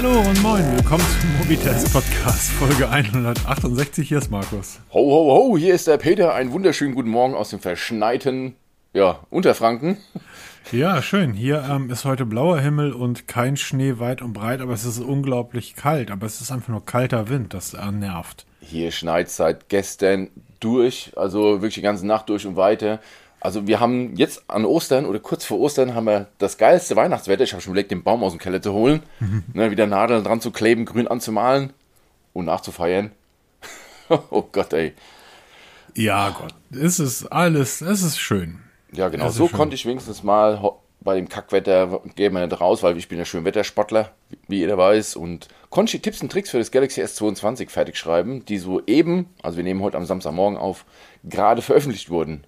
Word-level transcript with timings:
Hallo 0.00 0.20
und 0.20 0.40
moin, 0.44 0.64
willkommen 0.76 1.04
zum 1.20 1.38
Mobitest 1.38 1.92
Podcast, 1.92 2.52
Folge 2.52 2.88
168. 2.88 4.06
Hier 4.06 4.18
ist 4.18 4.30
Markus. 4.30 4.78
Ho, 4.92 5.00
ho, 5.00 5.50
ho, 5.50 5.58
hier 5.58 5.74
ist 5.74 5.88
der 5.88 5.96
Peter. 5.96 6.36
Einen 6.36 6.52
wunderschönen 6.52 6.94
guten 6.94 7.08
Morgen 7.08 7.34
aus 7.34 7.50
dem 7.50 7.58
verschneiten, 7.58 8.54
ja, 8.92 9.18
Unterfranken. 9.28 9.96
Ja, 10.70 11.02
schön. 11.02 11.32
Hier 11.32 11.66
ähm, 11.68 11.90
ist 11.90 12.04
heute 12.04 12.26
blauer 12.26 12.60
Himmel 12.60 12.92
und 12.92 13.26
kein 13.26 13.56
Schnee 13.56 13.98
weit 13.98 14.22
und 14.22 14.34
breit, 14.34 14.60
aber 14.60 14.72
es 14.72 14.84
ist 14.84 15.00
unglaublich 15.00 15.74
kalt. 15.74 16.12
Aber 16.12 16.26
es 16.26 16.40
ist 16.40 16.52
einfach 16.52 16.68
nur 16.68 16.86
kalter 16.86 17.28
Wind, 17.28 17.52
das 17.52 17.74
äh, 17.74 17.90
nervt. 17.90 18.46
Hier 18.60 18.92
schneit 18.92 19.30
seit 19.30 19.68
gestern 19.68 20.30
durch, 20.60 21.10
also 21.16 21.54
wirklich 21.54 21.74
die 21.74 21.82
ganze 21.82 22.06
Nacht 22.06 22.28
durch 22.28 22.46
und 22.46 22.54
weiter. 22.54 23.00
Also 23.40 23.66
wir 23.66 23.78
haben 23.80 24.16
jetzt 24.16 24.50
an 24.50 24.64
Ostern 24.64 25.06
oder 25.06 25.20
kurz 25.20 25.44
vor 25.44 25.60
Ostern 25.60 25.94
haben 25.94 26.06
wir 26.06 26.26
das 26.38 26.58
geilste 26.58 26.96
Weihnachtswetter. 26.96 27.44
Ich 27.44 27.52
habe 27.52 27.62
schon 27.62 27.72
überlegt, 27.72 27.90
den 27.90 28.02
Baum 28.02 28.24
aus 28.24 28.32
dem 28.32 28.40
Keller 28.40 28.60
zu 28.60 28.72
holen, 28.72 29.02
ne, 29.52 29.70
wieder 29.70 29.86
Nadeln 29.86 30.24
dran 30.24 30.40
zu 30.40 30.50
kleben, 30.50 30.84
grün 30.84 31.06
anzumalen 31.06 31.72
und 32.32 32.46
nachzufeiern. 32.46 33.12
oh 34.30 34.42
Gott, 34.50 34.72
ey. 34.72 34.94
Ja, 35.94 36.30
Gott, 36.30 36.54
es 36.70 36.98
ist 36.98 37.26
alles, 37.26 37.80
es 37.80 38.02
ist 38.02 38.18
schön. 38.18 38.60
Ja, 38.92 39.08
genau. 39.08 39.28
So 39.28 39.46
schön. 39.46 39.56
konnte 39.56 39.74
ich 39.74 39.86
wenigstens 39.86 40.22
mal 40.22 40.60
bei 41.00 41.14
dem 41.14 41.28
Kackwetter 41.28 42.00
gehen 42.16 42.34
wir 42.34 42.44
nicht 42.44 42.60
raus, 42.60 42.82
weil 42.82 42.96
ich 42.98 43.08
bin 43.08 43.18
ja 43.18 43.24
schön 43.24 43.44
Wettersportler, 43.44 44.12
wie 44.48 44.58
jeder 44.58 44.76
weiß. 44.76 45.16
Und 45.16 45.48
konnte 45.70 45.88
ich 45.88 46.02
die 46.02 46.02
Tipps 46.02 46.22
und 46.22 46.30
Tricks 46.30 46.50
für 46.50 46.58
das 46.58 46.70
Galaxy 46.70 47.02
S22 47.02 47.70
fertig 47.70 47.96
schreiben, 47.96 48.44
die 48.44 48.58
so 48.58 48.82
eben, 48.86 49.26
also 49.42 49.56
wir 49.56 49.64
nehmen 49.64 49.82
heute 49.82 49.96
am 49.96 50.04
Samstagmorgen 50.04 50.58
auf, 50.58 50.84
gerade 51.24 51.62
veröffentlicht 51.62 52.10
wurden. 52.10 52.44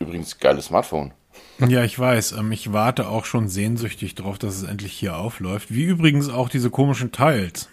Übrigens, 0.00 0.38
geiles 0.38 0.66
Smartphone. 0.66 1.12
Ja, 1.58 1.84
ich 1.84 1.98
weiß. 1.98 2.32
Ähm, 2.32 2.52
ich 2.52 2.72
warte 2.72 3.08
auch 3.08 3.24
schon 3.26 3.48
sehnsüchtig 3.48 4.14
drauf, 4.14 4.38
dass 4.38 4.56
es 4.56 4.62
endlich 4.62 4.92
hier 4.92 5.16
aufläuft. 5.16 5.72
Wie 5.72 5.84
übrigens 5.84 6.28
auch 6.28 6.48
diese 6.48 6.70
komischen 6.70 7.12
Teils. 7.12 7.68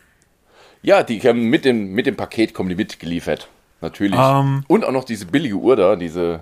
Ja, 0.81 1.03
die 1.03 1.19
kommen 1.19 1.45
mit 1.49 1.65
dem, 1.65 1.93
mit 1.93 2.05
dem 2.05 2.15
Paket 2.15 2.53
kommen 2.53 2.69
die 2.69 2.75
mitgeliefert. 2.75 3.49
Natürlich. 3.79 4.19
Ähm. 4.19 4.63
und 4.67 4.83
auch 4.85 4.91
noch 4.91 5.03
diese 5.03 5.27
billige 5.27 5.55
Uhr 5.55 5.75
da, 5.75 5.95
diese, 5.95 6.41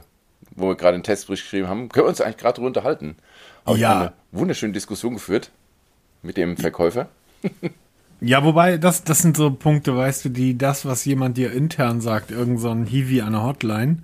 wo 0.56 0.68
wir 0.70 0.76
gerade 0.76 0.94
einen 0.96 1.04
Testbericht 1.04 1.44
geschrieben 1.44 1.68
haben, 1.68 1.90
können 1.90 2.06
wir 2.06 2.10
uns 2.10 2.22
eigentlich 2.22 2.38
gerade 2.38 2.56
drüber 2.56 2.68
unterhalten. 2.68 3.18
Habe 3.66 3.78
Ja. 3.78 4.00
eine 4.00 4.14
wunderschöne 4.32 4.72
Diskussion 4.72 5.16
geführt 5.16 5.52
mit 6.24 6.38
dem 6.38 6.58
Verkäufer. 6.58 7.08
Ja, 8.22 8.46
wobei, 8.46 8.78
das, 8.78 9.04
das 9.04 9.20
sind 9.20 9.36
so 9.36 9.52
Punkte, 9.52 9.96
weißt 9.96 10.24
du, 10.26 10.30
die 10.30 10.58
das, 10.58 10.86
was 10.86 11.04
jemand 11.04 11.36
dir 11.36 11.52
intern 11.52 12.00
sagt, 12.00 12.32
irgend 12.32 12.62
so 12.62 12.70
ein 12.70 12.86
Hiwi 12.86 13.22
an 13.22 13.34
der 13.34 13.44
Hotline, 13.44 13.98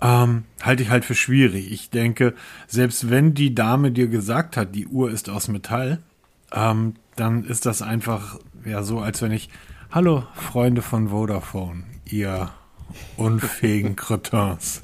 ähm, 0.00 0.44
halte 0.62 0.82
ich 0.82 0.90
halt 0.90 1.04
für 1.04 1.14
schwierig. 1.14 1.70
Ich 1.72 1.90
denke, 1.90 2.34
selbst 2.66 3.10
wenn 3.10 3.34
die 3.34 3.54
Dame 3.54 3.90
dir 3.92 4.08
gesagt 4.08 4.56
hat, 4.56 4.74
die 4.74 4.86
Uhr 4.86 5.10
ist 5.10 5.28
aus 5.28 5.48
Metall, 5.48 5.98
ähm, 6.52 6.94
dann 7.16 7.44
ist 7.44 7.66
das 7.66 7.82
einfach 7.82 8.38
ja 8.64 8.82
so, 8.82 9.00
als 9.00 9.22
wenn 9.22 9.32
ich, 9.32 9.48
hallo 9.90 10.24
Freunde 10.34 10.82
von 10.82 11.08
Vodafone, 11.08 11.84
ihr 12.04 12.50
unfähigen 13.16 13.96
Cretins. 13.96 14.82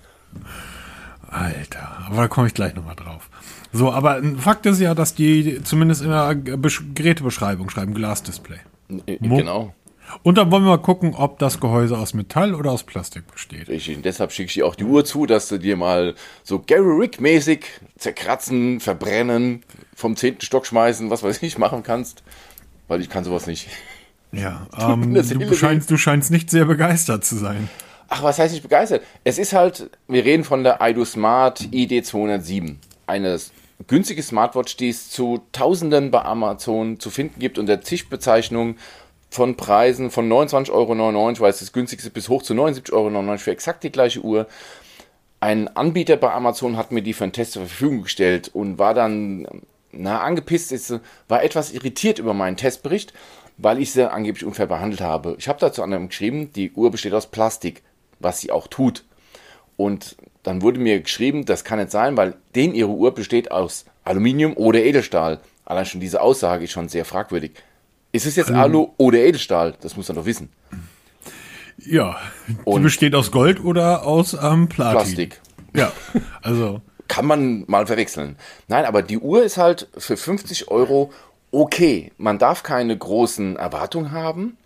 Alter, 1.28 1.98
aber 2.06 2.16
da 2.16 2.28
komme 2.28 2.46
ich 2.46 2.54
gleich 2.54 2.74
nochmal 2.74 2.96
drauf. 2.96 3.28
So, 3.72 3.92
aber 3.92 4.16
ein 4.16 4.38
Fakt 4.38 4.66
ist 4.66 4.80
ja, 4.80 4.94
dass 4.94 5.14
die 5.14 5.62
zumindest 5.64 6.02
in 6.02 6.10
der 6.10 6.34
Besch 6.34 6.82
Gerätebeschreibung 6.94 7.70
schreiben 7.70 7.94
Glasdisplay. 7.94 8.58
Äh, 9.06 9.16
Genau. 9.18 9.74
Und 10.22 10.38
dann 10.38 10.50
wollen 10.50 10.64
wir 10.64 10.70
mal 10.70 10.78
gucken, 10.78 11.14
ob 11.14 11.38
das 11.38 11.60
Gehäuse 11.60 11.98
aus 11.98 12.14
Metall 12.14 12.54
oder 12.54 12.70
aus 12.70 12.84
Plastik 12.84 13.30
besteht. 13.30 13.68
Richtig. 13.68 13.96
Und 13.96 14.04
deshalb 14.04 14.32
schicke 14.32 14.48
ich 14.48 14.54
dir 14.54 14.66
auch 14.66 14.74
die 14.74 14.84
Uhr 14.84 15.04
zu, 15.04 15.26
dass 15.26 15.48
du 15.48 15.58
dir 15.58 15.76
mal 15.76 16.14
so 16.42 16.58
Gary 16.58 17.00
Rick-mäßig 17.00 17.66
zerkratzen, 17.98 18.80
verbrennen, 18.80 19.64
vom 19.94 20.16
zehnten 20.16 20.42
Stock 20.42 20.66
schmeißen, 20.66 21.10
was 21.10 21.22
weiß 21.22 21.42
ich, 21.42 21.58
machen 21.58 21.82
kannst. 21.82 22.22
Weil 22.88 23.00
ich 23.00 23.08
kann 23.08 23.24
sowas 23.24 23.46
nicht. 23.46 23.68
Ja, 24.32 24.66
ähm, 24.78 25.14
du, 25.14 25.54
scheinst, 25.54 25.91
du 25.91 25.97
scheinst 25.97 26.30
nicht 26.30 26.50
sehr 26.50 26.64
begeistert 26.64 27.24
zu 27.24 27.36
sein. 27.36 27.69
Ach, 28.08 28.22
was 28.22 28.38
heißt 28.38 28.53
nicht 28.53 28.62
begeistert? 28.62 29.03
Es 29.24 29.38
ist 29.38 29.53
halt, 29.53 29.91
wir 30.08 30.24
reden 30.24 30.44
von 30.44 30.62
der 30.62 30.78
Ido 30.80 31.04
Smart 31.04 31.60
ID207. 31.60 32.76
Eine 33.06 33.38
günstige 33.86 34.22
Smartwatch, 34.22 34.76
die 34.76 34.91
es 34.91 35.10
zu 35.10 35.42
Tausenden 35.53 36.10
bei 36.10 36.22
Amazon 36.22 37.00
zu 37.00 37.10
finden 37.10 37.41
gibt 37.41 37.58
unter 37.58 37.80
zig 37.80 38.08
Bezeichnungen 38.08 38.76
von 39.34 39.56
Preisen 39.56 40.12
von 40.12 40.28
29,99 40.31 40.71
Euro, 40.71 41.41
weil 41.41 41.50
es 41.50 41.59
das 41.59 41.72
günstigste 41.72 42.11
bis 42.11 42.28
hoch 42.28 42.43
zu 42.43 42.55
79,99 42.55 42.93
Euro 42.93 43.39
für 43.39 43.50
exakt 43.50 43.83
die 43.83 43.91
gleiche 43.91 44.21
Uhr. 44.21 44.47
Ein 45.41 45.69
Anbieter 45.77 46.17
bei 46.17 46.33
Amazon 46.33 46.77
hat 46.77 46.93
mir 46.93 47.03
die 47.03 47.12
für 47.12 47.25
einen 47.25 47.33
Test 47.33 47.53
zur 47.53 47.67
Verfügung 47.67 48.03
gestellt 48.03 48.50
und 48.55 48.78
war 48.78 48.95
dann 48.95 49.47
na, 49.91 50.21
angepisst, 50.21 50.71
ist, 50.71 51.00
war 51.27 51.43
etwas 51.43 51.72
irritiert 51.72 52.21
über 52.21 52.33
meinen 52.33 52.56
Testbericht, 52.56 53.12
weil 53.59 53.81
ich 53.81 53.91
sie 53.93 54.09
angeblich 54.11 54.45
unfair 54.45 54.67
behandelt 54.67 55.00
habe. 55.00 55.34
Ich 55.39 55.49
habe 55.49 55.59
dazu 55.59 55.83
anderem 55.83 56.09
geschrieben, 56.09 56.53
die 56.53 56.71
Uhr 56.72 56.93
besteht 56.93 57.12
aus 57.12 57.27
Plastik, 57.27 57.83
was 58.21 58.41
sie 58.41 58.53
auch 58.53 58.69
tut. 58.69 59.05
Und 59.77 60.16
dann 60.45 60.62
wurde 60.62 60.78
mir 60.78 61.01
geschrieben, 61.01 61.45
das 61.45 61.65
kann 61.65 61.81
nicht 61.81 61.91
sein, 61.91 62.16
weil 62.16 62.34
den 62.55 62.72
ihre 62.72 62.91
Uhr 62.91 63.12
besteht 63.12 63.51
aus 63.51 63.84
Aluminium 64.05 64.56
oder 64.56 64.81
Edelstahl. 64.84 65.41
Allein 65.65 65.87
schon 65.87 66.01
diese 66.01 66.21
Aussage 66.21 66.65
ist 66.65 66.71
schon 66.71 66.89
sehr 66.89 67.05
fragwürdig. 67.05 67.53
Ist 68.14 68.26
es 68.26 68.36
jetzt 68.36 68.52
Alu 68.52 68.91
oder 68.97 69.19
Edelstahl? 69.19 69.75
Das 69.80 69.97
muss 69.97 70.06
man 70.06 70.14
doch 70.16 70.25
wissen. 70.25 70.48
Ja, 71.78 72.16
die 72.47 72.54
Und- 72.64 72.84
besteht 72.84 73.12
aus 73.16 73.32
Gold 73.32 73.62
oder 73.64 74.06
aus 74.06 74.34
ähm, 74.41 74.69
Platin. 74.69 74.92
Plastik. 74.97 75.41
Ja, 75.75 75.91
also 76.41 76.80
kann 77.08 77.26
man 77.26 77.64
mal 77.66 77.88
verwechseln. 77.88 78.36
Nein, 78.69 78.84
aber 78.84 79.03
die 79.03 79.19
Uhr 79.19 79.42
ist 79.42 79.56
halt 79.58 79.88
für 79.98 80.16
50 80.16 80.69
Euro 80.70 81.12
okay. 81.50 82.12
Man 82.16 82.38
darf 82.38 82.62
keine 82.62 82.97
großen 82.97 83.56
Erwartungen 83.56 84.12
haben. 84.12 84.56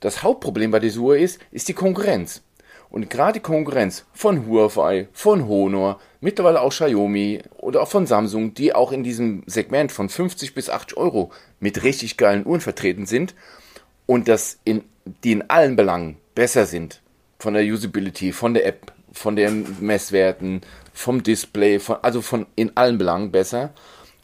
Das 0.00 0.22
Hauptproblem 0.22 0.70
bei 0.70 0.78
dieser 0.80 1.00
Uhr 1.00 1.18
ist, 1.18 1.38
ist 1.50 1.68
die 1.68 1.74
Konkurrenz. 1.74 2.40
Und 2.88 3.10
gerade 3.10 3.34
die 3.34 3.40
Konkurrenz 3.40 4.04
von 4.12 4.46
Huawei, 4.46 5.08
von 5.12 5.48
Honor, 5.48 6.00
mittlerweile 6.20 6.60
auch 6.60 6.70
Xiaomi 6.70 7.42
oder 7.58 7.82
auch 7.82 7.88
von 7.88 8.06
Samsung, 8.06 8.54
die 8.54 8.74
auch 8.74 8.92
in 8.92 9.02
diesem 9.02 9.42
Segment 9.46 9.92
von 9.92 10.08
50 10.08 10.54
bis 10.54 10.70
80 10.70 10.96
Euro 10.96 11.32
mit 11.60 11.82
richtig 11.82 12.16
geilen 12.16 12.46
Uhren 12.46 12.60
vertreten 12.60 13.06
sind 13.06 13.34
und 14.06 14.28
das 14.28 14.58
in, 14.64 14.84
die 15.24 15.32
in 15.32 15.50
allen 15.50 15.76
Belangen 15.76 16.16
besser 16.34 16.66
sind. 16.66 17.02
Von 17.38 17.54
der 17.54 17.64
Usability, 17.64 18.32
von 18.32 18.54
der 18.54 18.66
App, 18.66 18.92
von 19.12 19.36
den 19.36 19.66
Messwerten, 19.80 20.62
vom 20.92 21.22
Display, 21.22 21.78
von, 21.78 21.96
also 22.02 22.22
von 22.22 22.46
in 22.54 22.76
allen 22.76 22.98
Belangen 22.98 23.30
besser. 23.30 23.72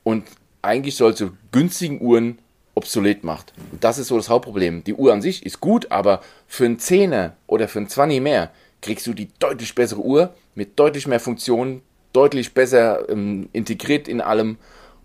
Und 0.03 0.25
eigentlich 0.63 0.97
solche 0.97 1.33
günstigen 1.51 2.01
Uhren 2.01 2.39
obsolet 2.75 3.25
macht. 3.25 3.53
Und 3.71 3.85
das 3.85 3.99
ist 3.99 4.09
so 4.09 4.17
das 4.17 4.29
Hauptproblem. 4.29 4.85
Die 4.85 4.95
Uhr 4.95 5.13
an 5.13 5.23
sich 5.23 5.45
ist 5.45 5.61
gut, 5.61 5.91
aber 5.91 6.23
für 6.47 6.65
einen 6.65 6.79
Zehner 6.79 7.37
oder 7.47 7.69
für 7.69 7.79
einen 7.79 7.89
20 7.89 8.21
mehr 8.21 8.51
kriegst 8.81 9.07
du 9.07 9.13
die 9.13 9.29
deutlich 9.39 9.75
bessere 9.75 10.01
Uhr 10.01 10.35
mit 10.55 10.79
deutlich 10.79 11.07
mehr 11.07 11.21
Funktionen, 11.21 11.83
deutlich 12.13 12.55
besser 12.55 13.09
ähm, 13.09 13.49
integriert 13.53 14.09
in 14.09 14.21
allem 14.21 14.57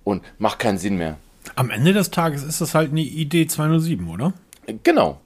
und 0.03 0.23
macht 0.39 0.59
keinen 0.59 0.77
Sinn 0.77 0.97
mehr. 0.97 1.17
am 1.55 1.69
Ende 1.69 1.93
des 1.93 2.11
Tages 2.11 2.43
ist 2.43 2.61
das 2.61 2.73
halt 2.73 2.91
eine 2.91 3.01
ID 3.01 3.49
207, 3.49 4.09
oder? 4.09 4.33
Genau. 4.83 5.19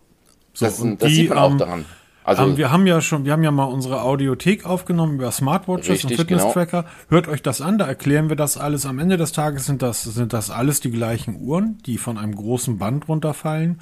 das 0.59 0.80
und 0.80 1.01
das 1.01 1.09
die, 1.09 1.16
sieht 1.16 1.30
man 1.30 1.38
auch 1.38 1.51
ähm, 1.51 1.57
daran. 1.57 1.85
Also, 2.24 2.44
ähm, 2.44 2.58
wir 2.58 2.72
haben 2.72 2.86
ja 2.86 3.02
schon, 3.02 3.26
wir 3.26 3.32
haben 3.32 3.44
ja 3.44 3.52
mal 3.52 3.66
unsere 3.66 4.02
Audiothek 4.02 4.66
aufgenommen 4.66 5.16
über 5.16 5.32
Smartwatches 5.32 5.90
Richtig, 5.90 6.12
und 6.12 6.18
Fitness-Tracker. 6.18 6.86
Hört 7.09 7.28
euch 7.28 7.42
das 7.42 7.62
an, 7.62 7.78
da 7.78 7.88
erklären 7.88 8.30
wir 8.30 8.36
das 8.36 8.58
alles. 8.58 8.86
Am 8.86 9.00
Ende 9.00 9.18
des 9.18 9.32
Tages 9.32 9.66
sind 9.66 9.82
das, 9.82 10.04
sind 10.04 10.34
das 10.34 10.52
alles 10.52 10.80
die 10.80 10.92
gleichen 10.92 11.42
Uhren, 11.42 11.80
die 11.86 11.98
von 11.98 12.18
einem 12.18 12.36
großen 12.36 12.78
Band 12.78 13.08
runterfallen. 13.08 13.80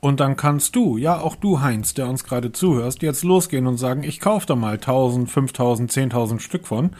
Und 0.00 0.20
dann 0.20 0.36
kannst 0.36 0.76
du, 0.76 0.96
ja 0.96 1.20
auch 1.20 1.36
du 1.36 1.60
Heinz, 1.60 1.92
der 1.92 2.08
uns 2.08 2.24
gerade 2.24 2.52
zuhörst, 2.52 3.02
jetzt 3.02 3.22
losgehen 3.22 3.66
und 3.66 3.76
sagen, 3.76 4.02
ich 4.02 4.18
kaufe 4.18 4.46
da 4.46 4.56
mal 4.56 4.74
1000, 4.74 5.30
5000, 5.30 5.92
10.000 5.92 6.40
Stück 6.40 6.66
von, 6.66 6.90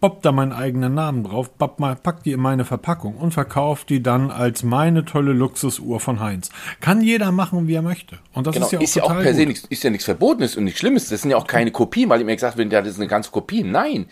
bob 0.00 0.22
da 0.22 0.32
meinen 0.32 0.52
eigenen 0.52 0.94
Namen 0.94 1.24
drauf, 1.24 1.50
bob 1.50 1.78
mal, 1.78 1.94
pack 1.96 2.22
die 2.22 2.32
in 2.32 2.40
meine 2.40 2.64
Verpackung 2.64 3.16
und 3.16 3.32
verkauf 3.32 3.84
die 3.84 4.02
dann 4.02 4.30
als 4.30 4.62
meine 4.62 5.04
tolle 5.04 5.32
Luxusuhr 5.32 6.00
von 6.00 6.20
Heinz. 6.20 6.50
Kann 6.80 7.02
jeder 7.02 7.32
machen, 7.32 7.68
wie 7.68 7.74
er 7.74 7.82
möchte. 7.82 8.18
Und 8.32 8.46
das 8.46 8.54
Genau, 8.54 8.66
ist 8.66 8.72
ja 8.72 8.78
auch 8.78 8.82
ist 8.82 8.94
ja 8.96 9.02
auch 9.04 9.20
per 9.20 9.34
se 9.34 9.46
nichts, 9.46 9.66
ist 9.68 9.82
ja 9.84 9.90
nichts 9.90 10.04
Verbotenes 10.04 10.56
und 10.56 10.64
nichts 10.64 10.80
Schlimmes. 10.80 11.08
Das 11.08 11.22
sind 11.22 11.30
ja 11.30 11.36
auch 11.36 11.46
keine 11.46 11.70
Kopien, 11.70 12.08
weil 12.08 12.20
immer 12.20 12.34
gesagt 12.34 12.56
wird, 12.56 12.72
ja, 12.72 12.80
das 12.80 12.92
ist 12.92 12.98
eine 12.98 13.08
ganze 13.08 13.30
Kopie. 13.30 13.62
Nein. 13.62 14.06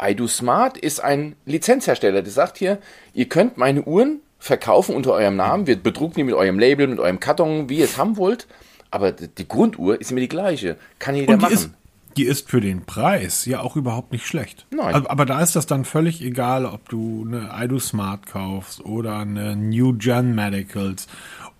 iDo 0.00 0.26
Smart 0.28 0.78
ist 0.78 1.00
ein 1.02 1.34
Lizenzhersteller, 1.44 2.22
der 2.22 2.32
sagt 2.32 2.58
hier, 2.58 2.78
ihr 3.14 3.28
könnt 3.28 3.56
meine 3.56 3.82
Uhren 3.82 4.20
verkaufen 4.38 4.94
unter 4.94 5.12
eurem 5.14 5.34
Namen, 5.34 5.66
wir 5.66 5.76
bedrucken 5.76 6.14
die 6.16 6.24
mit 6.24 6.34
eurem 6.34 6.60
Label, 6.60 6.86
mit 6.86 7.00
eurem 7.00 7.18
Karton, 7.18 7.68
wie 7.68 7.78
ihr 7.78 7.84
es 7.84 7.98
haben 7.98 8.16
wollt, 8.16 8.46
aber 8.92 9.10
die 9.12 9.48
Grunduhr 9.48 10.00
ist 10.00 10.12
immer 10.12 10.20
die 10.20 10.28
gleiche. 10.28 10.76
Kann 11.00 11.16
jeder 11.16 11.36
machen. 11.36 11.52
ist, 11.52 11.70
die 12.18 12.24
ist 12.24 12.50
für 12.50 12.60
den 12.60 12.84
Preis 12.84 13.44
ja 13.44 13.60
auch 13.60 13.76
überhaupt 13.76 14.10
nicht 14.10 14.26
schlecht. 14.26 14.66
Nein. 14.70 14.94
Aber, 14.94 15.10
aber 15.10 15.24
da 15.24 15.40
ist 15.40 15.54
das 15.54 15.66
dann 15.66 15.84
völlig 15.84 16.20
egal, 16.20 16.66
ob 16.66 16.88
du 16.88 17.24
eine 17.24 17.50
iDo 17.64 17.78
Smart 17.78 18.26
kaufst 18.26 18.84
oder 18.84 19.18
eine 19.18 19.54
New 19.54 19.94
Gen 19.96 20.34
Medicals 20.34 21.06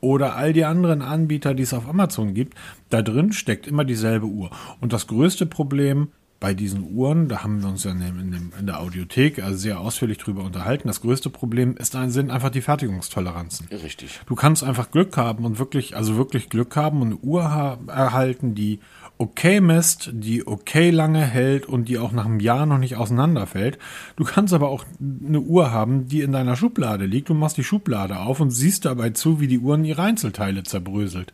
oder 0.00 0.34
all 0.34 0.52
die 0.52 0.64
anderen 0.64 1.00
Anbieter, 1.00 1.54
die 1.54 1.62
es 1.62 1.72
auf 1.72 1.88
Amazon 1.88 2.34
gibt. 2.34 2.54
Da 2.90 3.02
drin 3.02 3.32
steckt 3.32 3.68
immer 3.68 3.84
dieselbe 3.84 4.26
Uhr. 4.26 4.50
Und 4.80 4.92
das 4.92 5.06
größte 5.06 5.46
Problem 5.46 6.08
bei 6.40 6.54
diesen 6.54 6.92
Uhren, 6.94 7.28
da 7.28 7.42
haben 7.42 7.62
wir 7.62 7.68
uns 7.68 7.84
ja 7.84 7.90
in, 7.90 8.00
dem, 8.00 8.52
in, 8.58 8.66
der 8.66 8.80
Audiothek 8.80 9.42
also 9.42 9.56
sehr 9.58 9.80
ausführlich 9.80 10.18
drüber 10.18 10.44
unterhalten. 10.44 10.86
Das 10.88 11.00
größte 11.00 11.30
Problem 11.30 11.76
ist, 11.76 11.92
sind 11.92 12.30
einfach 12.30 12.50
die 12.50 12.60
Fertigungstoleranzen. 12.60 13.68
Richtig. 13.70 14.20
Du 14.26 14.34
kannst 14.34 14.62
einfach 14.62 14.90
Glück 14.90 15.16
haben 15.16 15.44
und 15.44 15.58
wirklich, 15.58 15.96
also 15.96 16.16
wirklich 16.16 16.48
Glück 16.48 16.76
haben 16.76 17.00
und 17.00 17.08
eine 17.08 17.16
Uhr 17.16 17.42
erhalten, 17.88 18.54
die 18.54 18.78
okay 19.18 19.60
misst, 19.60 20.10
die 20.12 20.46
okay 20.46 20.90
lange 20.90 21.20
hält 21.20 21.66
und 21.66 21.88
die 21.88 21.98
auch 21.98 22.12
nach 22.12 22.24
einem 22.24 22.40
Jahr 22.40 22.66
noch 22.66 22.78
nicht 22.78 22.96
auseinanderfällt. 22.96 23.78
Du 24.16 24.24
kannst 24.24 24.54
aber 24.54 24.68
auch 24.68 24.84
eine 25.00 25.40
Uhr 25.40 25.72
haben, 25.72 26.06
die 26.06 26.22
in 26.22 26.32
deiner 26.32 26.56
Schublade 26.56 27.04
liegt. 27.04 27.28
Du 27.28 27.34
machst 27.34 27.56
die 27.56 27.64
Schublade 27.64 28.20
auf 28.20 28.40
und 28.40 28.50
siehst 28.50 28.84
dabei 28.84 29.10
zu, 29.10 29.40
wie 29.40 29.48
die 29.48 29.58
Uhr 29.58 29.74
in 29.74 29.84
ihre 29.84 30.02
Einzelteile 30.02 30.62
zerbröselt. 30.62 31.32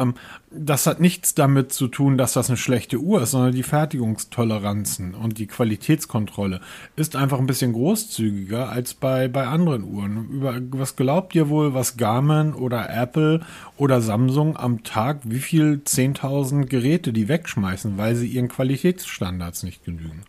Ähm, 0.00 0.14
das 0.50 0.86
hat 0.86 1.00
nichts 1.00 1.34
damit 1.34 1.72
zu 1.72 1.86
tun, 1.86 2.18
dass 2.18 2.32
das 2.32 2.48
eine 2.48 2.56
schlechte 2.56 2.98
Uhr 2.98 3.22
ist, 3.22 3.32
sondern 3.32 3.52
die 3.52 3.62
Fertigungstoleranzen 3.62 5.14
und 5.14 5.38
die 5.38 5.46
Qualitätskontrolle 5.46 6.60
ist 6.96 7.14
einfach 7.14 7.38
ein 7.38 7.46
bisschen 7.46 7.72
großzügiger 7.72 8.68
als 8.68 8.94
bei, 8.94 9.28
bei 9.28 9.46
anderen 9.46 9.84
Uhren. 9.84 10.28
Über 10.30 10.60
was 10.72 10.96
glaubt 10.96 11.34
ihr 11.34 11.48
wohl, 11.48 11.74
was 11.74 11.96
Garmin 11.96 12.54
oder 12.54 12.90
Apple 12.90 13.40
oder 13.76 14.00
Samsung 14.00 14.56
am 14.56 14.82
Tag, 14.82 15.20
wie 15.24 15.38
viel 15.38 15.82
10.000 15.84 16.66
Geräte 16.66 17.12
die 17.12 17.28
wegschmeißen, 17.28 17.96
weil 17.96 18.16
sie 18.16 18.26
ihren 18.26 18.48
Qualitätsstandards 18.48 19.62
nicht 19.62 19.84
genügen? 19.84 20.22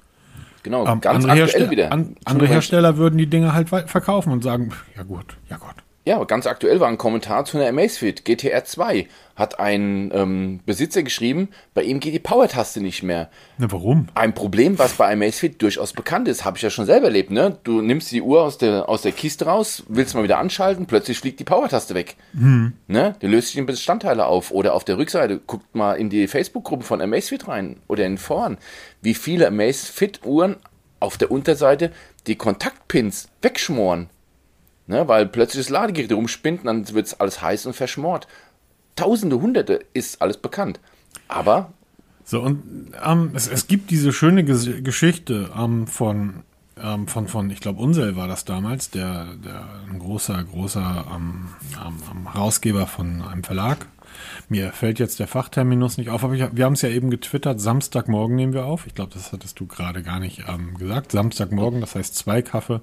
Genau, 0.64 0.86
ähm, 0.86 1.02
ganz 1.02 1.26
andere 1.26 1.44
aktuell 1.44 1.72
wieder. 1.72 1.92
An, 1.92 2.16
andere 2.26 2.48
Hersteller 2.48 2.98
würden 2.98 3.18
die 3.18 3.28
Dinge 3.28 3.54
halt 3.54 3.70
verkaufen 3.70 4.32
und 4.32 4.44
sagen, 4.44 4.72
ja 4.96 5.04
gut, 5.04 5.38
ja 5.50 5.58
Gott. 5.58 5.76
Ja, 6.04 6.24
ganz 6.24 6.48
aktuell 6.48 6.80
war 6.80 6.88
ein 6.88 6.98
Kommentar 6.98 7.46
zu 7.46 7.58
einer 7.58 7.68
Amazfit 7.68 8.26
GTR 8.26 8.66
2. 8.66 9.08
Hat 9.36 9.60
ein 9.60 10.12
ähm, 10.14 10.60
Besitzer 10.66 11.04
geschrieben, 11.04 11.50
bei 11.76 11.84
ihm 11.84 12.00
geht 12.00 12.16
die 12.16 12.20
Power-Taste 12.20 12.82
nicht 12.82 13.04
mehr. 13.04 13.30
Na, 13.60 13.72
warum? 13.72 14.08
Ein 14.16 14.34
Problem, 14.34 14.80
was 14.80 14.94
bei 14.94 15.14
Amazfit 15.14 15.62
durchaus 15.62 15.94
bekannt 15.94 16.28
ist, 16.28 16.44
habe 16.44 16.58
ich 16.58 16.64
ja 16.64 16.72
schon 16.72 16.88
selber 16.88 17.08
erlebt. 17.08 17.30
Ne? 17.30 17.60
Du 17.64 17.82
nimmst 17.82 18.12
die 18.12 18.24
Uhr 18.24 18.42
aus 18.42 18.58
der, 18.58 18.90
aus 18.90 19.04
der 19.04 19.12
Kiste 19.12 19.46
raus, 19.46 19.84
willst 19.90 20.16
mal 20.16 20.24
wieder 20.24 20.40
anschalten, 20.40 20.88
plötzlich 20.88 21.20
fliegt 21.20 21.40
die 21.40 21.44
Power-Taste 21.44 21.94
weg. 21.94 22.16
Hm. 22.34 22.74
Ne? 22.88 23.16
Du 23.20 23.28
löst 23.28 23.50
sich 23.50 23.58
in 23.58 23.68
Bestandteile 23.68 24.26
auf. 24.26 24.50
Oder 24.50 24.74
auf 24.74 24.84
der 24.84 24.98
Rückseite, 24.98 25.40
guckt 25.46 25.76
mal 25.76 25.94
in 25.94 26.10
die 26.10 26.28
Facebook-Gruppe 26.28 26.84
von 26.84 27.00
Amazfit 27.00 27.48
rein 27.48 27.80
oder 27.88 28.08
in 28.08 28.18
Foren, 28.18 28.58
wie 29.04 29.14
viele 29.14 29.48
Amazfit-Uhren 29.48 30.56
auf 31.00 31.18
der 31.18 31.30
Unterseite 31.30 31.92
die 32.26 32.36
Kontaktpins 32.36 33.30
wegschmoren. 33.44 34.10
Ne, 34.88 35.08
weil 35.08 35.26
plötzlich 35.28 35.66
das 35.66 35.70
Ladegerät 35.70 36.12
rumspinnt 36.12 36.66
dann 36.66 36.88
wird 36.94 37.06
es 37.06 37.20
alles 37.20 37.42
heiß 37.42 37.66
und 37.66 37.74
verschmort. 37.74 38.28
Tausende, 38.96 39.40
Hunderte 39.40 39.80
ist 39.94 40.22
alles 40.22 40.38
bekannt. 40.38 40.80
Aber. 41.28 41.72
So, 42.24 42.42
und 42.42 42.92
ähm, 43.04 43.32
es, 43.34 43.48
es 43.48 43.68
gibt 43.68 43.90
diese 43.90 44.12
schöne 44.12 44.44
Ges 44.44 44.70
Geschichte 44.84 45.50
ähm, 45.58 45.88
von, 45.88 46.44
ähm, 46.82 47.08
von, 47.08 47.28
von, 47.28 47.50
ich 47.52 47.62
glaube, 47.62 47.82
Unsel 47.82 48.16
war 48.16 48.28
das 48.28 48.46
damals, 48.46 48.90
der, 48.90 49.28
der 49.44 49.66
ein 49.90 50.00
großer, 50.00 50.44
großer 50.44 51.06
ähm, 51.16 51.50
ähm, 51.74 52.34
Herausgeber 52.34 52.88
von 52.88 53.22
einem 53.22 53.44
Verlag. 53.44 53.88
Mir 54.50 54.72
fällt 54.72 55.00
jetzt 55.00 55.20
der 55.20 55.28
Fachterminus 55.28 55.98
nicht 55.98 56.10
auf, 56.10 56.24
aber 56.24 56.34
ich, 56.34 56.44
wir 56.52 56.66
haben 56.66 56.74
es 56.74 56.82
ja 56.82 56.90
eben 56.90 57.10
getwittert, 57.10 57.62
Samstagmorgen 57.62 58.36
nehmen 58.36 58.54
wir 58.54 58.66
auf. 58.66 58.88
Ich 58.88 58.96
glaube, 58.96 59.14
das 59.14 59.32
hattest 59.32 59.60
du 59.60 59.68
gerade 59.68 60.04
gar 60.04 60.20
nicht 60.20 60.44
ähm, 60.48 60.78
gesagt. 60.78 61.12
Samstagmorgen, 61.12 61.82
das 61.82 61.96
heißt 61.96 62.16
zwei 62.16 62.42
Kaffee 62.42 62.82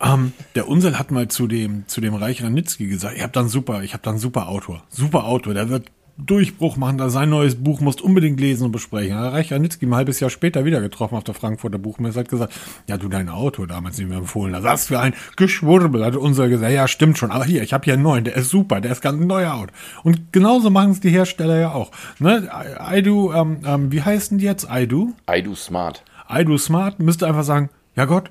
ähm, 0.00 0.32
der 0.54 0.68
Unsel 0.68 0.98
hat 0.98 1.10
mal 1.10 1.28
zu 1.28 1.46
dem, 1.46 1.86
zu 1.86 2.00
dem 2.00 2.14
Reich 2.14 2.42
Ranitzky 2.42 2.86
gesagt, 2.86 3.16
ich 3.16 3.22
habe 3.22 3.32
dann 3.32 3.48
super, 3.48 3.82
ich 3.82 3.92
habe 3.92 4.02
dann 4.02 4.18
super 4.18 4.48
Autor. 4.48 4.82
Super 4.88 5.24
Autor, 5.24 5.54
der 5.54 5.68
wird 5.68 5.90
Durchbruch 6.16 6.76
machen, 6.76 6.96
da 6.96 7.10
sein 7.10 7.28
neues 7.28 7.56
Buch 7.56 7.80
musst 7.80 8.00
unbedingt 8.00 8.38
lesen 8.38 8.66
und 8.66 8.72
besprechen. 8.72 9.16
Da 9.16 9.30
Reich 9.30 9.52
Ranitzky 9.52 9.86
ein 9.86 9.94
halbes 9.94 10.20
Jahr 10.20 10.30
später 10.30 10.64
wieder 10.64 10.80
getroffen 10.80 11.16
auf 11.16 11.24
der 11.24 11.34
Frankfurter 11.34 11.78
Buchmesse, 11.78 12.20
hat 12.20 12.28
gesagt, 12.28 12.52
ja, 12.86 12.96
du 12.96 13.08
dein 13.08 13.28
Autor 13.28 13.66
damals 13.66 13.98
nicht 13.98 14.08
mehr 14.08 14.18
empfohlen 14.18 14.54
hast. 14.54 14.62
Was 14.62 14.86
für 14.86 15.00
ein 15.00 15.14
Geschwurbel, 15.36 16.04
hat 16.04 16.14
Unsel 16.14 16.48
gesagt, 16.50 16.72
ja, 16.72 16.86
stimmt 16.86 17.18
schon, 17.18 17.32
aber 17.32 17.44
hier, 17.44 17.62
ich 17.62 17.72
habe 17.72 17.84
hier 17.84 17.94
einen 17.94 18.04
neuen, 18.04 18.24
der 18.24 18.36
ist 18.36 18.50
super, 18.50 18.80
der 18.80 18.92
ist 18.92 19.00
ganz 19.00 19.20
ein 19.20 19.26
neuer 19.26 19.54
Out. 19.54 19.70
Und 20.04 20.32
genauso 20.32 20.70
machen 20.70 20.92
es 20.92 21.00
die 21.00 21.10
Hersteller 21.10 21.58
ja 21.58 21.72
auch. 21.72 21.90
Ne? 22.20 22.48
Aidu, 22.78 23.32
ähm, 23.32 23.58
ähm, 23.64 23.90
wie 23.90 24.02
heißen 24.02 24.38
die 24.38 24.44
jetzt? 24.44 24.70
Aidu? 24.70 25.14
Aidu 25.26 25.56
Smart. 25.56 26.04
Aidu 26.28 26.58
Smart 26.58 27.00
müsste 27.00 27.26
einfach 27.26 27.44
sagen, 27.44 27.70
ja 27.96 28.04
Gott, 28.04 28.30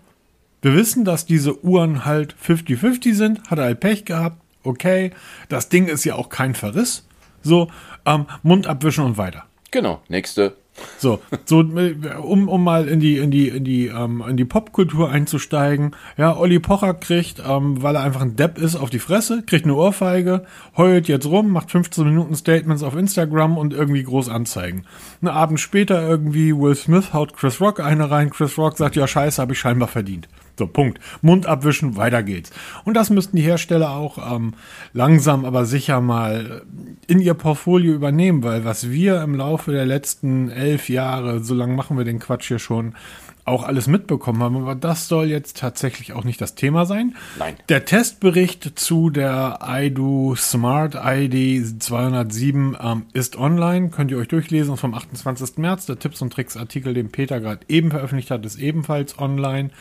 wir 0.63 0.73
wissen, 0.75 1.05
dass 1.05 1.25
diese 1.25 1.63
Uhren 1.63 2.05
halt 2.05 2.35
50-50 2.41 3.13
sind, 3.13 3.51
hat 3.51 3.59
er 3.59 3.65
halt 3.65 3.81
Pech 3.81 4.05
gehabt, 4.05 4.37
okay. 4.63 5.11
Das 5.49 5.69
Ding 5.69 5.87
ist 5.87 6.05
ja 6.05 6.15
auch 6.15 6.29
kein 6.29 6.55
Verriss. 6.55 7.05
So, 7.41 7.69
ähm, 8.05 8.25
Mund 8.41 8.65
abwischen 8.65 9.03
und 9.03 9.17
weiter. 9.17 9.43
Genau, 9.71 10.01
nächste. 10.07 10.55
So, 10.97 11.19
so 11.45 11.59
um, 11.59 12.47
um 12.47 12.63
mal 12.63 12.87
in 12.87 12.99
die, 12.99 13.17
in 13.17 13.29
die, 13.29 13.49
in 13.49 13.63
die, 13.63 13.87
ähm, 13.87 14.23
in 14.27 14.37
die 14.37 14.45
Popkultur 14.45 15.11
einzusteigen. 15.11 15.95
Ja, 16.17 16.35
Olli 16.35 16.59
Pocher 16.59 16.93
kriegt, 16.93 17.43
ähm, 17.45 17.83
weil 17.83 17.95
er 17.95 18.03
einfach 18.03 18.21
ein 18.21 18.35
Depp 18.35 18.57
ist, 18.57 18.75
auf 18.75 18.89
die 18.89 18.99
Fresse, 18.99 19.43
kriegt 19.43 19.65
eine 19.65 19.75
Ohrfeige, 19.75 20.45
heult 20.77 21.07
jetzt 21.07 21.27
rum, 21.27 21.51
macht 21.51 21.71
15 21.71 22.05
Minuten 22.05 22.35
Statements 22.35 22.81
auf 22.81 22.95
Instagram 22.95 23.57
und 23.57 23.73
irgendwie 23.73 24.03
groß 24.03 24.29
anzeigen. 24.29 24.85
Einen 25.21 25.29
Abend 25.29 25.59
später 25.59 26.01
irgendwie 26.01 26.57
Will 26.57 26.75
Smith 26.75 27.13
haut 27.13 27.35
Chris 27.35 27.61
Rock 27.61 27.79
eine 27.79 28.09
rein, 28.09 28.29
Chris 28.29 28.57
Rock 28.57 28.77
sagt, 28.77 28.95
ja 28.95 29.05
scheiße, 29.05 29.41
habe 29.41 29.53
ich 29.53 29.59
scheinbar 29.59 29.89
verdient. 29.89 30.27
So, 30.57 30.67
Punkt. 30.67 30.99
Mund 31.21 31.45
abwischen, 31.47 31.95
weiter 31.97 32.21
geht's. 32.21 32.51
Und 32.85 32.95
das 32.95 33.09
müssten 33.09 33.37
die 33.37 33.41
Hersteller 33.41 33.91
auch 33.91 34.35
ähm, 34.35 34.53
langsam, 34.93 35.45
aber 35.45 35.65
sicher 35.65 35.99
mal 35.99 36.61
in 37.07 37.19
ihr 37.19 37.33
Portfolio 37.33 37.93
übernehmen, 37.93 38.43
weil 38.43 38.63
was 38.63 38.91
wir 38.91 39.21
im 39.21 39.35
Laufe 39.35 39.71
der 39.71 39.85
letzten 39.85 40.49
elf 40.49 40.89
Jahre, 40.89 41.43
so 41.43 41.55
lange 41.55 41.73
machen 41.73 41.97
wir 41.97 42.05
den 42.05 42.19
Quatsch 42.19 42.47
hier 42.47 42.59
schon, 42.59 42.95
auch 43.45 43.63
alles 43.63 43.87
mitbekommen 43.87 44.41
haben. 44.41 44.55
Aber 44.57 44.75
das 44.75 45.07
soll 45.07 45.27
jetzt 45.27 45.57
tatsächlich 45.57 46.13
auch 46.13 46.23
nicht 46.23 46.39
das 46.39 46.55
Thema 46.55 46.85
sein. 46.85 47.15
Nein. 47.37 47.55
Der 47.69 47.85
Testbericht 47.85 48.79
zu 48.79 49.09
der 49.09 49.59
iDo 49.67 50.35
Smart 50.35 50.95
ID 50.95 51.81
207 51.81 52.77
ähm, 52.81 53.05
ist 53.13 53.37
online. 53.37 53.89
Könnt 53.89 54.11
ihr 54.11 54.17
euch 54.17 54.29
durchlesen 54.29 54.77
vom 54.77 54.93
28. 54.93 55.57
März. 55.57 55.85
Der 55.85 55.99
Tipps 55.99 56.21
und 56.21 56.31
Tricks 56.31 56.55
Artikel, 56.55 56.93
den 56.93 57.11
Peter 57.11 57.39
gerade 57.39 57.61
eben 57.67 57.91
veröffentlicht 57.91 58.31
hat, 58.31 58.45
ist 58.45 58.57
ebenfalls 58.57 59.19
online. 59.19 59.71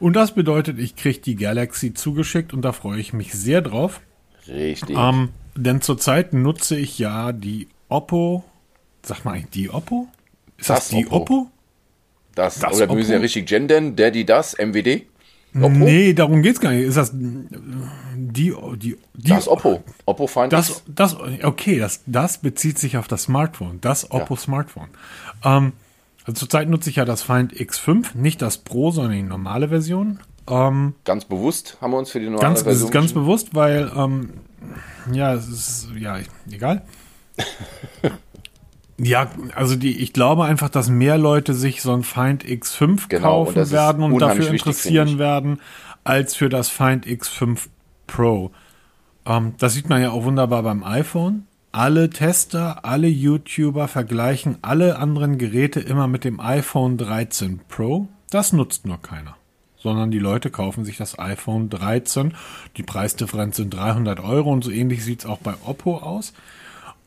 Und 0.00 0.14
das 0.14 0.34
bedeutet, 0.34 0.78
ich 0.78 0.96
kriege 0.96 1.20
die 1.20 1.36
Galaxy 1.36 1.94
zugeschickt 1.94 2.52
und 2.52 2.62
da 2.62 2.72
freue 2.72 3.00
ich 3.00 3.12
mich 3.12 3.32
sehr 3.32 3.62
drauf. 3.62 4.00
Richtig. 4.46 4.96
Ähm, 4.96 5.30
denn 5.56 5.80
zurzeit 5.80 6.34
nutze 6.34 6.76
ich 6.76 6.98
ja 6.98 7.32
die 7.32 7.68
Oppo. 7.88 8.44
Sag 9.02 9.24
mal, 9.24 9.42
die 9.54 9.70
Oppo? 9.70 10.08
Ist 10.58 10.70
das, 10.70 10.88
das 10.88 10.88
die 10.90 11.06
Oppo? 11.06 11.16
Oppo? 11.16 11.50
Das, 12.38 12.60
das 12.60 12.76
oder 12.76 12.84
Oppo? 12.84 12.94
müssen 12.94 13.10
ja 13.10 13.18
richtig 13.18 13.46
gendern, 13.46 13.96
der, 13.96 14.12
die, 14.12 14.24
das, 14.24 14.56
MWD? 14.56 15.06
Oppo? 15.56 15.70
Nee, 15.70 16.14
darum 16.14 16.40
geht's 16.42 16.60
gar 16.60 16.70
nicht. 16.70 16.84
Ist 16.84 16.96
das 16.96 17.10
die, 17.12 18.54
die, 18.76 18.96
die 19.14 19.28
Das 19.28 19.48
Oppo. 19.48 19.82
Oppo 20.06 20.28
Find 20.28 20.52
das, 20.52 20.84
das, 20.86 21.16
okay, 21.42 21.80
das, 21.80 22.02
das 22.06 22.38
bezieht 22.38 22.78
sich 22.78 22.96
auf 22.96 23.08
das 23.08 23.24
Smartphone. 23.24 23.80
Das 23.80 24.12
Oppo 24.12 24.34
ja. 24.34 24.40
Smartphone. 24.40 24.88
Ähm, 25.44 25.72
also 26.20 26.38
zurzeit 26.38 26.68
nutze 26.68 26.90
ich 26.90 26.96
ja 26.96 27.04
das 27.04 27.22
Find 27.22 27.52
X5, 27.52 28.16
nicht 28.16 28.40
das 28.40 28.58
Pro, 28.58 28.92
sondern 28.92 29.14
die 29.14 29.22
normale 29.22 29.70
Version. 29.70 30.20
Ähm, 30.48 30.94
ganz 31.04 31.24
bewusst 31.24 31.76
haben 31.80 31.90
wir 31.90 31.98
uns 31.98 32.10
für 32.10 32.20
die 32.20 32.26
normale 32.26 32.42
ganz, 32.42 32.62
Version. 32.62 32.90
Ganz 32.92 33.12
bewusst, 33.12 33.52
weil, 33.56 33.90
ähm, 33.96 34.34
ja, 35.12 35.34
es 35.34 35.48
ist, 35.48 35.88
ja, 35.98 36.18
egal. 36.48 36.82
Ja, 39.00 39.30
also 39.54 39.76
die, 39.76 39.96
ich 39.98 40.12
glaube 40.12 40.44
einfach, 40.44 40.68
dass 40.68 40.88
mehr 40.88 41.18
Leute 41.18 41.54
sich 41.54 41.82
so 41.82 41.92
ein 41.92 42.02
Find 42.02 42.44
X5 42.44 43.08
genau, 43.08 43.44
kaufen 43.44 43.58
und 43.60 43.70
werden 43.70 44.02
und 44.02 44.18
dafür 44.18 44.50
interessieren 44.50 45.06
wichtig, 45.06 45.18
werden, 45.18 45.60
als 46.02 46.34
für 46.34 46.48
das 46.48 46.68
Find 46.68 47.06
X5 47.06 47.68
Pro. 48.08 48.50
Ähm, 49.24 49.54
das 49.58 49.74
sieht 49.74 49.88
man 49.88 50.02
ja 50.02 50.10
auch 50.10 50.24
wunderbar 50.24 50.64
beim 50.64 50.82
iPhone. 50.82 51.46
Alle 51.70 52.10
Tester, 52.10 52.84
alle 52.84 53.06
YouTuber 53.06 53.86
vergleichen 53.86 54.58
alle 54.62 54.98
anderen 54.98 55.38
Geräte 55.38 55.78
immer 55.80 56.08
mit 56.08 56.24
dem 56.24 56.40
iPhone 56.40 56.96
13 56.96 57.60
Pro. 57.68 58.08
Das 58.30 58.52
nutzt 58.52 58.84
nur 58.84 59.00
keiner. 59.00 59.36
Sondern 59.76 60.10
die 60.10 60.18
Leute 60.18 60.50
kaufen 60.50 60.84
sich 60.84 60.96
das 60.96 61.20
iPhone 61.20 61.68
13. 61.68 62.34
Die 62.76 62.82
Preisdifferenz 62.82 63.58
sind 63.58 63.74
300 63.74 64.18
Euro 64.18 64.50
und 64.50 64.64
so 64.64 64.72
ähnlich 64.72 65.04
sieht 65.04 65.20
es 65.20 65.26
auch 65.26 65.38
bei 65.38 65.54
Oppo 65.64 65.98
aus. 65.98 66.32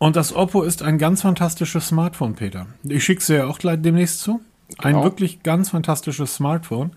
Und 0.01 0.15
das 0.15 0.36
Oppo 0.36 0.63
ist 0.63 0.81
ein 0.81 0.98
ganz 0.98 1.22
fantastisches 1.22 1.89
Smartphone, 1.89 2.34
Peter. 2.34 2.65
Ich 2.81 3.03
schicke 3.03 3.22
es 3.22 3.27
ja 3.27 3.46
auch 3.46 3.60
gleich 3.60 3.84
demnächst 3.84 4.22
zu. 4.22 4.41
Ein 4.79 4.93
genau. 4.93 5.03
wirklich 5.03 5.43
ganz 5.43 5.70
fantastisches 5.70 6.34
Smartphone. 6.34 6.93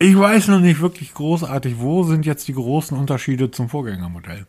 Ich 0.00 0.18
weiß 0.18 0.48
noch 0.48 0.58
nicht 0.58 0.80
wirklich 0.80 1.14
großartig, 1.14 1.78
wo 1.78 2.02
sind 2.02 2.26
jetzt 2.26 2.48
die 2.48 2.54
großen 2.54 2.98
Unterschiede 2.98 3.52
zum 3.52 3.68
Vorgängermodell. 3.68 4.48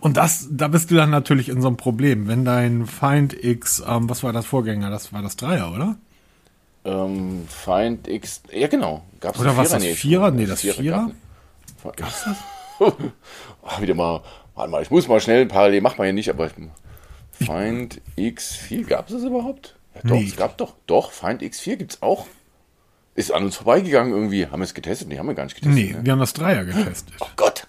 Und 0.00 0.16
das, 0.16 0.48
da 0.50 0.66
bist 0.66 0.90
du 0.90 0.96
dann 0.96 1.10
natürlich 1.10 1.50
in 1.50 1.62
so 1.62 1.68
einem 1.68 1.76
Problem, 1.76 2.26
wenn 2.26 2.44
dein 2.44 2.84
Find 2.84 3.32
X, 3.44 3.80
ähm, 3.86 4.10
was 4.10 4.24
war 4.24 4.32
das 4.32 4.46
Vorgänger? 4.46 4.90
Das 4.90 5.12
war 5.12 5.22
das 5.22 5.36
Dreier, 5.36 5.72
oder? 5.72 5.94
Ähm, 6.84 7.46
Find 7.46 8.08
X, 8.08 8.42
ja 8.52 8.66
genau. 8.66 9.04
Gab's 9.20 9.38
oder 9.38 9.56
was 9.56 9.68
das 9.68 9.84
Vierer? 9.84 10.32
Nee, 10.32 10.46
das 10.46 10.62
Vierer. 10.62 11.12
Gab's 11.94 12.24
das? 12.24 12.36
Ach, 13.64 13.80
wieder 13.80 13.94
mal, 13.94 14.20
warte 14.56 14.70
mal, 14.72 14.82
ich 14.82 14.90
muss 14.90 15.06
mal 15.06 15.20
schnell 15.20 15.46
parallel, 15.46 15.80
macht 15.80 15.98
man 15.98 16.08
ja 16.08 16.12
nicht, 16.12 16.28
aber 16.28 16.46
ich, 16.46 16.54
Find 17.38 18.00
X4, 18.16 18.84
gab 18.84 19.08
es 19.08 19.14
das 19.14 19.24
überhaupt? 19.24 19.76
Ja, 19.94 20.00
doch, 20.04 20.10
Nee. 20.16 20.26
es 20.28 20.36
gab 20.36 20.56
doch. 20.58 20.74
Doch, 20.86 21.12
Find 21.12 21.42
X4 21.42 21.76
gibt's 21.76 22.02
auch. 22.02 22.26
Ist 23.14 23.32
an 23.32 23.44
uns 23.44 23.56
vorbeigegangen 23.56 24.12
irgendwie. 24.12 24.46
Haben 24.46 24.60
wir 24.60 24.64
es 24.64 24.74
getestet? 24.74 25.08
Nee, 25.08 25.18
haben 25.18 25.26
wir 25.26 25.34
gar 25.34 25.44
nicht 25.44 25.54
getestet. 25.54 25.74
Nee, 25.84 25.92
Ne? 25.92 26.04
wir 26.04 26.12
haben 26.12 26.18
das 26.18 26.32
Dreier 26.32 26.64
getestet. 26.64 27.14
Oh 27.20 27.26
Gott. 27.36 27.66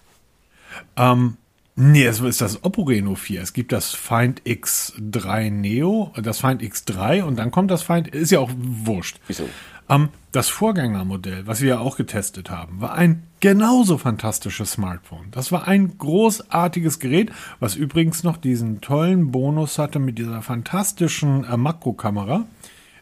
Nee, 1.78 2.06
es 2.06 2.20
ist 2.20 2.40
das 2.40 2.64
Oppo 2.64 2.82
Reno 2.84 3.14
4. 3.16 3.42
Es 3.42 3.52
gibt 3.52 3.70
das 3.70 3.92
Find 3.92 4.40
X3 4.42 5.50
Neo, 5.50 6.10
das 6.20 6.40
Find 6.40 6.62
X3 6.62 7.22
und 7.22 7.36
dann 7.36 7.50
kommt 7.50 7.70
das 7.70 7.82
Find, 7.82 8.08
ist 8.08 8.30
ja 8.30 8.40
auch 8.40 8.50
wurscht. 8.56 9.18
Wieso? 9.26 9.46
Ähm, 9.88 10.08
das 10.32 10.48
Vorgängermodell, 10.48 11.46
was 11.46 11.60
wir 11.60 11.68
ja 11.68 11.78
auch 11.78 11.96
getestet 11.96 12.50
haben, 12.50 12.80
war 12.80 12.94
ein 12.94 13.22
genauso 13.40 13.98
fantastisches 13.98 14.72
Smartphone. 14.72 15.28
Das 15.30 15.52
war 15.52 15.66
ein 15.66 15.96
großartiges 15.98 16.98
Gerät, 16.98 17.32
was 17.60 17.76
übrigens 17.76 18.22
noch 18.22 18.36
diesen 18.36 18.80
tollen 18.80 19.30
Bonus 19.30 19.78
hatte 19.78 19.98
mit 19.98 20.18
dieser 20.18 20.42
fantastischen 20.42 21.44
äh, 21.44 21.56
Makrokamera. 21.56 22.46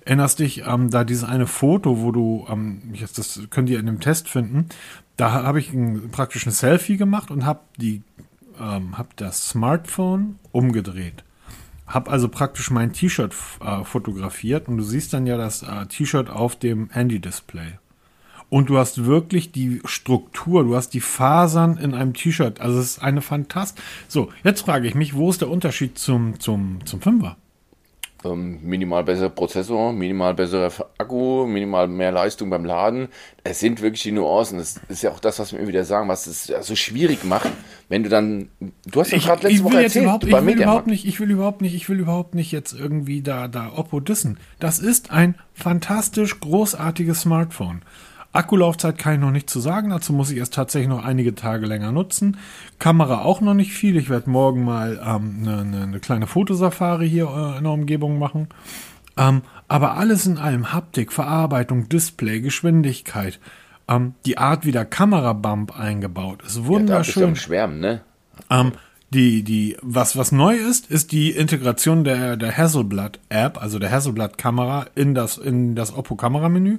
Erinnerst 0.05 0.39
dich, 0.39 0.65
ähm, 0.67 0.91
da 0.91 1.05
dieses 1.05 1.25
eine 1.25 1.47
Foto, 1.47 2.03
wo 2.03 2.13
du, 2.13 2.47
ähm, 2.51 2.83
das 3.17 3.41
könnt 3.51 3.71
ihr 3.71 3.81
in 3.81 3.87
dem 3.87 4.01
Test 4.01 4.29
finden, 4.29 4.69
da 5.17 5.33
habe 5.33 5.61
ich 5.61 5.73
ein, 5.73 6.11
praktisch 6.11 6.47
ein 6.47 6.53
Selfie 6.53 6.97
gemacht 6.97 7.31
und 7.31 7.47
habe 7.47 7.61
die, 7.79 8.03
ähm, 8.61 8.99
habe 8.99 9.09
das 9.17 9.49
Smartphone 9.49 10.39
umgedreht. 10.53 11.25
Hab 11.87 12.11
also 12.11 12.29
praktisch 12.29 12.71
mein 12.71 12.93
T-Shirt 12.93 13.35
äh, 13.61 13.85
fotografiert 13.85 14.69
und 14.69 14.79
du 14.79 14.83
siehst 14.83 15.13
dann 15.13 15.27
ja 15.27 15.37
das 15.37 15.63
äh, 15.63 15.87
T-Shirt 15.87 16.31
auf 16.31 16.57
dem 16.57 16.91
Handy-Display. 16.91 17.79
Und 18.49 18.71
du 18.71 18.79
hast 18.79 19.05
wirklich 19.05 19.53
die 19.53 19.81
Struktur, 19.85 20.65
du 20.65 20.77
hast 20.77 20.91
die 20.91 21.01
Fasern 21.01 21.77
in 21.77 21.95
einem 21.95 22.15
T-Shirt. 22.15 22.61
Also 22.61 22.79
es 22.79 22.97
ist 22.97 23.03
eine 23.03 23.21
Fantast. 23.21 23.81
So, 24.09 24.31
jetzt 24.45 24.63
frage 24.63 24.87
ich 24.87 24.95
mich, 24.95 25.15
wo 25.15 25.31
ist 25.31 25.41
der 25.41 25.51
Unterschied 25.51 25.99
zum, 25.99 26.39
zum, 26.41 26.85
zum 26.87 27.01
Fünfer? 27.01 27.37
Ähm, 28.25 28.61
minimal 28.63 29.05
besserer 29.05 29.29
Prozessor, 29.29 29.93
minimal 29.93 30.33
besserer 30.33 30.71
Akku, 30.97 31.47
minimal 31.47 31.89
mehr 31.89 32.11
Leistung 32.11 32.49
beim 32.49 32.65
Laden. 32.65 33.09
Es 33.43 33.61
sind 33.61 33.83
wirklich 33.83 34.03
die 34.03 34.13
Nuancen. 34.13 34.57
Das 34.57 34.81
ist 34.89 35.03
ja 35.03 35.11
auch 35.11 35.21
das, 35.21 35.39
was 35.39 35.53
wir 35.53 35.59
immer 35.59 35.69
wieder 35.69 35.85
sagen, 35.85 36.09
was 36.09 36.27
es 36.27 36.47
so 36.63 36.75
schwierig 36.75 37.25
macht, 37.25 37.51
wenn 37.91 38.03
du 38.03 38.09
dann. 38.09 38.49
Du 38.87 39.01
hast 39.01 39.11
ja 39.11 39.19
gerade 39.19 39.47
letzte 39.47 39.65
Woche 39.65 39.83
erzählt, 39.83 40.05
überhaupt, 40.05 40.25
ich 40.25 40.33
will 40.33 40.63
überhaupt 40.63 40.87
nicht, 40.87 41.07
ich 41.07 41.21
will 41.21 41.31
überhaupt 41.31 41.61
nicht, 41.61 41.75
ich 41.75 41.89
will 41.91 42.01
überhaupt 42.01 42.35
nicht 42.35 42.51
jetzt 42.51 42.73
irgendwie 42.73 43.21
da, 43.21 43.47
da 43.47 43.73
Oppo 43.77 44.01
dissen. 44.01 44.39
Das 44.59 44.79
ist 44.79 45.11
ein 45.11 45.35
fantastisch 45.53 46.41
großartiges 46.41 47.21
Smartphone. 47.21 47.83
Akkulaufzeit 48.35 48.99
kann 48.99 49.15
ich 49.15 49.21
noch 49.21 49.31
nicht 49.31 49.49
zu 49.49 49.61
sagen, 49.61 49.91
dazu 49.91 50.13
muss 50.13 50.31
ich 50.31 50.39
erst 50.39 50.55
tatsächlich 50.55 50.89
noch 50.89 51.05
einige 51.05 51.35
Tage 51.35 51.67
länger 51.67 51.93
nutzen. 51.93 52.37
Kamera 52.79 53.23
auch 53.23 53.41
noch 53.41 53.55
nicht 53.55 53.73
viel. 53.73 53.97
Ich 53.97 54.11
werde 54.11 54.29
morgen 54.29 54.65
mal 54.65 55.01
ähm, 55.05 55.39
eine, 55.47 55.65
ne, 55.65 55.87
ne 55.87 56.01
kleine 56.01 56.27
Fotosafari 56.27 57.09
hier 57.09 57.27
äh, 57.27 57.59
in 57.59 57.65
der 57.65 57.73
Umgebung 57.73 58.19
machen. 58.19 58.49
Ähm, 59.17 59.43
aber 59.69 59.97
alles 59.97 60.27
in 60.27 60.39
allem, 60.39 60.73
Haptik, 60.73 61.13
Verarbeitung, 61.13 61.89
Display, 61.89 62.41
Geschwindigkeit, 62.41 63.39
ähm, 63.87 64.15
die 64.27 64.37
Art, 64.39 64.67
wie 64.67 64.73
der 64.73 64.85
Kamerabump 64.85 65.79
eingebaut 65.79 66.43
ist, 66.45 66.57
Ja, 66.57 66.63
da 66.63 66.69
bist 66.69 66.69
du 66.69 66.75
wunderschön. 66.75 67.25
am 67.25 67.37
Schwärmen, 67.37 67.79
ne? 67.81 68.01
Ähm, 68.51 68.73
die, 69.11 69.45
die, 69.45 69.77
was, 69.81 70.17
was 70.17 70.33
neu 70.33 70.57
ist, 70.57 70.91
ist 70.91 71.13
die 71.13 71.31
Integration 71.31 72.03
der, 72.03 72.37
der 72.37 72.57
Hasselblad 72.57 73.21
App, 73.29 73.63
also 73.63 73.79
der 73.79 73.93
Hasselblad 73.93 74.39
Kamera 74.39 74.87
in 74.97 75.15
das, 75.15 75.39
in 75.39 75.77
das 75.77 75.97
Oppo 75.97 76.17
Kameramenü. 76.17 76.79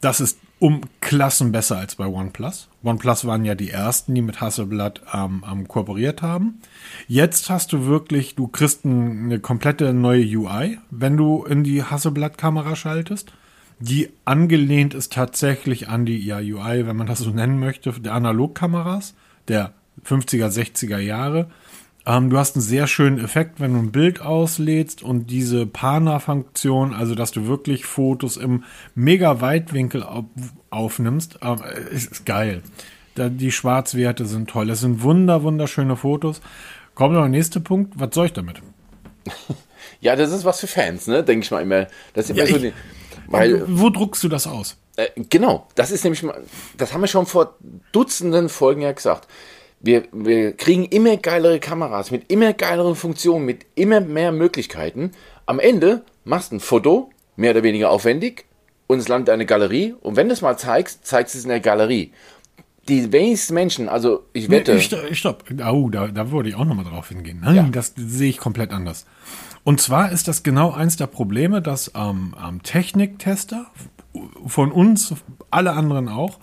Das 0.00 0.20
ist 0.20 0.38
um 0.58 0.82
Klassen 1.00 1.52
besser 1.52 1.78
als 1.78 1.96
bei 1.96 2.06
OnePlus. 2.06 2.68
OnePlus 2.82 3.24
waren 3.26 3.44
ja 3.44 3.54
die 3.54 3.70
ersten, 3.70 4.14
die 4.14 4.22
mit 4.22 4.40
Hasselblad 4.40 5.02
ähm, 5.12 5.44
ähm, 5.50 5.68
kooperiert 5.68 6.22
haben. 6.22 6.60
Jetzt 7.08 7.50
hast 7.50 7.72
du 7.72 7.86
wirklich, 7.86 8.34
du 8.34 8.48
kriegst 8.48 8.84
ein, 8.84 9.24
eine 9.24 9.40
komplette 9.40 9.92
neue 9.92 10.24
UI, 10.24 10.78
wenn 10.90 11.16
du 11.16 11.44
in 11.44 11.64
die 11.64 11.82
Hasselblad 11.82 12.38
Kamera 12.38 12.76
schaltest. 12.76 13.32
Die 13.80 14.10
angelehnt 14.24 14.94
ist 14.94 15.12
tatsächlich 15.12 15.88
an 15.88 16.06
die 16.06 16.18
ja, 16.24 16.38
UI, 16.38 16.86
wenn 16.86 16.96
man 16.96 17.06
das 17.06 17.18
so 17.18 17.30
nennen 17.30 17.58
möchte, 17.58 17.92
der 17.92 18.14
Analogkameras, 18.14 19.14
der 19.48 19.74
50er, 20.06 20.48
60er 20.48 20.98
Jahre. 20.98 21.50
Ähm, 22.06 22.28
du 22.30 22.36
hast 22.38 22.54
einen 22.56 22.62
sehr 22.62 22.86
schönen 22.86 23.18
Effekt, 23.22 23.60
wenn 23.60 23.72
du 23.72 23.78
ein 23.78 23.92
Bild 23.92 24.20
auslädst 24.20 25.02
und 25.02 25.30
diese 25.30 25.64
Pana-Funktion, 25.66 26.92
also 26.92 27.14
dass 27.14 27.30
du 27.30 27.46
wirklich 27.46 27.86
Fotos 27.86 28.36
im 28.36 28.64
mega 28.94 29.40
Weitwinkel 29.40 30.02
auf, 30.02 30.24
aufnimmst, 30.70 31.38
ähm, 31.42 31.58
ist, 31.90 32.26
geil. 32.26 32.62
Da, 33.14 33.28
die 33.28 33.52
Schwarzwerte 33.52 34.26
sind 34.26 34.50
toll. 34.50 34.68
Es 34.70 34.80
sind 34.80 35.02
wunder, 35.02 35.42
wunderschöne 35.44 35.96
Fotos. 35.96 36.40
Kommt 36.94 37.14
noch 37.14 37.20
der 37.22 37.28
nächste 37.30 37.60
Punkt. 37.60 37.94
Was 37.96 38.14
soll 38.14 38.26
ich 38.26 38.32
damit? 38.32 38.60
Ja, 40.00 40.16
das 40.16 40.32
ist 40.32 40.44
was 40.44 40.60
für 40.60 40.66
Fans, 40.66 41.06
ne? 41.06 41.22
Denke 41.22 41.44
ich 41.44 41.50
mal 41.50 41.62
immer. 41.62 41.86
Das 42.12 42.26
ist 42.26 42.30
immer 42.30 42.40
Ja, 42.40 42.46
so 42.46 42.56
ich- 42.56 42.62
die, 42.62 42.72
weil, 43.26 43.64
Wo 43.68 43.88
druckst 43.88 44.22
du 44.22 44.28
das 44.28 44.46
aus? 44.46 44.76
äh, 44.96 45.08
genau, 45.30 45.66
das 45.76 45.90
ist 45.90 46.04
nämlich 46.04 46.22
mal, 46.22 46.42
das 46.76 46.92
haben 46.92 47.00
wir 47.00 47.06
schon 47.08 47.24
vor 47.24 47.54
Dutzenden 47.92 48.50
Folgen 48.50 48.82
ja 48.82 48.92
gesagt. 48.92 49.26
Wir, 49.84 50.04
wir 50.12 50.52
kriegen 50.56 50.86
immer 50.86 51.18
geilere 51.18 51.60
Kameras 51.60 52.10
mit 52.10 52.32
immer 52.32 52.54
geileren 52.54 52.94
Funktionen, 52.94 53.44
mit 53.44 53.66
immer 53.74 54.00
mehr 54.00 54.32
Möglichkeiten. 54.32 55.10
Am 55.44 55.60
Ende 55.60 56.02
machst 56.24 56.52
du 56.52 56.56
ein 56.56 56.60
Foto, 56.60 57.10
mehr 57.36 57.50
oder 57.50 57.62
weniger 57.62 57.90
aufwendig, 57.90 58.46
und 58.86 58.98
es 58.98 59.08
landet 59.08 59.28
in 59.28 59.34
eine 59.34 59.46
Galerie. 59.46 59.94
Und 60.00 60.16
wenn 60.16 60.28
du 60.28 60.32
es 60.32 60.40
mal 60.40 60.56
zeigst, 60.56 61.06
zeigst 61.06 61.34
du 61.34 61.38
es 61.38 61.44
in 61.44 61.50
der 61.50 61.60
Galerie. 61.60 62.12
Die 62.88 63.12
wenigsten 63.12 63.52
Menschen, 63.52 63.90
also 63.90 64.24
ich 64.32 64.48
wette, 64.48 64.74
Nee, 64.74 64.80
stopp, 64.80 65.14
stopp. 65.14 65.44
Oh, 65.70 65.90
da, 65.90 66.08
da 66.08 66.30
würde 66.30 66.48
ich 66.48 66.54
auch 66.54 66.64
nochmal 66.64 66.84
drauf 66.86 67.08
hingehen. 67.10 67.40
Nein, 67.42 67.54
Ja. 67.56 67.68
das 67.70 67.92
sehe 67.94 68.30
ich 68.30 68.38
komplett 68.38 68.70
anders. 68.72 69.04
Und 69.64 69.82
zwar 69.82 70.12
ist 70.12 70.28
das 70.28 70.42
genau 70.42 70.70
eins 70.72 70.96
der 70.96 71.08
Probleme, 71.08 71.60
dass 71.60 71.92
ähm, 71.94 72.34
ähm, 72.42 72.62
Techniktester 72.62 73.66
von 74.46 74.72
uns, 74.72 75.14
alle 75.50 75.72
anderen 75.72 76.08
auch, 76.08 76.38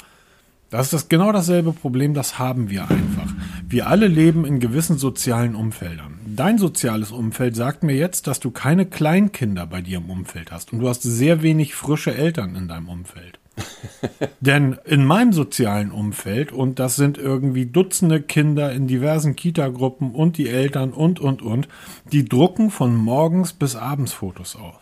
das 0.72 0.88
ist 0.88 0.94
das 0.94 1.10
genau 1.10 1.32
dasselbe 1.32 1.74
Problem, 1.74 2.14
das 2.14 2.40
haben 2.40 2.70
wir 2.70 2.90
einfach. 2.90 3.28
Wir 3.68 3.88
alle 3.88 4.08
leben 4.08 4.46
in 4.46 4.60
gewissen 4.60 4.98
sozialen 4.98 5.54
Umfeldern. 5.54 6.20
Dein 6.26 6.58
soziales 6.58 7.12
Umfeld 7.12 7.58
sagt 7.58 7.84
mir 7.84 7.96
jetzt, 7.96 8.26
dass 8.26 8.40
du 8.40 8.52
keine 8.52 8.86
Kleinkinder 8.86 9.68
bei 9.68 9.82
dir 9.82 9.98
im 9.98 10.10
Umfeld 10.10 10.52
hast 10.52 10.72
und 10.72 10.80
du 10.80 10.88
hast 10.88 11.04
sehr 11.04 11.42
wenig 11.42 11.76
frische 11.76 12.16
Eltern 12.16 12.56
in 12.56 12.70
deinem 12.70 12.88
Umfeld. 12.88 13.38
Denn 14.40 14.78
in 14.86 15.06
meinem 15.06 15.34
sozialen 15.34 15.92
Umfeld, 15.92 16.52
und 16.52 16.80
das 16.80 16.96
sind 16.96 17.18
irgendwie 17.18 17.66
Dutzende 17.66 18.22
Kinder 18.22 18.72
in 18.72 18.88
diversen 18.88 19.36
Kita-Gruppen 19.36 20.12
und 20.12 20.38
die 20.38 20.48
Eltern 20.48 20.94
und, 20.94 21.20
und, 21.20 21.42
und, 21.42 21.68
die 22.12 22.26
drucken 22.26 22.72
von 22.72 22.96
morgens 22.96 23.52
bis 23.52 23.76
abends 23.76 24.14
Fotos 24.14 24.56
auf. 24.56 24.81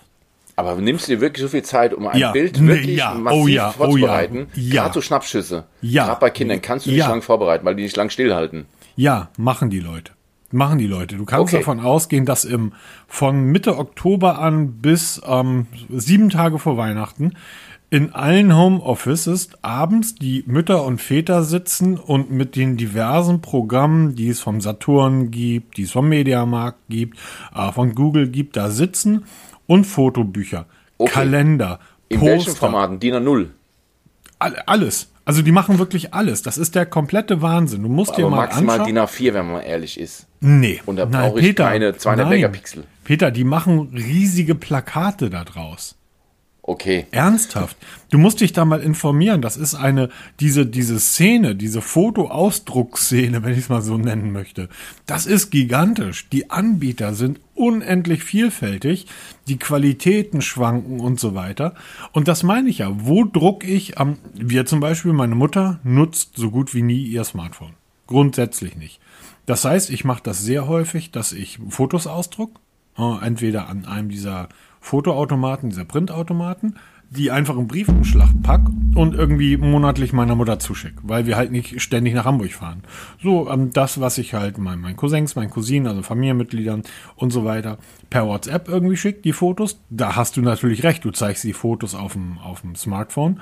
Aber 0.60 0.76
nimmst 0.82 1.08
du 1.08 1.14
dir 1.16 1.22
wirklich 1.22 1.42
so 1.42 1.48
viel 1.50 1.64
Zeit, 1.64 1.94
um 1.94 2.08
ein 2.08 2.18
Ja. 2.18 2.32
Bild 2.32 2.60
Nee, 2.60 2.68
wirklich 2.68 2.98
ja. 2.98 3.14
Oh 3.16 3.20
massiv 3.20 3.50
ja. 3.50 3.70
Oh 3.70 3.72
vorzubereiten? 3.84 4.48
ja. 4.56 4.82
Gerade 4.84 4.94
so 4.94 5.02
Schnappschüsse. 5.02 5.66
Ja. 5.82 6.06
Gerade 6.06 6.20
bei 6.20 6.30
Kindern 6.30 6.62
kannst 6.62 6.86
du 6.86 6.90
nicht 6.92 7.00
Ja. 7.00 7.10
lang 7.10 7.22
vorbereiten, 7.22 7.66
weil 7.66 7.76
die 7.76 7.84
nicht 7.84 7.96
lang 7.98 8.10
stillhalten. 8.10 8.66
Ja, 8.96 9.30
machen 9.38 9.70
die 9.70 9.80
Leute. 9.80 10.14
Machen 10.52 10.80
die 10.80 10.88
Leute. 10.88 11.16
Du 11.16 11.26
kannst 11.26 11.54
Okay. 11.54 11.58
davon 11.58 11.80
ausgehen, 11.80 12.26
dass 12.26 12.44
im 12.44 12.74
von 13.08 13.44
Mitte 13.44 13.78
Oktober 13.78 14.40
an 14.40 14.74
bis 14.82 15.22
ähm, 15.28 15.68
sieben 15.90 16.30
Tage 16.32 16.58
vor 16.58 16.76
Weihnachten 16.76 17.34
in 17.92 18.14
allen 18.14 18.56
Homeoffices 18.56 19.50
abends 19.64 20.14
die 20.16 20.44
Mütter 20.46 20.84
und 20.86 21.02
Väter 21.02 21.44
sitzen 21.44 21.98
und 21.98 22.30
mit 22.32 22.56
den 22.56 22.78
diversen 22.78 23.42
Programmen, 23.42 24.16
die 24.16 24.30
es 24.30 24.40
vom 24.42 24.62
Saturn 24.62 25.32
gibt, 25.32 25.78
die 25.78 25.84
es 25.84 25.92
vom 25.92 26.08
Mediamarkt 26.10 26.80
gibt, 26.90 27.18
äh, 27.56 27.72
von 27.72 27.96
Google 27.96 28.28
gibt, 28.30 28.58
da 28.58 28.70
sitzen 28.70 29.24
und 29.70 29.86
Fotobücher, 29.86 30.66
Okay. 30.98 31.12
Kalender, 31.14 31.80
In 32.10 32.20
welchen 32.22 32.46
Poster, 32.48 32.60
Formaten? 32.60 33.00
DIN 33.00 33.14
A0. 33.16 33.48
all- 34.40 34.56
alles. 34.66 35.12
Also 35.24 35.42
die 35.44 35.52
machen 35.52 35.78
wirklich 35.78 36.14
alles. 36.14 36.42
Das 36.42 36.58
ist 36.58 36.74
der 36.76 36.86
komplette 36.88 37.42
Wahnsinn. 37.44 37.84
Du 37.84 37.90
musst 37.90 38.18
dir 38.18 38.26
Aber 38.26 38.32
mal 38.36 38.42
maximal 38.48 38.80
anschauen. 38.82 38.96
DIN 38.96 38.98
A4, 39.04 39.34
wenn 39.36 39.52
man 39.52 39.62
ehrlich 39.62 40.00
ist. 40.00 40.26
Nee. 40.40 40.82
Und 40.88 40.96
da 40.96 41.06
brauche 41.06 41.40
ich 41.40 41.56
keine 41.56 41.96
200 41.96 42.26
nein. 42.26 42.36
Megapixel. 42.38 42.84
Peter, 43.04 43.30
die 43.32 43.44
machen 43.44 43.92
riesige 43.94 44.56
Plakate 44.56 45.30
da 45.30 45.44
draus. 45.46 45.96
Okay. 46.70 47.08
Ernsthaft. 47.10 47.76
Du 48.12 48.20
musst 48.20 48.42
dich 48.42 48.54
da 48.54 48.64
mal 48.64 48.82
informieren. 48.82 49.42
Das 49.42 49.58
ist 49.58 49.74
eine, 49.74 50.10
diese, 50.40 50.68
diese 50.68 51.00
Szene, 51.00 51.56
diese 51.56 51.82
Fotoausdruckszene, 51.82 53.42
wenn 53.42 53.54
ich 53.54 53.58
es 53.58 53.70
mal 53.70 53.82
so 53.82 53.98
nennen 53.98 54.32
möchte. 54.32 54.70
Das 55.08 55.26
ist 55.26 55.50
gigantisch. 55.50 56.30
Die 56.30 56.52
Anbieter 56.52 57.16
sind 57.16 57.40
unendlich 57.56 58.24
vielfältig. 58.24 59.08
Die 59.48 59.58
Qualitäten 59.58 60.44
schwanken 60.44 61.00
und 61.00 61.20
so 61.20 61.34
weiter. 61.34 61.74
Und 62.12 62.28
das 62.28 62.44
meine 62.44 62.70
ich 62.70 62.78
ja. 62.78 62.92
Wo 63.00 63.26
druck 63.26 63.64
ich 63.64 63.98
am, 63.98 64.20
wir 64.36 64.68
zum 64.68 64.80
Beispiel, 64.80 65.14
meine 65.14 65.34
Mutter 65.34 65.80
nutzt 65.84 66.34
so 66.36 66.52
gut 66.52 66.76
wie 66.76 66.84
nie 66.84 67.02
ihr 67.04 67.24
Smartphone. 67.24 67.74
Grundsätzlich 68.06 68.76
nicht. 68.76 69.00
Das 69.48 69.66
heißt, 69.66 69.90
ich 69.90 70.06
mache 70.06 70.22
das 70.22 70.44
sehr 70.44 70.68
häufig, 70.68 71.10
dass 71.10 71.32
ich 71.32 71.58
Fotos 71.70 72.06
ausdruck, 72.06 72.60
äh, 73.00 73.26
entweder 73.26 73.70
an 73.70 73.86
einem 73.86 74.10
dieser 74.10 74.50
Fotoautomaten, 74.82 75.70
dieser 75.70 75.86
Printautomaten, 75.86 76.76
die 77.12 77.32
einfach 77.32 77.58
im 77.58 77.68
Briefumschlag 77.68 78.30
pack 78.44 78.62
und 78.94 79.16
irgendwie 79.16 79.58
monatlich 79.58 80.14
meiner 80.14 80.36
Mutter 80.36 80.60
zuschick, 80.60 80.94
weil 81.02 81.26
wir 81.26 81.38
halt 81.38 81.52
nicht 81.52 81.82
ständig 81.82 82.14
nach 82.14 82.26
Hamburg 82.26 82.52
fahren. 82.52 82.84
So, 83.22 83.50
ähm, 83.50 83.72
das, 83.74 84.00
was 84.00 84.18
ich 84.20 84.36
halt 84.36 84.58
meinen 84.60 84.82
mein 84.82 84.96
Cousins, 84.96 85.36
meinen 85.36 85.50
Cousinen, 85.50 85.88
also 85.88 86.04
Familienmitgliedern 86.04 86.84
und 87.16 87.32
so 87.32 87.46
weiter 87.46 87.80
per 88.10 88.28
WhatsApp 88.28 88.68
irgendwie 88.68 88.98
schicke, 88.98 89.22
die 89.22 89.34
Fotos, 89.34 89.82
da 89.90 90.16
hast 90.16 90.38
du 90.38 90.42
natürlich 90.42 90.84
recht, 90.84 91.04
du 91.04 91.12
zeigst 91.12 91.44
die 91.44 91.54
Fotos 91.54 91.96
auf 91.96 92.14
dem, 92.14 92.38
auf 92.38 92.62
dem 92.62 92.76
Smartphone. 92.76 93.40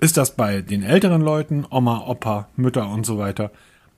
Ist 0.00 0.16
das 0.16 0.34
bei 0.34 0.62
den 0.62 0.82
älteren 0.82 1.20
Leuten, 1.20 1.66
Oma, 1.70 2.04
Opa, 2.06 2.48
Mütter 2.56 2.88
und 2.88 3.04
so 3.04 3.18
weiter, 3.18 3.50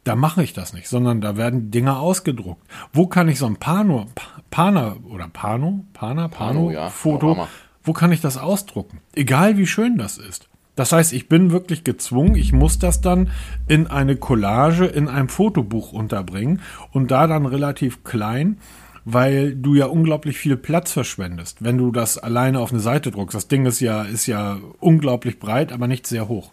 da 0.07 0.15
mache 0.15 0.43
ich 0.45 0.53
das 0.53 0.73
nicht, 0.73 0.89
sondern 0.89 1.21
da 1.21 1.37
werden 1.37 1.73
Dinge 1.73 1.99
ausgedruckt. 1.99 2.63
Wo 2.93 3.09
kann 3.09 3.29
ich 3.29 3.41
so 3.41 3.47
ein 3.47 3.57
Pano, 3.57 4.07
Pana 4.51 4.97
oder 5.11 5.27
Pano, 5.27 5.85
Pana, 5.95 6.29
Pano, 6.29 6.29
Pano 6.29 6.71
ja, 6.71 6.91
Foto, 6.91 7.49
wo 7.83 7.93
kann 7.93 8.13
ich 8.13 8.21
das 8.21 8.37
ausdrucken? 8.37 9.01
Egal 9.15 9.59
wie 9.59 9.67
schön 9.67 9.99
das 9.99 10.17
ist. 10.17 10.49
Das 10.77 10.93
heißt, 10.93 11.13
ich 11.13 11.29
bin 11.29 11.51
wirklich 11.51 11.83
gezwungen, 11.83 12.37
ich 12.37 12.53
muss 12.53 12.79
das 12.79 13.01
dann 13.01 13.31
in 13.67 13.89
eine 13.89 14.15
Collage, 14.15 14.85
in 14.85 15.09
einem 15.09 15.29
Fotobuch 15.29 15.93
unterbringen 15.93 16.61
und 16.93 17.11
da 17.11 17.27
dann 17.27 17.47
relativ 17.47 18.05
klein, 18.05 18.59
weil 19.05 19.57
du 19.57 19.75
ja 19.75 19.87
unglaublich 19.87 20.37
viel 20.37 20.57
Platz 20.57 20.93
verschwendest, 20.93 21.65
wenn 21.65 21.79
du 21.79 21.91
das 21.91 22.17
alleine 22.19 22.61
auf 22.61 22.71
eine 22.71 22.81
Seite 22.81 23.11
druckst. 23.11 23.35
Das 23.35 23.49
Ding 23.49 23.67
ist 23.67 23.81
ja, 23.81 24.03
ist 24.03 24.27
ja 24.27 24.59
unglaublich 24.79 25.41
breit, 25.41 25.73
aber 25.73 25.89
nicht 25.89 26.07
sehr 26.07 26.29
hoch. 26.29 26.53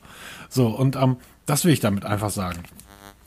So, 0.49 0.67
und 0.67 0.95
ähm, 0.95 1.17
das 1.45 1.65
will 1.65 1.73
ich 1.73 1.81
damit 1.81 2.05
einfach 2.05 2.29
sagen 2.31 2.63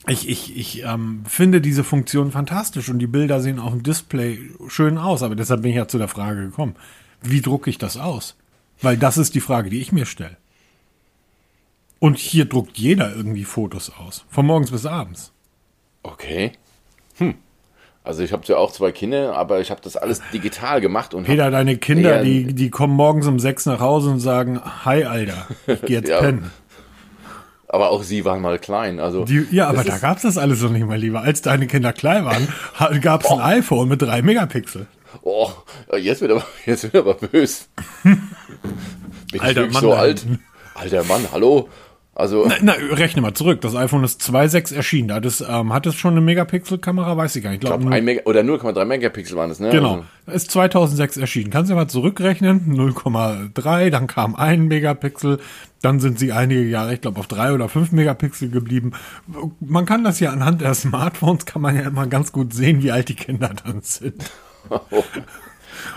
ich, 0.07 0.29
ich, 0.29 0.57
ich 0.57 0.83
ähm, 0.83 1.23
finde 1.27 1.61
diese 1.61 1.83
Funktion 1.83 2.31
fantastisch 2.31 2.89
und 2.89 2.99
die 2.99 3.07
Bilder 3.07 3.41
sehen 3.41 3.59
auf 3.59 3.71
dem 3.71 3.83
Display 3.83 4.39
schön 4.67 4.97
aus, 4.97 5.23
aber 5.23 5.35
deshalb 5.35 5.61
bin 5.61 5.71
ich 5.71 5.77
ja 5.77 5.87
zu 5.87 5.97
der 5.97 6.07
Frage 6.07 6.45
gekommen, 6.45 6.75
wie 7.21 7.41
drucke 7.41 7.69
ich 7.69 7.77
das 7.77 7.97
aus? 7.97 8.35
Weil 8.81 8.97
das 8.97 9.17
ist 9.17 9.35
die 9.35 9.41
Frage, 9.41 9.69
die 9.69 9.79
ich 9.79 9.91
mir 9.91 10.05
stelle. 10.05 10.37
Und 11.99 12.17
hier 12.17 12.45
druckt 12.45 12.77
jeder 12.77 13.15
irgendwie 13.15 13.43
Fotos 13.43 13.91
aus, 13.97 14.25
von 14.29 14.45
morgens 14.45 14.71
bis 14.71 14.85
abends. 14.85 15.31
Okay. 16.03 16.51
Hm. 17.17 17.35
Also 18.03 18.23
ich 18.23 18.31
habe 18.31 18.43
ja 18.45 18.55
auch 18.55 18.71
zwei 18.71 18.93
Kinder, 18.93 19.35
aber 19.35 19.59
ich 19.59 19.69
habe 19.69 19.81
das 19.81 19.97
alles 19.97 20.21
digital 20.31 20.79
gemacht 20.79 21.13
und 21.13 21.25
Peter, 21.25 21.51
deine 21.51 21.77
Kinder, 21.77 22.23
die, 22.23 22.53
die 22.53 22.69
kommen 22.69 22.93
morgens 22.95 23.27
um 23.27 23.37
sechs 23.37 23.65
nach 23.65 23.81
Hause 23.81 24.11
und 24.11 24.19
sagen, 24.19 24.61
hi 24.85 25.03
Alter, 25.03 25.47
ich 25.65 25.81
geh 25.81 25.93
jetzt 25.95 26.09
ja, 26.09 26.21
pennen. 26.21 26.51
Aber 27.77 27.91
auch 27.91 28.01
sie 28.01 28.25
waren 28.25 28.41
mal 28.41 28.57
klein. 28.57 28.99
Also 28.99 29.23
die, 29.23 29.45
ja, 29.51 29.67
aber 29.67 29.83
da 29.83 29.99
gab's 29.99 30.23
das 30.23 30.39
alles 30.39 30.63
noch 30.63 30.71
nicht 30.71 30.87
mal 30.87 30.97
lieber. 30.97 31.21
Als 31.21 31.43
deine 31.43 31.67
Kinder 31.67 31.93
klein 31.93 32.25
waren, 32.25 32.47
gab's 33.01 33.29
ein 33.29 33.39
iPhone 33.39 33.87
mit 33.87 34.01
drei 34.01 34.23
Megapixel. 34.23 34.87
Oh, 35.21 35.51
jetzt 35.95 36.21
wird 36.21 36.31
aber, 36.31 36.43
jetzt 36.65 36.81
wird 36.81 36.95
aber 36.95 37.13
bös. 37.13 37.69
Bin 38.01 38.19
Alter 39.41 39.67
ich 39.67 39.73
Mann, 39.73 39.81
so 39.83 39.93
alt? 39.93 40.25
Alter 40.73 41.03
Mann, 41.03 41.27
hallo. 41.31 41.69
Also 42.17 42.47
na, 42.47 42.55
na, 42.63 42.73
rechne 42.73 43.21
mal 43.21 43.35
zurück. 43.35 43.61
Das 43.61 43.75
iPhone 43.75 44.03
ist 44.03 44.21
2.6 44.23 44.73
erschienen. 44.73 45.13
Hat 45.13 45.23
es, 45.23 45.39
ähm, 45.39 45.71
hat 45.71 45.85
es 45.85 45.93
schon 45.93 46.13
eine 46.13 46.21
Megapixel-Kamera? 46.21 47.15
Weiß 47.15 47.35
ich 47.35 47.43
gar 47.43 47.51
nicht. 47.51 47.63
Ich 47.63 47.69
glaube, 47.69 47.85
glaub, 47.85 48.01
Mega 48.01 48.23
oder 48.25 48.41
0,3 48.41 48.85
Megapixel 48.85 49.37
waren 49.37 49.51
es, 49.51 49.59
ne? 49.59 49.69
Genau. 49.69 50.03
Also. 50.25 50.35
Ist 50.35 50.49
2006 50.49 51.17
erschienen. 51.17 51.51
Kannst 51.51 51.69
du 51.69 51.75
mal 51.75 51.87
zurückrechnen? 51.87 52.75
0,3, 52.75 53.91
dann 53.91 54.07
kam 54.07 54.35
ein 54.35 54.67
Megapixel. 54.67 55.37
Dann 55.83 55.99
sind 55.99 56.17
sie 56.17 56.31
einige 56.31 56.63
Jahre, 56.63 56.95
ich 56.95 57.01
glaube, 57.01 57.19
auf 57.19 57.27
drei 57.27 57.53
oder 57.53 57.69
fünf 57.69 57.91
Megapixel 57.91 58.49
geblieben. 58.49 58.93
Man 59.59 59.85
kann 59.85 60.03
das 60.03 60.19
ja 60.19 60.31
anhand 60.31 60.61
der 60.61 60.73
Smartphones, 60.73 61.45
kann 61.45 61.61
man 61.61 61.75
ja 61.75 61.83
immer 61.83 62.07
ganz 62.07 62.31
gut 62.31 62.51
sehen, 62.51 62.81
wie 62.81 62.91
alt 62.91 63.09
die 63.09 63.15
Kinder 63.15 63.51
dann 63.63 63.81
sind. 63.83 64.31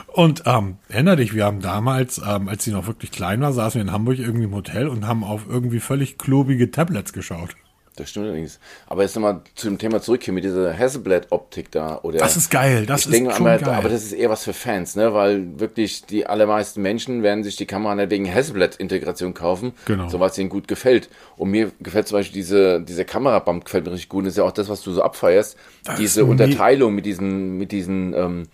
Und 0.06 0.42
ähm, 0.47 0.76
erinnere 0.88 1.16
dich, 1.16 1.35
wir 1.35 1.44
haben 1.44 1.61
damals, 1.61 2.18
ähm, 2.18 2.49
als 2.49 2.64
sie 2.64 2.73
noch 2.73 2.87
wirklich 2.87 3.11
klein 3.11 3.40
war, 3.40 3.52
saßen 3.52 3.78
wir 3.80 3.82
in 3.82 3.92
Hamburg 3.92 4.18
irgendwie 4.18 4.44
im 4.44 4.54
Hotel 4.54 4.88
und 4.88 5.06
haben 5.06 5.25
auf 5.25 5.47
irgendwie 5.49 5.80
völlig 5.80 6.18
klobige 6.18 6.70
Tablets 6.70 7.12
geschaut. 7.12 7.56
Das 8.00 8.11
stimmt 8.11 8.26
allerdings. 8.26 8.59
Aber 8.87 9.02
jetzt 9.02 9.14
nochmal 9.14 9.42
zu 9.54 9.68
dem 9.68 9.76
Thema 9.76 10.00
zurück 10.00 10.23
hier 10.23 10.32
mit 10.32 10.44
dieser 10.44 10.76
Hasselblad-Optik 10.76 11.70
da. 11.70 12.00
Oder 12.02 12.18
das 12.18 12.37
ist 12.37 12.50
geil, 12.50 12.87
das 12.87 13.04
ist 13.04 13.12
denke, 13.12 13.35
schon 13.35 13.47
aber, 13.47 13.59
geil. 13.59 13.75
Aber 13.75 13.88
das 13.88 14.04
ist 14.04 14.12
eher 14.12 14.30
was 14.30 14.44
für 14.44 14.54
Fans, 14.54 14.97
ne? 14.97 15.12
Weil 15.12 15.59
wirklich 15.61 16.06
die 16.06 16.26
allermeisten 16.26 16.80
Menschen 16.80 17.23
werden 17.23 17.44
sich 17.44 17.56
die 17.56 17.66
Kamera 17.66 17.94
nicht 17.94 18.11
wegen 18.11 18.32
Hasselblad-Integration 18.32 19.35
kaufen, 19.35 19.73
genau. 19.85 20.09
so 20.09 20.18
was 20.18 20.38
ihnen 20.38 20.49
gut 20.49 20.66
gefällt. 20.66 21.11
Und 21.37 21.50
mir 21.50 21.73
gefällt 21.80 22.09
zum 22.09 22.18
Beispiel 22.18 22.35
diese, 22.35 22.80
diese 22.80 23.04
Kamerabump 23.04 23.64
gefällt 23.64 23.85
mir 23.85 23.92
richtig 23.92 24.09
gut. 24.09 24.25
Das 24.25 24.32
ist 24.32 24.38
ja 24.38 24.44
auch 24.44 24.52
das, 24.52 24.68
was 24.68 24.82
du 24.82 24.92
so 24.92 25.02
abfeierst. 25.02 25.56
Das 25.84 25.97
diese 25.97 26.25
Unterteilung 26.25 26.95
mit 26.95 27.04
diesen, 27.04 27.58
mit 27.58 27.71
diesen 27.73 28.14
ähm, 28.14 28.47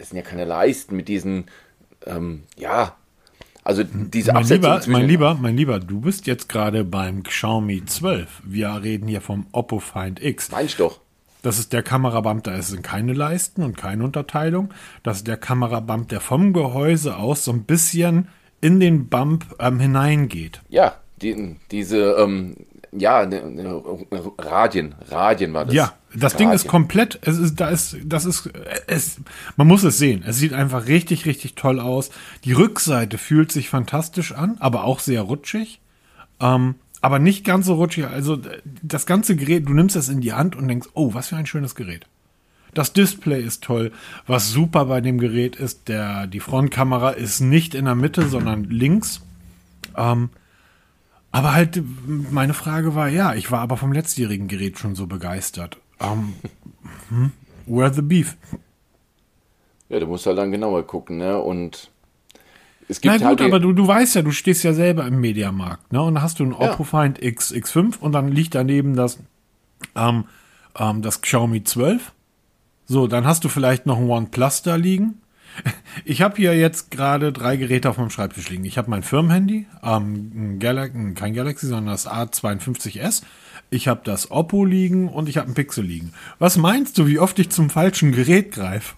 das 0.00 0.08
sind 0.08 0.16
ja 0.16 0.22
keine 0.22 0.46
Leisten 0.46 0.96
mit 0.96 1.08
diesen, 1.08 1.44
ähm, 2.06 2.44
ja, 2.56 2.96
also 3.62 3.84
diese 3.84 4.32
mein 4.32 4.46
lieber, 4.46 4.80
mein 4.86 5.06
lieber, 5.06 5.34
mein 5.34 5.56
lieber, 5.56 5.78
du 5.78 6.00
bist 6.00 6.26
jetzt 6.26 6.48
gerade 6.48 6.84
beim 6.84 7.22
Xiaomi 7.22 7.84
12. 7.84 8.42
Wir 8.44 8.80
reden 8.82 9.06
hier 9.06 9.20
vom 9.20 9.46
Oppo 9.52 9.78
Find 9.78 10.22
X. 10.22 10.50
Meinst 10.50 10.80
doch. 10.80 11.00
Das 11.42 11.58
ist 11.58 11.74
der 11.74 11.82
Kamerabump, 11.82 12.44
da 12.44 12.60
sind 12.62 12.82
keine 12.82 13.12
Leisten 13.12 13.62
und 13.62 13.76
keine 13.76 14.02
Unterteilung. 14.04 14.72
Das 15.02 15.18
ist 15.18 15.26
der 15.26 15.36
Kamerabump, 15.36 16.08
der 16.08 16.20
vom 16.20 16.54
Gehäuse 16.54 17.16
aus 17.16 17.44
so 17.44 17.52
ein 17.52 17.64
bisschen 17.64 18.28
in 18.62 18.80
den 18.80 19.08
Bump 19.08 19.44
ähm, 19.58 19.80
hineingeht. 19.80 20.62
Ja, 20.70 20.94
die, 21.20 21.56
diese 21.70 22.12
ähm, 22.18 22.56
ja, 22.92 23.24
ne, 23.24 23.42
ne, 23.50 23.82
Radien, 24.38 24.94
Radien 25.08 25.54
war 25.54 25.64
das. 25.64 25.74
Ja, 25.74 25.92
das 26.12 26.34
Radien. 26.34 26.48
Ding 26.48 26.56
ist 26.56 26.66
komplett, 26.66 27.18
es 27.22 27.38
ist, 27.38 27.60
da 27.60 27.68
ist, 27.68 27.96
das 28.04 28.24
ist, 28.24 28.50
es, 28.86 29.20
man 29.56 29.66
muss 29.66 29.84
es 29.84 29.98
sehen. 29.98 30.24
Es 30.26 30.38
sieht 30.38 30.52
einfach 30.52 30.86
richtig, 30.86 31.26
richtig 31.26 31.54
toll 31.54 31.78
aus. 31.78 32.10
Die 32.44 32.52
Rückseite 32.52 33.18
fühlt 33.18 33.52
sich 33.52 33.68
fantastisch 33.68 34.32
an, 34.32 34.56
aber 34.58 34.84
auch 34.84 34.98
sehr 34.98 35.22
rutschig. 35.22 35.80
Ähm, 36.40 36.74
aber 37.00 37.18
nicht 37.18 37.44
ganz 37.44 37.66
so 37.66 37.74
rutschig. 37.74 38.06
Also 38.06 38.38
das 38.82 39.06
ganze 39.06 39.36
Gerät, 39.36 39.68
du 39.68 39.72
nimmst 39.72 39.96
es 39.96 40.08
in 40.08 40.20
die 40.20 40.32
Hand 40.32 40.56
und 40.56 40.68
denkst, 40.68 40.88
oh, 40.94 41.14
was 41.14 41.28
für 41.28 41.36
ein 41.36 41.46
schönes 41.46 41.74
Gerät. 41.74 42.06
Das 42.74 42.92
Display 42.92 43.42
ist 43.42 43.64
toll. 43.64 43.92
Was 44.26 44.50
super 44.50 44.84
bei 44.84 45.00
dem 45.00 45.18
Gerät 45.18 45.56
ist, 45.56 45.88
der, 45.88 46.26
die 46.26 46.40
Frontkamera 46.40 47.10
ist 47.10 47.40
nicht 47.40 47.74
in 47.74 47.84
der 47.84 47.94
Mitte, 47.94 48.28
sondern 48.28 48.64
links. 48.64 49.22
Ähm, 49.96 50.30
aber 51.32 51.54
halt, 51.54 51.82
meine 52.06 52.54
Frage 52.54 52.94
war, 52.94 53.08
ja, 53.08 53.34
ich 53.34 53.50
war 53.50 53.60
aber 53.60 53.76
vom 53.76 53.92
letztjährigen 53.92 54.48
Gerät 54.48 54.78
schon 54.78 54.94
so 54.94 55.06
begeistert. 55.06 55.78
Um, 56.00 56.34
hm, 57.08 57.32
where 57.66 57.92
the 57.92 58.02
beef? 58.02 58.36
Ja, 59.88 60.00
du 60.00 60.06
musst 60.06 60.26
halt 60.26 60.38
dann 60.38 60.50
genauer 60.50 60.86
gucken, 60.86 61.18
ne? 61.18 61.38
Und 61.38 61.90
es 62.88 63.00
gibt 63.00 63.20
Na 63.20 63.30
gut, 63.30 63.40
halt 63.40 63.48
aber 63.48 63.60
du, 63.60 63.72
du 63.72 63.86
weißt 63.86 64.16
ja, 64.16 64.22
du 64.22 64.32
stehst 64.32 64.64
ja 64.64 64.72
selber 64.72 65.06
im 65.06 65.20
Mediamarkt, 65.20 65.92
ne? 65.92 66.02
Und 66.02 66.20
hast 66.20 66.40
du 66.40 66.44
ein 66.44 66.52
ja. 66.52 66.72
Oppo 66.72 66.84
Find 66.84 67.22
X, 67.22 67.52
X5 67.52 67.98
und 67.98 68.12
dann 68.12 68.28
liegt 68.28 68.54
daneben 68.54 68.96
das, 68.96 69.18
ähm, 69.94 70.24
ähm, 70.76 71.02
das 71.02 71.20
Xiaomi 71.22 71.62
12. 71.62 72.12
So, 72.86 73.06
dann 73.06 73.24
hast 73.24 73.44
du 73.44 73.48
vielleicht 73.48 73.86
noch 73.86 73.98
ein 73.98 74.08
OnePlus 74.08 74.62
da 74.62 74.74
liegen. 74.74 75.19
Ich 76.04 76.22
habe 76.22 76.36
hier 76.36 76.56
jetzt 76.56 76.90
gerade 76.90 77.32
drei 77.32 77.56
Geräte 77.56 77.90
auf 77.90 77.98
meinem 77.98 78.10
Schreibtisch 78.10 78.48
liegen. 78.48 78.64
Ich 78.64 78.78
habe 78.78 78.90
mein 78.90 79.02
Firmenhandy, 79.02 79.66
ähm, 79.82 80.58
Galaxy, 80.58 81.14
kein 81.14 81.34
Galaxy, 81.34 81.66
sondern 81.66 81.86
das 81.86 82.08
A52s. 82.08 83.22
Ich 83.70 83.88
habe 83.88 84.00
das 84.04 84.30
Oppo 84.30 84.64
liegen 84.64 85.08
und 85.08 85.28
ich 85.28 85.36
habe 85.36 85.48
ein 85.48 85.54
Pixel 85.54 85.84
liegen. 85.84 86.12
Was 86.38 86.56
meinst 86.56 86.98
du, 86.98 87.06
wie 87.06 87.18
oft 87.18 87.38
ich 87.38 87.50
zum 87.50 87.70
falschen 87.70 88.12
Gerät 88.12 88.52
greife? 88.52 88.94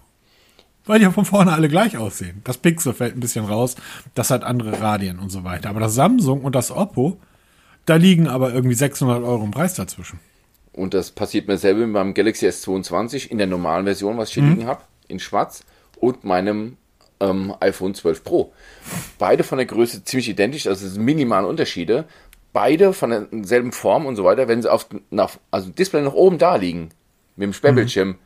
Weil 0.85 0.99
die 0.99 1.05
ja 1.05 1.13
von 1.13 1.25
vorne 1.25 1.53
alle 1.53 1.69
gleich 1.69 1.97
aussehen. 1.97 2.41
Das 2.45 2.59
Pixel 2.59 2.93
fällt 2.93 3.17
ein 3.17 3.21
bisschen 3.21 3.45
raus, 3.45 3.77
das 4.15 4.31
hat 4.31 4.43
andere 4.43 4.81
Radien 4.81 5.19
und 5.19 5.31
so 5.31 5.45
weiter. 5.45 5.69
Aber 5.71 5.81
das 5.81 5.95
Samsung 5.95 6.43
und 6.43 6.55
das 6.55 6.71
Oppo, 6.71 7.19
da 7.87 7.97
liegen 7.97 8.29
aber 8.29 8.53
irgendwie 8.53 8.75
600 8.75 9.23
Euro 9.23 9.45
im 9.45 9.51
Preis 9.51 9.75
dazwischen. 9.75 10.19
Und 10.73 10.95
das 10.95 11.11
passiert 11.11 11.49
mir 11.49 11.59
selber 11.59 11.81
mit 11.81 11.91
meinem 11.91 12.15
Galaxy 12.15 12.47
S22 12.47 13.29
in 13.29 13.39
der 13.39 13.47
normalen 13.47 13.85
Version, 13.85 14.17
was 14.17 14.31
ich 14.31 14.35
hier 14.35 14.43
mhm. 14.43 14.51
liegen 14.51 14.67
habe, 14.67 14.83
in 15.09 15.21
schwarz 15.21 15.65
und 16.03 16.25
meinem 16.25 16.77
ähm, 17.21 17.55
iPhone 17.61 17.95
12 17.95 18.25
Pro. 18.25 18.53
Beide 19.19 19.45
von 19.45 19.59
der 19.59 19.67
Größe 19.67 20.05
ziemlich 20.05 20.29
identisch, 20.29 20.67
also 20.67 20.85
es 20.85 20.95
sind 20.95 21.05
minimale 21.05 21.47
Unterschiede. 21.47 22.07
Beide 22.53 22.93
von 22.93 23.11
derselben 23.31 23.73
Form 23.73 24.05
und 24.05 24.17
so 24.17 24.25
weiter, 24.25 24.49
wenn 24.49 24.61
sie 24.61 24.71
auf 24.71 24.89
nach, 25.11 25.37
also 25.51 25.71
Display 25.71 26.03
noch 26.03 26.13
oben 26.13 26.39
da 26.39 26.57
liegen, 26.57 26.91
mit 27.37 27.47
dem 27.47 27.53
Sperrbildschirm, 27.55 28.09
mhm. 28.09 28.19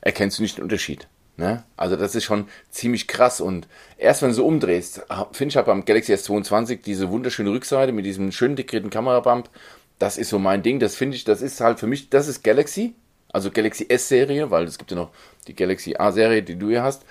erkennst 0.00 0.38
du 0.38 0.42
nicht 0.42 0.56
den 0.56 0.64
Unterschied. 0.64 1.06
Ne? 1.36 1.62
Also 1.76 1.96
das 1.96 2.14
ist 2.14 2.24
schon 2.24 2.48
ziemlich 2.70 3.06
krass 3.06 3.40
und 3.40 3.68
erst 3.98 4.22
wenn 4.22 4.30
du 4.30 4.34
so 4.34 4.46
umdrehst, 4.46 5.02
finde 5.32 5.50
ich 5.50 5.56
halt 5.56 5.66
beim 5.66 5.84
Galaxy 5.84 6.14
S22 6.14 6.80
diese 6.82 7.10
wunderschöne 7.10 7.50
Rückseite 7.50 7.92
mit 7.92 8.06
diesem 8.06 8.32
schön 8.32 8.56
dekrierten 8.56 8.90
Kamerabump, 8.90 9.50
das 9.98 10.16
ist 10.16 10.30
so 10.30 10.38
mein 10.38 10.62
Ding, 10.62 10.80
das 10.80 10.96
finde 10.96 11.16
ich, 11.16 11.24
das 11.24 11.42
ist 11.42 11.60
halt 11.60 11.78
für 11.78 11.86
mich, 11.86 12.08
das 12.08 12.26
ist 12.26 12.42
Galaxy, 12.42 12.94
also 13.34 13.50
Galaxy 13.50 13.86
S-Serie, 13.88 14.50
weil 14.50 14.64
es 14.64 14.78
gibt 14.78 14.90
ja 14.90 14.96
noch 14.96 15.10
die 15.46 15.54
Galaxy 15.54 15.94
A-Serie, 15.96 16.42
die 16.42 16.56
du 16.56 16.70
hier 16.70 16.82
hast. 16.82 17.04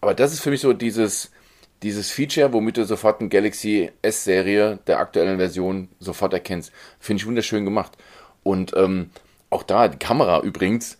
Aber 0.00 0.14
das 0.14 0.32
ist 0.32 0.40
für 0.40 0.50
mich 0.50 0.60
so 0.60 0.72
dieses, 0.72 1.30
dieses 1.82 2.10
Feature, 2.10 2.52
womit 2.52 2.76
du 2.76 2.84
sofort 2.84 3.20
eine 3.20 3.28
Galaxy 3.28 3.90
S-Serie 4.02 4.78
der 4.86 4.98
aktuellen 4.98 5.38
Version 5.38 5.88
sofort 6.00 6.32
erkennst. 6.32 6.72
Finde 7.00 7.22
ich 7.22 7.26
wunderschön 7.26 7.64
gemacht. 7.64 7.92
Und 8.42 8.74
ähm, 8.76 9.10
auch 9.50 9.62
da, 9.62 9.88
die 9.88 9.98
Kamera 9.98 10.40
übrigens, 10.42 10.98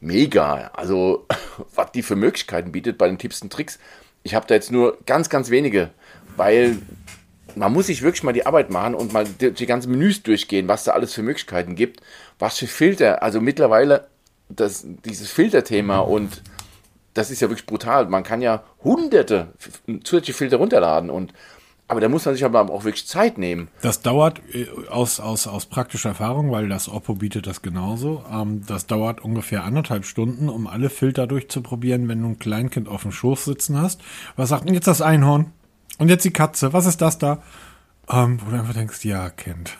mega. 0.00 0.70
Also, 0.74 1.26
was 1.74 1.92
die 1.92 2.02
für 2.02 2.16
Möglichkeiten 2.16 2.72
bietet 2.72 2.98
bei 2.98 3.08
den 3.08 3.18
Tipps 3.18 3.42
und 3.42 3.52
Tricks. 3.52 3.78
Ich 4.22 4.34
habe 4.34 4.46
da 4.46 4.54
jetzt 4.54 4.72
nur 4.72 4.98
ganz, 5.06 5.28
ganz 5.28 5.50
wenige 5.50 5.90
weil 6.36 6.78
man 7.54 7.72
muss 7.72 7.86
sich 7.86 8.02
wirklich 8.02 8.22
mal 8.22 8.32
die 8.32 8.46
Arbeit 8.46 8.70
machen 8.70 8.94
und 8.94 9.12
mal 9.12 9.24
die, 9.24 9.50
die 9.52 9.66
ganzen 9.66 9.90
Menüs 9.90 10.22
durchgehen, 10.22 10.68
was 10.68 10.84
da 10.84 10.92
alles 10.92 11.14
für 11.14 11.22
Möglichkeiten 11.22 11.74
gibt, 11.74 12.00
was 12.38 12.58
für 12.58 12.66
Filter. 12.66 13.22
Also 13.22 13.40
mittlerweile 13.40 14.08
das, 14.48 14.84
dieses 15.04 15.30
Filterthema 15.30 15.98
und 15.98 16.42
das 17.14 17.30
ist 17.30 17.40
ja 17.40 17.48
wirklich 17.48 17.66
brutal. 17.66 18.06
Man 18.06 18.22
kann 18.22 18.42
ja 18.42 18.62
hunderte 18.84 19.48
zusätzliche 20.04 20.36
Filter 20.36 20.58
runterladen 20.58 21.10
und 21.10 21.32
aber 21.88 22.00
da 22.00 22.08
muss 22.08 22.24
man 22.24 22.34
sich 22.34 22.44
aber 22.44 22.62
auch 22.62 22.82
wirklich 22.82 23.06
Zeit 23.06 23.38
nehmen. 23.38 23.68
Das 23.80 24.00
dauert 24.02 24.40
äh, 24.52 24.66
aus, 24.88 25.20
aus, 25.20 25.46
aus 25.46 25.66
praktischer 25.66 26.10
Erfahrung, 26.10 26.50
weil 26.50 26.68
das 26.68 26.88
Oppo 26.88 27.14
bietet 27.14 27.46
das 27.46 27.62
genauso. 27.62 28.24
Ähm, 28.30 28.64
das 28.66 28.88
dauert 28.88 29.20
ungefähr 29.20 29.62
anderthalb 29.62 30.04
Stunden, 30.04 30.48
um 30.48 30.66
alle 30.66 30.90
Filter 30.90 31.28
durchzuprobieren, 31.28 32.08
wenn 32.08 32.22
du 32.22 32.28
ein 32.30 32.38
Kleinkind 32.40 32.88
auf 32.88 33.02
dem 33.02 33.12
Schoß 33.12 33.44
sitzen 33.44 33.80
hast. 33.80 34.00
Was 34.34 34.48
sagt 34.48 34.66
denn 34.66 34.74
jetzt 34.74 34.88
das 34.88 35.00
Einhorn? 35.00 35.52
Und 35.98 36.08
jetzt 36.08 36.24
die 36.24 36.32
Katze. 36.32 36.72
Was 36.72 36.86
ist 36.86 37.00
das 37.00 37.18
da? 37.18 37.40
Ähm, 38.10 38.40
wo 38.44 38.50
du 38.50 38.58
einfach 38.58 38.74
denkst, 38.74 39.04
ja, 39.04 39.30
Kind. 39.30 39.78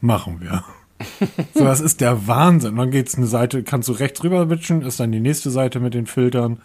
Machen 0.00 0.40
wir. 0.40 0.64
so, 1.54 1.64
das 1.64 1.80
ist 1.80 2.00
der 2.00 2.26
Wahnsinn. 2.26 2.76
dann 2.76 2.90
geht's 2.90 3.16
eine 3.16 3.26
Seite, 3.26 3.62
kannst 3.62 3.88
du 3.88 3.92
rechts 3.92 4.22
rüber 4.22 4.50
witschen, 4.50 4.82
ist 4.82 5.00
dann 5.00 5.12
die 5.12 5.20
nächste 5.20 5.50
Seite 5.50 5.80
mit 5.80 5.94
den 5.94 6.06
Filtern. 6.06 6.60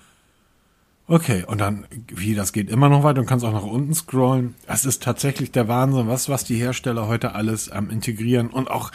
Okay, 1.10 1.46
und 1.48 1.62
dann, 1.62 1.88
wie, 2.08 2.36
das 2.36 2.52
geht 2.52 2.70
immer 2.70 2.90
noch 2.90 3.04
weiter 3.04 3.22
und 3.22 3.28
kannst 3.28 3.46
auch 3.46 3.54
nach 3.54 3.64
unten 3.64 3.94
scrollen. 3.94 4.56
Es 4.68 4.84
ist 4.84 5.02
tatsächlich 5.02 5.52
der 5.52 5.70
Wahnsinn, 5.70 6.08
was, 6.08 6.28
was 6.28 6.44
die 6.44 6.58
Hersteller 6.58 7.08
heute 7.08 7.34
alles 7.34 7.70
am 7.70 7.86
ähm, 7.86 7.92
integrieren 7.92 8.50
und 8.50 8.70
auch 8.70 8.92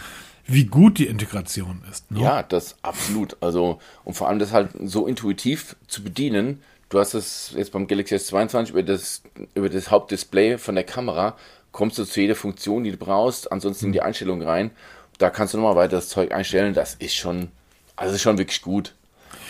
wie 0.47 0.65
gut 0.65 0.99
die 0.99 1.07
Integration 1.07 1.83
ist. 1.91 2.11
Ne? 2.11 2.21
Ja, 2.21 2.43
das 2.43 2.77
absolut. 2.83 3.37
Also, 3.41 3.79
und 4.05 4.15
vor 4.15 4.29
allem 4.29 4.39
das 4.39 4.53
halt 4.53 4.71
so 4.83 5.07
intuitiv 5.07 5.77
zu 5.87 6.03
bedienen. 6.03 6.63
Du 6.91 6.99
hast 6.99 7.15
es 7.15 7.55
jetzt 7.57 7.73
beim 7.73 7.87
Galaxy 7.87 8.17
S22 8.17 8.71
über 8.71 8.83
das, 8.83 9.23
über 9.55 9.71
das 9.71 9.91
Hauptdisplay 9.91 10.59
von 10.59 10.75
der 10.75 10.85
Kamera, 10.85 11.37
kommst 11.71 11.97
du 11.97 12.05
zu 12.05 12.21
jeder 12.21 12.35
Funktion, 12.35 12.85
die 12.85 12.91
du 12.91 12.99
brauchst, 12.99 13.51
ansonsten 13.51 13.87
in 13.87 13.93
die 13.93 14.03
Einstellung 14.03 14.43
rein. 14.43 14.71
Da 15.19 15.31
kannst 15.31 15.55
du 15.55 15.59
nochmal 15.59 15.77
weiter 15.77 15.97
das 15.97 16.09
Zeug 16.09 16.33
einstellen. 16.33 16.75
Das 16.75 16.95
ist 16.95 17.15
schon, 17.15 17.51
also 17.97 18.15
ist 18.15 18.23
schon 18.23 18.39
wirklich 18.39 18.63
gut. 18.63 18.95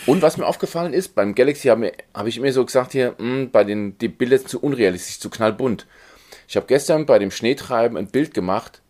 Und 0.05 0.21
was 0.21 0.37
mir 0.37 0.45
aufgefallen 0.45 0.93
ist, 0.93 1.15
beim 1.15 1.33
Galaxy 1.33 1.69
habe 1.69 1.93
hab 2.13 2.27
ich 2.27 2.37
immer 2.37 2.51
so 2.51 2.65
gesagt 2.65 2.91
hier, 2.91 3.15
mh, 3.17 3.17
hm, 3.17 3.51
bei 3.51 3.63
den 3.63 3.97
die 3.97 4.09
Bilder 4.09 4.37
sind 4.37 4.49
zu 4.49 4.59
unrealistisch, 4.59 5.19
zu 5.19 5.29
knallbunt. 5.29 5.87
Ich 6.47 6.55
habe 6.55 6.67
gestern 6.67 7.05
bei 7.05 7.19
dem 7.19 7.31
Schneetreiben 7.31 7.97
ein 7.97 8.07
Bild 8.07 8.33
gemacht, 8.33 8.81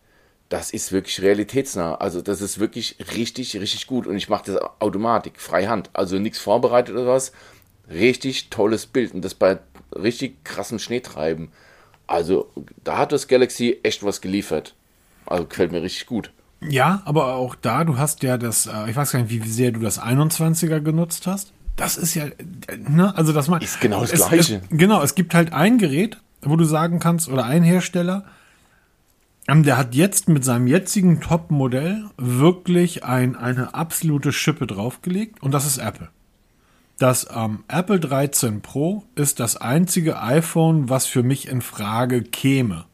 das 0.48 0.70
ist 0.70 0.92
wirklich 0.92 1.22
realitätsnah. 1.22 1.96
Also 1.96 2.20
das 2.20 2.40
ist 2.40 2.60
wirklich 2.60 2.96
richtig, 3.16 3.56
richtig 3.56 3.86
gut. 3.86 4.06
Und 4.06 4.16
ich 4.16 4.28
mache 4.28 4.52
das 4.52 4.62
automatisch, 4.78 5.32
freihand. 5.36 5.90
Also 5.92 6.18
nichts 6.18 6.38
vorbereitet 6.38 6.94
oder 6.94 7.06
was. 7.06 7.32
Richtig 7.90 8.50
tolles 8.50 8.86
Bild. 8.86 9.14
Und 9.14 9.22
das 9.22 9.34
bei 9.34 9.58
richtig 9.94 10.44
krassem 10.44 10.78
Schneetreiben. 10.78 11.50
Also 12.06 12.52
da 12.82 12.98
hat 12.98 13.12
das 13.12 13.28
Galaxy 13.28 13.80
echt 13.82 14.04
was 14.04 14.20
geliefert. 14.20 14.74
Also 15.26 15.46
gefällt 15.46 15.72
mir 15.72 15.82
richtig 15.82 16.06
gut. 16.06 16.30
Ja, 16.68 17.02
aber 17.04 17.34
auch 17.34 17.54
da, 17.54 17.84
du 17.84 17.98
hast 17.98 18.22
ja 18.22 18.38
das, 18.38 18.66
äh, 18.66 18.90
ich 18.90 18.96
weiß 18.96 19.12
gar 19.12 19.20
nicht, 19.20 19.30
wie 19.30 19.48
sehr 19.48 19.72
du 19.72 19.80
das 19.80 20.00
21er 20.00 20.80
genutzt 20.80 21.26
hast. 21.26 21.52
Das 21.76 21.96
ist 21.96 22.14
ja, 22.14 22.26
ne, 22.88 23.16
also 23.16 23.32
das 23.32 23.48
mal. 23.48 23.62
Ist 23.62 23.80
genau 23.80 24.00
das 24.00 24.12
es, 24.12 24.28
Gleiche. 24.28 24.62
Es, 24.70 24.78
genau, 24.78 25.02
es 25.02 25.14
gibt 25.14 25.34
halt 25.34 25.52
ein 25.52 25.78
Gerät, 25.78 26.20
wo 26.42 26.56
du 26.56 26.64
sagen 26.64 27.00
kannst, 27.00 27.28
oder 27.28 27.44
ein 27.44 27.62
Hersteller, 27.62 28.24
ähm, 29.48 29.62
der 29.62 29.76
hat 29.76 29.94
jetzt 29.94 30.28
mit 30.28 30.44
seinem 30.44 30.66
jetzigen 30.66 31.20
Top-Modell 31.20 32.04
wirklich 32.16 33.04
ein, 33.04 33.36
eine 33.36 33.74
absolute 33.74 34.32
Schippe 34.32 34.66
draufgelegt 34.66 35.42
und 35.42 35.52
das 35.52 35.66
ist 35.66 35.78
Apple. 35.78 36.08
Das 36.98 37.26
ähm, 37.34 37.64
Apple 37.66 37.98
13 37.98 38.62
Pro 38.62 39.04
ist 39.16 39.40
das 39.40 39.56
einzige 39.56 40.20
iPhone, 40.20 40.88
was 40.88 41.06
für 41.06 41.24
mich 41.24 41.48
in 41.48 41.60
Frage 41.60 42.22
käme 42.22 42.84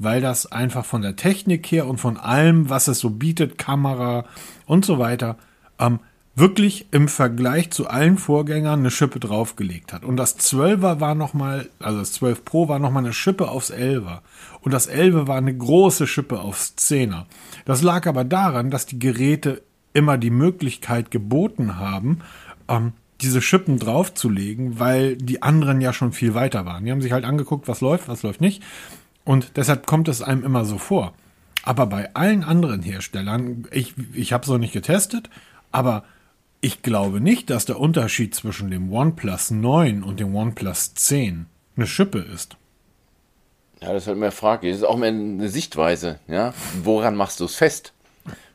weil 0.00 0.22
das 0.22 0.50
einfach 0.50 0.86
von 0.86 1.02
der 1.02 1.14
Technik 1.14 1.70
her 1.70 1.86
und 1.86 1.98
von 1.98 2.16
allem, 2.16 2.70
was 2.70 2.88
es 2.88 2.98
so 2.98 3.10
bietet, 3.10 3.58
Kamera 3.58 4.24
und 4.64 4.86
so 4.86 4.98
weiter, 4.98 5.36
ähm, 5.78 6.00
wirklich 6.34 6.86
im 6.90 7.06
Vergleich 7.06 7.70
zu 7.70 7.86
allen 7.86 8.16
Vorgängern 8.16 8.80
eine 8.80 8.90
Schippe 8.90 9.20
draufgelegt 9.20 9.92
hat. 9.92 10.04
Und 10.04 10.16
das 10.16 10.38
12er 10.38 11.00
war 11.00 11.14
nochmal, 11.14 11.68
also 11.80 11.98
das 11.98 12.14
12 12.14 12.46
Pro 12.46 12.66
war 12.66 12.78
nochmal 12.78 13.04
eine 13.04 13.12
Schippe 13.12 13.48
aufs 13.48 13.70
11er. 13.70 14.20
Und 14.62 14.72
das 14.72 14.86
11 14.86 15.26
war 15.28 15.36
eine 15.36 15.54
große 15.54 16.06
Schippe 16.06 16.40
aufs 16.40 16.74
10er. 16.78 17.26
Das 17.66 17.82
lag 17.82 18.06
aber 18.06 18.24
daran, 18.24 18.70
dass 18.70 18.86
die 18.86 18.98
Geräte 18.98 19.60
immer 19.92 20.16
die 20.16 20.30
Möglichkeit 20.30 21.10
geboten 21.10 21.76
haben, 21.76 22.20
ähm, 22.68 22.94
diese 23.20 23.42
Schippen 23.42 23.78
draufzulegen, 23.78 24.80
weil 24.80 25.16
die 25.16 25.42
anderen 25.42 25.82
ja 25.82 25.92
schon 25.92 26.12
viel 26.12 26.32
weiter 26.32 26.64
waren. 26.64 26.86
Die 26.86 26.90
haben 26.90 27.02
sich 27.02 27.12
halt 27.12 27.26
angeguckt, 27.26 27.68
was 27.68 27.82
läuft, 27.82 28.08
was 28.08 28.22
läuft 28.22 28.40
nicht. 28.40 28.62
Und 29.24 29.56
deshalb 29.56 29.86
kommt 29.86 30.08
es 30.08 30.22
einem 30.22 30.44
immer 30.44 30.64
so 30.64 30.78
vor. 30.78 31.14
Aber 31.62 31.86
bei 31.86 32.14
allen 32.14 32.42
anderen 32.42 32.82
Herstellern, 32.82 33.66
ich, 33.70 33.94
ich 34.14 34.32
habe 34.32 34.44
es 34.44 34.48
noch 34.48 34.58
nicht 34.58 34.72
getestet, 34.72 35.28
aber 35.72 36.04
ich 36.60 36.82
glaube 36.82 37.20
nicht, 37.20 37.50
dass 37.50 37.64
der 37.64 37.78
Unterschied 37.78 38.34
zwischen 38.34 38.70
dem 38.70 38.92
OnePlus 38.92 39.50
9 39.50 40.02
und 40.02 40.20
dem 40.20 40.34
OnePlus 40.34 40.94
10 40.94 41.46
eine 41.76 41.86
Schippe 41.86 42.18
ist. 42.18 42.56
Ja, 43.80 43.92
das 43.92 44.02
ist 44.02 44.08
halt 44.08 44.18
mehr 44.18 44.32
Frage. 44.32 44.68
Das 44.68 44.78
ist 44.78 44.84
auch 44.84 44.98
mehr 44.98 45.08
eine 45.08 45.48
Sichtweise. 45.48 46.18
Ja? 46.28 46.52
Woran 46.82 47.16
machst 47.16 47.40
du 47.40 47.46
es 47.46 47.54
fest? 47.54 47.92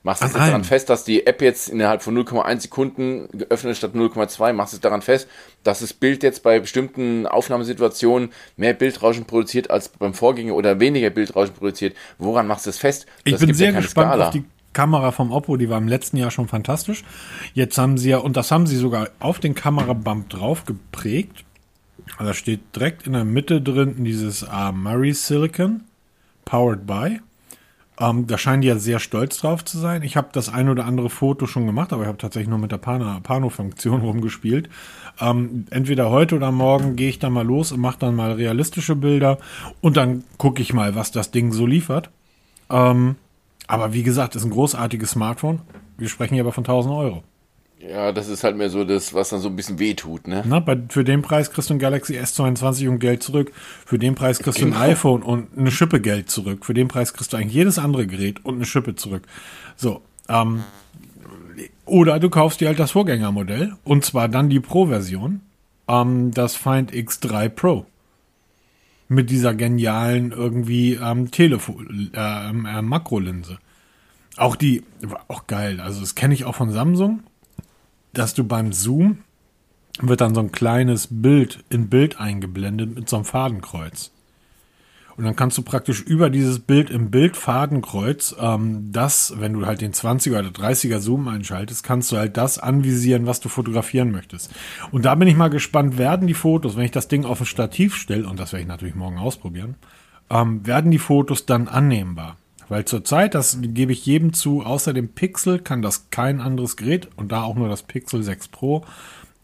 Machst 0.04 0.22
du 0.22 0.28
es 0.28 0.34
daran 0.34 0.64
fest, 0.64 0.92
dass 0.92 1.04
die 1.04 1.26
App 1.26 1.42
jetzt 1.42 1.68
innerhalb 1.68 2.04
von 2.04 2.16
0,1 2.16 2.60
Sekunden 2.60 3.28
geöffnet 3.32 3.76
statt 3.76 3.96
0,2? 3.96 4.54
Machst 4.54 4.74
du 4.74 4.78
es 4.78 4.82
daran 4.82 5.02
fest, 5.02 5.28
dass 5.64 5.80
das 5.80 5.94
Bild 5.94 6.22
jetzt 6.22 6.44
bei 6.44 6.60
bestimmten 6.60 7.26
Aufnahmesituationen 7.26 8.30
mehr 8.56 8.76
Bildrauschen 8.76 9.26
produziert 9.26 9.72
als 9.72 9.90
beim 9.90 10.14
Vorgänger 10.14 10.54
oder 10.54 10.80
weniger 10.80 11.10
Bildrauschen 11.10 11.56
produziert? 11.56 11.96
Woran 12.20 12.46
machst 12.46 12.68
du 12.68 12.70
es 12.70 12.78
fest? 12.78 13.08
Das 13.26 13.42
ich 13.42 13.48
bin 13.48 13.56
sehr 13.56 13.72
ja 13.72 13.80
gespannt 13.80 14.10
Skala. 14.10 14.28
auf 14.28 14.34
die 14.34 14.44
Kamera 14.74 15.12
vom 15.12 15.32
Oppo, 15.32 15.58
die 15.58 15.70
war 15.70 15.80
im 15.80 15.88
letzten 15.88 16.18
Jahr 16.18 16.30
schon 16.30 16.48
fantastisch. 16.48 17.04
Jetzt 17.56 17.80
haben 17.80 17.98
sie 17.98 18.12
ja, 18.12 18.20
und 18.20 18.38
das 18.38 18.52
haben 18.52 18.68
sie 18.68 18.78
sogar 18.78 19.10
auf 19.20 19.40
den 19.40 19.56
Kamerabump 19.56 20.30
drauf 20.30 20.66
geprägt. 20.66 21.46
Also 22.18 22.26
da 22.26 22.34
steht 22.36 22.76
direkt 22.76 23.08
in 23.08 23.14
der 23.14 23.24
Mitte 23.24 23.60
drin 23.60 24.04
dieses 24.04 24.44
uh, 24.44 24.72
Murray 24.72 25.14
Silicon, 25.14 25.86
powered 26.44 26.86
by. 26.86 27.22
Ähm, 28.00 28.28
da 28.28 28.38
scheinen 28.38 28.62
die 28.62 28.68
ja 28.68 28.78
sehr 28.78 29.00
stolz 29.00 29.38
drauf 29.40 29.64
zu 29.64 29.78
sein. 29.78 30.04
Ich 30.04 30.18
habe 30.18 30.28
das 30.34 30.50
ein 30.50 30.68
oder 30.68 30.86
andere 30.86 31.10
Foto 31.10 31.48
schon 31.48 31.66
gemacht, 31.66 31.94
aber 31.94 32.04
ich 32.04 32.08
habe 32.08 32.18
tatsächlich 32.18 32.50
nur 32.50 32.60
mit 32.60 32.72
der 32.72 32.78
Pano-Funktion 32.78 34.02
rumgespielt. 34.02 34.70
Ähm, 35.20 35.66
entweder 35.70 36.10
heute 36.10 36.36
oder 36.36 36.52
morgen 36.52 36.96
gehe 36.96 37.10
ich 37.10 37.20
dann 37.20 37.34
mal 37.34 37.46
los 37.46 37.72
und 37.72 37.80
mache 37.80 38.00
dann 38.00 38.16
mal 38.16 38.34
realistische 38.34 38.96
Bilder 38.96 39.38
und 39.80 39.96
dann 39.96 40.26
gucke 40.38 40.62
ich 40.62 40.74
mal, 40.74 40.96
was 40.96 41.12
das 41.12 41.32
Ding 41.32 41.54
so 41.54 41.66
liefert. 41.66 42.10
Ähm, 42.70 43.16
aber 43.68 43.94
wie 43.94 44.04
gesagt, 44.04 44.36
ist 44.36 44.44
ein 44.44 44.52
großartiges 44.52 45.12
Smartphone. 45.12 45.62
Wir 45.98 46.10
sprechen 46.10 46.34
hier 46.34 46.44
aber 46.44 46.52
von 46.52 46.66
1000 46.66 46.94
Euro. 46.94 47.24
Ja, 47.80 48.12
das 48.12 48.30
ist 48.30 48.44
halt 48.44 48.56
mehr 48.56 48.70
so 48.70 48.84
das, 48.86 49.14
was 49.14 49.30
dann 49.30 49.42
so 49.42 49.50
ein 49.50 49.56
bisschen 49.56 49.80
wehtut, 49.80 50.28
ne? 50.28 50.44
Na, 50.48 50.60
bei, 50.60 50.82
für 50.90 51.04
den 51.04 51.22
Preis 51.22 51.52
kriegst 51.52 51.70
du 51.70 51.74
ein 51.74 51.80
Galaxy 51.80 52.18
S22 52.18 52.88
und 52.88 53.00
Geld 53.00 53.22
zurück. 53.22 53.52
Für 53.86 54.00
den 54.00 54.16
Preis 54.16 54.40
kriegst 54.40 54.60
genau. 54.60 54.72
du 54.72 54.76
ein 54.78 54.82
genau. 54.82 54.94
iPhone 54.94 55.24
und 55.24 55.58
eine 55.58 55.72
Schippe 55.72 56.00
Geld 56.00 56.30
zurück. 56.30 56.66
Für 56.66 56.74
den 56.74 56.88
Preis 56.88 57.14
kriegst 57.14 57.34
du 57.34 57.38
eigentlich 57.38 57.54
jedes 57.54 57.78
andere 57.78 58.08
Gerät 58.08 58.44
und 58.46 58.56
eine 58.56 58.66
Schippe 58.66 58.96
zurück. 58.96 59.24
So, 59.76 60.02
ähm, 60.30 60.64
oder 61.86 62.20
du 62.20 62.30
kaufst 62.30 62.62
dir 62.62 62.70
halt 62.70 62.80
das 62.80 62.92
Vorgängermodell 62.92 63.76
und 63.84 64.06
zwar 64.06 64.30
dann 64.30 64.50
die 64.50 64.60
Pro-Version, 64.60 65.42
ähm, 65.88 66.32
das 66.32 66.56
Find 66.56 66.92
X3 66.92 67.50
Pro. 67.50 67.86
Mit 69.08 69.30
dieser 69.30 69.54
genialen 69.54 70.32
irgendwie 70.32 70.94
ähm, 70.94 71.30
Telefon, 71.30 72.10
äh, 72.16 72.50
äh, 72.50 72.82
Makrolinse. 72.82 73.60
Auch 74.36 74.56
die, 74.56 74.82
auch 75.28 75.46
geil. 75.46 75.80
Also 75.80 76.00
das 76.00 76.16
kenne 76.16 76.34
ich 76.34 76.46
auch 76.46 76.56
von 76.56 76.72
Samsung 76.72 77.22
dass 78.18 78.34
du 78.34 78.44
beim 78.44 78.74
Zoom 78.74 79.20
wird 80.02 80.22
dann 80.22 80.36
so 80.36 80.42
ein 80.42 80.52
kleines 80.52 81.08
Bild 81.10 81.64
in 81.70 81.90
Bild 81.90 82.20
eingeblendet 82.20 82.96
mit 82.96 83.08
so 83.08 83.16
einem 83.16 83.26
Fadenkreuz. 83.26 84.12
Und 85.18 85.24
dann 85.24 85.38
kannst 85.38 85.58
du 85.58 85.62
praktisch 85.62 86.02
über 86.02 86.30
dieses 86.30 86.60
Bild 86.60 86.90
im 86.90 87.10
Bild 87.10 87.38
Fadenkreuz, 87.38 88.36
ähm, 88.38 88.90
das, 88.92 89.34
wenn 89.38 89.54
du 89.54 89.66
halt 89.66 89.80
den 89.80 89.94
20er 89.94 90.40
oder 90.40 90.50
30er 90.50 91.00
Zoom 91.00 91.30
einschaltest, 91.30 91.84
kannst 91.86 92.12
du 92.12 92.18
halt 92.18 92.36
das 92.36 92.60
anvisieren, 92.60 93.26
was 93.26 93.40
du 93.40 93.48
fotografieren 93.48 94.12
möchtest. 94.12 94.52
Und 94.92 95.06
da 95.06 95.16
bin 95.16 95.30
ich 95.30 95.38
mal 95.38 95.50
gespannt, 95.50 95.98
werden 95.98 96.28
die 96.28 96.34
Fotos, 96.34 96.76
wenn 96.76 96.84
ich 96.84 96.92
das 96.92 97.08
Ding 97.08 97.24
auf 97.24 97.40
ein 97.40 97.46
Stativ 97.46 97.96
stelle, 97.96 98.28
und 98.28 98.40
das 98.40 98.52
werde 98.52 98.64
ich 98.64 98.68
natürlich 98.68 98.96
morgen 98.96 99.18
ausprobieren, 99.18 99.76
ähm, 100.30 100.66
werden 100.68 100.92
die 100.92 101.00
Fotos 101.00 101.46
dann 101.46 101.70
annehmbar? 101.70 102.36
Weil 102.70 102.86
zurzeit, 102.86 103.36
das 103.36 103.60
gebe 103.62 103.92
ich 103.92 104.06
jedem 104.06 104.34
zu, 104.34 104.64
außer 104.64 104.94
dem 104.94 105.10
Pixel 105.10 105.60
kann 105.60 105.82
das 105.82 106.10
kein 106.10 106.42
anderes 106.42 106.76
Gerät 106.78 107.10
und 107.16 107.32
da 107.32 107.44
auch 107.44 107.56
nur 107.56 107.70
das 107.70 107.84
Pixel 107.84 108.24
6 108.24 108.48
Pro 108.48 108.84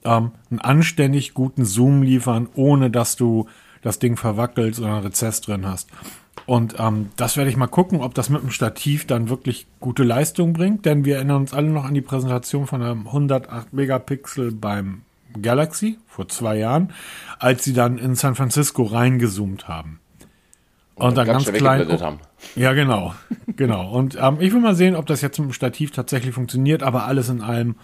ähm, 0.03 0.31
einen 0.49 0.59
anständig 0.59 1.33
guten 1.33 1.65
Zoom 1.65 2.01
liefern, 2.01 2.49
ohne 2.55 2.89
dass 2.89 3.15
du 3.15 3.47
das 3.81 3.99
Ding 3.99 4.17
verwackelst 4.17 4.79
oder 4.79 4.93
einen 4.93 5.03
Rezess 5.03 5.41
drin 5.41 5.65
hast. 5.65 5.89
Und 6.45 6.75
ähm, 6.79 7.09
das 7.17 7.37
werde 7.37 7.49
ich 7.49 7.57
mal 7.57 7.67
gucken, 7.67 8.01
ob 8.01 8.13
das 8.13 8.29
mit 8.29 8.41
dem 8.41 8.51
Stativ 8.51 9.05
dann 9.05 9.29
wirklich 9.29 9.67
gute 9.79 10.03
Leistung 10.03 10.53
bringt, 10.53 10.85
denn 10.85 11.05
wir 11.05 11.15
erinnern 11.17 11.41
uns 11.41 11.53
alle 11.53 11.69
noch 11.69 11.85
an 11.85 11.93
die 11.93 12.01
Präsentation 12.01 12.67
von 12.67 12.81
einem 12.81 13.07
108 13.07 13.73
Megapixel 13.73 14.51
beim 14.51 15.03
Galaxy 15.39 15.97
vor 16.07 16.27
zwei 16.27 16.57
Jahren, 16.57 16.93
als 17.39 17.63
sie 17.63 17.73
dann 17.73 17.97
in 17.97 18.15
San 18.15 18.35
Francisco 18.35 18.83
reingezoomt 18.83 19.67
haben. 19.67 19.99
Und 20.95 21.17
dann 21.17 21.27
ganz, 21.27 21.45
ganz 21.45 21.57
klein. 21.57 22.01
Haben. 22.01 22.19
Ja, 22.55 22.73
genau. 22.73 23.15
genau. 23.55 23.89
Und 23.91 24.17
ähm, 24.19 24.37
ich 24.39 24.53
will 24.53 24.61
mal 24.61 24.75
sehen, 24.75 24.95
ob 24.95 25.05
das 25.05 25.21
jetzt 25.21 25.39
mit 25.39 25.49
dem 25.49 25.53
Stativ 25.53 25.91
tatsächlich 25.91 26.33
funktioniert, 26.33 26.83
aber 26.83 27.05
alles 27.05 27.29
in 27.29 27.41
allem 27.41 27.75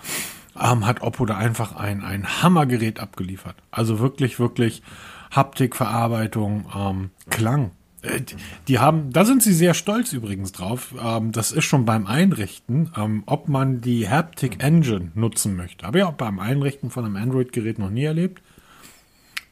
ähm, 0.59 0.85
hat 0.85 1.01
Oppo 1.01 1.25
da 1.25 1.37
einfach 1.37 1.75
ein, 1.75 2.03
ein 2.03 2.41
Hammergerät 2.41 2.99
abgeliefert. 2.99 3.55
Also 3.71 3.99
wirklich, 3.99 4.39
wirklich 4.39 4.81
Haptikverarbeitung, 5.31 6.65
ähm, 6.75 7.09
Klang. 7.29 7.71
Äh, 8.01 8.21
die 8.67 8.79
haben, 8.79 9.11
da 9.11 9.25
sind 9.25 9.43
sie 9.43 9.53
sehr 9.53 9.73
stolz 9.73 10.13
übrigens 10.13 10.51
drauf. 10.51 10.93
Ähm, 11.03 11.31
das 11.31 11.51
ist 11.51 11.65
schon 11.65 11.85
beim 11.85 12.07
Einrichten, 12.07 12.91
ähm, 12.97 13.23
ob 13.25 13.47
man 13.47 13.81
die 13.81 14.09
Haptic 14.09 14.63
Engine 14.63 15.11
nutzen 15.15 15.55
möchte. 15.55 15.85
Habe 15.85 15.99
ich 15.99 16.03
auch 16.03 16.13
beim 16.13 16.39
Einrichten 16.39 16.89
von 16.89 17.05
einem 17.05 17.15
Android-Gerät 17.15 17.79
noch 17.79 17.89
nie 17.89 18.03
erlebt. 18.03 18.41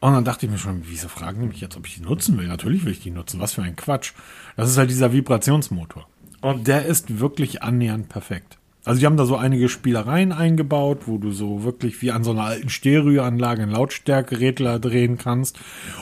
Und 0.06 0.14
dann 0.14 0.24
dachte 0.24 0.46
ich 0.46 0.52
mir 0.52 0.60
schon, 0.60 0.84
wieso 0.86 1.08
fragen 1.08 1.42
die 1.42 1.48
mich 1.48 1.62
jetzt, 1.62 1.76
ob 1.76 1.88
ich 1.88 1.96
die 1.96 2.02
nutzen 2.02 2.38
will? 2.38 2.46
Natürlich 2.46 2.86
will 2.86 2.92
ich 2.92 3.00
die 3.00 3.10
nutzen. 3.10 3.40
Was 3.40 3.54
für 3.54 3.64
ein 3.64 3.76
Quatsch. 3.76 4.14
Das 4.56 4.70
ist 4.70 4.78
halt 4.78 4.92
dieser 4.92 5.12
Vibrationsmotor. 5.12 6.08
Und 6.42 6.68
der 6.68 6.86
ist 6.86 7.20
wirklich 7.20 7.64
annähernd 7.64 8.08
perfekt. 8.08 8.60
Also 8.84 9.00
die 9.00 9.08
haben 9.08 9.18
da 9.18 9.26
so 9.26 9.36
einige 9.36 9.68
Spielereien 9.68 10.32
eingebaut, 10.32 11.08
wo 11.08 11.18
du 11.18 11.32
so 11.32 11.64
wirklich 11.64 12.04
wie 12.04 12.12
an 12.12 12.24
so 12.24 12.32
einer 12.32 12.44
alten 12.44 12.70
Stereoanlage 12.70 13.64
einen 13.64 13.72
Lautstärkeregler 13.72 14.78
drehen 14.78 15.18
kannst. 15.18 15.58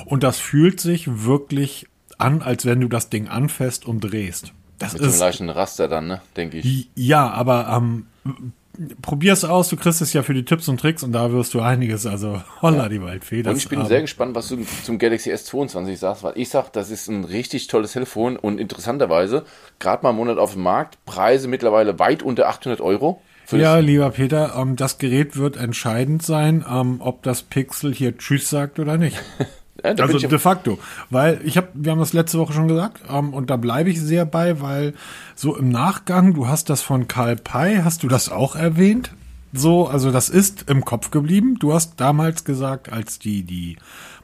Und 0.05 0.23
das 0.23 0.37
fühlt 0.37 0.81
sich 0.81 1.23
wirklich 1.23 1.87
an, 2.17 2.41
als 2.41 2.65
wenn 2.65 2.81
du 2.81 2.89
das 2.89 3.09
Ding 3.09 3.29
anfasst 3.29 3.85
und 3.85 4.01
drehst. 4.01 4.51
Das 4.79 4.91
Mit 4.91 5.03
ist, 5.03 5.13
dem 5.13 5.19
leichten 5.21 5.49
Raster 5.49 5.87
dann, 5.87 6.07
ne, 6.07 6.21
denke 6.35 6.57
ich. 6.57 6.89
Ja, 6.93 7.29
aber 7.29 7.69
ähm, 7.69 8.07
probier 9.01 9.33
es 9.33 9.45
aus, 9.45 9.69
du 9.69 9.77
kriegst 9.77 10.01
es 10.01 10.13
ja 10.13 10.23
für 10.23 10.33
die 10.33 10.45
Tipps 10.45 10.67
und 10.67 10.79
Tricks 10.79 11.03
und 11.03 11.11
da 11.11 11.31
wirst 11.31 11.53
du 11.53 11.61
einiges, 11.61 12.05
also 12.05 12.41
holla 12.61 12.89
die 12.89 13.01
Waldfee. 13.01 13.43
Und 13.47 13.57
ich 13.57 13.69
bin 13.69 13.81
ähm, 13.81 13.85
sehr 13.85 14.01
gespannt, 14.01 14.35
was 14.35 14.47
du 14.47 14.65
zum 14.83 14.97
Galaxy 14.97 15.31
S22 15.31 15.97
sagst, 15.97 16.23
weil 16.23 16.33
ich 16.35 16.49
sag, 16.49 16.71
das 16.73 16.89
ist 16.89 17.07
ein 17.07 17.23
richtig 17.23 17.67
tolles 17.67 17.93
Telefon 17.93 18.35
und 18.35 18.59
interessanterweise, 18.59 19.45
gerade 19.79 20.03
mal 20.03 20.09
einen 20.09 20.17
Monat 20.17 20.37
auf 20.37 20.53
dem 20.53 20.63
Markt, 20.63 21.03
Preise 21.05 21.47
mittlerweile 21.47 21.99
weit 21.99 22.23
unter 22.23 22.47
800 22.47 22.81
Euro. 22.81 23.21
Ja, 23.51 23.77
lieber 23.77 24.09
Peter, 24.09 24.55
ähm, 24.57 24.75
das 24.75 24.97
Gerät 24.97 25.37
wird 25.37 25.57
entscheidend 25.57 26.23
sein, 26.23 26.65
ähm, 26.67 26.97
ob 26.99 27.23
das 27.23 27.43
Pixel 27.43 27.93
hier 27.93 28.17
Tschüss 28.17 28.49
sagt 28.49 28.79
oder 28.79 28.97
nicht. 28.97 29.21
Ja, 29.83 29.91
also 29.91 30.17
de 30.17 30.39
facto, 30.39 30.79
weil 31.09 31.41
ich 31.43 31.57
habe, 31.57 31.67
wir 31.73 31.91
haben 31.91 31.99
das 31.99 32.13
letzte 32.13 32.39
Woche 32.39 32.53
schon 32.53 32.69
gesagt, 32.69 33.01
ähm, 33.09 33.33
und 33.33 33.49
da 33.49 33.57
bleibe 33.57 33.89
ich 33.89 33.99
sehr 33.99 34.25
bei, 34.25 34.61
weil 34.61 34.93
so 35.35 35.57
im 35.57 35.69
Nachgang, 35.69 36.33
du 36.33 36.47
hast 36.47 36.69
das 36.69 36.81
von 36.81 37.09
Karl 37.09 37.35
Pei, 37.35 37.81
hast 37.83 38.01
du 38.03 38.07
das 38.07 38.29
auch 38.29 38.55
erwähnt? 38.55 39.11
So, 39.51 39.87
also 39.87 40.11
das 40.11 40.29
ist 40.29 40.69
im 40.69 40.83
Kopf 40.83 41.11
geblieben. 41.11 41.57
Du 41.59 41.73
hast 41.73 41.99
damals 41.99 42.43
gesagt, 42.43 42.91
als 42.91 43.19
die 43.19 43.43
die 43.43 43.77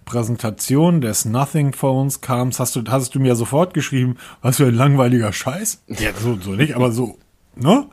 Präsentation 0.05 1.01
des 1.01 1.25
Nothing 1.25 1.73
Phones 1.73 2.21
kam, 2.21 2.51
hast 2.57 2.75
du 2.75 2.83
hast 2.89 3.13
du 3.13 3.19
mir 3.19 3.35
sofort 3.35 3.75
geschrieben, 3.75 4.17
was 4.41 4.57
für 4.57 4.65
ein 4.65 4.73
langweiliger 4.73 5.31
Scheiß. 5.31 5.83
Ja, 5.87 6.11
so 6.19 6.35
so 6.41 6.51
nicht, 6.51 6.75
aber 6.75 6.91
so, 6.91 7.19
ne? 7.55 7.85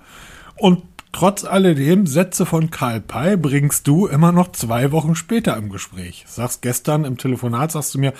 Und 0.56 0.82
Trotz 1.12 1.44
alledem, 1.44 2.06
Sätze 2.06 2.44
von 2.44 2.70
Karl 2.70 3.00
Pei 3.00 3.36
bringst 3.36 3.86
du 3.86 4.06
immer 4.06 4.32
noch 4.32 4.52
zwei 4.52 4.92
Wochen 4.92 5.14
später 5.14 5.56
im 5.56 5.70
Gespräch. 5.70 6.24
Sagst 6.28 6.62
gestern 6.62 7.04
im 7.04 7.16
Telefonat, 7.16 7.72
sagst 7.72 7.94
du 7.94 7.98
mir, 7.98 8.12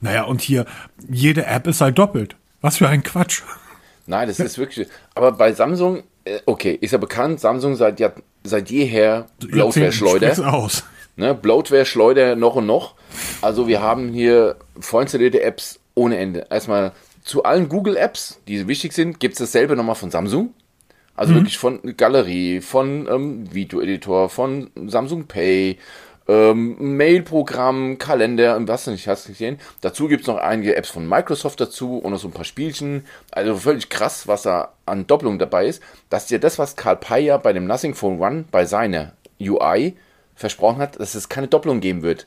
naja, 0.00 0.24
und 0.24 0.40
hier, 0.40 0.64
jede 1.08 1.46
App 1.46 1.66
ist 1.66 1.80
halt 1.80 1.98
doppelt. 1.98 2.36
Was 2.60 2.78
für 2.78 2.88
ein 2.88 3.02
Quatsch. 3.02 3.42
Nein, 4.06 4.28
das 4.28 4.38
ist 4.38 4.58
wirklich, 4.58 4.86
aber 5.14 5.32
bei 5.32 5.52
Samsung, 5.52 6.02
äh, 6.24 6.40
okay, 6.46 6.78
ist 6.80 6.92
ja 6.92 6.98
bekannt, 6.98 7.40
Samsung 7.40 7.74
seit, 7.74 8.00
ja, 8.00 8.12
seit 8.44 8.70
jeher 8.70 9.26
Bloatware-Schleuder. 9.40 10.52
aus. 10.52 10.84
Ne, 11.16 11.34
Bloatware-Schleuder 11.34 12.36
noch 12.36 12.56
und 12.56 12.66
noch. 12.66 12.94
Also 13.40 13.68
wir 13.68 13.80
haben 13.80 14.12
hier 14.12 14.56
vorinstallierte 14.78 15.42
Apps 15.42 15.78
ohne 15.94 16.18
Ende. 16.18 16.46
Erstmal 16.50 16.92
zu 17.22 17.44
allen 17.44 17.68
Google-Apps, 17.68 18.40
die 18.48 18.66
wichtig 18.68 18.92
sind, 18.92 19.20
gibt 19.20 19.34
es 19.34 19.38
dasselbe 19.38 19.76
nochmal 19.76 19.94
von 19.94 20.10
Samsung. 20.10 20.52
Also 21.16 21.32
mhm. 21.32 21.36
wirklich 21.38 21.58
von 21.58 21.80
Galerie, 21.96 22.60
von 22.60 23.08
ähm, 23.08 23.54
Videoeditor, 23.54 24.28
von 24.28 24.70
Samsung 24.86 25.26
Pay, 25.26 25.78
ähm, 26.26 26.96
Mailprogramm, 26.96 27.98
Kalender 27.98 28.56
und 28.56 28.66
was 28.66 28.86
nicht, 28.86 29.06
hast 29.08 29.26
du 29.26 29.32
gesehen. 29.32 29.58
Dazu 29.80 30.08
gibt's 30.08 30.26
noch 30.26 30.38
einige 30.38 30.76
Apps 30.76 30.88
von 30.88 31.08
Microsoft 31.08 31.60
dazu 31.60 31.98
und 31.98 32.12
noch 32.12 32.18
so 32.18 32.28
ein 32.28 32.32
paar 32.32 32.44
Spielchen. 32.44 33.04
Also 33.30 33.56
völlig 33.56 33.90
krass, 33.90 34.26
was 34.26 34.42
da 34.42 34.72
an 34.86 35.06
Doppelung 35.06 35.38
dabei 35.38 35.66
ist. 35.66 35.82
Dass 36.10 36.26
dir 36.26 36.38
das, 36.38 36.58
was 36.58 36.76
Karl 36.76 36.96
Paya 36.96 37.36
bei 37.36 37.52
dem 37.52 37.66
Nothing 37.66 37.94
Phone 37.94 38.20
One 38.20 38.44
bei 38.50 38.64
seiner 38.64 39.12
UI 39.40 39.96
versprochen 40.34 40.78
hat, 40.78 40.98
dass 40.98 41.14
es 41.14 41.28
keine 41.28 41.48
Doppelung 41.48 41.80
geben 41.80 42.02
wird. 42.02 42.26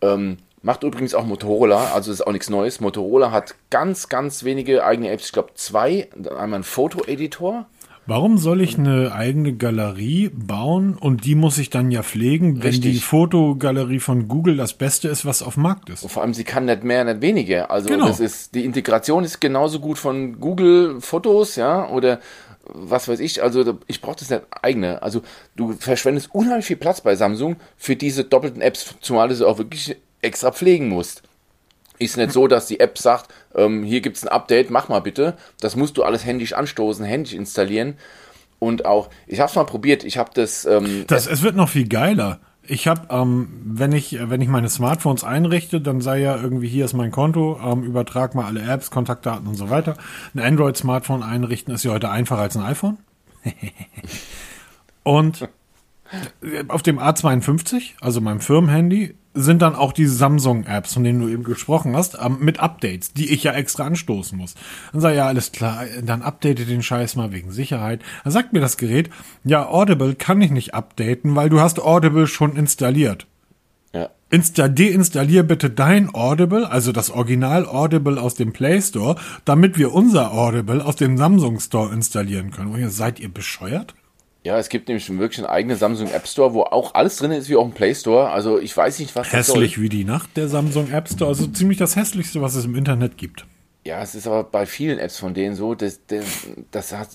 Ähm, 0.00 0.38
macht 0.62 0.84
übrigens 0.84 1.14
auch 1.14 1.24
Motorola, 1.24 1.92
also 1.92 2.12
ist 2.12 2.26
auch 2.26 2.32
nichts 2.32 2.48
Neues. 2.48 2.80
Motorola 2.80 3.30
hat 3.30 3.54
ganz, 3.70 4.08
ganz 4.08 4.44
wenige 4.44 4.84
eigene 4.84 5.10
Apps. 5.10 5.26
Ich 5.26 5.32
glaube 5.32 5.50
zwei. 5.54 6.08
Einmal 6.30 6.60
ein 6.60 6.64
Fotoeditor 6.64 7.66
Warum 8.08 8.38
soll 8.38 8.60
ich 8.60 8.78
eine 8.78 9.12
eigene 9.12 9.54
Galerie 9.54 10.30
bauen 10.32 10.96
und 10.96 11.24
die 11.24 11.34
muss 11.34 11.58
ich 11.58 11.70
dann 11.70 11.90
ja 11.90 12.04
pflegen, 12.04 12.58
wenn 12.58 12.70
Richtig. 12.70 12.92
die 12.92 12.98
Fotogalerie 13.00 13.98
von 13.98 14.28
Google 14.28 14.56
das 14.56 14.74
Beste 14.74 15.08
ist, 15.08 15.26
was 15.26 15.42
auf 15.42 15.54
dem 15.54 15.64
Markt 15.64 15.90
ist? 15.90 16.04
Und 16.04 16.10
vor 16.10 16.22
allem, 16.22 16.32
sie 16.32 16.44
kann 16.44 16.66
nicht 16.66 16.84
mehr, 16.84 17.04
nicht 17.04 17.20
weniger. 17.20 17.70
Also 17.70 17.88
genau. 17.88 18.06
das 18.06 18.20
ist, 18.20 18.54
die 18.54 18.64
Integration 18.64 19.24
ist 19.24 19.40
genauso 19.40 19.80
gut 19.80 19.98
von 19.98 20.38
Google 20.38 21.00
Fotos, 21.00 21.56
ja, 21.56 21.88
oder 21.88 22.20
was 22.68 23.08
weiß 23.08 23.20
ich, 23.20 23.42
also 23.42 23.78
ich 23.86 24.00
brauche 24.00 24.16
das 24.16 24.30
nicht 24.30 24.42
eigene. 24.62 25.02
Also 25.02 25.22
du 25.56 25.72
verschwendest 25.72 26.32
unheimlich 26.32 26.66
viel 26.66 26.76
Platz 26.76 27.00
bei 27.00 27.16
Samsung 27.16 27.56
für 27.76 27.96
diese 27.96 28.24
doppelten 28.24 28.60
Apps, 28.60 28.94
zumal 29.00 29.28
du 29.28 29.34
sie 29.34 29.46
auch 29.46 29.58
wirklich 29.58 29.96
extra 30.22 30.52
pflegen 30.52 30.88
musst. 30.88 31.22
Ist 31.98 32.16
nicht 32.16 32.32
so, 32.32 32.46
dass 32.46 32.66
die 32.66 32.80
App 32.80 32.98
sagt, 32.98 33.32
ähm, 33.54 33.82
hier 33.82 34.00
gibt 34.00 34.16
es 34.16 34.24
ein 34.24 34.28
Update, 34.28 34.70
mach 34.70 34.88
mal 34.88 35.00
bitte. 35.00 35.36
Das 35.60 35.76
musst 35.76 35.96
du 35.96 36.02
alles 36.02 36.24
händisch 36.24 36.52
anstoßen, 36.52 37.04
händisch 37.04 37.32
installieren. 37.32 37.96
Und 38.58 38.86
auch, 38.86 39.10
ich 39.26 39.40
habe 39.40 39.50
es 39.50 39.56
mal 39.56 39.64
probiert, 39.64 40.04
ich 40.04 40.18
habe 40.18 40.30
das, 40.34 40.64
ähm, 40.64 41.04
das. 41.06 41.26
Es 41.26 41.42
wird 41.42 41.56
noch 41.56 41.68
viel 41.68 41.88
geiler. 41.88 42.40
Ich 42.68 42.88
habe, 42.88 43.02
ähm, 43.10 43.48
wenn 43.64 43.92
ich 43.92 44.18
wenn 44.20 44.40
ich 44.40 44.48
meine 44.48 44.68
Smartphones 44.68 45.22
einrichte, 45.22 45.80
dann 45.80 46.00
sei 46.00 46.18
ja 46.18 46.36
irgendwie 46.36 46.68
hier 46.68 46.84
ist 46.84 46.94
mein 46.94 47.12
Konto, 47.12 47.60
ähm, 47.62 47.84
übertrag 47.84 48.34
mal 48.34 48.46
alle 48.46 48.62
Apps, 48.62 48.90
Kontaktdaten 48.90 49.46
und 49.46 49.54
so 49.54 49.70
weiter. 49.70 49.96
Ein 50.34 50.40
Android-Smartphone 50.40 51.22
einrichten 51.22 51.72
ist 51.72 51.84
ja 51.84 51.92
heute 51.92 52.10
einfacher 52.10 52.42
als 52.42 52.56
ein 52.56 52.64
iPhone. 52.64 52.98
und 55.04 55.48
auf 56.68 56.82
dem 56.82 56.98
A52, 56.98 57.92
also 58.00 58.20
meinem 58.20 58.40
Firmenhandy, 58.40 59.14
sind 59.36 59.60
dann 59.60 59.76
auch 59.76 59.92
die 59.92 60.06
Samsung-Apps, 60.06 60.94
von 60.94 61.04
denen 61.04 61.20
du 61.20 61.28
eben 61.28 61.44
gesprochen 61.44 61.94
hast, 61.94 62.18
mit 62.40 62.58
Updates, 62.58 63.12
die 63.12 63.32
ich 63.32 63.42
ja 63.42 63.52
extra 63.52 63.84
anstoßen 63.84 64.36
muss. 64.36 64.54
Dann 64.92 65.02
sag 65.02 65.14
ja, 65.14 65.26
alles 65.26 65.52
klar, 65.52 65.84
dann 66.02 66.22
update 66.22 66.66
den 66.68 66.82
Scheiß 66.82 67.16
mal 67.16 67.32
wegen 67.32 67.52
Sicherheit. 67.52 68.00
Dann 68.24 68.32
sagt 68.32 68.54
mir 68.54 68.60
das 68.60 68.78
Gerät, 68.78 69.10
ja, 69.44 69.68
Audible 69.68 70.14
kann 70.14 70.40
ich 70.40 70.50
nicht 70.50 70.74
updaten, 70.74 71.36
weil 71.36 71.50
du 71.50 71.60
hast 71.60 71.80
Audible 71.80 72.26
schon 72.26 72.56
installiert. 72.56 73.26
Ja. 73.92 74.08
Insta 74.30 74.68
deinstallier 74.68 75.42
bitte 75.42 75.70
dein 75.70 76.14
Audible, 76.14 76.70
also 76.70 76.92
das 76.92 77.10
Original 77.10 77.66
Audible 77.66 78.18
aus 78.18 78.34
dem 78.34 78.52
Play 78.52 78.80
Store, 78.80 79.16
damit 79.44 79.76
wir 79.76 79.92
unser 79.92 80.32
Audible 80.32 80.82
aus 80.84 80.96
dem 80.96 81.18
Samsung 81.18 81.60
Store 81.60 81.92
installieren 81.92 82.50
können. 82.50 82.90
Seid 82.90 83.20
ihr 83.20 83.32
bescheuert? 83.32 83.94
Ja, 84.46 84.60
es 84.60 84.68
gibt 84.68 84.86
nämlich 84.86 85.08
wirklich 85.18 85.38
einen 85.38 85.48
eigenen 85.48 85.76
Samsung 85.76 86.08
App 86.12 86.28
Store, 86.28 86.54
wo 86.54 86.62
auch 86.62 86.94
alles 86.94 87.16
drin 87.16 87.32
ist, 87.32 87.48
wie 87.48 87.56
auch 87.56 87.64
ein 87.64 87.72
Play 87.72 87.92
Store. 87.92 88.30
Also 88.30 88.60
ich 88.60 88.76
weiß 88.76 89.00
nicht, 89.00 89.16
was 89.16 89.32
Hässlich 89.32 89.80
wie 89.80 89.88
die 89.88 90.04
Nacht, 90.04 90.36
der 90.36 90.46
Samsung 90.46 90.92
App 90.92 91.08
Store. 91.08 91.28
Also 91.28 91.48
ziemlich 91.48 91.78
das 91.78 91.96
hässlichste, 91.96 92.40
was 92.40 92.54
es 92.54 92.64
im 92.64 92.76
Internet 92.76 93.18
gibt. 93.18 93.44
Ja, 93.84 94.00
es 94.02 94.14
ist 94.14 94.28
aber 94.28 94.44
bei 94.44 94.64
vielen 94.64 95.00
Apps 95.00 95.18
von 95.18 95.34
denen 95.34 95.56
so, 95.56 95.74
das, 95.74 95.98
das, 96.06 96.46
das 96.70 96.92
hat 96.92 97.08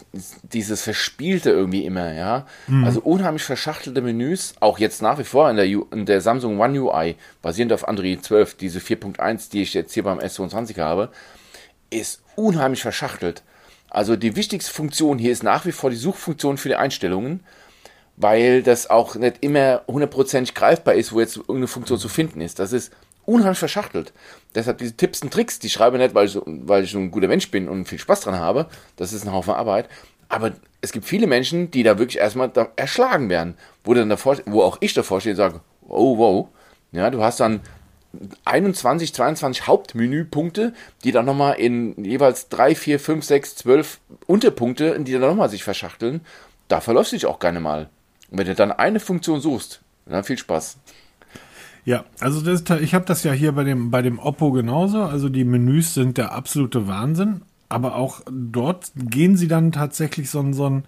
dieses 0.43 0.81
Verspielte 0.81 1.51
irgendwie 1.51 1.85
immer, 1.85 2.13
ja. 2.13 2.45
Mhm. 2.67 2.83
Also 2.83 2.99
unheimlich 2.99 3.43
verschachtelte 3.43 4.01
Menüs, 4.01 4.53
auch 4.59 4.77
jetzt 4.77 5.01
nach 5.01 5.17
wie 5.17 5.23
vor 5.23 5.49
in 5.49 5.55
der, 5.55 5.65
in 5.65 6.05
der 6.05 6.19
Samsung 6.19 6.59
One 6.59 6.81
UI, 6.81 7.15
basierend 7.41 7.71
auf 7.71 7.87
Android 7.87 8.25
12, 8.25 8.55
diese 8.55 8.79
4.1, 8.79 9.51
die 9.51 9.61
ich 9.61 9.73
jetzt 9.73 9.93
hier 9.93 10.03
beim 10.03 10.19
S22 10.19 10.77
habe, 10.79 11.11
ist 11.91 12.23
unheimlich 12.35 12.81
verschachtelt. 12.81 13.41
Also 13.91 14.15
die 14.15 14.38
wichtigste 14.38 14.73
Funktion 14.73 15.19
hier 15.19 15.34
ist 15.34 15.43
nach 15.43 15.65
wie 15.65 15.73
vor 15.73 15.89
die 15.89 15.97
Suchfunktion 15.97 16.58
für 16.58 16.69
die 16.69 16.77
Einstellungen, 16.77 17.41
weil 18.15 18.63
das 18.63 18.89
auch 18.89 19.15
nicht 19.15 19.38
immer 19.41 19.82
hundertprozentig 19.86 20.56
greifbar 20.56 20.95
ist, 20.95 21.12
wo 21.12 21.19
jetzt 21.19 21.36
irgendeine 21.36 21.67
Funktion 21.67 21.99
zu 21.99 22.08
finden 22.08 22.39
ist. 22.39 22.58
Das 22.60 22.71
ist 22.71 22.93
unheimlich 23.25 23.60
verschachtelt. 23.60 24.13
Deshalb 24.56 24.77
diese 24.77 24.95
Tipps 24.95 25.21
und 25.21 25.34
Tricks, 25.34 25.60
die 25.60 25.69
schreibe 25.69 25.97
ich 25.97 26.04
nicht, 26.04 26.15
weil 26.15 26.25
ich, 26.25 26.32
so, 26.32 26.43
weil 26.45 26.86
ich 26.86 26.93
ein 26.93 27.12
guter 27.12 27.27
Mensch 27.27 27.51
bin 27.51 27.67
und 27.67 27.86
viel 27.86 27.99
Spaß 27.99 28.21
dran 28.21 28.39
habe. 28.39 28.67
Das 28.95 29.12
ist 29.12 29.25
ein 29.25 29.34
Haufen 29.34 29.54
Arbeit. 29.54 29.89
Aber 30.30 30.54
es 30.80 30.93
gibt 30.93 31.06
viele 31.06 31.27
Menschen, 31.27 31.69
die 31.69 31.84
da 31.84 31.99
wirklich 31.99 32.19
erstmal 32.19 32.47
da 32.47 32.69
erschlagen 32.77 33.30
werden, 33.30 33.56
wo 33.84 33.93
dann 33.93 34.08
davor, 34.08 34.38
wo 34.45 34.63
auch 34.63 34.77
ich 34.80 34.93
davor 34.93 35.19
stehe 35.19 35.34
und 35.34 35.38
sage, 35.38 35.60
oh 35.86 36.17
wow, 36.17 36.47
ja, 36.93 37.10
du 37.10 37.21
hast 37.21 37.41
dann 37.41 37.60
21, 38.45 39.13
22 39.13 39.67
Hauptmenüpunkte, 39.67 40.74
die 41.04 41.12
dann 41.12 41.26
nochmal 41.26 41.56
in 41.56 42.04
jeweils 42.04 42.50
3, 42.50 42.76
4, 42.76 43.00
5, 43.00 43.26
6, 43.26 43.56
12 43.56 44.00
Unterpunkte, 44.28 45.00
die 45.00 45.13
dann 45.13 45.21
nochmal 45.21 45.50
sich 45.50 45.63
verschachteln. 45.63 46.21
Da 46.67 46.82
verläufst 46.82 47.12
du 47.12 47.15
dich 47.15 47.26
auch 47.26 47.39
gerne 47.39 47.60
mal. 47.60 47.89
Und 48.30 48.38
wenn 48.38 48.47
du 48.47 48.56
dann 48.56 48.71
eine 48.71 49.00
Funktion 49.00 49.41
suchst, 49.41 49.82
dann 50.06 50.24
viel 50.24 50.38
Spaß. 50.38 50.78
Ja, 51.84 52.06
also 52.19 52.41
das, 52.41 52.63
ich 52.80 52.93
habe 52.93 53.06
das 53.06 53.24
ja 53.24 53.32
hier 53.32 53.54
bei 53.54 53.63
dem, 53.63 53.91
bei 53.91 54.02
dem 54.02 54.19
Oppo 54.19 54.52
genauso. 54.52 55.04
Also 55.04 55.30
die 55.30 55.43
Menüs 55.43 55.93
sind 55.93 56.17
der 56.17 56.32
absolute 56.32 56.88
Wahnsinn. 56.88 57.41
Aber 57.69 57.95
auch 57.95 58.21
dort 58.30 58.91
gehen 58.95 59.38
sie 59.38 59.47
dann 59.47 59.71
tatsächlich 59.71 60.30
so, 60.30 60.52
so, 60.52 60.65
einen, 60.65 60.86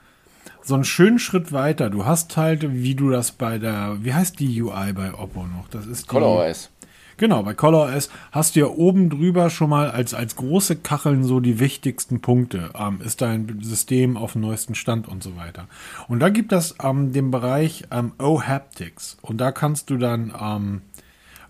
so 0.61 0.75
einen 0.75 0.83
schönen 0.83 1.17
Schritt 1.17 1.53
weiter. 1.53 1.89
Du 1.89 2.05
hast 2.05 2.35
halt, 2.35 2.73
wie 2.73 2.93
du 2.93 3.09
das 3.09 3.31
bei 3.31 3.57
der, 3.57 3.97
wie 4.01 4.13
heißt 4.13 4.39
die 4.39 4.61
UI 4.61 4.91
bei 4.93 5.13
Oppo 5.13 5.43
noch? 5.43 5.69
Das 5.69 5.87
ist 5.87 6.07
ColorOS. 6.07 6.69
Genau, 7.17 7.43
bei 7.43 7.53
ColorOS 7.53 8.09
hast 8.31 8.55
du 8.55 8.61
ja 8.61 8.65
oben 8.67 9.09
drüber 9.09 9.49
schon 9.49 9.69
mal 9.69 9.91
als, 9.91 10.13
als 10.13 10.35
große 10.35 10.77
Kacheln 10.77 11.23
so 11.23 11.39
die 11.39 11.59
wichtigsten 11.59 12.21
Punkte. 12.21 12.71
Ähm, 12.77 13.01
ist 13.01 13.21
dein 13.21 13.59
System 13.61 14.17
auf 14.17 14.33
dem 14.33 14.41
neuesten 14.41 14.75
Stand 14.75 15.07
und 15.07 15.23
so 15.23 15.35
weiter. 15.35 15.67
Und 16.07 16.19
da 16.19 16.29
gibt 16.29 16.51
es 16.51 16.75
ähm, 16.81 17.13
den 17.13 17.31
Bereich 17.31 17.85
ähm, 17.91 18.13
O-Haptics. 18.19 19.17
Und 19.21 19.37
da 19.37 19.51
kannst 19.51 19.89
du 19.89 19.97
dann 19.97 20.33
ähm, 20.39 20.81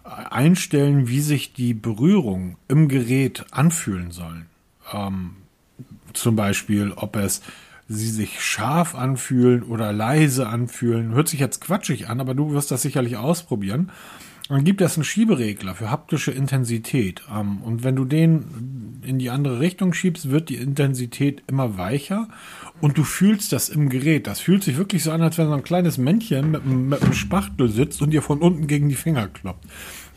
einstellen, 0.03 1.07
wie 1.07 1.21
sich 1.21 1.53
die 1.53 1.73
Berührung 1.73 2.57
im 2.67 2.87
Gerät 2.87 3.45
anfühlen 3.51 4.11
sollen. 4.11 4.47
Ähm, 4.91 5.35
zum 6.13 6.35
Beispiel, 6.35 6.91
ob 6.95 7.15
es 7.15 7.41
sie 7.87 8.09
sich 8.09 8.41
scharf 8.41 8.95
anfühlen 8.95 9.63
oder 9.63 9.91
leise 9.91 10.47
anfühlen. 10.47 11.13
Hört 11.13 11.27
sich 11.27 11.39
jetzt 11.39 11.61
quatschig 11.61 12.09
an, 12.09 12.19
aber 12.19 12.33
du 12.33 12.51
wirst 12.51 12.71
das 12.71 12.81
sicherlich 12.81 13.17
ausprobieren. 13.17 13.91
Dann 14.53 14.65
gibt 14.65 14.81
es 14.81 14.97
einen 14.97 15.03
Schieberegler 15.03 15.73
für 15.73 15.89
haptische 15.89 16.29
Intensität. 16.29 17.23
Ähm, 17.33 17.63
und 17.63 17.83
wenn 17.83 17.95
du 17.95 18.05
den 18.05 19.01
in 19.03 19.17
die 19.17 19.31
andere 19.31 19.59
Richtung 19.59 19.93
schiebst, 19.93 20.29
wird 20.29 20.49
die 20.49 20.57
Intensität 20.57 21.41
immer 21.47 21.79
weicher 21.79 22.27
und 22.79 22.95
du 22.99 23.03
fühlst 23.03 23.51
das 23.51 23.69
im 23.69 23.89
Gerät. 23.89 24.27
Das 24.27 24.39
fühlt 24.39 24.63
sich 24.63 24.77
wirklich 24.77 25.01
so 25.01 25.11
an, 25.11 25.23
als 25.23 25.39
wenn 25.39 25.47
so 25.47 25.53
ein 25.53 25.63
kleines 25.63 25.97
Männchen 25.97 26.51
mit, 26.51 26.67
mit 26.67 27.01
einem 27.01 27.13
Spachtel 27.13 27.67
sitzt 27.67 27.99
und 28.03 28.11
dir 28.11 28.21
von 28.21 28.43
unten 28.43 28.67
gegen 28.67 28.89
die 28.89 28.95
Finger 28.95 29.27
kloppt. 29.27 29.65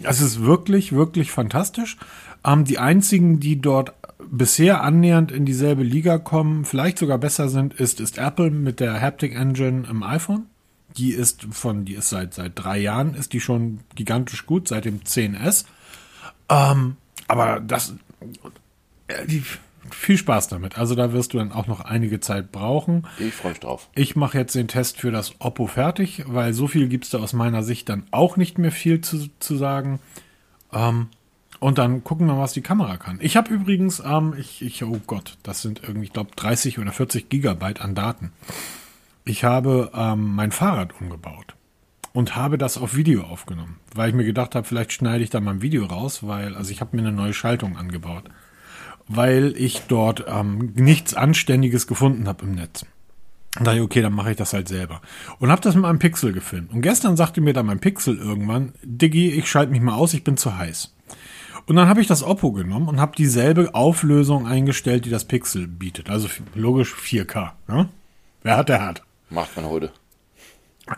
Das 0.01 0.21
ist 0.21 0.43
wirklich, 0.43 0.93
wirklich 0.93 1.31
fantastisch. 1.31 1.97
Ähm, 2.45 2.65
die 2.65 2.79
einzigen, 2.79 3.41
die 3.41 3.63
dort 3.63 3.95
bisher 4.31 4.83
annähernd 4.83 5.33
in 5.33 5.47
dieselbe 5.47 5.83
Liga 5.83 6.19
kommen, 6.19 6.67
vielleicht 6.67 6.99
sogar 6.99 7.17
besser 7.17 7.49
sind, 7.49 7.73
ist, 7.73 8.01
ist 8.01 8.19
Apple 8.19 8.51
mit 8.51 8.81
der 8.81 9.01
Haptic 9.01 9.35
Engine 9.35 9.87
im 9.89 10.03
iPhone. 10.03 10.45
Die 10.97 11.11
ist 11.11 11.47
von, 11.51 11.85
die 11.85 11.95
ist 11.95 12.09
seit, 12.09 12.35
seit 12.35 12.53
drei 12.55 12.79
Jahren, 12.79 13.15
ist 13.15 13.33
die 13.33 13.41
schon 13.41 13.81
gigantisch 13.95 14.47
gut, 14.47 14.69
seit 14.69 14.85
dem 14.85 15.01
10S. 15.01 15.67
Ähm, 16.49 16.97
aber 17.29 17.61
das, 17.61 17.95
äh, 19.09 19.27
die, 19.27 19.43
viel 19.91 20.17
Spaß 20.17 20.49
damit. 20.49 20.79
Also 20.79 20.95
da 20.95 21.13
wirst 21.13 21.35
du 21.35 21.39
dann 21.39 21.53
auch 21.53 21.67
noch 21.67 21.81
einige 21.81 22.21
Zeit 22.21 22.53
brauchen. 22.53 23.07
Ich 23.19 23.35
freue 23.35 23.53
mich 23.53 23.61
drauf. 23.61 23.89
Ich 23.95 24.17
mache 24.17 24.39
jetzt 24.39 24.55
den 24.55 24.69
Test 24.69 24.99
für 25.01 25.11
das 25.11 25.35
Oppo 25.39 25.67
fertig, 25.67 26.25
weil 26.27 26.53
so 26.53 26.67
viel 26.67 26.89
gibt 26.89 27.05
es 27.05 27.11
da 27.11 27.19
aus 27.19 27.33
meiner 27.33 27.63
Sicht 27.63 27.89
dann 27.89 28.05
auch 28.11 28.37
nicht 28.37 28.59
mehr 28.59 28.73
viel 28.73 29.01
zu, 29.01 29.29
zu 29.39 29.57
sagen. 29.57 30.01
Ähm, 30.73 31.09
und 31.59 31.79
dann 31.79 32.05
gucken 32.05 32.27
wir, 32.27 32.39
was 32.39 32.53
die 32.53 32.61
Kamera 32.61 32.97
kann. 32.97 33.19
Ich 33.21 33.37
habe 33.37 33.53
übrigens, 33.53 34.03
ähm, 34.05 34.35
ich, 34.39 34.63
ich, 34.63 34.85
oh 34.85 35.01
Gott, 35.07 35.39
das 35.43 35.63
sind 35.63 35.83
irgendwie, 35.83 36.07
ich 36.07 36.13
glaube, 36.13 36.31
30 36.37 36.79
oder 36.79 36.93
40 36.93 37.29
Gigabyte 37.29 37.81
an 37.81 37.95
Daten. 37.95 38.33
Ich 39.29 39.43
habe 39.43 39.91
ähm, 39.93 40.37
mein 40.37 40.53
Fahrrad 40.53 41.01
umgebaut 41.01 41.57
und 42.13 42.37
habe 42.37 42.59
das 42.59 42.79
auf 42.79 42.95
Video 42.95 43.25
aufgenommen, 43.25 43.81
weil 43.93 44.09
ich 44.09 44.15
mir 44.15 44.25
gedacht 44.25 44.55
habe, 44.55 44.65
vielleicht 44.65 44.93
schneide 44.93 45.25
ich 45.25 45.31
da 45.31 45.41
mal 45.41 45.51
ein 45.51 45.63
Video 45.63 45.85
raus, 45.85 46.25
weil, 46.25 46.55
also 46.55 46.71
ich 46.71 46.81
habe 46.81 46.97
mir 46.97 47.03
eine 47.03 47.11
neue 47.11 47.35
Schaltung 47.35 47.77
angebaut, 47.77 48.23
weil 49.09 49.53
ich 49.57 49.83
dort 49.89 50.25
ähm, 50.29 50.73
nichts 50.77 51.15
Anständiges 51.15 51.89
gefunden 51.89 52.29
habe 52.29 52.45
im 52.45 52.53
Netz. 52.53 52.87
Da 53.61 53.75
ich, 53.75 53.81
okay, 53.81 54.01
dann 54.01 54.13
mache 54.13 54.31
ich 54.31 54.37
das 54.37 54.53
halt 54.53 54.69
selber. 54.69 55.01
Und 55.41 55.51
habe 55.51 55.61
das 55.61 55.75
mit 55.75 55.87
einem 55.87 55.99
Pixel 55.99 56.33
gefilmt. 56.33 56.73
Und 56.73 56.83
gestern 56.83 57.17
sagte 57.17 57.41
mir 57.41 57.53
dann 57.53 57.67
mein 57.67 57.81
Pixel 57.81 58.17
irgendwann, 58.17 58.75
Diggi, 58.85 59.33
ich 59.33 59.51
schalte 59.51 59.73
mich 59.73 59.81
mal 59.81 59.95
aus, 59.95 60.15
ich 60.15 60.23
bin 60.23 60.37
zu 60.37 60.57
heiß. 60.57 60.95
Und 61.67 61.75
dann 61.75 61.89
habe 61.89 62.01
ich 62.01 62.07
das 62.07 62.23
Oppo 62.23 62.53
genommen 62.53 62.87
und 62.87 63.01
habe 63.01 63.17
dieselbe 63.17 63.75
Auflösung 63.75 64.47
eingestellt, 64.47 65.05
die 65.05 65.11
das 65.11 65.25
Pixel 65.25 65.67
bietet. 65.67 66.11
Also 66.11 66.29
logisch 66.55 66.95
4K. 66.95 67.53
Ne? 67.67 67.89
Wer 68.45 68.57
hat, 68.57 68.69
der 68.69 68.87
hat. 68.87 69.03
Macht 69.29 69.57
man 69.57 69.67
heute. 69.67 69.93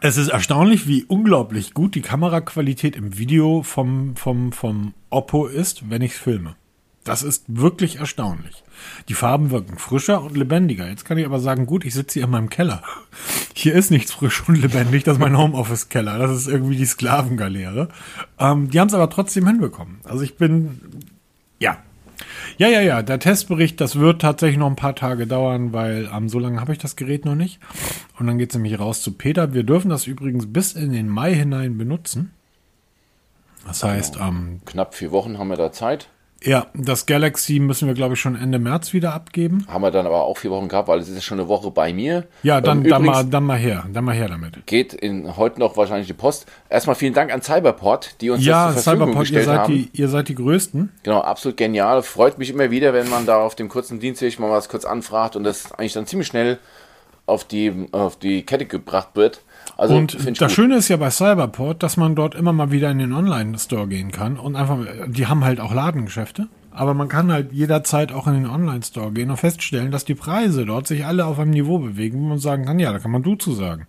Es 0.03 0.19
ist 0.19 0.29
erstaunlich, 0.29 0.87
wie 0.87 1.05
unglaublich 1.05 1.73
gut 1.73 1.95
die 1.95 2.03
Kameraqualität 2.03 2.95
im 2.95 3.17
Video 3.17 3.63
vom, 3.63 4.17
vom, 4.17 4.53
vom 4.53 4.93
Oppo 5.09 5.47
ist, 5.47 5.89
wenn 5.89 6.03
ich 6.03 6.13
filme. 6.13 6.57
Das 7.05 7.23
ist 7.23 7.45
wirklich 7.49 7.97
erstaunlich. 7.97 8.63
Die 9.09 9.15
Farben 9.15 9.51
wirken 9.51 9.79
frischer 9.79 10.23
und 10.23 10.37
lebendiger. 10.37 10.87
Jetzt 10.87 11.07
kann 11.07 11.17
ich 11.17 11.25
aber 11.25 11.41
sagen, 11.41 11.65
gut, 11.65 11.87
ich 11.87 11.95
sitze 11.95 12.15
hier 12.15 12.25
in 12.25 12.31
meinem 12.31 12.51
Keller. 12.51 12.83
Hier 13.55 13.75
ist 13.75 13.91
nichts 13.91 14.13
frisch 14.13 14.47
und 14.47 14.57
lebendig, 14.57 15.05
das 15.05 15.15
ist 15.15 15.21
mein 15.21 15.39
Homeoffice-Keller. 15.39 16.19
Das 16.19 16.33
ist 16.33 16.49
irgendwie 16.49 16.77
die 16.77 16.85
Sklavengaleere. 16.85 17.89
Ähm, 18.39 18.69
die 18.69 18.79
haben 18.79 18.89
es 18.89 18.95
aber 18.95 19.09
trotzdem 19.09 19.47
hinbekommen. 19.47 20.01
Also 20.05 20.23
ich 20.23 20.37
bin, 20.37 20.81
ja, 21.59 21.79
ja, 22.57 22.69
ja, 22.69 22.81
ja, 22.81 23.03
der 23.03 23.19
Testbericht, 23.19 23.81
das 23.81 23.97
wird 23.97 24.23
tatsächlich 24.23 24.59
noch 24.59 24.69
ein 24.69 24.77
paar 24.77 24.95
Tage 24.95 25.27
dauern, 25.27 25.73
weil 25.73 26.09
ähm, 26.15 26.29
so 26.29 26.39
lange 26.39 26.61
habe 26.61 26.73
ich 26.73 26.79
das 26.79 26.97
Gerät 26.97 27.25
noch 27.25 27.35
nicht. 27.35 27.61
Und 28.19 28.27
dann 28.27 28.39
geht 28.39 28.51
es 28.51 28.57
nämlich 28.57 28.79
raus 28.79 29.03
zu 29.03 29.13
Peter. 29.13 29.53
Wir 29.53 29.65
dürfen 29.65 29.91
das 29.91 30.07
übrigens 30.07 30.53
bis 30.53 30.73
in 30.73 30.93
den 30.93 31.09
Mai 31.09 31.35
hinein 31.35 31.77
benutzen. 31.79 32.33
Das 33.67 33.83
heißt, 33.83 34.15
genau. 34.15 34.29
ähm, 34.29 34.61
knapp 34.65 34.95
vier 34.95 35.13
Wochen 35.13 35.39
haben 35.39 35.49
wir 35.49 35.57
da 35.57 35.73
Zeit. 35.73 36.09
Ja, 36.45 36.67
das 36.73 37.07
Galaxy 37.07 37.59
müssen 37.59 37.89
wir, 37.89 37.95
glaube 37.95 38.15
ich, 38.15 38.21
schon 38.21 38.37
Ende 38.37 38.61
März 38.61 38.93
wieder 38.93 39.13
abgeben. 39.13 39.67
Haben 39.69 39.83
wir 39.83 39.91
dann 39.91 40.07
aber 40.07 40.23
auch 40.23 40.39
vier 40.39 40.53
Wochen 40.53 40.69
gehabt, 40.69 40.87
weil 40.87 41.01
es 41.01 41.09
ist 41.09 41.17
ja 41.17 41.21
schon 41.21 41.41
eine 41.41 41.49
Woche 41.49 41.71
bei 41.73 41.93
mir. 41.93 42.29
Ja, 42.45 42.61
dann, 42.61 42.85
ähm, 42.85 42.91
dann, 42.91 43.05
mal, 43.05 43.25
dann 43.25 43.45
mal 43.45 43.59
her, 43.59 43.85
dann 43.93 44.05
mal 44.05 44.15
her 44.15 44.29
damit. 44.29 44.65
Geht 44.67 44.95
in, 44.95 45.37
heute 45.37 45.59
noch 45.59 45.77
wahrscheinlich 45.77 46.07
die 46.07 46.13
Post. 46.13 46.47
Erstmal 46.69 46.95
vielen 46.95 47.15
Dank 47.15 47.33
an 47.33 47.43
Cyberport, 47.43 48.21
die 48.21 48.31
uns 48.31 48.45
ja, 48.45 48.67
das 48.67 48.75
zur 48.75 48.83
Verfügung 48.85 49.09
Cyberport, 49.09 49.23
gestellt 49.25 49.43
ihr 49.43 49.47
seid 49.47 49.59
haben. 49.59 49.75
Die, 49.75 49.91
ihr 49.93 50.09
seid 50.09 50.29
die 50.29 50.35
Größten. 50.37 50.93
Genau, 51.03 51.21
absolut 51.21 51.57
genial. 51.57 52.03
Freut 52.03 52.39
mich 52.39 52.51
immer 52.51 52.71
wieder, 52.71 52.93
wenn 52.93 53.09
man 53.09 53.27
da 53.27 53.43
auf 53.43 53.57
dem 53.57 53.69
kurzen 53.69 53.99
Dienstweg 53.99 54.39
mal 54.39 54.51
was 54.51 54.69
kurz 54.69 54.85
anfragt 54.85 55.35
und 55.35 55.43
das 55.43 55.73
eigentlich 55.73 55.95
dann 55.95 56.07
ziemlich 56.07 56.29
schnell 56.29 56.59
auf 57.27 57.45
die, 57.45 57.89
auf 57.91 58.17
die 58.17 58.45
Kette 58.45 58.67
gebracht 58.67 59.11
wird. 59.15 59.43
Also, 59.79 59.97
und 59.97 60.41
das. 60.41 60.53
Schöne 60.53 60.77
ist 60.77 60.89
ja 60.89 60.97
bei 60.97 61.09
Cyberport, 61.09 61.85
dass 61.85 61.97
man 61.97 62.17
dort 62.17 62.35
immer 62.35 62.53
mal 62.53 62.73
wieder 62.73 62.91
in 62.91 62.99
den 62.99 63.13
Online-Store 63.13 63.87
gehen 63.87 64.11
kann 64.11 64.37
und 64.37 64.57
einfach, 64.57 64.79
die 65.07 65.29
haben 65.29 65.45
halt 65.45 65.61
auch 65.61 65.73
Ladengeschäfte. 65.73 66.49
Aber 66.73 66.95
man 66.95 67.09
kann 67.09 67.31
halt 67.31 67.53
jederzeit 67.53 68.11
auch 68.11 68.27
in 68.27 68.35
den 68.35 68.47
Online-Store 68.47 69.13
gehen 69.13 69.31
und 69.31 69.37
feststellen, 69.37 69.93
dass 69.93 70.05
die 70.05 70.17
Preise 70.17 70.67
dort 70.67 70.89
sich 70.89 71.07
alle 71.07 71.27
auf 71.27 71.39
einem 71.39 71.53
Niveau 71.53 71.79
bewegen, 71.79 72.21
wo 72.21 72.27
man 72.27 72.39
sagen 72.41 72.65
kann, 72.65 72.81
ja, 72.81 72.93
da 72.93 72.99
kann 72.99 73.13
man 73.13 73.23
du 73.23 73.37
zu 73.37 73.53
sagen. 73.53 73.87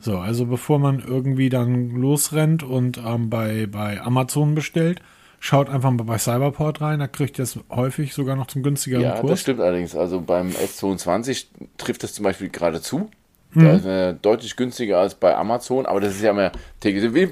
So, 0.00 0.16
also 0.16 0.46
bevor 0.46 0.78
man 0.78 1.00
irgendwie 1.00 1.50
dann 1.50 1.90
losrennt 1.90 2.62
und 2.62 2.96
ähm, 2.96 3.28
bei, 3.28 3.66
bei 3.66 4.00
Amazon 4.00 4.54
bestellt, 4.54 5.02
schaut 5.40 5.68
einfach 5.68 5.90
mal 5.90 6.04
bei 6.04 6.16
Cyberport 6.16 6.80
rein, 6.80 7.00
da 7.00 7.06
kriegt 7.06 7.38
ihr 7.38 7.42
es 7.42 7.58
häufig 7.68 8.14
sogar 8.14 8.36
noch 8.36 8.46
zum 8.46 8.62
günstigeren 8.62 9.02
ja, 9.02 9.10
Kurs. 9.12 9.22
Ja, 9.24 9.28
das 9.28 9.40
stimmt 9.42 9.60
allerdings. 9.60 9.94
Also 9.94 10.22
beim 10.22 10.48
S22 10.48 11.48
trifft 11.76 12.02
das 12.02 12.14
zum 12.14 12.22
Beispiel 12.22 12.48
gerade 12.48 12.80
zu. 12.80 13.10
Mhm. 13.54 13.66
ist 13.66 13.84
er 13.84 14.12
deutlich 14.14 14.56
günstiger 14.56 14.98
als 14.98 15.14
bei 15.14 15.36
Amazon, 15.36 15.86
aber 15.86 16.00
das 16.00 16.14
ist 16.14 16.22
ja 16.22 16.32
mehr 16.32 16.52
täglich. 16.80 17.28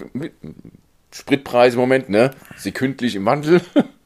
Spritpreis 1.13 1.75
im 1.75 1.81
Moment, 1.81 2.09
ne? 2.09 2.31
Sekündlich 2.57 3.17
im 3.17 3.25
Wandel. 3.25 3.61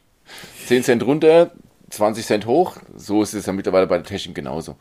10 0.66 0.85
Cent 0.85 1.03
runter, 1.03 1.50
20 1.90 2.24
Cent 2.24 2.46
hoch. 2.46 2.79
So 2.96 3.22
ist 3.22 3.35
es 3.35 3.46
ja 3.46 3.53
mittlerweile 3.53 3.87
bei 3.87 3.96
der 3.96 4.07
Technik 4.07 4.35
genauso. 4.35 4.77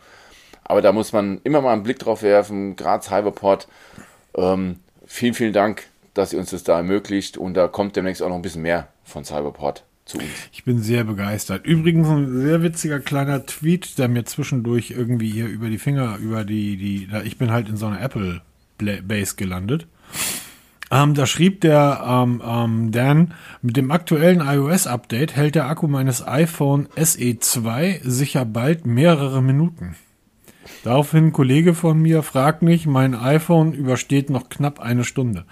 Aber 0.63 0.82
da 0.82 0.93
muss 0.93 1.12
man 1.12 1.41
immer 1.43 1.62
mal 1.62 1.74
einen 1.74 1.84
Blick 1.84 2.00
drauf 2.00 2.22
werfen. 2.22 2.78
Gerade 2.78 3.04
Cyberport. 3.04 3.67
Ähm, 4.36 4.80
vielen, 5.06 5.34
vielen 5.34 5.54
Dank, 5.54 5.84
dass 6.13 6.32
ihr 6.32 6.39
uns 6.39 6.52
das 6.52 6.63
da 6.63 6.78
ermöglicht. 6.78 7.38
Und 7.38 7.56
da 7.56 7.67
kommt 7.67 7.98
demnächst 7.98 8.22
auch 8.22 8.30
noch 8.30 8.38
ein 8.38 8.41
bisschen 8.41 8.62
mehr 8.62 8.88
von 9.04 9.26
Cyberport 9.26 9.84
zu 10.06 10.18
uns. 10.18 10.28
Ich 10.52 10.63
bin 10.63 10.82
sehr 10.82 11.04
begeistert. 11.04 11.66
Übrigens 11.66 12.08
ein 12.08 12.42
sehr 12.42 12.62
witziger 12.63 13.00
kleiner 13.00 13.46
Tweet, 13.46 13.98
der 13.98 14.08
mir 14.08 14.26
zwischendurch 14.26 14.92
irgendwie 14.92 15.30
hier 15.30 15.48
über 15.48 15.70
die 15.70 15.78
Finger, 15.78 16.18
über 16.18 16.44
die, 16.44 16.78
die, 16.78 17.08
ich 17.26 17.38
bin 17.38 17.52
halt 17.52 17.70
in 17.70 17.78
so 17.78 17.88
einer 17.88 18.02
Apple 18.02 18.42
Base 18.78 19.36
gelandet. 19.36 19.88
Ähm, 20.92 21.16
da 21.16 21.26
schrieb 21.26 21.62
der 21.62 22.04
ähm, 22.06 22.42
ähm, 22.46 22.92
Dan, 22.92 23.34
mit 23.62 23.78
dem 23.78 23.89
aktuellen 23.92 24.42
iOS-Update 24.42 25.36
hält 25.36 25.56
der 25.56 25.68
Akku 25.68 25.88
meines 25.88 26.26
iPhone 26.28 26.88
SE2 26.96 28.02
sicher 28.04 28.46
bald 28.46 28.86
mehrere 28.86 29.42
Minuten. 29.42 29.96
Daraufhin 30.84 31.28
ein 31.28 31.34
Kollege 31.34 31.73
von 31.73 32.02
mir 32.02 32.23
fragt 32.23 32.62
mich, 32.62 32.86
mein 32.86 33.15
iPhone 33.15 33.73
übersteht 33.73 34.30
noch 34.30 34.49
knapp 34.49 34.80
eine 34.80 35.04
Stunde. 35.04 35.45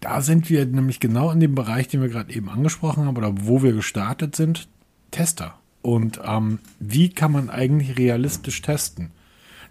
Da 0.00 0.20
sind 0.20 0.50
wir 0.50 0.64
nämlich 0.66 1.00
genau 1.00 1.30
in 1.30 1.40
dem 1.40 1.54
Bereich, 1.54 1.88
den 1.88 2.02
wir 2.02 2.08
gerade 2.08 2.32
eben 2.32 2.48
angesprochen 2.48 3.04
haben 3.04 3.16
oder 3.16 3.32
wo 3.40 3.62
wir 3.62 3.72
gestartet 3.72 4.36
sind, 4.36 4.68
Tester. 5.10 5.54
Und 5.82 6.20
ähm, 6.24 6.58
wie 6.78 7.08
kann 7.08 7.32
man 7.32 7.50
eigentlich 7.50 7.96
realistisch 7.96 8.60
testen? 8.62 9.10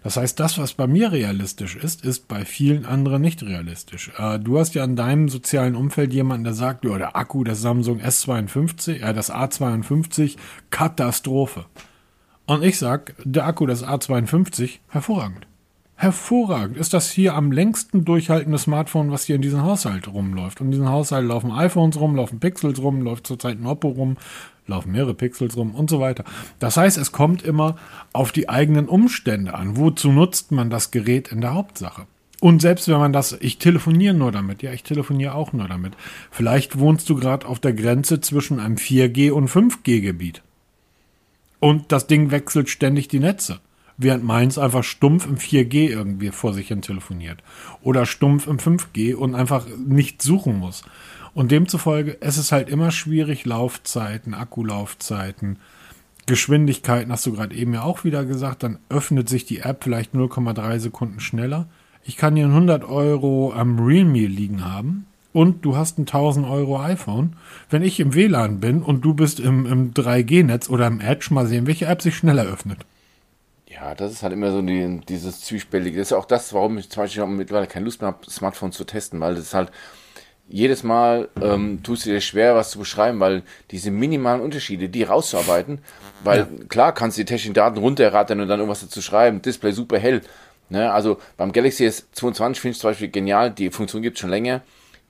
Das 0.02 0.16
heißt, 0.16 0.40
das, 0.40 0.56
was 0.58 0.72
bei 0.72 0.86
mir 0.86 1.12
realistisch 1.12 1.76
ist, 1.76 2.04
ist 2.04 2.26
bei 2.26 2.44
vielen 2.44 2.86
anderen 2.86 3.20
nicht 3.20 3.42
realistisch. 3.42 4.10
Äh, 4.16 4.38
du 4.38 4.58
hast 4.58 4.74
ja 4.74 4.82
in 4.82 4.96
deinem 4.96 5.28
sozialen 5.28 5.76
Umfeld 5.76 6.12
jemanden, 6.12 6.44
der 6.44 6.54
sagt, 6.54 6.84
ja, 6.84 6.96
der 6.96 7.16
Akku 7.16 7.44
des 7.44 7.60
Samsung 7.60 8.00
S52, 8.00 9.02
äh, 9.02 9.12
das 9.12 9.30
A52, 9.30 10.36
Katastrophe. 10.70 11.66
Und 12.50 12.64
ich 12.64 12.78
sag, 12.78 13.14
der 13.22 13.46
Akku 13.46 13.64
des 13.64 13.84
A52, 13.84 14.80
hervorragend. 14.88 15.46
Hervorragend. 15.94 16.78
Ist 16.78 16.92
das 16.92 17.08
hier 17.08 17.36
am 17.36 17.52
längsten 17.52 18.04
durchhaltende 18.04 18.58
Smartphone, 18.58 19.12
was 19.12 19.22
hier 19.22 19.36
in 19.36 19.42
diesem 19.42 19.62
Haushalt 19.62 20.08
rumläuft. 20.08 20.60
Und 20.60 20.66
in 20.66 20.70
diesem 20.72 20.88
Haushalt 20.88 21.28
laufen 21.28 21.52
iPhones 21.52 22.00
rum, 22.00 22.16
laufen 22.16 22.40
Pixels 22.40 22.82
rum, 22.82 23.02
läuft 23.02 23.28
zurzeit 23.28 23.60
ein 23.60 23.66
Oppo 23.66 23.90
rum, 23.90 24.16
laufen 24.66 24.90
mehrere 24.90 25.14
Pixels 25.14 25.56
rum 25.56 25.76
und 25.76 25.88
so 25.90 26.00
weiter. 26.00 26.24
Das 26.58 26.76
heißt, 26.76 26.98
es 26.98 27.12
kommt 27.12 27.44
immer 27.44 27.76
auf 28.12 28.32
die 28.32 28.48
eigenen 28.48 28.88
Umstände 28.88 29.54
an. 29.54 29.76
Wozu 29.76 30.10
nutzt 30.10 30.50
man 30.50 30.70
das 30.70 30.90
Gerät 30.90 31.28
in 31.28 31.40
der 31.40 31.54
Hauptsache? 31.54 32.08
Und 32.40 32.62
selbst 32.62 32.88
wenn 32.88 32.98
man 32.98 33.12
das, 33.12 33.38
ich 33.40 33.58
telefoniere 33.58 34.14
nur 34.14 34.32
damit, 34.32 34.60
ja, 34.64 34.72
ich 34.72 34.82
telefoniere 34.82 35.36
auch 35.36 35.52
nur 35.52 35.68
damit. 35.68 35.92
Vielleicht 36.32 36.80
wohnst 36.80 37.08
du 37.10 37.14
gerade 37.14 37.46
auf 37.46 37.60
der 37.60 37.74
Grenze 37.74 38.20
zwischen 38.20 38.58
einem 38.58 38.74
4G 38.74 39.30
und 39.30 39.48
5G-Gebiet. 39.48 40.42
Und 41.60 41.92
das 41.92 42.06
Ding 42.06 42.30
wechselt 42.30 42.68
ständig 42.68 43.08
die 43.08 43.20
Netze 43.20 43.60
während 44.02 44.24
meins 44.24 44.58
einfach 44.58 44.82
stumpf 44.82 45.26
im 45.26 45.36
4G 45.36 45.90
irgendwie 45.90 46.30
vor 46.30 46.54
sich 46.54 46.68
hin 46.68 46.82
telefoniert. 46.82 47.42
Oder 47.82 48.06
stumpf 48.06 48.46
im 48.46 48.58
5G 48.58 49.14
und 49.14 49.34
einfach 49.34 49.66
nicht 49.76 50.22
suchen 50.22 50.58
muss. 50.58 50.82
Und 51.34 51.52
demzufolge, 51.52 52.16
es 52.20 52.38
ist 52.38 52.50
halt 52.50 52.70
immer 52.70 52.90
schwierig, 52.90 53.44
Laufzeiten, 53.44 54.34
Akkulaufzeiten, 54.34 55.58
Geschwindigkeiten, 56.26 57.12
hast 57.12 57.26
du 57.26 57.32
gerade 57.32 57.54
eben 57.54 57.74
ja 57.74 57.82
auch 57.82 58.04
wieder 58.04 58.24
gesagt, 58.24 58.62
dann 58.62 58.78
öffnet 58.88 59.28
sich 59.28 59.44
die 59.44 59.58
App 59.60 59.84
vielleicht 59.84 60.14
0,3 60.14 60.78
Sekunden 60.78 61.20
schneller. 61.20 61.68
Ich 62.02 62.16
kann 62.16 62.36
hier 62.36 62.46
100 62.46 62.84
Euro 62.84 63.52
am 63.52 63.78
Realme 63.78 64.26
liegen 64.26 64.64
haben 64.64 65.06
und 65.32 65.64
du 65.64 65.76
hast 65.76 65.98
ein 65.98 66.02
1000 66.02 66.46
Euro 66.46 66.80
iPhone. 66.80 67.36
Wenn 67.68 67.82
ich 67.82 68.00
im 68.00 68.14
WLAN 68.14 68.60
bin 68.60 68.82
und 68.82 69.02
du 69.02 69.14
bist 69.14 69.40
im, 69.40 69.66
im 69.66 69.94
3G-Netz 69.94 70.68
oder 70.68 70.86
im 70.86 71.00
Edge, 71.00 71.28
mal 71.30 71.46
sehen, 71.46 71.66
welche 71.66 71.86
App 71.86 72.02
sich 72.02 72.16
schneller 72.16 72.44
öffnet. 72.44 72.78
Ja, 73.66 73.94
das 73.94 74.12
ist 74.12 74.22
halt 74.22 74.32
immer 74.32 74.50
so 74.50 74.60
die, 74.62 75.00
dieses 75.08 75.40
Zwiespältige. 75.42 75.98
Das 75.98 76.08
ist 76.08 76.10
ja 76.10 76.18
auch 76.18 76.24
das, 76.24 76.52
warum 76.52 76.78
ich 76.78 76.90
zum 76.90 77.04
Beispiel 77.04 77.24
mittlerweile 77.26 77.66
keine 77.66 77.84
Lust 77.84 78.00
mehr 78.00 78.08
habe, 78.08 78.28
Smartphone 78.28 78.72
zu 78.72 78.84
testen, 78.84 79.20
weil 79.20 79.36
das 79.36 79.44
ist 79.44 79.54
halt 79.54 79.70
jedes 80.48 80.82
Mal 80.82 81.28
ähm, 81.40 81.80
tust 81.84 82.04
du 82.04 82.10
dir 82.10 82.20
schwer, 82.20 82.56
was 82.56 82.72
zu 82.72 82.80
beschreiben, 82.80 83.20
weil 83.20 83.42
diese 83.70 83.92
minimalen 83.92 84.40
Unterschiede, 84.40 84.88
die 84.88 85.04
rauszuarbeiten, 85.04 85.78
weil 86.24 86.40
ja. 86.40 86.48
klar 86.68 86.92
kannst 86.92 87.16
du 87.16 87.22
die 87.22 87.26
technischen 87.26 87.54
Daten 87.54 87.78
runterraten 87.78 88.40
und 88.40 88.48
dann 88.48 88.58
irgendwas 88.58 88.80
dazu 88.80 89.00
schreiben, 89.00 89.40
Display 89.42 89.70
super 89.70 89.98
hell. 89.98 90.22
Ne? 90.68 90.92
Also 90.92 91.18
beim 91.36 91.52
Galaxy 91.52 91.86
S22 91.86 92.56
finde 92.56 92.72
ich 92.74 92.80
zum 92.80 92.90
Beispiel 92.90 93.10
genial, 93.10 93.52
die 93.52 93.70
Funktion 93.70 94.02
gibt 94.02 94.16
es 94.16 94.20
schon 94.20 94.30
länger, 94.30 94.62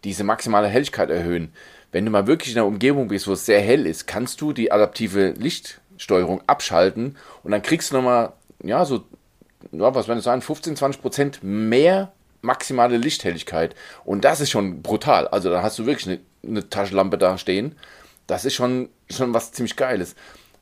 diese 0.05 0.25
maximale 0.25 0.69
Helligkeit 0.69 1.11
erhöhen. 1.11 1.53
Wenn 1.93 2.05
du 2.05 2.11
mal 2.11 2.27
wirklich 2.27 2.53
in 2.53 2.59
einer 2.59 2.69
Umgebung 2.69 3.09
bist, 3.09 3.27
wo 3.27 3.33
es 3.33 3.47
sehr 3.47 3.61
hell 3.61 3.87
ist, 3.87 4.07
kannst 4.07 4.41
du 4.41 4.53
die 4.53 4.71
adaptive 4.71 5.31
Lichtsteuerung 5.31 6.43
abschalten 6.47 7.17
und 7.43 7.51
dann 7.51 7.63
kriegst 7.63 7.91
du 7.91 7.97
nochmal 7.97 8.33
ja, 8.63 8.85
so, 8.85 9.05
ja, 9.73 9.95
was 9.95 10.09
werden 10.09 10.19
es 10.19 10.25
sein, 10.25 10.43
15, 10.43 10.77
20 10.77 11.03
Prozent 11.03 11.39
mehr 11.43 12.13
maximale 12.43 12.97
Lichthelligkeit. 12.97 13.75
Und 14.05 14.25
das 14.25 14.41
ist 14.41 14.51
schon 14.51 14.83
brutal. 14.83 15.29
Also 15.29 15.51
da 15.51 15.63
hast 15.63 15.79
du 15.79 15.87
wirklich 15.87 16.07
eine, 16.07 16.21
eine 16.47 16.69
Taschenlampe 16.69 17.19
da 17.19 17.39
stehen. 17.39 17.77
Das 18.27 18.45
ist 18.45 18.55
schon, 18.55 18.89
schon 19.11 19.35
was 19.35 19.53
ziemlich 19.53 19.77
Geiles. 19.77 20.15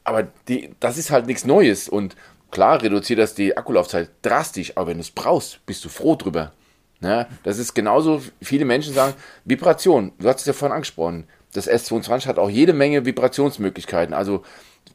Aber 0.05 0.27
die, 0.49 0.75
das 0.81 0.99
ist 0.99 1.11
halt 1.11 1.27
nichts 1.27 1.45
Neues. 1.45 1.89
Und 1.89 2.17
klar 2.51 2.83
reduziert 2.83 3.19
das 3.19 3.35
die 3.35 3.57
Akkulaufzeit 3.57 4.11
drastisch, 4.23 4.73
aber 4.77 4.89
wenn 4.89 4.97
du 4.97 5.03
es 5.03 5.11
brauchst, 5.11 5.65
bist 5.67 5.85
du 5.85 5.89
froh 5.89 6.17
drüber. 6.17 6.53
Ja, 7.01 7.29
das 7.45 7.59
ist 7.59 7.75
genauso, 7.75 8.23
viele 8.43 8.65
Menschen 8.65 8.93
sagen, 8.93 9.15
Vibration, 9.45 10.13
du 10.19 10.29
hast 10.29 10.41
es 10.41 10.47
ja 10.47 10.53
vorhin 10.53 10.75
angesprochen. 10.75 11.25
Das 11.53 11.69
S22 11.69 12.27
hat 12.27 12.39
auch 12.39 12.51
jede 12.51 12.73
Menge 12.73 13.05
Vibrationsmöglichkeiten. 13.05 14.15
Also 14.15 14.43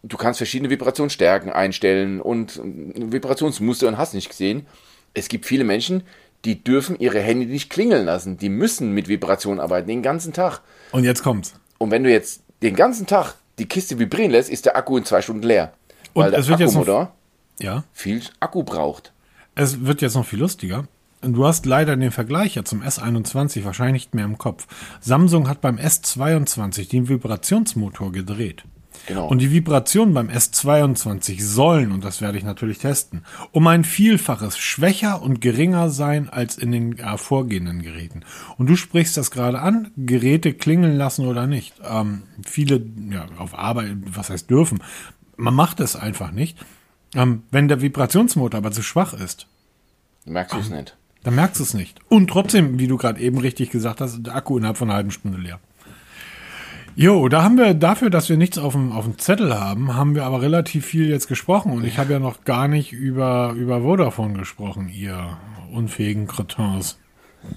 du 0.04 0.18
kannst 0.18 0.38
verschiedene 0.38 0.70
Vibrationsstärken 0.70 1.52
einstellen 1.52 2.22
und 2.22 2.60
Vibrationsmuster 2.62 3.88
und 3.88 3.98
hast 3.98 4.14
nicht 4.14 4.30
gesehen. 4.30 4.66
Es 5.14 5.30
gibt 5.30 5.46
viele 5.46 5.64
Menschen, 5.64 6.04
die 6.46 6.62
dürfen 6.62 7.00
ihre 7.00 7.22
Hände 7.22 7.46
nicht 7.46 7.70
klingeln 7.70 8.06
lassen. 8.06 8.38
Die 8.38 8.50
müssen 8.50 8.92
mit 8.92 9.08
Vibration 9.08 9.60
arbeiten, 9.60 9.88
den 9.88 10.02
ganzen 10.02 10.34
Tag. 10.34 10.62
Und 10.92 11.06
jetzt 11.06 11.24
kommt's. 11.24 11.54
Und 11.78 11.92
wenn 11.92 12.04
du 12.04 12.12
jetzt 12.12 12.42
den 12.62 12.76
ganzen 12.76 13.08
Tag 13.08 13.36
die 13.60 13.66
Kiste 13.66 13.98
vibrieren 13.98 14.32
lässt, 14.32 14.50
ist 14.50 14.66
der 14.66 14.76
Akku 14.76 14.98
in 14.98 15.06
zwei 15.06 15.22
Stunden 15.22 15.44
leer. 15.44 15.74
Und 16.14 16.24
weil 16.24 16.32
der 16.32 16.40
Akkumotor 16.40 17.14
ja? 17.60 17.84
viel 17.94 18.22
Akku 18.40 18.64
braucht. 18.64 19.14
Es 19.56 19.86
wird 19.86 20.02
jetzt 20.02 20.16
noch 20.16 20.26
viel 20.26 20.40
lustiger. 20.40 20.88
Du 21.24 21.46
hast 21.46 21.66
leider 21.66 21.96
den 21.96 22.12
Vergleich 22.12 22.56
ja 22.56 22.66
zum 22.66 22.82
S21 22.82 23.64
wahrscheinlich 23.64 23.94
nicht 24.04 24.16
mehr 24.16 24.26
im 24.26 24.38
Kopf. 24.38 24.68
Samsung 25.00 25.48
hat 25.48 25.62
beim 25.62 25.78
S22 25.78 26.90
den 26.90 27.08
Vibrationsmotor 27.08 28.12
gedreht. 28.12 28.66
Genau. 29.08 29.28
Und 29.28 29.40
die 29.40 29.52
Vibrationen 29.52 30.14
beim 30.14 30.30
S22 30.30 31.42
sollen, 31.42 31.92
und 31.92 32.04
das 32.04 32.22
werde 32.22 32.38
ich 32.38 32.44
natürlich 32.44 32.78
testen, 32.78 33.26
um 33.52 33.68
ein 33.68 33.84
Vielfaches 33.84 34.58
schwächer 34.58 35.22
und 35.22 35.42
geringer 35.42 35.90
sein 35.90 36.30
als 36.30 36.58
in 36.58 36.72
den 36.72 36.98
äh, 37.00 37.18
vorgehenden 37.18 37.82
Geräten. 37.82 38.22
Und 38.58 38.70
du 38.70 38.76
sprichst 38.76 39.18
das 39.18 39.32
gerade 39.32 39.60
an, 39.60 39.92
Geräte 39.98 40.54
klingeln 40.54 40.96
lassen 40.96 41.26
oder 41.26 41.48
nicht. 41.48 41.74
Ähm, 41.84 42.24
viele, 42.46 42.82
ja, 43.12 43.26
auf 43.38 43.58
Arbeit, 43.58 43.98
was 44.06 44.30
heißt 44.30 44.50
dürfen, 44.50 44.82
man 45.36 45.54
macht 45.54 45.80
es 45.80 45.96
einfach 45.96 46.32
nicht. 46.32 46.58
Ähm, 47.14 47.44
wenn 47.52 47.68
der 47.68 47.82
Vibrationsmotor 47.82 48.58
aber 48.58 48.72
zu 48.72 48.84
schwach 48.84 49.14
ist, 49.14 49.48
merkst 50.26 50.56
du 50.56 50.60
es 50.60 50.70
ähm, 50.70 50.78
nicht. 50.78 50.98
Dann 51.24 51.36
merkst 51.36 51.60
du 51.60 51.64
es 51.64 51.74
nicht. 51.74 52.00
Und 52.10 52.30
trotzdem, 52.30 52.80
wie 52.80 52.88
du 52.88 52.98
gerade 52.98 53.20
eben 53.20 53.38
richtig 53.38 53.72
gesagt 53.72 54.02
hast, 54.02 54.26
der 54.26 54.36
Akku 54.36 54.58
innerhalb 54.58 54.78
von 54.78 54.90
einer 54.90 54.98
halben 54.98 55.12
Stunde 55.12 55.38
leer. 55.38 55.60
Jo, 56.96 57.28
da 57.28 57.44
haben 57.44 57.58
wir 57.58 57.74
dafür, 57.74 58.12
dass 58.12 58.30
wir 58.30 58.38
nichts 58.38 58.60
auf 58.60 58.74
dem, 58.74 58.92
auf 58.92 59.06
dem 59.06 59.18
Zettel 59.18 59.58
haben, 59.58 59.96
haben 59.96 60.14
wir 60.14 60.26
aber 60.26 60.42
relativ 60.42 60.86
viel 60.86 61.10
jetzt 61.10 61.28
gesprochen. 61.28 61.72
Und 61.72 61.86
ich 61.86 61.98
habe 61.98 62.14
ja 62.14 62.20
noch 62.20 62.44
gar 62.44 62.68
nicht 62.68 62.92
über, 62.92 63.56
über 63.58 63.82
Vodafone 63.82 64.38
gesprochen, 64.38 64.90
ihr 64.90 65.38
unfähigen 65.72 66.28
Cretins. 66.28 67.00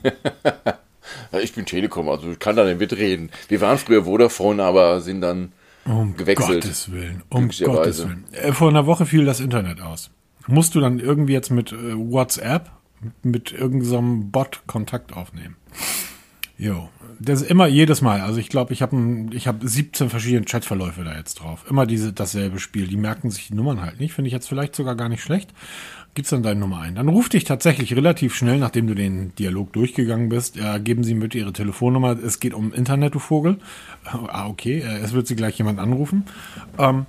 ich 1.43 1.53
bin 1.53 1.67
Telekom, 1.67 2.09
also 2.09 2.31
ich 2.31 2.39
kann 2.39 2.57
da 2.57 2.65
nicht 2.65 2.81
mitreden. 2.81 3.31
Wir 3.49 3.61
waren 3.61 3.77
früher 3.77 4.05
Vodafone, 4.05 4.63
aber 4.63 5.01
sind 5.03 5.21
dann 5.21 5.53
um 5.85 6.17
gewechselt. 6.17 6.63
Gottes 6.63 6.91
Willen, 6.91 7.23
um 7.29 7.49
Gottes 7.49 8.05
Willen. 8.05 8.25
Äh, 8.33 8.53
vor 8.53 8.71
einer 8.71 8.87
Woche 8.87 9.05
fiel 9.05 9.27
das 9.27 9.41
Internet 9.41 9.83
aus. 9.83 10.11
Musst 10.47 10.75
du 10.75 10.81
dann 10.81 10.99
irgendwie 10.99 11.35
jetzt 11.35 11.51
mit 11.51 11.73
äh, 11.73 11.95
WhatsApp, 11.95 12.71
mit 13.23 13.53
irgendeinem 13.53 14.31
Bot 14.31 14.63
Kontakt 14.67 15.13
aufnehmen? 15.13 15.57
Jo, 16.59 16.89
das 17.19 17.43
ist 17.43 17.51
immer 17.51 17.67
jedes 17.67 18.01
Mal. 18.01 18.21
Also 18.21 18.41
ich 18.41 18.49
glaube, 18.49 18.73
ich 18.73 18.83
habe 18.83 19.27
ich 19.33 19.47
habe 19.47 19.67
17 19.67 20.09
verschiedene 20.09 20.45
Chatverläufe 20.45 21.05
da 21.05 21.17
jetzt 21.17 21.37
drauf. 21.37 21.65
Immer 21.69 21.87
diese 21.87 22.13
dasselbe 22.13 22.59
Spiel. 22.59 22.87
Die 22.87 22.97
merken 22.97 23.31
sich 23.31 23.49
die 23.49 23.55
Nummern 23.55 23.83
halt 23.83 24.01
nicht. 24.01 24.15
Finde 24.15 24.29
ich 24.29 24.33
jetzt 24.33 24.49
vielleicht 24.49 24.75
sogar 24.75 24.97
gar 24.97 25.09
nicht 25.09 25.23
schlecht. 25.23 25.53
Gibt's 26.15 26.31
dann 26.31 26.43
deine 26.43 26.61
Nummer 26.61 26.81
ein. 26.81 26.95
Dann 26.95 27.09
ruft 27.09 27.35
dich 27.35 27.45
tatsächlich 27.45 27.95
relativ 27.95 28.35
schnell, 28.35 28.59
nachdem 28.59 28.87
du 28.87 28.95
den 28.95 29.35
Dialog 29.35 29.75
durchgegangen 29.75 30.31
bist, 30.31 30.57
äh, 30.57 30.81
geben 30.81 31.05
Sie 31.05 31.13
bitte 31.13 31.37
Ihre 31.37 31.53
Telefonnummer. 31.53 32.19
Es 32.19 32.41
geht 32.41 32.55
um 32.55 32.73
Internet, 32.73 33.15
du 33.15 33.19
Vogel. 33.19 33.59
Ah, 34.05 34.47
okay. 34.47 34.81
Äh, 34.81 35.01
es 35.01 35.13
wird 35.13 35.27
Sie 35.27 35.37
gleich 35.37 35.59
jemand 35.59 35.79
anrufen. 35.79 36.25
Ähm. 36.79 37.07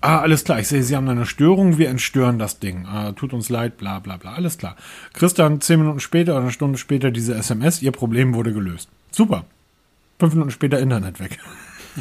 Ah, 0.00 0.18
alles 0.18 0.44
klar. 0.44 0.60
Ich 0.60 0.68
sehe, 0.68 0.82
Sie 0.82 0.94
haben 0.94 1.08
eine 1.08 1.26
Störung. 1.26 1.78
Wir 1.78 1.88
entstören 1.88 2.38
das 2.38 2.58
Ding. 2.58 2.86
Ah, 2.86 3.12
tut 3.12 3.32
uns 3.32 3.48
leid, 3.48 3.76
bla 3.78 3.98
bla 3.98 4.16
bla. 4.16 4.34
Alles 4.34 4.58
klar. 4.58 4.76
Kriegst 5.12 5.38
dann 5.38 5.60
zehn 5.60 5.80
Minuten 5.80 6.00
später 6.00 6.32
oder 6.32 6.42
eine 6.42 6.52
Stunde 6.52 6.78
später 6.78 7.10
diese 7.10 7.34
SMS. 7.34 7.82
Ihr 7.82 7.92
Problem 7.92 8.34
wurde 8.34 8.52
gelöst. 8.52 8.88
Super. 9.10 9.44
Fünf 10.18 10.34
Minuten 10.34 10.50
später 10.50 10.78
Internet 10.78 11.20
weg. 11.20 11.38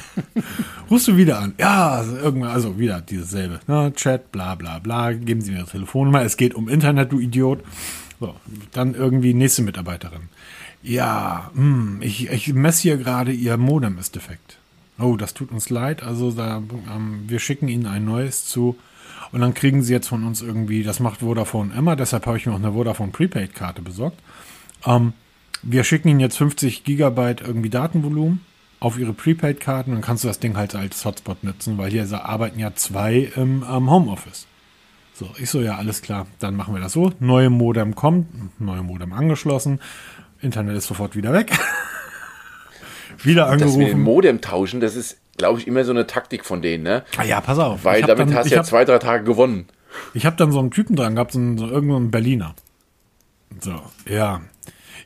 Rufst 0.91 1.08
du 1.08 1.18
wieder 1.18 1.39
an? 1.39 1.54
Ja, 1.58 2.04
irgendwann, 2.04 2.52
also 2.52 2.78
wieder 2.78 3.02
dieses 3.02 3.30
selbe. 3.30 3.60
Ne? 3.68 3.93
Chat, 3.96 4.32
bla 4.32 4.56
bla 4.56 4.80
bla. 4.80 5.14
Geben 5.14 5.41
Sie 5.41 5.52
mir 5.52 5.60
Ihre 5.60 5.68
Telefonnummer. 5.68 6.22
Es 6.22 6.38
geht 6.38 6.54
um 6.54 6.70
Internet, 6.70 7.12
du 7.12 7.20
Idiot. 7.20 7.64
So, 8.20 8.36
dann 8.72 8.93
irgendwie 8.93 9.34
nächste 9.34 9.62
Mitarbeiterin. 9.62 10.30
Ja, 10.84 11.50
mh, 11.54 11.62
hm, 11.62 12.02
ich, 12.02 12.30
ich 12.30 12.54
messe 12.54 12.84
hier 12.84 12.98
gerade, 12.98 13.32
Ihr 13.32 13.58
Modem 13.58 13.98
ist 13.98 14.16
defekt. 14.16 14.58
Oh, 15.00 15.18
das 15.18 15.34
tut 15.34 15.52
uns 15.52 15.70
leid. 15.70 16.04
Also 16.04 16.32
da, 16.32 16.58
ähm, 16.58 17.26
wir 17.28 17.39
schicken 17.39 17.68
Ihnen 17.68 17.86
ein 17.86 18.06
neues 18.06 18.46
zu. 18.46 18.78
Und 19.32 19.41
dann 19.41 19.54
kriegen 19.54 19.84
Sie 19.84 19.93
jetzt 19.93 20.08
von 20.08 20.24
uns 20.24 20.41
irgendwie, 20.41 20.84
das 20.84 21.00
macht 21.00 21.20
Vodafone 21.20 21.74
immer, 21.76 21.96
deshalb 21.96 22.26
habe 22.26 22.38
ich 22.38 22.46
mir 22.46 22.54
auch 22.54 22.60
eine 22.60 22.74
Vodafone 22.74 23.12
Prepaid-Karte 23.12 23.82
besorgt. 23.82 24.20
Ähm, 24.86 25.14
wir 25.62 25.84
schicken 25.84 26.08
Ihnen 26.08 26.20
jetzt 26.20 26.38
50 26.38 26.84
Gigabyte 26.84 27.41
irgendwie 27.41 27.70
Datenvolumen 27.70 28.41
auf 28.80 29.00
Ihre 29.00 29.14
Prepaid-Karten, 29.14 29.91
dann 29.91 30.02
kannst 30.02 30.24
du 30.24 30.28
das 30.28 30.39
Ding 30.39 30.56
halt 30.56 30.76
als 30.76 31.04
Hotspot 31.04 31.43
nutzen, 31.43 31.78
weil 31.78 31.91
hier 31.91 32.08
arbeiten 32.14 32.60
ja 32.60 32.76
zwei 32.76 33.32
im 33.36 33.66
ähm, 33.70 33.89
Homeoffice. 33.89 34.48
So, 35.14 35.30
ich 35.38 35.50
so, 35.50 35.62
ja, 35.62 35.78
alles 35.78 36.02
klar, 36.02 36.28
dann 36.39 36.56
machen 36.56 36.74
wir 36.74 36.82
das 36.82 36.93
so. 36.93 37.12
Neue 37.20 37.50
Modem 37.50 37.96
kommt, 37.96 38.60
neue 38.60 38.84
Modem 38.84 39.14
angeschlossen, 39.14 39.80
Internet 40.41 40.78
ist 40.78 40.88
sofort 40.88 41.16
wieder 41.16 41.34
weg. 41.34 41.58
wieder 43.26 43.47
angerufen. 43.47 43.80
Dass 43.80 43.88
wir 43.88 43.95
den 43.95 44.03
Modem 44.03 44.41
tauschen, 44.41 44.80
das 44.80 44.95
ist, 44.95 45.17
glaube 45.38 45.59
ich, 45.59 45.67
immer 45.67 45.84
so 45.84 45.91
eine 45.91 46.07
Taktik 46.07 46.45
von 46.45 46.61
denen, 46.61 46.84
ne? 46.84 47.03
Ah 47.17 47.23
ja, 47.23 47.41
pass 47.41 47.59
auf. 47.59 47.84
Weil 47.84 48.01
damit 48.01 48.30
dann, 48.30 48.36
hast 48.36 48.49
du 48.49 48.53
ja 48.53 48.59
hab, 48.59 48.65
zwei, 48.65 48.86
drei 48.86 48.99
Tage 48.99 49.23
gewonnen. 49.23 49.67
Ich 50.13 50.26
habe 50.26 50.36
dann 50.36 50.51
so 50.51 50.59
einen 50.59 50.71
Typen 50.71 50.95
dran 50.95 51.15
gehabt, 51.15 51.32
so, 51.32 51.39
einen, 51.39 51.57
so 51.57 51.67
irgendeinen 51.67 52.11
Berliner. 52.11 52.55
So, 53.61 53.82
ja, 54.09 54.41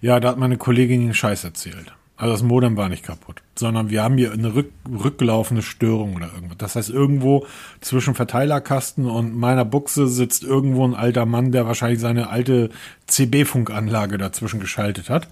ja, 0.01 0.20
da 0.20 0.30
hat 0.30 0.38
meine 0.38 0.57
Kollegin 0.57 1.01
den 1.01 1.13
Scheiß 1.13 1.43
erzählt. 1.43 1.93
Also 2.20 2.34
das 2.34 2.43
Modem 2.43 2.76
war 2.76 2.89
nicht 2.89 3.05
kaputt, 3.05 3.41
sondern 3.55 3.89
wir 3.89 4.03
haben 4.03 4.17
hier 4.17 4.34
eine 4.34 4.53
rück, 4.53 4.74
rücklaufende 4.91 5.63
Störung 5.63 6.17
oder 6.17 6.30
irgendwas. 6.34 6.57
Das 6.57 6.76
heißt, 6.76 6.89
irgendwo 6.89 7.45
zwischen 7.80 8.13
Verteilerkasten 8.13 9.05
und 9.05 9.38
meiner 9.38 9.63
Buchse 9.63 10.05
sitzt 10.09 10.43
irgendwo 10.43 10.86
ein 10.86 10.95
alter 10.95 11.26
Mann, 11.26 11.53
der 11.53 11.65
wahrscheinlich 11.65 12.01
seine 12.01 12.30
alte 12.30 12.72
CB-Funkanlage 13.07 14.17
dazwischen 14.17 14.59
geschaltet 14.59 15.09
hat. 15.09 15.30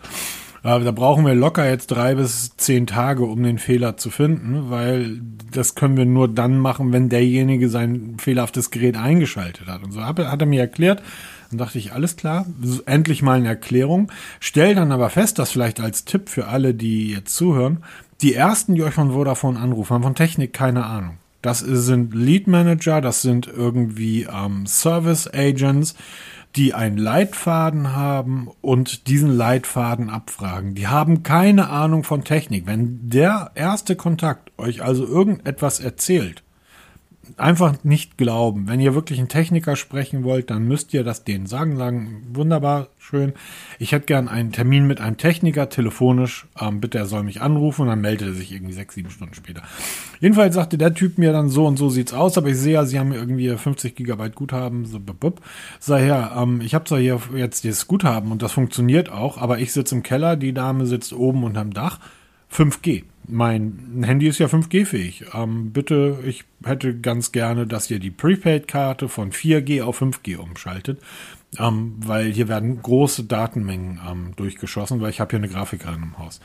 Da 0.63 0.91
brauchen 0.91 1.25
wir 1.25 1.35
locker 1.35 1.69
jetzt 1.69 1.87
drei 1.87 2.15
bis 2.15 2.55
zehn 2.57 2.87
Tage, 2.87 3.23
um 3.23 3.43
den 3.43 3.57
Fehler 3.57 3.97
zu 3.97 4.09
finden, 4.09 4.69
weil 4.69 5.21
das 5.51 5.75
können 5.75 5.97
wir 5.97 6.05
nur 6.05 6.27
dann 6.27 6.57
machen, 6.57 6.91
wenn 6.91 7.09
derjenige 7.09 7.69
sein 7.69 8.17
fehlerhaftes 8.19 8.71
Gerät 8.71 8.97
eingeschaltet 8.97 9.67
hat. 9.67 9.83
Und 9.83 9.91
so 9.91 10.03
hat 10.03 10.19
er 10.19 10.45
mir 10.45 10.61
erklärt, 10.61 11.01
dann 11.49 11.59
dachte 11.59 11.77
ich, 11.77 11.93
alles 11.93 12.17
klar, 12.17 12.45
endlich 12.85 13.21
mal 13.21 13.37
eine 13.37 13.47
Erklärung. 13.47 14.11
Stell 14.39 14.75
dann 14.75 14.91
aber 14.91 15.09
fest, 15.09 15.39
dass 15.39 15.51
vielleicht 15.51 15.79
als 15.79 16.05
Tipp 16.05 16.29
für 16.29 16.47
alle, 16.47 16.73
die 16.73 17.11
jetzt 17.11 17.35
zuhören, 17.35 17.83
die 18.21 18.33
ersten, 18.33 18.75
die 18.75 18.83
euch 18.83 18.93
von 18.93 19.11
Vodafone 19.11 19.59
anrufen, 19.59 19.93
haben 19.93 20.03
von 20.03 20.15
Technik 20.15 20.53
keine 20.53 20.85
Ahnung. 20.85 21.17
Das 21.41 21.59
sind 21.59 22.13
Lead 22.13 22.47
Manager, 22.47 22.99
das 22.99 23.21
sind 23.21 23.47
irgendwie 23.47 24.23
ähm, 24.23 24.65
Service 24.65 25.29
Agents, 25.31 25.95
die 26.57 26.73
einen 26.73 26.97
Leitfaden 26.97 27.95
haben 27.95 28.49
und 28.61 29.07
diesen 29.07 29.29
Leitfaden 29.29 30.09
abfragen. 30.09 30.73
Die 30.73 30.87
haben 30.87 31.21
keine 31.21 31.69
Ahnung 31.69 32.03
von 32.03 32.23
Technik. 32.23 32.65
Wenn 32.65 33.09
der 33.09 33.51
erste 33.53 33.95
Kontakt 33.95 34.51
euch 34.57 34.81
also 34.81 35.05
irgendetwas 35.05 35.79
erzählt, 35.79 36.43
einfach 37.37 37.83
nicht 37.83 38.17
glauben. 38.17 38.67
Wenn 38.67 38.79
ihr 38.79 38.95
wirklich 38.95 39.19
einen 39.19 39.27
Techniker 39.27 39.75
sprechen 39.75 40.23
wollt, 40.23 40.49
dann 40.49 40.67
müsst 40.67 40.93
ihr 40.93 41.03
das 41.03 41.23
denen 41.23 41.45
sagen. 41.45 41.77
Sagen, 41.77 42.23
wunderbar, 42.33 42.87
schön. 42.97 43.33
Ich 43.79 43.91
hätte 43.91 44.05
gern 44.05 44.27
einen 44.27 44.51
Termin 44.51 44.87
mit 44.87 45.01
einem 45.01 45.17
Techniker, 45.17 45.69
telefonisch. 45.69 46.47
Ähm, 46.59 46.79
bitte, 46.79 46.97
er 46.97 47.05
soll 47.05 47.23
mich 47.23 47.41
anrufen. 47.41 47.83
Und 47.83 47.87
dann 47.89 48.01
meldet 48.01 48.29
er 48.29 48.33
sich 48.33 48.51
irgendwie 48.51 48.73
sechs, 48.73 48.95
sieben 48.95 49.09
Stunden 49.09 49.33
später. 49.33 49.63
Jedenfalls 50.19 50.55
sagte 50.55 50.77
der 50.77 50.93
Typ 50.93 51.17
mir 51.17 51.31
dann 51.31 51.49
so 51.49 51.65
und 51.65 51.77
so 51.77 51.89
sieht's 51.89 52.13
aus. 52.13 52.37
Aber 52.37 52.49
ich 52.49 52.57
sehe 52.57 52.73
ja, 52.73 52.85
sie 52.85 52.99
haben 52.99 53.13
irgendwie 53.13 53.49
50 53.49 53.95
Gigabyte 53.95 54.35
Guthaben. 54.35 54.85
So, 54.85 54.99
bup, 54.99 55.19
bup. 55.19 55.41
Sei 55.79 56.03
her, 56.03 56.33
ähm, 56.37 56.61
ich 56.61 56.73
habe 56.75 56.85
zwar 56.85 56.99
hier 56.99 57.19
jetzt 57.35 57.63
dieses 57.63 57.87
Guthaben 57.87 58.31
und 58.31 58.41
das 58.41 58.51
funktioniert 58.51 59.11
auch, 59.11 59.37
aber 59.37 59.59
ich 59.59 59.73
sitze 59.73 59.95
im 59.95 60.03
Keller, 60.03 60.35
die 60.35 60.53
Dame 60.53 60.85
sitzt 60.85 61.13
oben 61.13 61.43
unterm 61.43 61.73
Dach. 61.73 61.99
5G 62.51 63.03
mein 63.27 64.03
Handy 64.03 64.27
ist 64.27 64.39
ja 64.39 64.47
5G-fähig. 64.47 65.25
Ähm, 65.33 65.71
bitte, 65.71 66.19
ich 66.25 66.45
hätte 66.63 66.99
ganz 66.99 67.31
gerne, 67.31 67.67
dass 67.67 67.91
ihr 67.91 67.99
die 67.99 68.11
Prepaid-Karte 68.11 69.09
von 69.09 69.31
4G 69.31 69.83
auf 69.83 70.01
5G 70.01 70.37
umschaltet, 70.37 71.01
ähm, 71.59 71.95
weil 71.99 72.31
hier 72.31 72.47
werden 72.47 72.81
große 72.81 73.25
Datenmengen 73.25 73.99
ähm, 74.09 74.31
durchgeschossen, 74.35 75.01
weil 75.01 75.09
ich 75.09 75.19
habe 75.19 75.31
hier 75.31 75.39
eine 75.39 75.49
Grafikerin 75.49 76.03
im 76.03 76.17
Haus. 76.17 76.39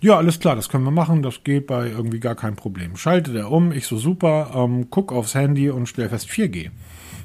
Ja, 0.00 0.16
alles 0.16 0.38
klar, 0.38 0.54
das 0.54 0.68
können 0.68 0.84
wir 0.84 0.92
machen, 0.92 1.22
das 1.22 1.42
geht 1.42 1.66
bei 1.66 1.88
irgendwie 1.88 2.20
gar 2.20 2.36
kein 2.36 2.54
Problem. 2.54 2.96
Schaltet 2.96 3.34
er 3.34 3.50
um, 3.50 3.72
ich 3.72 3.86
so 3.86 3.96
super, 3.96 4.52
ähm, 4.54 4.88
guck 4.90 5.12
aufs 5.12 5.34
Handy 5.34 5.70
und 5.70 5.88
stell 5.88 6.08
fest 6.08 6.28
4G. 6.28 6.70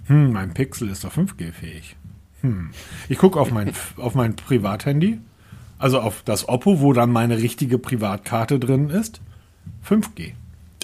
Hm, 0.08 0.32
mein 0.34 0.54
Pixel 0.54 0.90
ist 0.90 1.04
doch 1.04 1.14
5G-fähig. 1.14 1.96
Hm. 2.42 2.72
Ich 3.10 3.20
gucke 3.20 3.40
auf 3.40 3.52
mein, 3.52 3.72
auf 3.98 4.16
mein 4.16 4.36
Privathandy, 4.36 5.20
also 5.84 6.00
auf 6.00 6.22
das 6.24 6.48
Oppo, 6.48 6.80
wo 6.80 6.94
dann 6.94 7.12
meine 7.12 7.40
richtige 7.40 7.78
Privatkarte 7.78 8.58
drin 8.58 8.90
ist, 8.90 9.20
5G. 9.86 10.32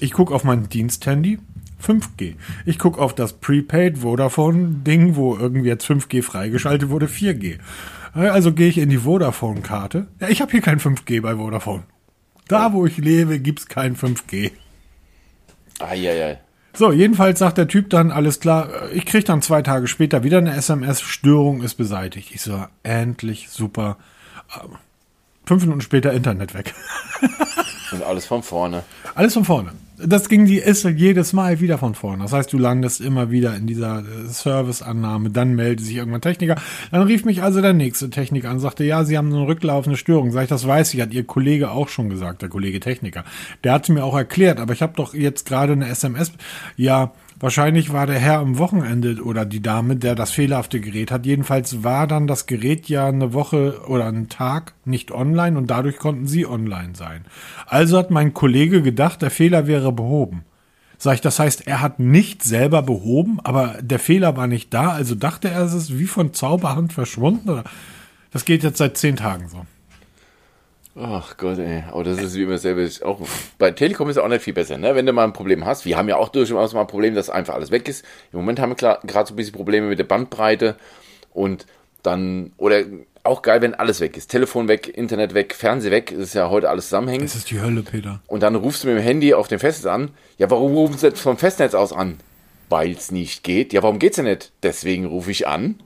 Ich 0.02 0.12
gucke 0.12 0.36
auf 0.36 0.44
mein 0.44 0.68
Diensthandy, 0.68 1.40
5G. 1.82 2.36
Ich 2.66 2.78
gucke 2.78 3.00
auf 3.02 3.16
das 3.16 3.32
Prepaid 3.32 4.00
Vodafone-Ding, 4.00 5.16
wo 5.16 5.38
irgendwie 5.38 5.70
jetzt 5.70 5.90
5G 5.90 6.22
freigeschaltet 6.22 6.90
wurde, 6.90 7.06
4G. 7.06 7.60
Also 8.14 8.52
gehe 8.52 8.68
ich 8.68 8.78
in 8.78 8.90
die 8.90 8.98
Vodafone-Karte. 8.98 10.08
Ja, 10.20 10.28
ich 10.28 10.42
habe 10.42 10.52
hier 10.52 10.62
kein 10.62 10.82
5G 10.82 11.22
bei 11.22 11.38
Vodafone. 11.38 11.84
Da, 12.50 12.74
wo 12.74 12.86
ich 12.86 12.98
lebe, 12.98 13.40
gibt 13.40 13.60
es 13.60 13.68
kein 13.68 13.96
5G. 13.96 14.52
Eieiei. 15.80 16.42
So, 16.74 16.92
jedenfalls 16.92 17.40
sagt 17.40 17.58
der 17.58 17.70
Typ 17.70 17.90
dann, 17.90 18.12
alles 18.12 18.42
klar, 18.42 18.92
ich 18.92 19.06
kriege 19.06 19.24
dann 19.24 19.42
zwei 19.42 19.62
Tage 19.62 19.88
später 19.88 20.26
wieder 20.26 20.40
eine 20.40 20.54
SMS, 20.56 21.00
Störung 21.00 21.64
ist 21.64 21.76
beseitigt. 21.76 22.32
Ich 22.34 22.42
so, 22.42 22.66
endlich, 22.84 23.50
super. 23.50 23.96
Fünf 25.46 25.64
Minuten 25.64 25.82
später 25.82 26.14
Internet 26.14 26.54
weg. 26.54 26.74
Und 27.92 28.04
alles 28.04 28.26
von 28.26 28.44
vorne. 28.44 28.84
Alles 29.16 29.34
von 29.34 29.46
vorne. 29.46 29.72
Das 29.98 30.30
ging 30.30 30.46
die 30.46 30.60
ist 30.60 30.86
jedes 30.86 31.34
Mal 31.34 31.60
wieder 31.60 31.78
von 31.78 31.94
vorne. 31.94 32.24
Das 32.24 32.32
heißt, 32.32 32.54
du 32.54 32.58
landest 32.58 33.02
immer 33.02 33.32
wieder 33.32 33.56
in 33.56 33.68
dieser 33.68 34.00
äh, 34.00 34.28
Serviceannahme, 34.28 35.30
dann 35.30 35.56
meldet 35.56 35.86
sich 35.86 35.98
irgendwann 35.98 36.22
Techniker. 36.22 36.56
Dann 36.92 37.02
rief 37.02 37.26
mich 37.26 37.44
also 37.44 37.62
der 37.62 37.74
nächste 37.74 38.10
Techniker 38.10 38.50
an, 38.50 38.60
sagte, 38.60 38.86
ja, 38.86 39.04
sie 39.04 39.18
haben 39.18 39.34
eine 39.34 39.46
rücklaufende 39.46 39.98
Störung. 39.98 40.32
Sag 40.32 40.44
ich, 40.44 40.50
das 40.50 40.66
weiß 40.66 40.94
ich, 40.94 41.02
hat 41.02 41.14
ihr 41.14 41.26
Kollege 41.26 41.72
auch 41.72 41.90
schon 41.90 42.10
gesagt, 42.10 42.42
der 42.42 42.50
Kollege 42.50 42.80
Techniker. 42.80 43.26
Der 43.64 43.74
hat 43.74 43.90
mir 43.90 44.06
auch 44.06 44.16
erklärt, 44.16 44.60
aber 44.60 44.72
ich 44.72 44.82
habe 44.82 44.94
doch 44.96 45.14
jetzt 45.14 45.46
gerade 45.46 45.74
eine 45.74 45.90
SMS. 45.90 46.32
Ja, 46.78 47.12
Wahrscheinlich 47.42 47.94
war 47.94 48.06
der 48.06 48.20
Herr 48.20 48.40
am 48.40 48.58
Wochenende 48.58 49.24
oder 49.24 49.46
die 49.46 49.62
Dame, 49.62 49.96
der 49.96 50.14
das 50.14 50.32
fehlerhafte 50.32 50.82
Gerät 50.82 51.10
hat. 51.10 51.26
Jedenfalls 51.26 51.84
war 51.84 52.06
dann 52.06 52.28
das 52.28 52.48
Gerät 52.48 52.90
ja 52.90 53.08
eine 53.08 53.34
Woche 53.34 53.82
oder 53.88 54.08
einen 54.08 54.28
Tag 54.28 54.74
nicht 54.84 55.12
online 55.12 55.58
und 55.58 55.68
dadurch 55.68 56.00
konnten 56.00 56.28
sie 56.28 56.46
online 56.46 56.96
sein. 56.96 57.24
Also 57.66 57.98
hat 57.98 58.12
mein 58.12 58.34
Kollege 58.34 58.82
gedacht, 58.82 59.22
der 59.22 59.32
Fehler 59.32 59.68
wäre 59.68 59.94
behoben. 59.94 60.44
Sag 60.98 61.14
ich, 61.14 61.22
das 61.22 61.40
heißt, 61.40 61.66
er 61.66 61.80
hat 61.80 62.00
nicht 62.00 62.44
selber 62.44 62.82
behoben, 62.82 63.40
aber 63.42 63.78
der 63.82 64.00
Fehler 64.00 64.36
war 64.36 64.48
nicht 64.48 64.74
da, 64.74 64.90
also 64.90 65.16
dachte 65.16 65.50
er, 65.50 65.62
es 65.64 65.74
ist 65.74 65.98
wie 65.98 66.08
von 66.08 66.34
Zauberhand 66.34 66.92
verschwunden. 66.92 67.50
Oder? 67.50 67.64
Das 68.32 68.44
geht 68.44 68.64
jetzt 68.64 68.80
seit 68.80 68.98
zehn 68.98 69.16
Tagen 69.16 69.48
so. 69.48 69.66
Ach 71.02 71.38
Gott, 71.38 71.60
ey. 71.60 71.84
Aber 71.90 72.04
das 72.04 72.18
ist 72.22 72.36
wie 72.36 72.44
immer 72.44 72.58
selber. 72.58 72.86
Auch, 73.08 73.22
bei 73.58 73.72
Telekom 73.72 74.10
ist 74.10 74.18
es 74.18 74.22
auch 74.22 74.28
nicht 74.28 74.44
viel 74.44 74.54
besser, 74.54 74.78
ne? 74.78 74.96
Wenn 74.96 75.06
du 75.06 75.14
mal 75.14 75.24
ein 75.24 75.32
Problem 75.32 75.66
hast. 75.66 75.86
Wir 75.86 75.98
haben 75.98 76.10
ja 76.10 76.18
auch 76.18 76.28
durchaus 76.28 76.74
mal 76.74 76.82
ein 76.82 76.88
Problem, 76.88 77.16
dass 77.16 77.30
einfach 77.30 77.54
alles 77.54 77.72
weg 77.72 77.88
ist. 77.88 78.04
Im 78.34 78.40
Moment 78.40 78.60
haben 78.60 78.72
wir 78.72 78.76
gerade 78.76 79.28
so 79.28 79.34
ein 79.34 79.38
bisschen 79.38 79.54
Probleme 79.54 79.88
mit 79.88 79.98
der 79.98 80.04
Bandbreite 80.04 80.76
und 81.34 81.66
dann, 82.04 82.52
oder 82.58 82.84
auch 83.24 83.42
geil, 83.42 83.62
wenn 83.62 83.76
alles 83.76 84.02
weg 84.02 84.18
ist. 84.18 84.28
Telefon 84.28 84.68
weg, 84.68 84.90
Internet 84.90 85.34
weg, 85.34 85.54
Fernseh 85.56 85.90
weg. 85.90 86.12
Das 86.12 86.30
ist 86.30 86.34
ja 86.34 86.50
heute 86.50 86.70
alles 86.70 86.86
zusammenhängend. 86.86 87.30
Das 87.30 87.36
ist 87.36 87.52
die 87.52 87.62
Hölle, 87.62 87.82
Peter. 87.82 88.22
Und 88.28 88.44
dann 88.44 88.56
rufst 88.56 88.84
du 88.84 88.88
mit 88.88 88.98
dem 88.98 89.04
Handy 89.04 89.34
auf 89.34 89.48
dem 89.48 89.60
Festnetz 89.60 89.92
an. 89.92 90.12
Ja, 90.38 90.50
warum 90.50 90.74
rufen 90.74 90.98
sie 90.98 91.08
jetzt 91.08 91.22
vom 91.22 91.38
Festnetz 91.38 91.74
aus 91.74 91.94
an? 91.94 92.18
Weil 92.68 92.92
es 92.92 93.12
nicht 93.12 93.44
geht. 93.44 93.72
Ja, 93.72 93.84
warum 93.84 94.00
geht's 94.00 94.18
denn 94.18 94.26
nicht? 94.26 94.52
Deswegen 94.64 95.06
rufe 95.06 95.32
ich 95.32 95.48
an. 95.48 95.80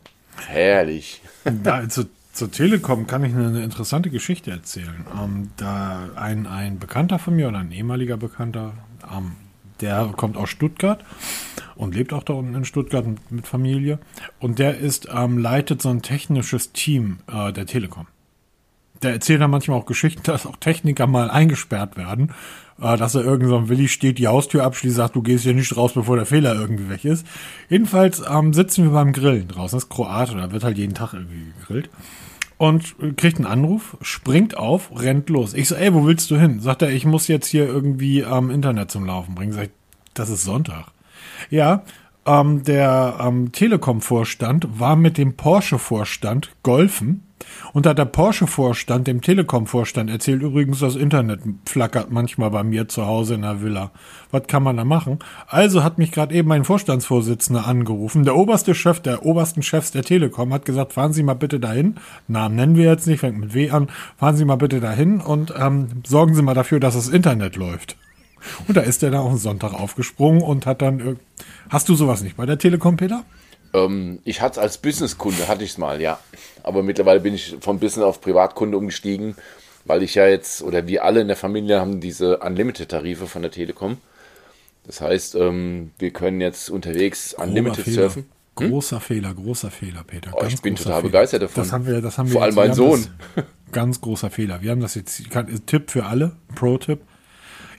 Herrlich. 0.48 1.22
Da, 1.44 1.76
also 1.76 2.04
zur 2.34 2.52
Telekom 2.52 3.06
kann 3.08 3.24
ich 3.24 3.34
eine 3.34 3.64
interessante 3.64 4.10
Geschichte 4.10 4.52
erzählen. 4.52 5.06
Ähm, 5.18 5.52
da 5.56 6.10
ein, 6.16 6.48
ein 6.48 6.80
Bekannter 6.80 7.20
von 7.20 7.36
mir 7.36 7.48
oder 7.48 7.60
ein 7.60 7.72
ehemaliger 7.72 8.18
Bekannter, 8.18 8.74
ähm, 9.16 9.34
der 9.82 10.12
kommt 10.18 10.36
aus 10.36 10.50
Stuttgart 10.50 11.04
und 11.76 11.96
lebt 11.96 12.12
auch 12.12 12.24
da 12.24 12.34
unten 12.34 12.56
in 12.56 12.66
Stuttgart 12.66 13.06
mit, 13.30 13.48
Familie. 13.48 14.00
Und 14.40 14.58
der 14.58 14.78
ist, 14.80 15.08
ähm, 15.14 15.38
leitet 15.38 15.82
so 15.82 15.90
ein 15.90 16.02
technisches 16.02 16.74
Team 16.74 17.20
äh, 17.32 17.54
der 17.54 17.68
Telekom. 17.68 18.08
Der 19.04 19.12
erzählt 19.12 19.42
dann 19.42 19.52
manchmal 19.52 19.78
auch 19.78 19.86
Geschichten, 19.86 20.24
dass 20.26 20.48
auch 20.48 20.58
Techniker 20.58 21.06
mal 21.06 21.30
eingesperrt 21.30 21.98
werden, 21.98 22.34
äh, 22.82 22.98
dass 22.98 23.14
er 23.14 23.24
irgend 23.24 23.48
so 23.48 23.58
ein 23.58 23.70
Willi 23.70 23.90
steht, 23.90 24.18
die 24.18 24.28
Haustür 24.28 24.64
abschließt, 24.64 24.96
sagt, 24.96 25.16
du 25.16 25.22
gehst 25.22 25.44
hier 25.44 25.54
nicht 25.54 25.78
raus, 25.78 25.94
bevor 25.94 26.16
der 26.16 26.26
Fehler 26.26 26.56
irgendwie 26.56 26.90
weg 26.90 27.06
ist. 27.06 27.28
Jedenfalls 27.70 28.24
ähm, 28.28 28.54
sitzen 28.54 28.86
wir 28.86 28.92
beim 28.92 29.14
Grillen 29.14 29.50
draußen. 29.50 29.78
Das 29.78 29.84
ist 29.84 29.90
Kroate, 29.90 30.36
da 30.36 30.52
wird 30.52 30.64
halt 30.64 30.80
jeden 30.80 30.96
Tag 30.96 31.14
irgendwie 31.14 31.54
gegrillt 31.60 31.92
und 32.64 32.96
kriegt 33.18 33.38
einen 33.38 33.46
Anruf, 33.46 33.98
springt 34.02 34.56
auf, 34.56 34.90
rennt 34.98 35.30
los. 35.30 35.54
Ich 35.54 35.68
so, 35.68 35.76
ey, 35.76 35.94
wo 35.94 36.06
willst 36.06 36.32
du 36.32 36.38
hin? 36.38 36.62
Sagt 36.62 36.82
er, 36.82 36.90
ich 36.92 37.06
muss 37.06 37.28
jetzt 37.28 37.48
hier 37.48 37.66
irgendwie 37.66 38.24
am 38.24 38.46
ähm, 38.46 38.56
Internet 38.56 38.90
zum 38.90 39.06
Laufen 39.06 39.36
bringen. 39.36 39.52
Sag 39.52 39.66
ich, 39.66 39.72
das 40.14 40.30
ist 40.30 40.44
Sonntag. 40.44 40.86
Ja, 41.50 41.84
ähm, 42.26 42.64
der 42.64 43.18
ähm, 43.20 43.52
Telekom-Vorstand 43.52 44.80
war 44.80 44.96
mit 44.96 45.18
dem 45.18 45.36
Porsche-Vorstand 45.36 46.52
golfen 46.64 47.24
und 47.74 47.86
hat 47.86 47.98
der 47.98 48.06
Porsche-Vorstand 48.06 49.08
dem 49.08 49.22
Telekom-Vorstand 49.22 50.10
erzählt, 50.10 50.42
übrigens, 50.42 50.80
das 50.80 50.96
Internet 50.96 51.42
flackert 51.66 52.12
manchmal 52.12 52.52
bei 52.52 52.64
mir 52.64 52.88
zu 52.88 53.06
Hause 53.06 53.36
in 53.36 53.42
der 53.42 53.62
Villa. 53.62 53.92
Was 54.32 54.48
kann 54.48 54.64
man 54.64 54.78
da 54.78 54.86
machen? 54.86 55.20
Also 55.48 55.84
hat 55.84 55.98
mich 55.98 56.12
gerade 56.12 56.34
eben 56.34 56.48
mein 56.48 56.64
Vorstandsvorsitzender 56.64 57.68
angerufen. 57.68 58.24
Der 58.24 58.36
oberste 58.36 58.76
Chef 58.76 59.00
der 59.00 59.26
obersten 59.26 59.64
Chefs 59.64 59.92
der 59.92 60.04
Telekom 60.04 60.54
hat 60.54 60.66
gesagt, 60.66 60.94
fahren 60.94 61.14
Sie 61.14 61.24
mal 61.24 61.34
bitte 61.34 61.60
dahin. 61.60 61.96
Namen 62.28 62.56
nennen 62.56 62.76
wir 62.76 62.86
jetzt 62.86 63.08
nicht, 63.08 63.20
fängt 63.20 63.40
mit 63.40 63.54
W 63.54 63.70
an. 63.70 63.88
Fahren 64.18 64.36
Sie 64.36 64.46
mal 64.46 64.56
bitte 64.56 64.80
dahin 64.80 65.20
und 65.20 65.54
ähm, 65.58 65.88
sorgen 66.06 66.36
Sie 66.36 66.42
mal 66.42 66.54
dafür, 66.54 66.80
dass 66.80 66.96
das 66.96 67.10
Internet 67.10 67.56
läuft. 67.56 67.98
Und 68.68 68.76
da 68.76 68.82
ist 68.82 69.04
er 69.04 69.12
dann 69.12 69.22
auch 69.22 69.30
einen 69.30 69.38
Sonntag 69.38 69.74
aufgesprungen 69.74 70.42
und 70.42 70.66
hat 70.66 70.82
dann. 70.82 71.18
Hast 71.74 71.90
du 71.90 71.96
sowas 71.96 72.22
nicht 72.22 72.38
bei 72.38 72.46
der 72.46 72.60
Telekom, 72.60 72.98
Peter? 72.98 73.26
Ähm, 73.74 74.20
ich 74.26 74.42
hatte 74.42 74.60
es 74.60 74.64
als 74.64 74.78
Businesskunde, 74.78 75.48
hatte 75.48 75.64
ich 75.64 75.72
es 75.72 75.78
mal, 75.80 76.00
ja. 76.00 76.20
Aber 76.62 76.84
mittlerweile 76.84 77.20
bin 77.20 77.34
ich 77.34 77.58
vom 77.62 77.80
Business 77.80 78.06
auf 78.06 78.22
Privatkunde 78.22 78.78
umgestiegen, 78.78 79.36
weil 79.84 80.04
ich 80.04 80.14
ja 80.14 80.28
jetzt, 80.28 80.62
oder 80.62 80.86
wir 80.86 81.04
alle 81.04 81.22
in 81.22 81.28
der 81.28 81.36
Familie 81.36 81.80
haben 81.80 82.00
diese 82.00 82.38
Unlimited-Tarife 82.38 83.26
von 83.26 83.42
der 83.42 83.50
Telekom. 83.50 83.98
Das 84.86 85.02
heißt, 85.02 85.34
ähm, 85.34 85.90
wir 85.98 86.12
können 86.12 86.42
jetzt 86.42 86.70
unterwegs 86.70 87.34
Unlimited 87.34 87.86
Fehler. 87.86 88.02
surfen. 88.04 88.26
Hm? 88.60 88.70
Großer 88.70 89.02
Fehler, 89.02 89.34
großer 89.34 89.72
Fehler, 89.72 90.04
Peter. 90.04 90.32
Oh, 90.36 90.46
ich 90.48 90.62
bin 90.62 90.76
total 90.76 90.98
Fehler. 90.98 91.02
begeistert 91.02 91.42
davon. 91.42 91.64
Das 91.64 91.74
haben 91.74 91.88
wir, 91.88 92.02
das 92.02 92.20
haben 92.20 92.28
wir 92.28 92.34
Vor 92.34 92.44
allem 92.44 92.54
mein 92.54 92.76
Sohn. 92.76 93.08
Das, 93.36 93.46
ganz 93.72 94.00
großer 94.00 94.30
Fehler. 94.30 94.62
Wir 94.62 94.70
haben 94.70 94.82
das 94.82 94.94
jetzt, 94.94 95.24
Tipp 95.66 95.90
für 95.90 96.06
alle, 96.06 96.34
Pro-Tipp. 96.54 97.00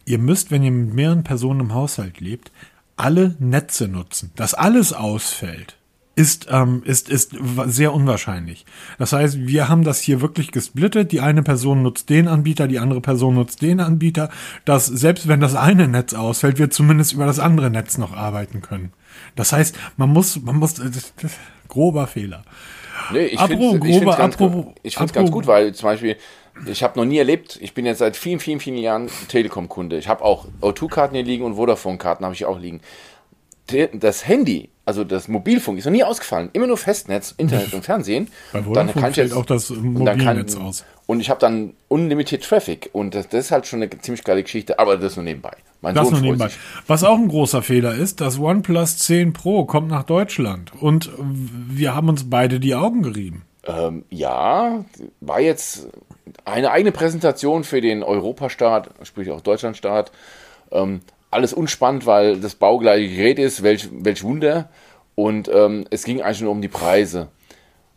Ihr 0.05 0.18
müsst, 0.18 0.51
wenn 0.51 0.64
ihr 0.64 0.72
mit 0.72 0.95
mehreren 0.95 1.22
Personen 1.22 1.61
im 1.61 1.74
Haushalt 1.74 2.18
lebt, 2.18 2.51
alle 2.97 3.36
Netze 3.38 3.88
nutzen. 3.88 4.32
Dass 4.36 4.55
alles 4.55 4.92
ausfällt, 4.92 5.76
ist, 6.16 6.47
ähm, 6.51 6.82
ist, 6.84 7.09
ist 7.09 7.32
sehr 7.66 7.92
unwahrscheinlich. 7.92 8.64
Das 8.99 9.12
heißt, 9.12 9.47
wir 9.47 9.68
haben 9.68 9.82
das 9.82 10.01
hier 10.01 10.20
wirklich 10.20 10.53
gesplittet. 10.53 11.11
Die 11.11 11.20
eine 11.20 11.42
Person 11.42 11.82
nutzt 11.82 12.09
den 12.09 12.28
Anbieter, 12.28 12.68
die 12.68 12.78
andere 12.78 13.01
Person 13.01 13.34
nutzt 13.34 13.62
den 13.62 13.80
Anbieter, 13.80 14.30
dass 14.64 14.86
selbst 14.86 15.26
wenn 15.26 15.40
das 15.40 15.57
eine 15.57 15.88
Netz 15.88 16.14
ausfällt, 16.14 16.59
wir 16.59 16.70
zumindest 16.70 17.12
über 17.12 17.26
das 17.26 17.40
andere 17.40 17.70
Netz 17.70 17.99
noch 17.99 18.12
arbeiten 18.12 18.62
können. 18.62 18.92
Das 19.34 19.53
heißt, 19.53 19.76
man 19.97 20.11
muss, 20.11 20.40
man 20.40 20.57
muss, 20.57 20.74
das, 20.74 21.12
das, 21.20 21.32
grober 21.68 22.07
Fehler. 22.07 22.45
Nee, 23.12 23.26
ich 23.26 23.40
finde 23.40 23.66
es 23.66 24.16
ganz, 24.16 24.36
ganz, 24.36 25.12
ganz 25.12 25.30
gut, 25.30 25.47
weil 25.47 25.74
zum 25.74 25.88
Beispiel, 25.88 26.16
ich 26.66 26.82
habe 26.82 26.98
noch 26.98 27.05
nie 27.05 27.18
erlebt, 27.18 27.59
ich 27.61 27.74
bin 27.74 27.86
jetzt 27.86 27.98
seit 27.98 28.16
vielen, 28.16 28.40
vielen, 28.40 28.61
vielen 28.61 28.78
Jahren 28.78 29.09
Telekom-Kunde. 29.28 29.98
Ich 29.98 30.09
habe 30.09 30.24
auch 30.24 30.46
O2-Karten 30.61 31.14
hier 31.14 31.24
liegen 31.24 31.44
und 31.44 31.55
Vodafone-Karten 31.55 32.24
habe 32.24 32.34
ich 32.34 32.44
auch 32.44 32.59
liegen. 32.59 32.80
Das 33.94 34.28
Handy, 34.28 34.68
also 34.84 35.05
das 35.05 35.26
Mobilfunk, 35.26 35.78
ist 35.78 35.86
noch 35.86 35.92
nie 35.92 36.05
ausgefallen. 36.05 36.50
Immer 36.52 36.66
nur 36.66 36.76
Festnetz, 36.76 37.34
Internet 37.36 37.72
und 37.72 37.82
Fernsehen. 37.82 38.28
Bei 38.52 38.62
Vodafone 38.62 38.92
dann 38.92 39.02
kann 39.02 39.11
ich 39.11 39.16
jetzt, 39.16 39.32
auch 39.32 39.46
das 39.46 39.70
Mobilnetz 39.70 40.55
kann, 40.55 40.62
aus. 40.62 40.84
Und 41.07 41.20
ich 41.20 41.30
habe 41.30 41.40
dann 41.40 41.74
unlimited 41.88 42.42
Traffic 42.42 42.90
und 42.92 43.14
das, 43.14 43.28
das, 43.28 43.46
ist 43.46 43.50
halt 43.50 43.66
schon 43.66 43.82
eine 43.82 43.90
ziemlich 44.00 44.22
geile 44.22 44.42
Geschichte, 44.42 44.78
aber 44.78 44.96
das 44.96 45.16
nur 45.16 45.24
nebenbei. 45.24 45.57
Mein 45.80 45.94
das 45.94 46.05
Sohn 46.05 46.14
nur 46.14 46.22
nebenbei. 46.22 46.48
Sich. 46.48 46.59
Was 46.86 47.05
auch 47.05 47.18
ein 47.18 47.28
großer 47.28 47.62
Fehler 47.62 47.94
ist, 47.94 48.20
das 48.20 48.38
OnePlus 48.38 48.98
10 48.98 49.32
Pro 49.32 49.64
kommt 49.64 49.88
nach 49.88 50.05
Deutschland 50.05 50.72
und 50.78 51.11
wir 51.18 51.94
haben 51.94 52.09
uns 52.09 52.28
beide 52.28 52.61
die 52.61 52.74
Augen 52.74 53.02
gerieben. 53.02 53.42
Ähm, 53.66 54.05
ja, 54.11 54.84
war 55.20 55.40
jetzt 55.40 55.88
eine 56.45 56.70
eigene 56.70 56.93
Präsentation 56.93 57.64
für 57.64 57.81
den 57.81 58.03
Europastart, 58.03 58.91
sprich 59.03 59.31
auch 59.31 59.41
Deutschlandstart. 59.41 60.12
Ähm, 60.70 61.01
alles 61.31 61.53
unspannend, 61.53 62.07
weil 62.07 62.39
das 62.39 62.55
baugleiche 62.55 63.09
Gerät 63.09 63.39
ist, 63.39 63.62
welch, 63.62 63.89
welch 63.93 64.22
Wunder. 64.22 64.70
Und 65.14 65.49
ähm, 65.53 65.85
es 65.91 66.05
ging 66.05 66.22
eigentlich 66.22 66.41
nur 66.41 66.53
um 66.53 66.62
die 66.62 66.68
Preise. 66.68 67.29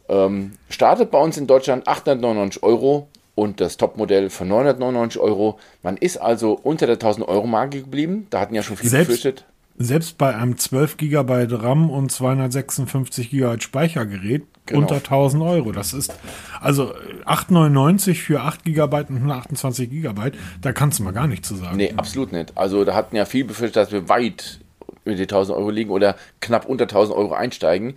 Ähm, 0.10 0.54
startet 0.70 1.12
bei 1.12 1.20
uns 1.20 1.38
in 1.38 1.48
Deutschland 1.48 1.88
899 1.88 2.64
Euro 2.64 3.08
und 3.36 3.62
das 3.62 3.78
Topmodell 3.78 4.30
für 4.30 4.46
999 4.46 5.22
Euro. 5.22 5.60
Man 5.84 5.98
ist 5.98 6.18
also 6.18 6.54
unter 6.54 6.86
der 6.86 6.96
1000 6.96 7.28
Euro 7.28 7.46
Marke 7.46 7.82
geblieben. 7.82 8.28
Da 8.30 8.40
hatten 8.40 8.56
ja 8.56 8.64
schon 8.64 8.78
viele 8.78 8.90
Selbst, 8.90 9.08
befürchtet 9.08 9.46
selbst 9.78 10.18
bei 10.18 10.36
einem 10.36 10.58
12 10.58 10.98
GB 10.98 11.48
RAM 11.52 11.90
und 11.90 12.12
256 12.12 13.30
GB 13.30 13.60
Speichergerät 13.60 14.44
genau. 14.68 14.82
unter 14.82 14.95
1000 14.95 15.43
Euro. 15.43 15.72
Das 15.72 15.93
ist 15.93 16.13
also 16.61 16.93
8,99 17.26 18.15
für 18.15 18.41
8 18.41 18.63
GB 18.63 18.97
und 19.09 19.15
128 19.15 19.89
GB. 19.89 20.32
Da 20.61 20.72
kannst 20.72 20.99
du 20.99 21.03
mal 21.03 21.13
gar 21.13 21.28
nichts 21.28 21.47
zu 21.47 21.55
sagen. 21.55 21.78
Nee, 21.78 21.93
absolut 21.97 22.32
nicht. 22.32 22.55
Also 22.55 22.84
da 22.86 22.93
hatten 22.93 23.15
ja 23.15 23.26
viel 23.26 23.45
befürchtet, 23.45 23.78
dass 23.78 23.91
wir 23.91 24.09
weit 24.09 24.59
über 25.05 25.15
die 25.15 25.24
1000 25.24 25.57
Euro 25.57 25.70
liegen 25.70 25.89
oder 25.89 26.15
knapp 26.41 26.65
unter 26.65 26.84
1000 26.84 27.18
Euro 27.18 27.34
einsteigen. 27.34 27.95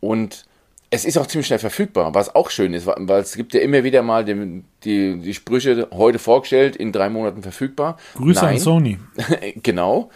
Und 0.00 0.46
es 0.90 1.04
ist 1.04 1.16
auch 1.18 1.26
ziemlich 1.26 1.46
schnell 1.46 1.60
verfügbar, 1.60 2.14
was 2.14 2.34
auch 2.34 2.50
schön 2.50 2.74
ist, 2.74 2.86
weil 2.86 3.20
es 3.20 3.36
gibt 3.36 3.54
ja 3.54 3.60
immer 3.60 3.84
wieder 3.84 4.02
mal 4.02 4.24
die, 4.24 4.64
die, 4.82 5.20
die 5.20 5.34
Sprüche 5.34 5.88
heute 5.92 6.18
vorgestellt, 6.18 6.74
in 6.74 6.90
drei 6.90 7.08
Monaten 7.08 7.42
verfügbar. 7.42 7.96
Grüße 8.16 8.44
Nein. 8.44 8.54
an 8.54 8.60
Sony. 8.60 8.98
genau 9.62 10.10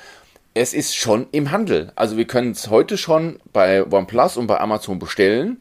es 0.55 0.72
ist 0.72 0.97
schon 0.97 1.26
im 1.32 1.51
Handel. 1.51 1.92
Also 1.97 2.16
wir 2.16 2.26
können 2.26 2.53
es 2.53 2.70
heute 2.70 2.97
schon 2.97 3.40
bei 3.53 3.84
OnePlus 3.84 4.36
und 4.36 4.47
bei 4.47 4.61
Amazon 4.61 5.01
bestellen. 5.01 5.61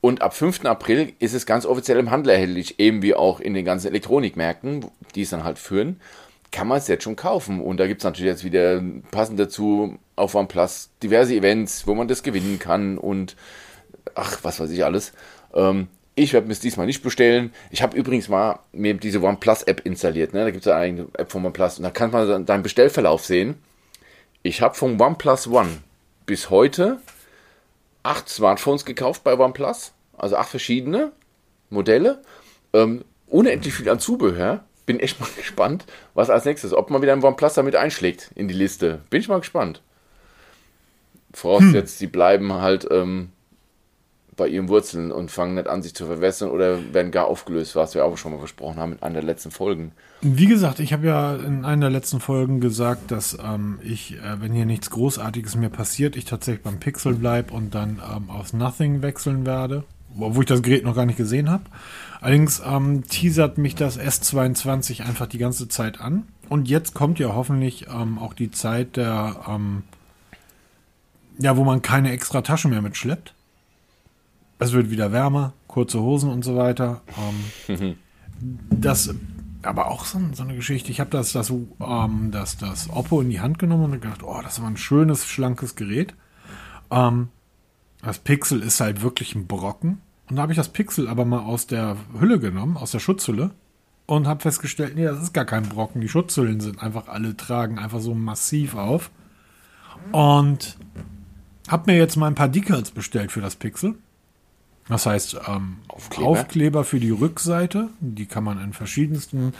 Und 0.00 0.22
ab 0.22 0.34
5. 0.34 0.64
April 0.64 1.12
ist 1.18 1.34
es 1.34 1.44
ganz 1.44 1.66
offiziell 1.66 1.98
im 1.98 2.10
Handel 2.10 2.32
erhältlich, 2.32 2.78
eben 2.78 3.02
wie 3.02 3.14
auch 3.14 3.40
in 3.40 3.54
den 3.54 3.64
ganzen 3.64 3.88
Elektronikmärkten, 3.88 4.86
die 5.14 5.22
es 5.22 5.30
dann 5.30 5.44
halt 5.44 5.58
führen, 5.58 6.00
kann 6.52 6.68
man 6.68 6.78
es 6.78 6.88
jetzt 6.88 7.04
schon 7.04 7.16
kaufen. 7.16 7.60
Und 7.60 7.78
da 7.78 7.86
gibt 7.86 8.00
es 8.00 8.04
natürlich 8.04 8.30
jetzt 8.30 8.44
wieder 8.44 8.82
passend 9.10 9.40
dazu 9.40 9.98
auf 10.16 10.34
OnePlus 10.34 10.90
diverse 11.02 11.34
Events, 11.34 11.86
wo 11.86 11.94
man 11.94 12.08
das 12.08 12.22
gewinnen 12.22 12.58
kann 12.58 12.96
und 12.96 13.36
ach, 14.14 14.38
was 14.42 14.60
weiß 14.60 14.70
ich 14.70 14.84
alles. 14.84 15.12
Ähm, 15.54 15.88
ich 16.14 16.32
werde 16.32 16.46
mir 16.46 16.52
es 16.52 16.60
diesmal 16.60 16.86
nicht 16.86 17.02
bestellen. 17.02 17.52
Ich 17.70 17.82
habe 17.82 17.96
übrigens 17.96 18.28
mal 18.28 18.60
mir 18.72 18.94
diese 18.94 19.22
OnePlus-App 19.22 19.84
installiert. 19.84 20.32
Ne? 20.32 20.40
Da 20.40 20.50
gibt 20.50 20.66
es 20.66 20.72
eine 20.72 21.06
App 21.16 21.30
von 21.30 21.44
OnePlus 21.44 21.78
und 21.78 21.84
da 21.84 21.90
kann 21.90 22.10
man 22.10 22.44
deinen 22.44 22.62
Bestellverlauf 22.62 23.24
sehen. 23.24 23.56
Ich 24.42 24.60
habe 24.62 24.74
vom 24.74 25.00
OnePlus 25.00 25.48
One 25.48 25.78
bis 26.26 26.50
heute 26.50 26.98
acht 28.02 28.28
Smartphones 28.28 28.84
gekauft 28.84 29.24
bei 29.24 29.38
OnePlus, 29.38 29.92
also 30.16 30.36
acht 30.36 30.50
verschiedene 30.50 31.12
Modelle, 31.70 32.22
ähm, 32.72 33.04
unendlich 33.26 33.74
viel 33.74 33.88
an 33.88 34.00
Zubehör. 34.00 34.64
Bin 34.86 35.00
echt 35.00 35.20
mal 35.20 35.28
gespannt, 35.36 35.84
was 36.14 36.30
als 36.30 36.44
nächstes, 36.44 36.72
ob 36.72 36.90
man 36.90 37.02
wieder 37.02 37.12
ein 37.12 37.22
OnePlus 37.22 37.54
damit 37.54 37.76
einschlägt 37.76 38.30
in 38.34 38.48
die 38.48 38.54
Liste. 38.54 39.02
Bin 39.10 39.20
ich 39.20 39.28
mal 39.28 39.40
gespannt. 39.40 39.82
Vorausgesetzt, 41.34 41.94
hm. 41.94 41.98
sie 41.98 42.06
bleiben 42.06 42.52
halt 42.54 42.88
ähm, 42.90 43.30
bei 44.38 44.48
ihren 44.48 44.68
Wurzeln 44.68 45.12
und 45.12 45.30
fangen 45.30 45.56
nicht 45.56 45.68
an, 45.68 45.82
sich 45.82 45.94
zu 45.94 46.06
verwässern 46.06 46.48
oder 46.48 46.94
werden 46.94 47.10
gar 47.10 47.26
aufgelöst, 47.26 47.76
was 47.76 47.94
wir 47.94 48.06
auch 48.06 48.16
schon 48.16 48.32
mal 48.32 48.40
besprochen 48.40 48.78
haben 48.78 48.92
in 48.92 49.02
einer 49.02 49.16
der 49.16 49.24
letzten 49.24 49.50
Folgen. 49.50 49.92
Wie 50.22 50.46
gesagt, 50.46 50.80
ich 50.80 50.94
habe 50.94 51.06
ja 51.06 51.36
in 51.36 51.66
einer 51.66 51.82
der 51.82 51.90
letzten 51.90 52.20
Folgen 52.20 52.60
gesagt, 52.60 53.10
dass 53.10 53.36
ähm, 53.44 53.78
ich, 53.82 54.16
äh, 54.16 54.40
wenn 54.40 54.52
hier 54.52 54.64
nichts 54.64 54.88
Großartiges 54.90 55.56
mehr 55.56 55.68
passiert, 55.68 56.16
ich 56.16 56.24
tatsächlich 56.24 56.62
beim 56.62 56.80
Pixel 56.80 57.14
bleibe 57.14 57.52
und 57.52 57.74
dann 57.74 58.00
ähm, 58.16 58.30
aufs 58.30 58.54
Nothing 58.54 59.02
wechseln 59.02 59.44
werde, 59.44 59.84
obwohl 60.18 60.44
ich 60.44 60.48
das 60.48 60.62
Gerät 60.62 60.84
noch 60.84 60.94
gar 60.94 61.04
nicht 61.04 61.18
gesehen 61.18 61.50
habe. 61.50 61.64
Allerdings 62.20 62.62
ähm, 62.64 63.04
teasert 63.08 63.58
mich 63.58 63.74
das 63.74 63.98
S22 63.98 65.02
einfach 65.02 65.26
die 65.26 65.38
ganze 65.38 65.68
Zeit 65.68 66.00
an. 66.00 66.28
Und 66.48 66.68
jetzt 66.68 66.94
kommt 66.94 67.18
ja 67.18 67.34
hoffentlich 67.34 67.86
ähm, 67.92 68.18
auch 68.18 68.32
die 68.32 68.50
Zeit 68.50 68.96
der, 68.96 69.36
ähm, 69.48 69.82
ja, 71.38 71.56
wo 71.56 71.64
man 71.64 71.82
keine 71.82 72.12
extra 72.12 72.40
Tasche 72.40 72.68
mehr 72.68 72.82
mitschleppt 72.82 73.34
es 74.58 74.72
wird 74.72 74.90
wieder 74.90 75.12
wärmer, 75.12 75.52
kurze 75.66 76.00
Hosen 76.00 76.30
und 76.30 76.44
so 76.44 76.56
weiter. 76.56 77.02
Ähm, 77.68 77.96
das, 78.70 79.14
aber 79.62 79.88
auch 79.88 80.04
so, 80.04 80.20
so 80.32 80.42
eine 80.42 80.56
Geschichte. 80.56 80.90
Ich 80.90 81.00
habe 81.00 81.10
das, 81.10 81.32
das, 81.32 81.50
ähm, 81.50 82.30
das, 82.32 82.56
das 82.56 82.90
Oppo 82.90 83.20
in 83.20 83.30
die 83.30 83.40
Hand 83.40 83.58
genommen 83.58 83.84
und 83.84 84.00
gedacht, 84.00 84.22
oh, 84.22 84.40
das 84.42 84.60
war 84.60 84.68
ein 84.68 84.76
schönes, 84.76 85.26
schlankes 85.26 85.76
Gerät. 85.76 86.14
Ähm, 86.90 87.28
das 88.02 88.18
Pixel 88.18 88.62
ist 88.62 88.80
halt 88.80 89.02
wirklich 89.02 89.34
ein 89.34 89.46
Brocken. 89.46 90.00
Und 90.28 90.36
da 90.36 90.42
habe 90.42 90.52
ich 90.52 90.58
das 90.58 90.68
Pixel 90.68 91.08
aber 91.08 91.24
mal 91.24 91.40
aus 91.40 91.66
der 91.66 91.96
Hülle 92.18 92.38
genommen, 92.38 92.76
aus 92.76 92.90
der 92.90 93.00
Schutzhülle. 93.00 93.50
Und 94.06 94.26
habe 94.26 94.40
festgestellt, 94.40 94.94
nee, 94.94 95.04
das 95.04 95.22
ist 95.22 95.34
gar 95.34 95.44
kein 95.44 95.68
Brocken. 95.68 96.00
Die 96.00 96.08
Schutzhüllen 96.08 96.60
sind 96.60 96.82
einfach 96.82 97.08
alle, 97.08 97.36
tragen 97.36 97.78
einfach 97.78 98.00
so 98.00 98.14
massiv 98.14 98.74
auf. 98.74 99.10
Und 100.12 100.78
habe 101.68 101.92
mir 101.92 101.98
jetzt 101.98 102.16
mal 102.16 102.26
ein 102.26 102.34
paar 102.34 102.48
Decals 102.48 102.90
bestellt 102.90 103.32
für 103.32 103.40
das 103.40 103.56
Pixel. 103.56 103.96
Das 104.88 105.04
heißt, 105.04 105.38
ähm, 105.46 105.78
Aufkleber. 105.88 106.28
Aufkleber. 106.28 106.84
für 106.84 107.00
die 107.00 107.10
Rückseite, 107.10 107.88
die 108.00 108.26
kann 108.26 108.44
man 108.44 108.62
in 108.62 108.72
verschiedensten, 108.72 109.52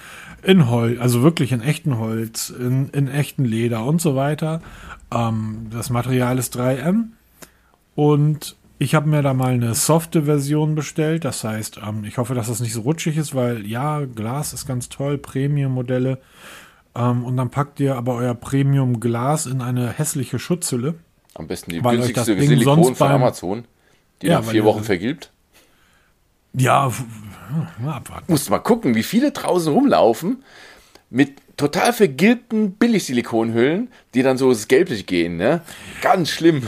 in 0.43 0.71
Holz, 0.71 1.01
also 1.01 1.23
wirklich 1.23 1.53
in 1.53 1.61
echten 1.61 1.99
Holz, 1.99 2.51
in, 2.51 2.89
in 2.91 3.09
echten 3.09 3.45
Leder 3.45 3.85
und 3.85 4.01
so 4.01 4.17
weiter. 4.17 4.63
Ähm, 5.13 5.69
das 5.71 5.91
Material 5.91 6.39
ist 6.39 6.59
3M 6.59 7.09
und 7.95 8.57
ich 8.79 8.95
habe 8.95 9.09
mir 9.09 9.23
da 9.23 9.35
mal 9.35 9.53
eine 9.53 9.75
softe 9.75 10.23
Version 10.23 10.75
bestellt. 10.75 11.25
Das 11.25 11.45
heißt, 11.45 11.81
ähm, 11.87 12.05
ich 12.05 12.17
hoffe, 12.17 12.35
dass 12.35 12.47
das 12.47 12.61
nicht 12.61 12.73
so 12.73 12.83
rutschig 12.83 13.17
ist, 13.17 13.35
weil 13.35 13.67
ja, 13.67 14.05
Glas 14.05 14.53
ist 14.53 14.67
ganz 14.67 14.89
toll, 14.89 15.19
Premium-Modelle. 15.19 16.19
Ähm, 16.95 17.25
und 17.25 17.37
dann 17.37 17.51
packt 17.51 17.81
ihr 17.81 17.97
aber 17.97 18.15
euer 18.15 18.35
Premium-Glas 18.35 19.47
in 19.47 19.61
eine 19.61 19.91
hässliche 19.91 20.39
Schutzhülle. 20.39 20.95
Am 21.35 21.49
besten 21.49 21.73
die 21.73 21.83
günstigste 21.83 22.41
Silikon 22.41 22.95
von 22.95 23.11
Amazon 23.11 23.65
die 24.23 24.29
ja, 24.29 24.41
nach 24.41 24.49
vier 24.49 24.65
Wochen 24.65 24.85
vergilbt? 24.85 25.31
Ja, 26.55 26.93
abwarten. 27.87 28.25
Musst 28.29 28.51
mal 28.51 28.59
gucken, 28.59 28.95
wie 28.95 29.03
viele 29.03 29.33
draußen 29.33 29.73
rumlaufen 29.73 30.43
mit 31.11 31.35
total 31.57 31.93
vergilbten 31.93 32.73
Billigsilikonhüllen, 32.73 33.91
die 34.15 34.23
dann 34.23 34.39
so 34.39 34.51
ins 34.51 34.69
Gelbliche 34.69 35.05
gehen, 35.05 35.37
ne? 35.37 35.63
Ganz 36.03 36.31
schlimm. 36.31 36.67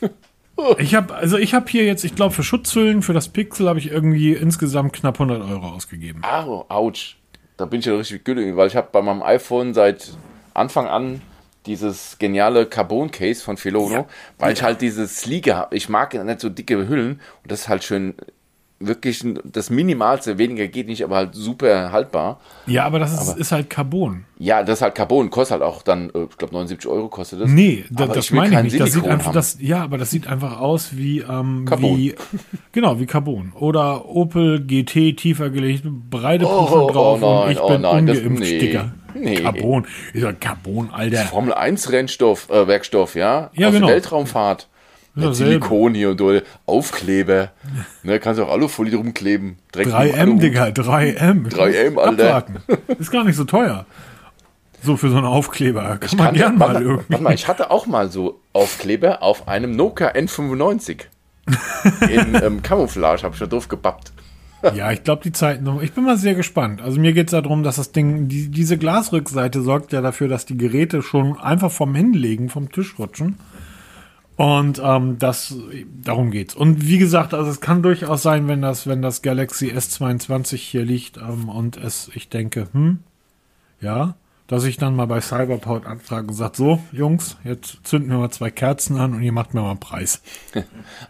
ich 0.78 0.94
habe 0.94 1.14
also 1.14 1.36
ich 1.36 1.54
habe 1.54 1.66
hier 1.68 1.84
jetzt, 1.84 2.04
ich 2.04 2.14
glaube 2.14 2.34
für 2.34 2.42
Schutzhüllen 2.42 3.02
für 3.02 3.12
das 3.12 3.28
Pixel 3.28 3.68
habe 3.68 3.78
ich 3.78 3.90
irgendwie 3.90 4.32
insgesamt 4.32 4.92
knapp 4.92 5.20
100 5.20 5.42
Euro 5.48 5.68
ausgegeben. 5.68 6.20
Ah, 6.22 6.44
ouch. 6.68 7.16
Da 7.56 7.64
bin 7.64 7.80
ich 7.80 7.86
ja 7.86 7.94
richtig 7.94 8.24
günstig, 8.24 8.56
weil 8.56 8.68
ich 8.68 8.76
habe 8.76 8.88
bei 8.92 9.00
meinem 9.02 9.22
iPhone 9.22 9.74
seit 9.74 10.16
Anfang 10.52 10.86
an 10.86 11.22
dieses 11.66 12.18
geniale 12.18 12.66
Carbon-Case 12.66 13.42
von 13.42 13.56
Filono, 13.56 13.94
ja. 13.94 14.06
weil 14.38 14.52
ich 14.52 14.62
halt 14.62 14.80
dieses 14.80 15.18
Sleeke 15.18 15.56
habe. 15.56 15.76
Ich 15.76 15.88
mag 15.88 16.14
nicht 16.14 16.40
so 16.40 16.48
dicke 16.48 16.88
Hüllen 16.88 17.20
und 17.42 17.52
das 17.52 17.62
ist 17.62 17.68
halt 17.68 17.84
schön 17.84 18.14
wirklich 18.78 19.24
das 19.44 19.70
Minimalste, 19.70 20.36
weniger 20.36 20.68
geht 20.68 20.86
nicht, 20.86 21.02
aber 21.02 21.16
halt 21.16 21.34
super 21.34 21.92
haltbar. 21.92 22.40
Ja, 22.66 22.84
aber 22.84 22.98
das 22.98 23.12
ist, 23.12 23.28
aber, 23.28 23.40
ist 23.40 23.52
halt 23.52 23.70
Carbon. 23.70 24.24
Ja, 24.38 24.62
das 24.62 24.78
ist 24.78 24.82
halt 24.82 24.94
Carbon, 24.94 25.30
kostet 25.30 25.60
halt 25.60 25.62
auch 25.62 25.82
dann, 25.82 26.10
äh, 26.10 26.24
ich 26.30 26.36
glaube 26.36 26.52
79 26.52 26.90
Euro 26.90 27.08
kostet 27.08 27.40
das. 27.40 27.50
Nee, 27.50 27.84
da, 27.90 28.06
das 28.06 28.30
meine 28.30 28.56
ich 28.58 28.72
nicht. 28.72 28.80
Das 28.80 28.92
sieht 28.92 29.06
einfach, 29.06 29.32
das, 29.32 29.58
ja, 29.60 29.82
aber 29.82 29.96
das 29.96 30.10
sieht 30.10 30.26
einfach 30.26 30.60
aus 30.60 30.96
wie, 30.96 31.20
ähm, 31.20 31.64
Carbon. 31.66 31.96
wie, 31.96 32.14
genau, 32.72 33.00
wie 33.00 33.06
Carbon. 33.06 33.52
Oder 33.54 34.06
Opel 34.06 34.60
GT 34.60 35.16
tiefer 35.16 35.48
gelegt, 35.48 35.84
breite 36.10 36.44
Prüfung 36.44 36.82
oh, 36.82 36.90
drauf 36.90 37.22
oh 37.22 37.26
nein, 37.26 37.44
und 37.46 37.52
ich 37.52 37.60
oh 37.60 37.68
bin 37.68 37.80
nein, 37.80 38.00
ungeimpft, 38.00 38.42
das, 38.42 38.48
nee. 38.48 38.58
Sticker. 38.58 38.92
Nee. 39.20 39.36
Carbon. 39.36 39.86
Ich 40.14 40.22
sag 40.22 40.40
Carbon, 40.40 40.90
Alter. 40.92 41.24
Formel 41.24 41.54
1 41.54 41.90
Rennstoff, 41.92 42.50
äh, 42.50 42.66
Werkstoff, 42.66 43.14
ja? 43.14 43.50
Ja, 43.54 43.68
Aus 43.68 43.74
genau. 43.74 43.88
Weltraumfahrt. 43.88 44.68
Ja, 45.16 45.32
Silikon 45.32 45.94
hier 45.94 46.10
und 46.10 46.18
so, 46.18 46.38
Aufkleber. 46.66 47.50
Ne, 48.02 48.20
kannst 48.20 48.38
du 48.38 48.44
auch 48.44 48.52
Alufolie 48.52 48.92
drum 48.92 49.14
kleben. 49.14 49.56
3M, 49.72 50.38
Digga, 50.38 50.66
3M. 50.66 51.48
3M, 51.48 51.96
Alter. 51.98 52.36
Abwarten. 52.36 52.56
Ist 52.98 53.10
gar 53.10 53.24
nicht 53.24 53.36
so 53.36 53.44
teuer. 53.44 53.86
So 54.82 54.98
für 54.98 55.08
so 55.08 55.16
einen 55.16 55.26
Aufkleber. 55.26 55.96
Kann 55.98 56.00
ich 56.04 56.16
man 56.16 56.34
gern 56.34 56.58
mal 56.58 56.82
irgendwie. 56.82 57.04
Warte 57.08 57.24
mal, 57.24 57.34
ich 57.34 57.48
hatte 57.48 57.70
auch 57.70 57.86
mal 57.86 58.10
so 58.10 58.40
Aufkleber 58.52 59.22
auf 59.22 59.48
einem 59.48 59.74
Nokia 59.74 60.10
N95. 60.10 61.06
In 62.10 62.34
ähm, 62.42 62.62
Camouflage, 62.62 63.22
habe 63.22 63.34
ich 63.34 63.40
da 63.40 63.46
doof 63.46 63.68
gebappt. 63.68 64.12
Ja, 64.74 64.92
ich 64.92 65.04
glaube, 65.04 65.22
die 65.22 65.32
Zeiten. 65.32 65.68
Ich 65.82 65.92
bin 65.92 66.04
mal 66.04 66.16
sehr 66.16 66.34
gespannt. 66.34 66.82
Also 66.82 67.00
mir 67.00 67.12
geht 67.12 67.28
es 67.28 67.30
darum, 67.32 67.62
dass 67.62 67.76
das 67.76 67.92
Ding, 67.92 68.28
die, 68.28 68.48
diese 68.48 68.78
Glasrückseite 68.78 69.62
sorgt 69.62 69.92
ja 69.92 70.00
dafür, 70.00 70.28
dass 70.28 70.46
die 70.46 70.56
Geräte 70.56 71.02
schon 71.02 71.38
einfach 71.38 71.70
vom 71.70 71.94
Hinlegen, 71.94 72.48
vom 72.48 72.70
Tisch 72.70 72.98
rutschen. 72.98 73.36
Und 74.36 74.80
ähm, 74.84 75.18
das, 75.18 75.56
darum 76.02 76.30
geht's. 76.30 76.54
Und 76.54 76.86
wie 76.86 76.98
gesagt, 76.98 77.32
also 77.32 77.50
es 77.50 77.60
kann 77.60 77.82
durchaus 77.82 78.22
sein, 78.22 78.48
wenn 78.48 78.60
das, 78.60 78.86
wenn 78.86 79.00
das 79.00 79.22
Galaxy 79.22 79.72
S22 79.72 80.56
hier 80.56 80.84
liegt 80.84 81.16
ähm, 81.16 81.48
und 81.48 81.78
es, 81.78 82.10
ich 82.14 82.28
denke, 82.28 82.68
hm, 82.72 82.98
ja, 83.80 84.14
dass 84.46 84.64
ich 84.64 84.76
dann 84.76 84.94
mal 84.94 85.06
bei 85.06 85.20
Cyberport 85.20 85.86
anfrage 85.86 86.28
und 86.28 86.34
sage, 86.34 86.56
so, 86.56 86.80
Jungs, 86.92 87.36
jetzt 87.44 87.78
zünden 87.84 88.10
wir 88.10 88.18
mal 88.18 88.30
zwei 88.30 88.50
Kerzen 88.50 88.98
an 88.98 89.14
und 89.14 89.22
ihr 89.22 89.32
macht 89.32 89.54
mir 89.54 89.62
mal 89.62 89.70
einen 89.70 89.80
Preis. 89.80 90.22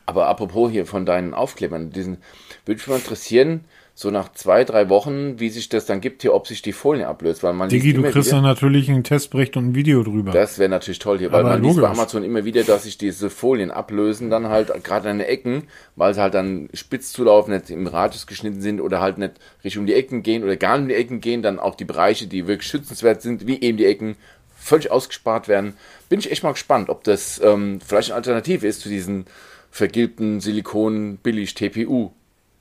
Aber 0.06 0.26
apropos 0.28 0.70
hier 0.70 0.86
von 0.86 1.06
deinen 1.06 1.34
Aufklebern, 1.34 1.90
diesen, 1.90 2.18
würde 2.64 2.78
mich 2.78 2.86
mal 2.86 2.96
interessieren, 2.96 3.64
so 3.98 4.10
nach 4.10 4.30
zwei, 4.34 4.64
drei 4.64 4.90
Wochen, 4.90 5.40
wie 5.40 5.48
sich 5.48 5.70
das 5.70 5.86
dann 5.86 6.02
gibt 6.02 6.20
hier, 6.20 6.34
ob 6.34 6.46
sich 6.46 6.60
die 6.60 6.74
Folie 6.74 7.08
ablöst. 7.08 7.42
Weil 7.42 7.54
man 7.54 7.70
Digi, 7.70 7.94
du 7.94 8.02
kriegst 8.02 8.30
dann 8.30 8.42
natürlich 8.42 8.90
einen 8.90 9.04
Testbericht 9.04 9.56
und 9.56 9.68
ein 9.68 9.74
Video 9.74 10.02
drüber. 10.02 10.32
Das 10.32 10.58
wäre 10.58 10.68
natürlich 10.68 10.98
toll 10.98 11.18
hier, 11.18 11.32
weil 11.32 11.40
Aber 11.40 11.48
man 11.48 11.62
logisch. 11.62 11.76
liest 11.76 11.82
bei 11.82 11.90
Amazon 11.92 12.22
immer 12.22 12.44
wieder, 12.44 12.62
dass 12.62 12.82
sich 12.82 12.98
diese 12.98 13.30
Folien 13.30 13.70
ablösen, 13.70 14.28
dann 14.28 14.48
halt 14.48 14.70
gerade 14.84 15.08
an 15.08 15.16
den 15.16 15.26
Ecken, 15.26 15.62
weil 15.96 16.12
sie 16.12 16.20
halt 16.20 16.34
dann 16.34 16.68
spitz 16.74 17.10
zulaufen, 17.12 17.54
nicht 17.54 17.70
im 17.70 17.86
Radius 17.86 18.26
geschnitten 18.26 18.60
sind 18.60 18.82
oder 18.82 19.00
halt 19.00 19.16
nicht 19.16 19.32
Richtung 19.64 19.84
um 19.84 19.86
die 19.86 19.94
Ecken 19.94 20.22
gehen 20.22 20.44
oder 20.44 20.56
gar 20.56 20.76
nicht 20.76 20.82
in 20.82 20.88
die 20.90 20.94
Ecken 20.94 21.20
gehen, 21.22 21.40
dann 21.40 21.58
auch 21.58 21.74
die 21.74 21.86
Bereiche, 21.86 22.26
die 22.26 22.46
wirklich 22.46 22.68
schützenswert 22.68 23.22
sind, 23.22 23.46
wie 23.46 23.62
eben 23.62 23.78
die 23.78 23.86
Ecken, 23.86 24.16
völlig 24.58 24.90
ausgespart 24.90 25.48
werden. 25.48 25.72
Bin 26.10 26.18
ich 26.18 26.30
echt 26.30 26.42
mal 26.42 26.52
gespannt, 26.52 26.90
ob 26.90 27.02
das 27.04 27.40
ähm, 27.42 27.80
vielleicht 27.82 28.10
eine 28.10 28.16
Alternative 28.16 28.66
ist 28.66 28.82
zu 28.82 28.90
diesen 28.90 29.24
vergilbten 29.70 30.40
Silikon-Billig-TPU 30.40 32.10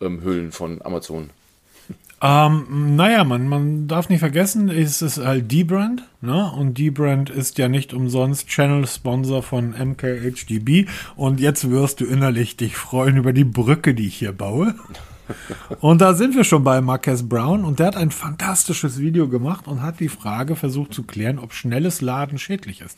ähm, 0.02 0.22
Hüllen 0.24 0.52
von 0.52 0.82
Amazon? 0.84 1.30
Ähm, 2.22 2.96
naja, 2.96 3.24
man, 3.24 3.48
man 3.48 3.88
darf 3.88 4.10
nicht 4.10 4.22
vergessen, 4.22 4.70
es 4.70 5.02
ist 5.02 5.18
halt 5.18 5.52
D-Brand, 5.52 6.04
ne? 6.22 6.52
Und 6.58 6.78
D-Brand 6.78 7.30
ist 7.30 7.58
ja 7.58 7.68
nicht 7.68 7.94
umsonst 7.94 8.48
Channel-Sponsor 8.48 9.44
von 9.44 9.72
MKHDB. 9.72 10.88
Und 11.16 11.40
jetzt 11.40 11.70
wirst 11.70 12.00
du 12.00 12.06
innerlich 12.06 12.56
dich 12.58 12.78
freuen 12.78 13.18
über 13.18 13.34
die 13.34 13.44
Brücke, 13.44 13.94
die 13.94 14.08
ich 14.08 14.16
hier 14.16 14.32
baue. 14.32 14.76
Und 15.80 16.02
da 16.02 16.14
sind 16.14 16.36
wir 16.36 16.44
schon 16.44 16.64
bei 16.64 16.82
Marques 16.82 17.28
Brown 17.28 17.66
und 17.66 17.80
der 17.80 17.88
hat 17.88 17.98
ein 17.98 18.12
fantastisches 18.12 19.00
Video 19.00 19.28
gemacht 19.28 19.68
und 19.68 19.82
hat 19.82 20.00
die 20.00 20.10
Frage 20.10 20.56
versucht 20.56 20.94
zu 20.94 21.04
klären, 21.04 21.40
ob 21.40 21.54
schnelles 21.54 22.02
Laden 22.02 22.38
schädlich 22.38 22.82
ist. 22.82 22.98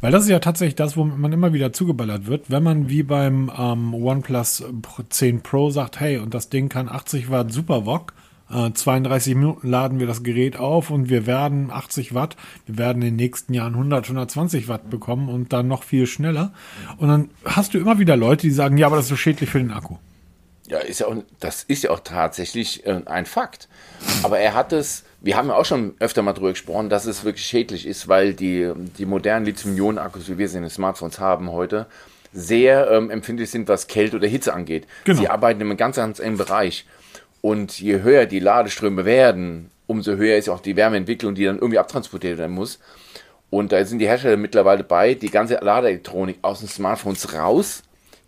Weil 0.00 0.12
das 0.12 0.24
ist 0.24 0.30
ja 0.30 0.38
tatsächlich 0.38 0.76
das, 0.76 0.96
womit 0.96 1.18
man 1.18 1.32
immer 1.32 1.52
wieder 1.52 1.72
zugeballert 1.72 2.26
wird. 2.26 2.50
Wenn 2.50 2.62
man 2.62 2.88
wie 2.88 3.02
beim 3.02 3.50
ähm, 3.56 3.94
OnePlus 3.94 4.64
10 5.08 5.42
Pro 5.42 5.70
sagt, 5.70 6.00
hey, 6.00 6.18
und 6.18 6.34
das 6.34 6.48
Ding 6.48 6.68
kann 6.68 6.88
80 6.88 7.30
Watt 7.30 7.52
Super 7.52 7.86
VOG, 7.86 8.12
32 8.74 9.32
äh, 9.32 9.34
Minuten 9.36 9.68
laden 9.68 9.98
wir 9.98 10.06
das 10.06 10.22
Gerät 10.22 10.56
auf 10.58 10.90
und 10.90 11.08
wir 11.08 11.26
werden 11.26 11.70
80 11.70 12.14
Watt, 12.14 12.36
wir 12.66 12.78
werden 12.78 13.02
in 13.02 13.08
den 13.08 13.16
nächsten 13.16 13.54
Jahren 13.54 13.74
100, 13.74 14.04
120 14.04 14.68
Watt 14.68 14.90
bekommen 14.90 15.28
und 15.28 15.52
dann 15.52 15.66
noch 15.66 15.82
viel 15.82 16.06
schneller. 16.06 16.52
Und 16.98 17.08
dann 17.08 17.30
hast 17.44 17.74
du 17.74 17.78
immer 17.78 17.98
wieder 17.98 18.16
Leute, 18.16 18.42
die 18.42 18.52
sagen, 18.52 18.76
ja, 18.76 18.86
aber 18.86 18.96
das 18.96 19.06
ist 19.06 19.10
so 19.10 19.16
schädlich 19.16 19.50
für 19.50 19.58
den 19.58 19.72
Akku. 19.72 19.96
Ja, 20.66 20.78
ist 20.78 21.00
ja 21.00 21.06
auch, 21.08 21.16
das 21.40 21.62
ist 21.64 21.84
ja 21.84 21.90
auch 21.90 22.00
tatsächlich 22.00 22.86
äh, 22.86 23.02
ein 23.04 23.26
Fakt. 23.26 23.68
Aber 24.22 24.38
er 24.38 24.54
hat 24.54 24.72
es, 24.72 25.04
wir 25.20 25.36
haben 25.36 25.48
ja 25.48 25.56
auch 25.56 25.64
schon 25.64 25.94
öfter 25.98 26.22
mal 26.22 26.32
drüber 26.32 26.50
gesprochen, 26.50 26.88
dass 26.88 27.04
es 27.04 27.24
wirklich 27.24 27.44
schädlich 27.44 27.86
ist, 27.86 28.08
weil 28.08 28.32
die, 28.32 28.72
die 28.98 29.04
modernen 29.04 29.44
Lithium-Ionen-Akkus, 29.44 30.28
wie 30.28 30.38
wir 30.38 30.48
sie 30.48 30.56
in 30.56 30.62
den 30.62 30.70
Smartphones 30.70 31.20
haben 31.20 31.52
heute, 31.52 31.86
sehr 32.32 32.90
ähm, 32.90 33.10
empfindlich 33.10 33.50
sind, 33.50 33.68
was 33.68 33.86
Kälte 33.86 34.16
oder 34.16 34.26
Hitze 34.26 34.54
angeht. 34.54 34.86
Genau. 35.04 35.20
Sie 35.20 35.28
arbeiten 35.28 35.60
in 35.60 35.68
einem 35.68 35.76
ganz, 35.76 35.96
ganz 35.96 36.18
engen 36.18 36.38
Bereich. 36.38 36.86
Und 37.42 37.78
je 37.78 38.00
höher 38.00 38.24
die 38.24 38.40
Ladeströme 38.40 39.04
werden, 39.04 39.70
umso 39.86 40.12
höher 40.16 40.36
ist 40.36 40.48
auch 40.48 40.60
die 40.60 40.76
Wärmeentwicklung, 40.76 41.34
die 41.34 41.44
dann 41.44 41.56
irgendwie 41.56 41.78
abtransportiert 41.78 42.38
werden 42.38 42.54
muss. 42.54 42.80
Und 43.50 43.70
da 43.70 43.84
sind 43.84 44.00
die 44.00 44.08
Hersteller 44.08 44.36
mittlerweile 44.36 44.82
bei, 44.82 45.14
die 45.14 45.30
ganze 45.30 45.54
Ladeelektronik 45.56 46.38
aus 46.42 46.60
den 46.60 46.68
Smartphones 46.68 47.34
raus 47.34 47.83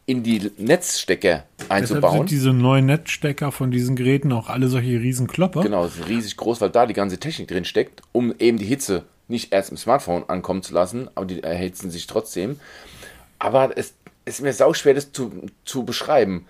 in 0.06 0.22
die 0.22 0.52
Netzstecker 0.56 1.44
einzubauen. 1.68 2.02
Deshalb 2.02 2.28
sind 2.28 2.30
diese 2.30 2.52
neuen 2.52 2.86
Netzstecker 2.86 3.50
von 3.50 3.72
diesen 3.72 3.96
Geräten 3.96 4.32
auch 4.32 4.48
alle 4.48 4.68
solche 4.68 5.00
riesen 5.00 5.26
Klopper. 5.26 5.62
Genau, 5.62 5.88
riesig 6.08 6.36
groß, 6.36 6.60
weil 6.60 6.70
da 6.70 6.86
die 6.86 6.94
ganze 6.94 7.18
Technik 7.18 7.48
drin 7.48 7.64
steckt, 7.64 8.02
um 8.12 8.32
eben 8.38 8.58
die 8.58 8.64
Hitze 8.64 9.04
nicht 9.28 9.52
erst 9.52 9.70
im 9.70 9.76
Smartphone 9.76 10.28
ankommen 10.28 10.62
zu 10.62 10.72
lassen, 10.72 11.10
aber 11.16 11.26
die 11.26 11.42
erhitzen 11.42 11.90
sich 11.90 12.06
trotzdem. 12.06 12.60
Aber 13.40 13.76
es 13.76 13.94
ist 14.24 14.40
mir 14.40 14.52
sau 14.52 14.72
schwer, 14.74 14.94
das 14.94 15.10
zu, 15.10 15.32
zu 15.64 15.84
beschreiben. 15.84 16.46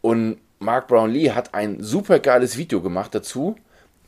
Und 0.00 0.38
Mark 0.58 0.88
Brownlee 0.88 1.30
hat 1.30 1.54
ein 1.54 1.82
super 1.82 2.18
geiles 2.18 2.56
Video 2.56 2.80
gemacht 2.80 3.14
dazu, 3.14 3.56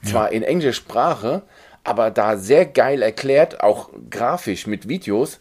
zwar 0.03 0.30
ja. 0.30 0.36
in 0.36 0.42
englischer 0.42 0.72
Sprache, 0.72 1.42
aber 1.84 2.11
da 2.11 2.36
sehr 2.36 2.66
geil 2.66 3.03
erklärt, 3.03 3.61
auch 3.61 3.90
grafisch 4.11 4.66
mit 4.66 4.88
Videos, 4.88 5.38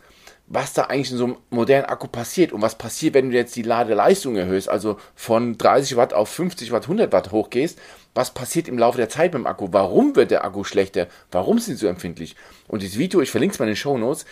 was 0.48 0.74
da 0.74 0.84
eigentlich 0.84 1.12
in 1.12 1.18
so 1.18 1.26
einem 1.26 1.38
modernen 1.50 1.86
Akku 1.86 2.08
passiert 2.08 2.54
und 2.54 2.62
was 2.62 2.78
passiert, 2.78 3.14
wenn 3.14 3.30
du 3.30 3.36
jetzt 3.36 3.56
die 3.56 3.64
Ladeleistung 3.64 4.38
erhöhst, 4.38 4.70
also 4.70 4.98
von 5.14 5.58
30 5.58 5.98
Watt 5.98 6.14
auf 6.14 6.30
50 6.30 6.72
Watt, 6.72 6.84
100 6.84 7.12
Watt 7.12 7.32
hochgehst, 7.32 7.80
was 8.16 8.34
passiert 8.34 8.68
im 8.70 8.78
Laufe 8.78 8.98
der 8.98 9.10
Zeit 9.10 9.34
beim 9.34 9.46
Akku, 9.46 9.68
warum 9.72 10.16
wird 10.16 10.32
der 10.32 10.46
Akku 10.46 10.64
schlechter, 10.64 11.08
warum 11.32 11.60
sind 11.60 11.76
sie 11.76 11.82
so 11.82 11.88
empfindlich? 11.88 12.36
Und 12.68 12.82
dieses 12.82 12.98
Video, 12.98 13.22
ich 13.22 13.30
verlinke 13.30 13.54
es 13.54 13.60
mal 13.60 13.66
in 13.66 13.72
den 13.72 13.76
Show 13.76 13.98
Notes, 13.98 14.26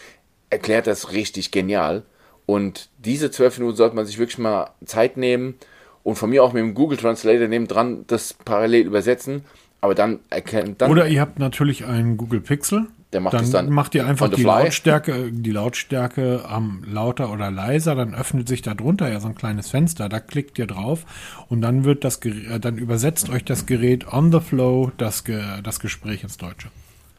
erklärt 0.50 0.88
das 0.88 1.12
richtig 1.12 1.52
genial. 1.52 2.04
Und 2.46 2.90
diese 3.00 3.30
12 3.30 3.60
Minuten 3.60 3.78
sollte 3.78 3.96
man 3.96 4.06
sich 4.06 4.18
wirklich 4.18 4.38
mal 4.38 4.70
Zeit 4.86 5.18
nehmen 5.18 5.56
und 6.04 6.16
von 6.16 6.30
mir 6.30 6.44
auch 6.44 6.54
mit 6.54 6.62
dem 6.62 6.76
Google 6.76 6.98
Translator 6.98 7.48
neben 7.48 7.68
dran 7.68 8.06
das 8.08 8.34
parallel 8.34 8.86
übersetzen, 8.86 9.44
aber 9.82 9.96
dann 9.96 10.20
erkennt 10.30 10.82
dann... 10.82 10.92
Oder 10.92 11.08
ihr 11.08 11.20
habt 11.20 11.40
natürlich 11.40 11.86
einen 11.86 12.16
Google 12.18 12.42
Pixel, 12.42 12.88
der 13.14 13.22
macht 13.22 13.34
dann 13.34 13.44
es 13.44 13.52
dann. 13.52 13.70
Macht 13.70 13.96
ihr 13.96 14.06
einfach 14.06 14.30
die 14.30 14.44
Lautstärke, 14.44 15.32
die 15.32 15.52
Lautstärke 15.52 16.46
am 16.48 16.84
ähm, 16.86 16.94
lauter 16.94 17.32
oder 17.32 17.52
leiser, 17.52 17.96
dann 17.96 18.14
öffnet 18.14 18.48
sich 18.48 18.62
da 18.62 18.74
drunter 18.74 19.10
ja 19.10 19.20
so 19.20 19.28
ein 19.28 19.36
kleines 19.36 19.70
Fenster, 19.70 20.10
da 20.10 20.20
klickt 20.20 20.60
ihr 20.60 20.68
drauf 20.68 21.06
und 21.48 21.62
dann 21.62 21.84
wird 21.84 22.04
das, 22.04 22.18
äh, 22.26 22.60
dann 22.60 22.78
übersetzt 22.78 23.30
euch 23.30 23.46
das 23.46 23.66
Gerät 23.66 24.12
on 24.12 24.32
the 24.32 24.40
flow 24.40 24.92
das, 24.98 25.24
das 25.64 25.80
Gespräch 25.80 26.24
ins 26.24 26.38
Deutsche. 26.38 26.70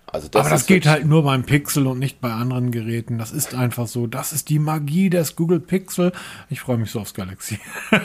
Also 0.06 0.28
das 0.28 0.40
Aber 0.40 0.50
das 0.50 0.66
geht 0.66 0.86
halt 0.86 1.04
nur 1.04 1.24
beim 1.24 1.44
Pixel 1.44 1.86
und 1.86 1.98
nicht 1.98 2.20
bei 2.20 2.30
anderen 2.30 2.70
Geräten. 2.70 3.18
Das 3.18 3.32
ist 3.32 3.54
einfach 3.54 3.86
so. 3.86 4.06
Das 4.06 4.32
ist 4.32 4.48
die 4.48 4.58
Magie 4.58 5.10
des 5.10 5.34
Google 5.34 5.60
Pixel. 5.60 6.12
Ich 6.48 6.60
freue 6.60 6.78
mich 6.78 6.90
so 6.90 7.00
aufs 7.00 7.12
Galaxy. 7.12 7.58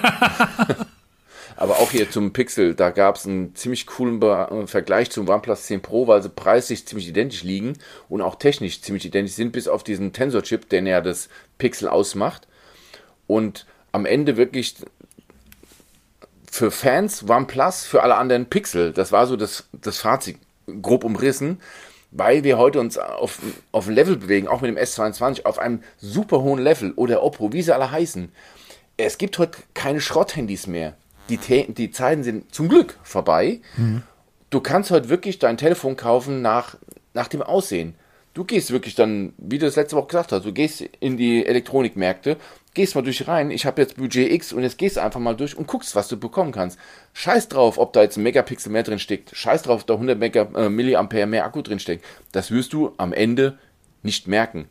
Aber 1.61 1.77
auch 1.77 1.91
hier 1.91 2.09
zum 2.09 2.33
Pixel, 2.33 2.73
da 2.73 2.89
gab 2.89 3.17
es 3.17 3.27
einen 3.27 3.53
ziemlich 3.53 3.85
coolen 3.85 4.19
Be 4.19 4.47
äh, 4.49 4.65
Vergleich 4.65 5.11
zum 5.11 5.29
OnePlus 5.29 5.67
10 5.67 5.83
Pro, 5.83 6.07
weil 6.07 6.23
sie 6.23 6.29
preislich 6.29 6.87
ziemlich 6.87 7.07
identisch 7.07 7.43
liegen 7.43 7.77
und 8.09 8.21
auch 8.23 8.33
technisch 8.33 8.81
ziemlich 8.81 9.05
identisch 9.05 9.35
sind, 9.35 9.51
bis 9.51 9.67
auf 9.67 9.83
diesen 9.83 10.11
Tensor-Chip, 10.11 10.69
der 10.69 10.81
ja 10.81 11.01
das 11.01 11.29
Pixel 11.59 11.87
ausmacht. 11.87 12.47
Und 13.27 13.67
am 13.91 14.07
Ende 14.07 14.37
wirklich 14.37 14.73
für 16.49 16.71
Fans 16.71 17.29
OnePlus, 17.29 17.85
für 17.85 18.01
alle 18.01 18.15
anderen 18.15 18.47
Pixel. 18.47 18.91
Das 18.91 19.11
war 19.11 19.27
so 19.27 19.35
das, 19.35 19.69
das 19.71 19.99
Fazit, 19.99 20.39
grob 20.81 21.03
umrissen, 21.03 21.61
weil 22.09 22.43
wir 22.43 22.57
heute 22.57 22.79
uns 22.79 22.97
auf, 22.97 23.37
auf 23.71 23.87
ein 23.87 23.93
Level 23.93 24.17
bewegen, 24.17 24.47
auch 24.47 24.61
mit 24.61 24.75
dem 24.75 24.83
S22, 24.83 25.45
auf 25.45 25.59
einem 25.59 25.83
super 25.99 26.41
hohen 26.41 26.63
Level 26.63 26.93
oder 26.95 27.21
Oppo, 27.21 27.53
wie 27.53 27.61
sie 27.61 27.71
alle 27.71 27.91
heißen. 27.91 28.31
Es 28.97 29.19
gibt 29.19 29.37
heute 29.37 29.59
keine 29.75 30.01
Schrotthandys 30.01 30.65
mehr 30.65 30.95
die, 31.37 31.73
die 31.73 31.91
Zeiten 31.91 32.23
sind 32.23 32.53
zum 32.53 32.69
Glück 32.69 32.97
vorbei. 33.03 33.61
Mhm. 33.77 34.03
Du 34.49 34.59
kannst 34.59 34.91
heute 34.91 35.09
wirklich 35.09 35.39
dein 35.39 35.57
Telefon 35.57 35.95
kaufen 35.95 36.41
nach, 36.41 36.75
nach 37.13 37.27
dem 37.27 37.41
Aussehen. 37.41 37.95
Du 38.33 38.45
gehst 38.45 38.71
wirklich 38.71 38.95
dann, 38.95 39.33
wie 39.37 39.57
du 39.57 39.65
das 39.65 39.75
letzte 39.75 39.97
Woche 39.97 40.07
gesagt 40.07 40.31
hast, 40.31 40.45
du 40.45 40.53
gehst 40.53 40.81
in 41.01 41.17
die 41.17 41.45
Elektronikmärkte, 41.45 42.37
gehst 42.73 42.95
mal 42.95 43.01
durch 43.01 43.27
rein, 43.27 43.51
ich 43.51 43.65
habe 43.65 43.81
jetzt 43.81 43.97
Budget 43.97 44.31
X 44.31 44.53
und 44.53 44.63
jetzt 44.63 44.77
gehst 44.77 44.95
du 44.95 45.01
einfach 45.01 45.19
mal 45.19 45.35
durch 45.35 45.57
und 45.57 45.67
guckst, 45.67 45.95
was 45.95 46.07
du 46.07 46.17
bekommen 46.17 46.53
kannst. 46.53 46.79
Scheiß 47.13 47.49
drauf, 47.49 47.77
ob 47.77 47.91
da 47.91 48.01
jetzt 48.01 48.17
ein 48.17 48.23
Megapixel 48.23 48.71
mehr 48.71 48.83
drin 48.83 48.99
steckt. 48.99 49.35
Scheiß 49.35 49.63
drauf, 49.63 49.81
ob 49.81 49.87
da 49.87 49.95
100 49.95 50.17
Mega, 50.17 50.47
äh, 50.55 50.69
Milliampere 50.69 51.25
mehr 51.25 51.43
Akku 51.43 51.61
drin 51.61 51.79
steckt. 51.79 52.05
Das 52.31 52.51
wirst 52.51 52.71
du 52.71 52.93
am 52.97 53.11
Ende 53.11 53.57
nicht 54.01 54.29
merken. 54.29 54.69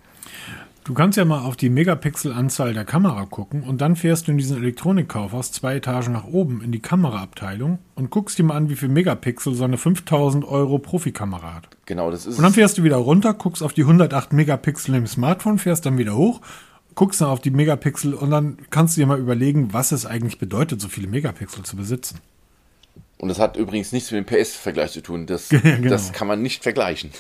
Du 0.85 0.95
kannst 0.95 1.19
ja 1.19 1.27
mal 1.27 1.41
auf 1.41 1.57
die 1.57 1.69
Megapixel-Anzahl 1.69 2.73
der 2.73 2.87
Kamera 2.87 3.27
gucken 3.27 3.63
und 3.65 3.81
dann 3.83 3.97
fährst 3.97 4.27
du 4.27 4.33
in 4.33 4.39
diesen 4.39 4.57
Elektronikkaufhaus 4.57 5.53
zwei 5.53 5.77
Etagen 5.77 6.13
nach 6.13 6.25
oben 6.25 6.63
in 6.63 6.73
die 6.73 6.81
Kameraabteilung 6.81 7.79
und 7.97 8.11
guckst 8.11 8.39
dir 8.39 8.45
mal 8.45 8.57
an, 8.57 8.71
wie 8.71 8.77
viel 8.77 8.89
Megapixel 8.89 9.55
so 9.55 9.65
eine 9.65 9.77
5000 9.77 10.45
Euro 10.47 10.79
Profikamera 10.79 11.55
hat. 11.55 11.69
Genau, 11.85 12.11
das 12.11 12.25
ist. 12.25 12.39
Und 12.39 12.45
dann 12.45 12.55
fährst 12.55 12.79
du 12.79 12.83
wieder 12.83 12.97
runter, 12.97 13.35
guckst 13.35 13.63
auf 13.63 13.75
die 13.75 13.83
108 13.83 14.33
Megapixel 14.33 14.95
im 14.95 15.07
Smartphone, 15.07 15.59
fährst 15.59 15.85
dann 15.85 15.99
wieder 15.99 16.17
hoch, 16.17 16.41
guckst 16.95 17.21
dann 17.21 17.29
auf 17.29 17.41
die 17.41 17.51
Megapixel 17.51 18.15
und 18.15 18.31
dann 18.31 18.57
kannst 18.71 18.97
du 18.97 19.03
dir 19.03 19.07
mal 19.07 19.19
überlegen, 19.19 19.75
was 19.75 19.93
es 19.93 20.07
eigentlich 20.07 20.39
bedeutet, 20.39 20.81
so 20.81 20.89
viele 20.89 21.09
Megapixel 21.09 21.63
zu 21.63 21.77
besitzen. 21.77 22.21
Und 23.21 23.29
das 23.29 23.39
hat 23.39 23.59
übrigens 23.59 23.93
nichts 23.93 24.11
mit 24.11 24.19
dem 24.19 24.25
PS-Vergleich 24.25 24.93
zu 24.93 25.03
tun. 25.03 25.27
Das, 25.27 25.49
genau. 25.51 25.91
das 25.91 26.13
kann 26.13 26.27
man 26.27 26.41
nicht 26.41 26.63
vergleichen. 26.63 27.11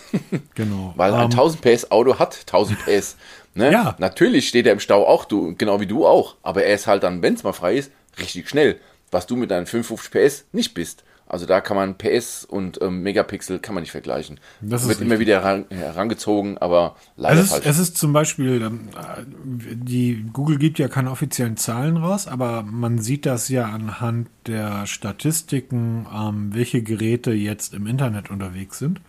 Genau. 0.55 0.95
Weil 0.97 1.13
ein 1.13 1.25
Ähm, 1.25 1.31
1000 1.31 1.61
PS 1.61 1.91
Auto 1.91 2.19
hat 2.19 2.39
1000 2.47 2.79
PS. 2.87 3.17
Ne? 3.55 3.73
Ja. 3.73 3.97
Natürlich 3.99 4.49
steht 4.49 4.67
er 4.67 4.73
im 4.73 4.81
Stau 4.81 5.07
auch, 5.07 5.25
du, 5.25 5.55
genau 5.57 5.81
wie 5.81 5.87
du 5.87 6.07
auch. 6.07 6.37
Aber 6.43 6.63
er 6.65 6.75
ist 6.75 6.87
halt 6.87 7.03
dann, 7.03 7.23
wenn 7.23 7.35
es 7.35 7.43
mal 7.43 7.53
frei 7.53 7.77
ist, 7.77 7.91
richtig 8.19 8.49
schnell. 8.49 8.79
Was 9.11 9.27
du 9.27 9.37
mit 9.37 9.51
deinen 9.51 9.67
55 9.67 10.11
PS 10.11 10.45
nicht 10.53 10.75
bist. 10.75 11.03
Also 11.27 11.47
da 11.47 11.61
kann 11.61 11.77
man 11.77 11.97
PS 11.97 12.45
und 12.45 12.83
ähm, 12.83 13.03
Megapixel 13.05 13.61
kann 13.61 13.75
man 13.75 13.83
nicht 13.83 13.93
vergleichen. 13.93 14.41
Das 14.61 14.89
Wird 14.89 15.01
immer 15.01 15.13
richtig. 15.13 15.29
wieder 15.29 15.43
heran, 15.43 15.65
herangezogen, 15.71 16.59
aber 16.59 16.97
leider 17.17 17.39
Es 17.39 17.45
ist, 17.47 17.51
falsch. 17.53 17.67
es 17.67 17.79
ist 17.79 17.97
zum 17.99 18.13
Beispiel, 18.13 18.61
ähm, 18.63 18.89
äh, 18.97 19.23
die 19.27 20.27
Google 20.33 20.59
gibt 20.59 20.81
ja 20.81 20.89
keine 20.89 21.09
offiziellen 21.13 21.57
Zahlen 21.57 21.99
raus, 21.99 22.27
aber 22.27 22.63
man 22.65 22.99
sieht 22.99 23.27
das 23.27 23.49
ja 23.49 23.67
anhand 23.67 24.29
der 24.49 24.87
Statistiken, 24.87 26.07
ähm, 26.13 26.51
welche 26.53 26.83
Geräte 26.83 27.31
jetzt 27.31 27.75
im 27.75 27.87
Internet 27.87 28.31
unterwegs 28.31 28.81
sind, 28.81 29.01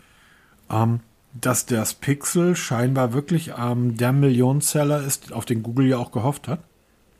ähm, 0.70 1.00
dass 1.34 1.66
das 1.66 1.94
Pixel 1.94 2.56
scheinbar 2.56 3.14
wirklich 3.14 3.54
ähm, 3.58 3.98
der 3.98 4.12
Millionenseller 4.12 5.02
ist, 5.02 5.32
auf 5.32 5.46
den 5.46 5.64
Google 5.64 5.88
ja 5.88 5.98
auch 5.98 6.12
gehofft 6.12 6.48
hat. 6.48 6.60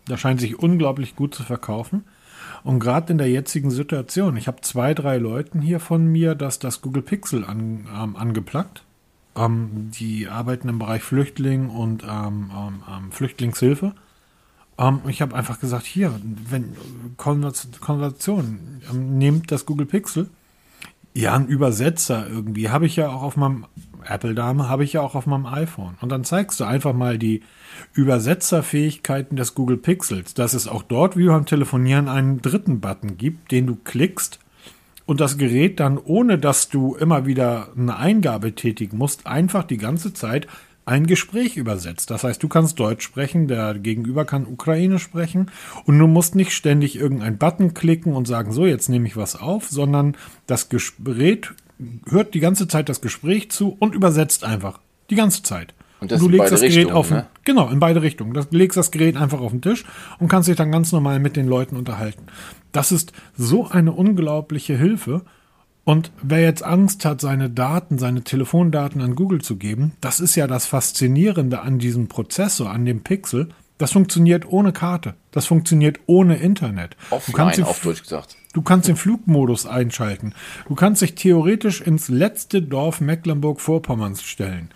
Da 0.08 0.18
scheint 0.18 0.42
sich 0.42 0.60
unglaublich 0.60 1.16
gut 1.16 1.34
zu 1.34 1.44
verkaufen. 1.44 2.04
Und 2.64 2.80
gerade 2.80 3.12
in 3.12 3.18
der 3.18 3.30
jetzigen 3.30 3.72
Situation, 3.72 4.38
ich 4.38 4.48
habe 4.48 4.62
zwei, 4.62 4.94
drei 4.94 5.18
Leuten 5.18 5.62
hier 5.62 5.80
von 5.80 6.06
mir, 6.06 6.36
dass 6.36 6.60
das 6.60 6.82
Google 6.82 7.02
Pixel 7.02 7.46
an, 7.46 7.88
ähm, 7.96 8.16
angeplagt. 8.16 8.84
Ähm, 9.36 9.92
die 9.92 10.28
arbeiten 10.28 10.70
im 10.70 10.80
Bereich 10.80 11.02
Flüchtling 11.04 11.70
und 11.70 12.04
ähm, 12.04 12.52
ähm, 12.56 12.84
ähm, 12.90 13.12
Flüchtlingshilfe. 13.12 13.94
Ich 15.08 15.22
habe 15.22 15.36
einfach 15.36 15.60
gesagt, 15.60 15.86
hier, 15.86 16.20
wenn 16.24 16.76
Konvers 17.16 17.68
Konversation, 17.82 18.82
nehmt 18.92 19.52
das 19.52 19.68
Google 19.68 19.86
Pixel. 19.86 20.32
Ja, 21.14 21.36
ein 21.36 21.46
Übersetzer 21.46 22.28
irgendwie. 22.28 22.70
Habe 22.70 22.88
ich 22.88 22.96
ja 22.96 23.10
auch 23.10 23.22
auf 23.22 23.38
meinem 23.38 23.68
Apple-Dame, 24.04 24.70
habe 24.70 24.84
ich 24.84 24.94
ja 24.94 25.02
auch 25.02 25.16
auf 25.16 25.26
meinem 25.26 25.46
iPhone. 25.46 25.96
Und 26.02 26.10
dann 26.10 26.24
zeigst 26.24 26.60
du 26.60 26.64
einfach 26.64 26.94
mal 26.94 27.18
die 27.18 27.42
Übersetzerfähigkeiten 27.94 29.38
des 29.38 29.56
Google 29.56 29.78
Pixels, 29.78 30.34
dass 30.34 30.54
es 30.54 30.68
auch 30.68 30.84
dort 30.84 31.18
wie 31.18 31.28
beim 31.28 31.46
Telefonieren 31.46 32.08
einen 32.08 32.42
dritten 32.42 32.80
Button 32.80 33.18
gibt, 33.18 33.52
den 33.52 33.68
du 33.68 33.76
klickst 33.76 34.40
und 35.06 35.20
das 35.20 35.38
Gerät 35.38 35.80
dann, 35.80 35.98
ohne 35.98 36.38
dass 36.38 36.70
du 36.70 36.96
immer 36.96 37.26
wieder 37.26 37.70
eine 37.78 37.98
Eingabe 37.98 38.54
tätigen 38.54 38.98
musst, 38.98 39.28
einfach 39.28 39.64
die 39.64 39.78
ganze 39.78 40.14
Zeit 40.14 40.48
ein 40.86 41.06
Gespräch 41.06 41.58
übersetzt. 41.58 42.10
Das 42.10 42.24
heißt, 42.24 42.42
du 42.42 42.48
kannst 42.48 42.80
Deutsch 42.80 43.04
sprechen, 43.04 43.48
der 43.48 43.76
Gegenüber 43.76 44.26
kann 44.26 44.48
Ukrainisch 44.48 45.04
sprechen 45.04 45.52
und 45.86 46.00
du 46.00 46.08
musst 46.08 46.36
nicht 46.36 46.54
ständig 46.54 46.96
irgendeinen 46.96 47.38
Button 47.38 47.74
klicken 47.74 48.14
und 48.14 48.28
sagen, 48.28 48.52
so, 48.52 48.66
jetzt 48.66 48.90
nehme 48.90 49.08
ich 49.08 49.18
was 49.18 49.36
auf, 49.36 49.70
sondern 49.70 50.16
das 50.48 50.70
Gerät 50.70 51.54
hört 52.10 52.34
die 52.34 52.40
ganze 52.40 52.68
Zeit 52.68 52.90
das 52.90 53.02
Gespräch 53.02 53.52
zu 53.52 53.76
und 53.80 53.96
übersetzt 53.96 54.44
einfach. 54.44 54.80
Die 55.10 55.16
ganze 55.16 55.44
Zeit. 55.44 55.74
Und 56.02 56.12
das 56.12 56.20
du 56.20 56.30
legst 56.30 56.52
das 56.52 56.62
Gerät 56.62 56.76
Richtungen, 56.78 56.96
auf 56.96 57.08
den, 57.10 57.18
ne? 57.18 57.28
Genau, 57.44 57.70
in 57.70 57.80
beide 57.80 58.02
Richtungen. 58.02 58.34
Du 58.34 58.44
legst 58.50 58.76
das 58.76 58.90
Gerät 58.90 59.16
einfach 59.16 59.40
auf 59.40 59.52
den 59.52 59.62
Tisch 59.62 59.86
und 60.18 60.28
kannst 60.28 60.50
dich 60.50 60.56
dann 60.56 60.72
ganz 60.72 60.92
normal 60.92 61.20
mit 61.20 61.36
den 61.36 61.48
Leuten 61.48 61.76
unterhalten. 61.76 62.24
Das 62.72 62.92
ist 62.92 63.14
so 63.38 63.70
eine 63.70 63.92
unglaubliche 63.92 64.76
Hilfe. 64.76 65.22
Und 65.84 66.12
wer 66.22 66.42
jetzt 66.42 66.64
Angst 66.64 67.06
hat, 67.06 67.22
seine 67.22 67.50
Daten, 67.50 68.00
seine 68.00 68.24
Telefondaten 68.24 69.02
an 69.02 69.16
Google 69.16 69.42
zu 69.42 69.58
geben, 69.58 69.94
das 70.02 70.20
ist 70.20 70.36
ja 70.36 70.48
das 70.48 70.66
Faszinierende 70.66 71.62
an 71.62 71.78
diesem 71.78 72.08
Prozessor, 72.08 72.72
an 72.72 72.86
dem 72.86 73.02
Pixel. 73.02 73.50
Das 73.78 73.92
funktioniert 73.92 74.46
ohne 74.48 74.74
Karte. 74.74 75.16
Das 75.32 75.46
funktioniert 75.46 76.00
ohne 76.08 76.38
Internet. 76.38 76.96
du 77.10 77.18
kannst 77.32 77.60
Offline, 77.60 77.66
auf 77.66 77.80
Deutsch 77.82 78.04
gesagt. 78.04 78.38
Du 78.54 78.62
kannst 78.62 78.88
den 78.88 78.96
Flugmodus 78.96 79.66
einschalten. 79.66 80.34
Du 80.68 80.76
kannst 80.76 81.02
dich 81.02 81.16
theoretisch 81.16 81.82
ins 81.82 82.10
letzte 82.10 82.62
Dorf 82.62 83.02
Mecklenburg-Vorpommerns 83.02 84.24
stellen. 84.24 84.70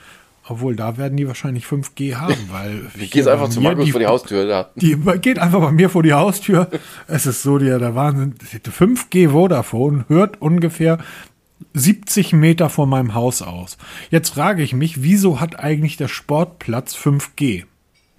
Obwohl, 0.48 0.76
da 0.76 0.98
werden 0.98 1.18
die 1.18 1.28
wahrscheinlich 1.28 1.66
5G 1.66 2.16
haben, 2.16 2.36
weil. 2.52 2.92
Ich 3.00 3.10
gehe 3.12 3.30
einfach 3.32 3.50
zu 3.50 3.60
mir 3.62 3.70
Markus 3.70 3.86
die- 3.86 3.92
vor 3.92 4.00
die 4.00 4.06
Haustür. 4.08 4.46
Da. 4.48 4.70
die 4.76 4.96
geht 5.22 5.40
einfach 5.40 5.60
bei 5.60 5.72
mir 5.72 5.90
vor 5.90 6.04
die 6.04 6.14
Haustür. 6.14 6.70
Es 7.08 7.26
ist 7.26 7.42
so 7.42 7.58
der, 7.58 7.80
der 7.80 7.96
Wahnsinn. 7.96 8.36
5G 8.36 9.30
Vodafone 9.32 10.06
hört 10.08 10.42
ungefähr 10.42 11.00
70 11.74 12.34
Meter 12.34 12.70
vor 12.70 12.86
meinem 12.86 13.14
Haus 13.16 13.42
aus. 13.42 13.78
Jetzt 14.12 14.30
frage 14.36 14.62
ich 14.62 14.74
mich, 14.74 15.02
wieso 15.02 15.40
hat 15.40 15.60
eigentlich 15.60 15.98
der 15.98 16.08
Sportplatz 16.10 16.96
5G? 16.96 17.64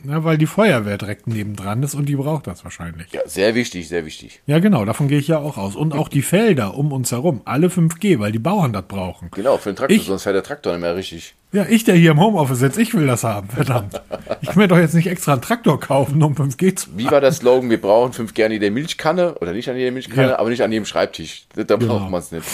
Ja, 0.05 0.23
weil 0.25 0.37
die 0.39 0.47
Feuerwehr 0.47 0.99
direkt 0.99 1.27
nebendran 1.27 1.83
ist 1.83 1.95
und 1.95 2.07
die 2.07 2.17
braucht 2.17 2.47
das 2.47 2.63
wahrscheinlich. 2.65 3.11
Ja, 3.13 3.23
sehr 3.27 3.55
wichtig, 3.55 3.89
sehr 3.89 4.05
wichtig. 4.05 4.41
Ja, 4.47 4.59
genau, 4.59 4.85
davon 4.85 5.09
gehe 5.09 5.19
ich 5.19 5.27
ja 5.29 5.39
auch 5.39 5.57
aus. 5.57 5.75
Und 5.75 5.95
auch 5.95 6.09
die 6.09 6.23
Felder 6.23 6.75
um 6.75 6.93
uns 6.93 7.11
herum, 7.13 7.41
alle 7.47 7.69
5G, 7.69 8.19
weil 8.19 8.31
die 8.31 8.39
Bauern 8.39 8.73
das 8.73 8.85
brauchen. 8.87 9.31
Genau, 9.35 9.57
für 9.57 9.71
den 9.71 9.77
Traktor, 9.77 9.97
Ich- 9.97 10.05
sonst 10.07 10.25
fährt 10.25 10.37
der 10.37 10.43
Traktor 10.43 10.73
nicht 10.75 10.83
mehr 10.83 10.95
richtig. 10.95 11.35
Ja, 11.53 11.65
ich, 11.69 11.85
der 11.85 11.95
hier 11.95 12.11
im 12.11 12.21
Homeoffice 12.21 12.59
sitze, 12.59 12.83
ich 12.83 12.93
will 12.95 13.07
das 13.07 13.25
haben, 13.25 13.49
verdammt. 13.49 14.01
Ich 14.43 14.55
will 14.57 14.69
doch 14.69 14.79
jetzt 14.79 14.95
nicht 14.95 15.07
extra 15.07 15.33
einen 15.33 15.43
Traktor 15.43 15.81
kaufen, 15.81 16.23
um 16.23 16.35
5G 16.35 16.75
zu 16.77 16.91
Wie 16.97 17.11
war 17.11 17.21
der 17.23 17.33
Slogan? 17.33 17.71
Wir 17.71 17.81
brauchen 17.81 18.13
5G 18.13 18.45
an 18.45 18.53
jeder 18.53 18.71
Milchkanne 18.71 19.37
oder 19.37 19.53
nicht 19.53 19.69
an 19.71 19.77
jeder 19.77 19.93
Milchkanne, 19.93 20.29
Ja. 20.31 20.39
aber 20.39 20.51
nicht 20.51 20.63
an 20.63 20.71
jedem 20.73 20.85
Schreibtisch. 20.85 21.47
Da 21.55 21.77
braucht 21.77 22.11
man 22.11 22.21
es 22.21 22.31
nicht. 22.33 22.45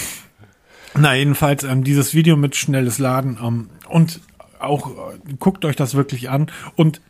Na, 0.95 1.15
jedenfalls 1.17 1.65
ähm, 1.65 1.85
dieses 1.85 2.15
Video 2.15 2.37
mit 2.37 2.55
schnelles 2.55 2.99
Laden 2.99 3.39
ähm, 3.43 3.71
und 3.89 4.21
auch 4.61 4.91
äh, 4.91 5.35
guckt 5.41 5.65
euch 5.65 5.75
das 5.75 5.95
wirklich 5.95 6.31
an 6.31 6.51
und 6.77 7.01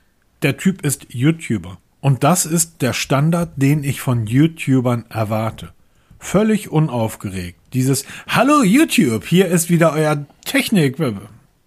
der 0.43 0.57
Typ 0.57 0.85
ist 0.85 1.07
YouTuber 1.11 1.79
und 2.01 2.25
das 2.25 2.47
ist 2.47 2.83
der 2.83 2.93
Standard, 2.93 3.51
den 3.57 3.85
ich 3.85 4.01
von 4.01 4.27
YouTubern 4.27 5.05
erwarte. 5.09 5.73
Völlig 6.19 6.71
unaufgeregt. 6.71 7.59
Dieses 7.73 8.05
Hallo 8.29 8.63
YouTube, 8.63 9.25
hier 9.25 9.47
ist 9.47 9.71
wieder 9.71 9.93
euer 9.93 10.27
Technik. 10.45 10.97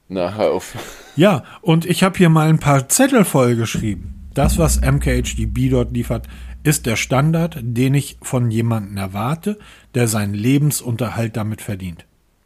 Na, 0.08 0.36
hör 0.36 0.52
auf. 0.52 0.76
Ja, 1.16 1.44
und 1.62 1.86
ich 1.86 2.04
habe 2.04 2.18
hier 2.18 2.30
mal 2.30 2.48
ein 2.48 2.60
paar 2.60 2.88
Zettel 2.90 3.26
vollgeschrieben. 3.26 4.30
Das, 4.34 4.58
was 4.58 4.82
MKHDB 4.82 5.70
dort 5.70 5.94
liefert, 5.94 6.28
ist 6.64 6.86
der 6.86 6.96
Standard, 6.96 7.58
den 7.62 7.94
ich 7.94 8.18
von 8.22 8.52
jemandem 8.52 8.98
erwarte, 8.98 9.58
der 9.94 10.08
seinen 10.08 10.34
Lebensunterhalt 10.34 11.38
damit 11.38 11.62
verdient. 11.62 12.06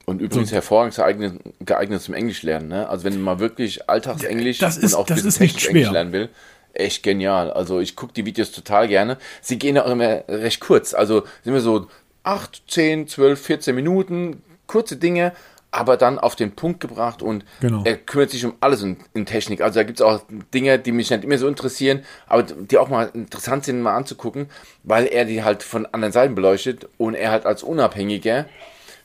Und 0.10 0.22
übrigens 0.22 0.52
hervorragend 0.52 0.96
geeignet, 0.96 1.40
geeignet 1.60 2.02
zum 2.02 2.14
Englisch 2.14 2.44
lernen. 2.44 2.68
Ne? 2.68 2.90
Also 2.90 3.04
wenn 3.06 3.14
man 3.14 3.22
mal 3.36 3.40
wirklich 3.40 3.90
Alltagsenglisch 3.90 4.58
Das 4.60 4.78
ist- 4.78 4.94
und 4.94 5.00
auch 5.02 5.06
das 5.06 5.24
ist 5.24 5.40
nicht 5.40 5.54
technisch 5.56 5.68
Englisch 5.70 5.84
schwer. 5.86 5.92
lernen 5.94 6.12
will, 6.14 6.30
echt 6.74 7.04
genial. 7.04 7.52
Also 7.52 7.80
ich 7.80 7.96
gucke 7.96 8.14
die 8.14 8.26
Videos 8.26 8.52
total 8.52 8.88
gerne. 8.88 9.18
Sie 9.42 9.58
gehen 9.60 9.78
auch 9.78 9.90
immer 9.90 10.24
recht 10.28 10.60
kurz. 10.62 10.94
Also 10.94 11.24
sind 11.44 11.54
wir 11.54 11.62
so 11.62 11.88
8, 12.24 12.64
10, 12.68 13.08
12, 13.08 13.42
14 13.42 13.76
Minuten, 13.76 14.42
kurze 14.68 14.98
Dinge, 14.98 15.32
aber 15.72 15.98
dann 15.98 16.18
auf 16.18 16.36
den 16.36 16.52
Punkt 16.56 16.80
gebracht 16.80 17.22
und 17.22 17.46
Genau. 17.62 17.84
er 17.86 17.96
kümmert 17.96 18.32
sich 18.32 18.44
um 18.44 18.54
alles 18.60 18.82
in, 18.82 18.98
in 19.14 19.26
Technik. 19.28 19.62
Also 19.62 19.80
da 19.80 19.84
gibt 19.84 20.00
es 20.00 20.06
auch 20.06 20.22
Dinge, 20.54 20.80
die 20.80 20.92
mich 20.92 21.12
nicht 21.12 21.24
immer 21.24 21.38
so 21.38 21.48
interessieren, 21.48 22.04
aber 22.28 22.42
die 22.44 22.78
auch 22.80 22.90
mal 22.90 23.10
interessant 23.14 23.66
sind, 23.66 23.82
mal 23.82 23.96
anzugucken, 23.96 24.50
weil 24.84 25.06
er 25.06 25.26
die 25.26 25.44
halt 25.44 25.62
von 25.62 25.86
anderen 25.86 26.12
Seiten 26.12 26.34
beleuchtet 26.34 26.88
und 26.98 27.14
er 27.14 27.30
halt 27.32 27.46
als 27.46 27.62
Unabhängiger 27.62 28.46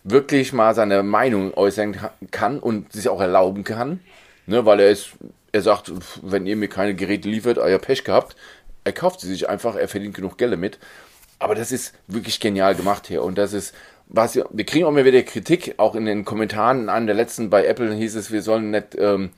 wirklich 0.04 0.52
mal 0.52 0.74
seine 0.74 1.02
Meinung 1.02 1.54
äußern 1.54 1.96
kann 2.30 2.58
und 2.60 2.92
sich 2.92 3.08
auch 3.08 3.20
erlauben 3.20 3.64
kann, 3.64 4.00
ne, 4.46 4.64
weil 4.66 4.80
er 4.80 4.90
ist, 4.90 5.12
er 5.50 5.62
sagt, 5.62 5.90
wenn 6.22 6.46
ihr 6.46 6.56
mir 6.56 6.68
keine 6.68 6.94
Geräte 6.94 7.28
liefert, 7.28 7.58
euer 7.58 7.78
Pech 7.78 8.04
gehabt, 8.04 8.36
er 8.84 8.92
kauft 8.92 9.20
sie 9.20 9.28
sich 9.28 9.48
einfach, 9.48 9.76
er 9.76 9.88
verdient 9.88 10.14
genug 10.14 10.36
Geld 10.36 10.52
damit. 10.52 10.78
Aber 11.38 11.54
das 11.54 11.72
ist 11.72 11.94
wirklich 12.06 12.38
genial 12.38 12.74
gemacht 12.74 13.06
hier 13.06 13.22
und 13.22 13.38
das 13.38 13.54
ist, 13.54 13.74
was 14.06 14.34
wir 14.34 14.46
wir 14.52 14.64
kriegen 14.64 14.84
auch 14.84 14.90
immer 14.90 15.04
wieder 15.04 15.22
Kritik, 15.22 15.74
auch 15.78 15.94
in 15.94 16.04
den 16.04 16.24
Kommentaren, 16.24 16.82
in 16.82 16.88
einem 16.90 17.06
der 17.06 17.16
letzten 17.16 17.50
bei 17.50 17.66
Apple 17.66 17.92
hieß 17.94 18.14
es, 18.16 18.30
wir 18.30 18.42
sollen 18.42 18.70
nicht, 18.70 18.96
ähm, 18.98 19.30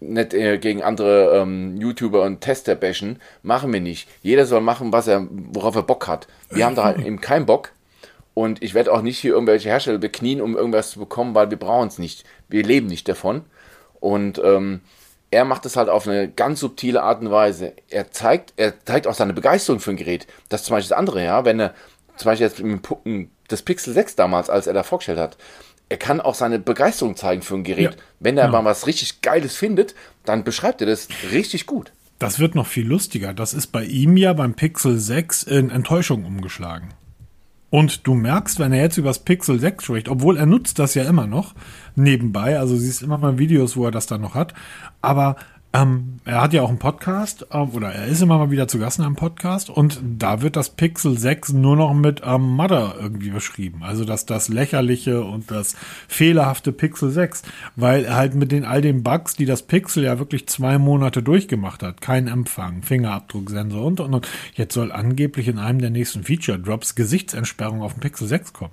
nicht 0.00 0.32
äh, 0.32 0.58
gegen 0.58 0.82
andere 0.82 1.38
ähm, 1.38 1.76
YouTuber 1.76 2.22
und 2.22 2.40
Tester 2.40 2.74
bashen, 2.74 3.20
machen 3.42 3.72
wir 3.72 3.80
nicht. 3.80 4.08
Jeder 4.22 4.46
soll 4.46 4.62
machen, 4.62 4.92
was 4.92 5.06
er, 5.06 5.26
worauf 5.30 5.76
er 5.76 5.82
Bock 5.82 6.08
hat. 6.08 6.26
Wir 6.50 6.64
haben 6.64 6.74
da 6.74 6.94
eben 6.96 7.20
keinen 7.20 7.46
Bock. 7.46 7.72
Und 8.38 8.62
ich 8.62 8.72
werde 8.72 8.92
auch 8.92 9.02
nicht 9.02 9.18
hier 9.18 9.32
irgendwelche 9.32 9.68
Hersteller 9.68 9.98
beknien, 9.98 10.40
um 10.40 10.56
irgendwas 10.56 10.92
zu 10.92 11.00
bekommen, 11.00 11.34
weil 11.34 11.50
wir 11.50 11.58
brauchen 11.58 11.88
es 11.88 11.98
nicht. 11.98 12.22
Wir 12.48 12.62
leben 12.62 12.86
nicht 12.86 13.08
davon. 13.08 13.42
Und 13.98 14.40
ähm, 14.44 14.80
er 15.32 15.44
macht 15.44 15.66
es 15.66 15.74
halt 15.74 15.88
auf 15.88 16.06
eine 16.06 16.30
ganz 16.30 16.60
subtile 16.60 17.02
Art 17.02 17.20
und 17.20 17.32
Weise. 17.32 17.72
Er 17.90 18.12
zeigt, 18.12 18.52
er 18.56 18.74
zeigt 18.84 19.08
auch 19.08 19.14
seine 19.14 19.32
Begeisterung 19.32 19.80
für 19.80 19.90
ein 19.90 19.96
Gerät. 19.96 20.28
Das 20.50 20.60
ist 20.60 20.66
zum 20.68 20.76
Beispiel 20.76 20.90
das 20.90 20.98
andere, 20.98 21.24
ja, 21.24 21.44
wenn 21.44 21.58
er 21.58 21.74
zum 22.16 22.26
Beispiel 22.26 22.46
jetzt 22.46 22.62
das 23.48 23.62
Pixel 23.62 23.92
6 23.92 24.14
damals, 24.14 24.48
als 24.50 24.68
er 24.68 24.72
da 24.72 24.84
vorgestellt 24.84 25.18
hat, 25.18 25.36
er 25.88 25.96
kann 25.96 26.20
auch 26.20 26.36
seine 26.36 26.60
Begeisterung 26.60 27.16
zeigen 27.16 27.42
für 27.42 27.56
ein 27.56 27.64
Gerät. 27.64 27.94
Ja. 27.96 28.02
Wenn 28.20 28.38
er 28.38 28.44
ja. 28.44 28.50
mal 28.52 28.64
was 28.64 28.86
richtig 28.86 29.20
Geiles 29.20 29.56
findet, 29.56 29.96
dann 30.24 30.44
beschreibt 30.44 30.80
er 30.80 30.86
das 30.86 31.08
richtig 31.32 31.66
gut. 31.66 31.90
Das 32.20 32.38
wird 32.38 32.54
noch 32.54 32.68
viel 32.68 32.86
lustiger. 32.86 33.34
Das 33.34 33.52
ist 33.52 33.72
bei 33.72 33.82
ihm 33.82 34.16
ja 34.16 34.32
beim 34.32 34.54
Pixel 34.54 34.96
6 34.96 35.42
in 35.42 35.70
Enttäuschung 35.70 36.24
umgeschlagen. 36.24 36.90
Und 37.70 38.06
du 38.06 38.14
merkst, 38.14 38.58
wenn 38.58 38.72
er 38.72 38.82
jetzt 38.82 38.96
über 38.96 39.10
das 39.10 39.18
Pixel 39.18 39.60
6 39.60 39.84
spricht, 39.84 40.08
obwohl 40.08 40.38
er 40.38 40.46
nutzt 40.46 40.78
das 40.78 40.94
ja 40.94 41.04
immer 41.04 41.26
noch 41.26 41.54
nebenbei, 41.96 42.58
also 42.58 42.76
siehst 42.76 43.02
immer 43.02 43.18
mal 43.18 43.38
Videos, 43.38 43.76
wo 43.76 43.84
er 43.84 43.90
das 43.90 44.06
dann 44.06 44.22
noch 44.22 44.34
hat, 44.34 44.54
aber 45.02 45.36
ähm, 45.74 46.16
er 46.24 46.40
hat 46.40 46.54
ja 46.54 46.62
auch 46.62 46.70
einen 46.70 46.78
Podcast, 46.78 47.46
ähm, 47.52 47.70
oder 47.74 47.92
er 47.92 48.06
ist 48.06 48.22
immer 48.22 48.38
mal 48.38 48.50
wieder 48.50 48.68
zu 48.68 48.78
Gast 48.78 48.98
in 48.98 49.04
einem 49.04 49.16
Podcast 49.16 49.68
und 49.68 50.00
da 50.02 50.40
wird 50.40 50.56
das 50.56 50.70
Pixel 50.70 51.18
6 51.18 51.52
nur 51.52 51.76
noch 51.76 51.92
mit 51.92 52.22
ähm, 52.24 52.42
Mother 52.42 52.94
irgendwie 52.98 53.28
beschrieben. 53.28 53.82
Also 53.82 54.06
dass 54.06 54.24
das 54.24 54.48
lächerliche 54.48 55.22
und 55.22 55.50
das 55.50 55.76
fehlerhafte 56.08 56.72
Pixel 56.72 57.10
6, 57.10 57.42
weil 57.76 58.06
er 58.06 58.16
halt 58.16 58.34
mit 58.34 58.50
den 58.50 58.64
all 58.64 58.80
den 58.80 59.02
Bugs, 59.02 59.36
die 59.36 59.44
das 59.44 59.62
Pixel 59.62 60.04
ja 60.04 60.18
wirklich 60.18 60.48
zwei 60.48 60.78
Monate 60.78 61.22
durchgemacht 61.22 61.82
hat, 61.82 62.00
kein 62.00 62.28
Empfang, 62.28 62.82
Fingerabdrucksensor 62.82 63.84
und 63.84 64.00
und 64.00 64.14
und. 64.14 64.28
Jetzt 64.54 64.72
soll 64.72 64.90
angeblich 64.90 65.48
in 65.48 65.58
einem 65.58 65.80
der 65.80 65.90
nächsten 65.90 66.24
Feature 66.24 66.58
Drops 66.58 66.94
Gesichtsentsperrung 66.94 67.82
auf 67.82 67.92
dem 67.92 68.00
Pixel 68.00 68.26
6 68.26 68.54
kommen. 68.54 68.72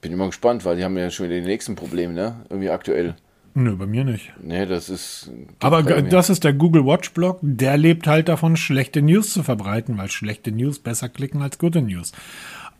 Bin 0.00 0.12
immer 0.12 0.26
gespannt, 0.26 0.64
weil 0.64 0.76
die 0.76 0.84
haben 0.84 0.98
ja 0.98 1.08
schon 1.10 1.26
wieder 1.26 1.40
die 1.40 1.46
nächsten 1.46 1.76
Probleme, 1.76 2.12
ne? 2.12 2.44
Irgendwie 2.50 2.70
aktuell. 2.70 3.14
Nö, 3.56 3.76
bei 3.76 3.86
mir 3.86 4.04
nicht. 4.04 4.32
Nee, 4.42 4.66
das 4.66 4.88
ist. 4.88 5.30
Aber 5.60 5.82
das 5.82 6.28
ist 6.28 6.42
der 6.42 6.52
Google 6.52 6.84
Watch 6.84 7.12
Blog, 7.12 7.38
der 7.40 7.76
lebt 7.76 8.08
halt 8.08 8.28
davon, 8.28 8.56
schlechte 8.56 9.00
News 9.00 9.32
zu 9.32 9.44
verbreiten, 9.44 9.96
weil 9.96 10.10
schlechte 10.10 10.50
News 10.50 10.80
besser 10.80 11.08
klicken 11.08 11.40
als 11.40 11.58
gute 11.58 11.80
News. 11.80 12.12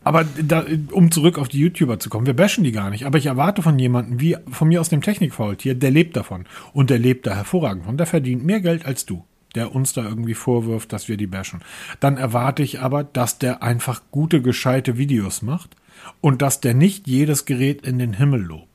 Aber 0.03 0.25
da, 0.25 0.65
um 0.91 1.11
zurück 1.13 1.39
auf 1.39 1.49
die 1.49 1.61
YouTuber 1.61 1.99
zu 1.99 2.11
kommen, 2.11 2.27
wir 2.27 2.35
bashen 2.35 2.65
die 2.65 2.73
gar 2.73 2.91
nicht, 2.91 3.07
aber 3.07 3.19
ich 3.19 3.27
erwarte 3.27 3.63
von 3.63 3.79
jemandem 3.79 4.21
wie 4.21 4.37
von 4.51 4.69
mir 4.69 4.81
aus 4.81 4.91
dem 4.91 5.01
Technikfaultier, 5.01 5.77
der 5.77 5.93
lebt 5.93 6.17
davon. 6.17 6.45
Und 6.73 6.91
der 6.91 6.99
lebt 6.99 7.27
da 7.27 7.35
hervorragend 7.35 7.87
von. 7.87 7.97
Der 7.97 8.07
verdient 8.07 8.45
mehr 8.45 8.61
Geld 8.61 8.85
als 8.85 9.07
du, 9.07 9.25
der 9.55 9.75
uns 9.75 9.93
da 9.93 10.03
irgendwie 10.03 10.35
vorwirft, 10.35 10.93
dass 10.93 11.09
wir 11.09 11.17
die 11.17 11.29
bashen. 11.29 11.61
Dann 12.01 12.19
erwarte 12.19 12.65
ich 12.65 12.81
aber, 12.81 13.05
dass 13.05 13.39
der 13.39 13.63
einfach 13.63 14.03
gute, 14.11 14.43
gescheite 14.43 14.99
Videos 14.99 15.41
macht 15.41 15.77
und 16.21 16.43
dass 16.43 16.61
der 16.61 16.75
nicht 16.75 17.07
jedes 17.07 17.47
Gerät 17.47 17.87
in 17.87 17.99
den 17.99 18.15
Himmel 18.15 18.43
lobt. 18.43 18.74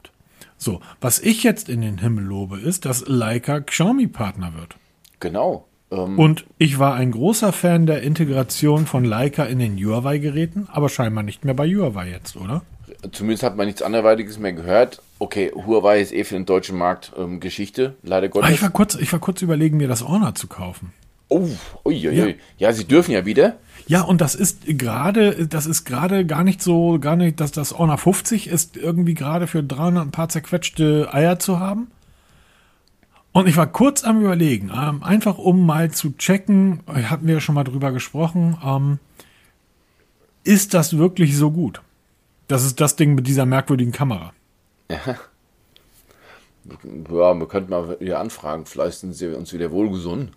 So, 0.60 0.82
was 0.99 1.20
ich 1.20 1.43
jetzt 1.43 1.70
in 1.70 1.80
den 1.80 1.99
Himmel 1.99 2.26
lobe, 2.26 2.60
ist, 2.60 2.84
dass 2.84 3.07
Leica 3.07 3.62
Xiaomi-Partner 3.62 4.53
wird. 4.55 4.76
Genau. 5.22 5.66
Ähm 5.89 6.20
und 6.20 6.45
ich 6.57 6.80
war 6.80 6.95
ein 6.95 7.12
großer 7.12 7.53
Fan 7.53 7.86
der 7.86 8.03
Integration 8.03 8.86
von 8.86 9.05
Leica 9.05 9.45
in 9.45 9.60
den 9.60 9.78
Huawei-Geräten, 9.78 10.68
aber 10.70 10.89
scheinbar 10.89 11.24
nicht 11.24 11.45
mehr 11.45 11.53
bei 11.53 11.66
Huawei 11.66 12.10
jetzt, 12.10 12.36
oder? 12.36 12.62
Zumindest 13.14 13.43
hat 13.43 13.55
man 13.55 13.68
nichts 13.68 13.82
anderweitiges 13.82 14.38
mehr 14.38 14.51
gehört. 14.51 15.01
Okay, 15.20 15.49
Huawei 15.55 16.01
ist 16.01 16.12
eh 16.12 16.26
für 16.26 16.36
den 16.36 16.45
deutschen 16.45 16.78
Markt 16.78 17.14
ähm, 17.18 17.39
Geschichte, 17.39 17.95
leider 18.03 18.28
Gottes. 18.28 18.49
Ah, 18.49 18.53
ich, 18.53 18.62
war 18.62 18.70
kurz, 18.70 18.95
ich 18.95 19.14
war 19.14 19.20
kurz 19.20 19.41
überlegen, 19.41 19.78
mir 19.78 19.88
das 19.88 20.05
Honor 20.05 20.36
zu 20.36 20.47
kaufen. 20.47 20.91
Oh, 21.30 21.47
ui, 21.86 22.07
ui, 22.07 22.16
ja. 22.16 22.28
ja, 22.57 22.74
sie 22.74 22.86
dürfen 22.86 23.12
ja 23.12 23.26
wieder. 23.26 23.55
Ja, 23.89 24.03
und 24.03 24.21
das 24.21 24.35
ist 24.35 24.67
gerade, 24.67 25.47
das 25.47 25.65
ist 25.65 25.83
gerade 25.83 26.23
gar 26.23 26.43
nicht 26.43 26.61
so, 26.61 26.99
gar 26.99 27.15
nicht, 27.15 27.39
dass 27.39 27.51
das 27.51 27.75
Honor 27.75 27.97
50 27.97 28.45
ist, 28.45 28.77
irgendwie 28.77 29.15
gerade 29.15 29.47
für 29.47 29.63
300 29.63 30.05
ein 30.05 30.11
paar 30.11 30.29
zerquetschte 30.29 31.11
Eier 31.11 31.39
zu 31.39 31.59
haben. 31.59 31.87
Und 33.31 33.47
ich 33.47 33.57
war 33.57 33.65
kurz 33.65 34.03
am 34.03 34.21
überlegen, 34.21 34.71
ähm, 34.71 35.01
einfach 35.01 35.39
um 35.39 35.65
mal 35.65 35.89
zu 35.89 36.11
checken, 36.11 36.81
hatten 36.85 37.25
wir 37.25 37.39
schon 37.39 37.55
mal 37.55 37.63
drüber 37.63 37.91
gesprochen, 37.91 38.59
ähm, 38.63 38.99
ist 40.43 40.75
das 40.75 40.95
wirklich 40.99 41.35
so 41.35 41.49
gut? 41.49 41.81
Das 42.47 42.65
ist 42.65 42.79
das 42.79 42.95
Ding 42.95 43.15
mit 43.15 43.25
dieser 43.25 43.47
merkwürdigen 43.47 43.91
Kamera. 43.91 44.33
Ja. 44.91 45.17
Ja, 47.09 47.33
wir 47.33 47.47
könnten 47.47 47.71
mal 47.71 47.99
wieder 47.99 48.19
anfragen, 48.19 48.67
vielleicht 48.67 48.99
sind 48.99 49.13
sie 49.13 49.29
uns 49.29 49.51
wieder 49.51 49.71
wohlgesonnen. 49.71 50.35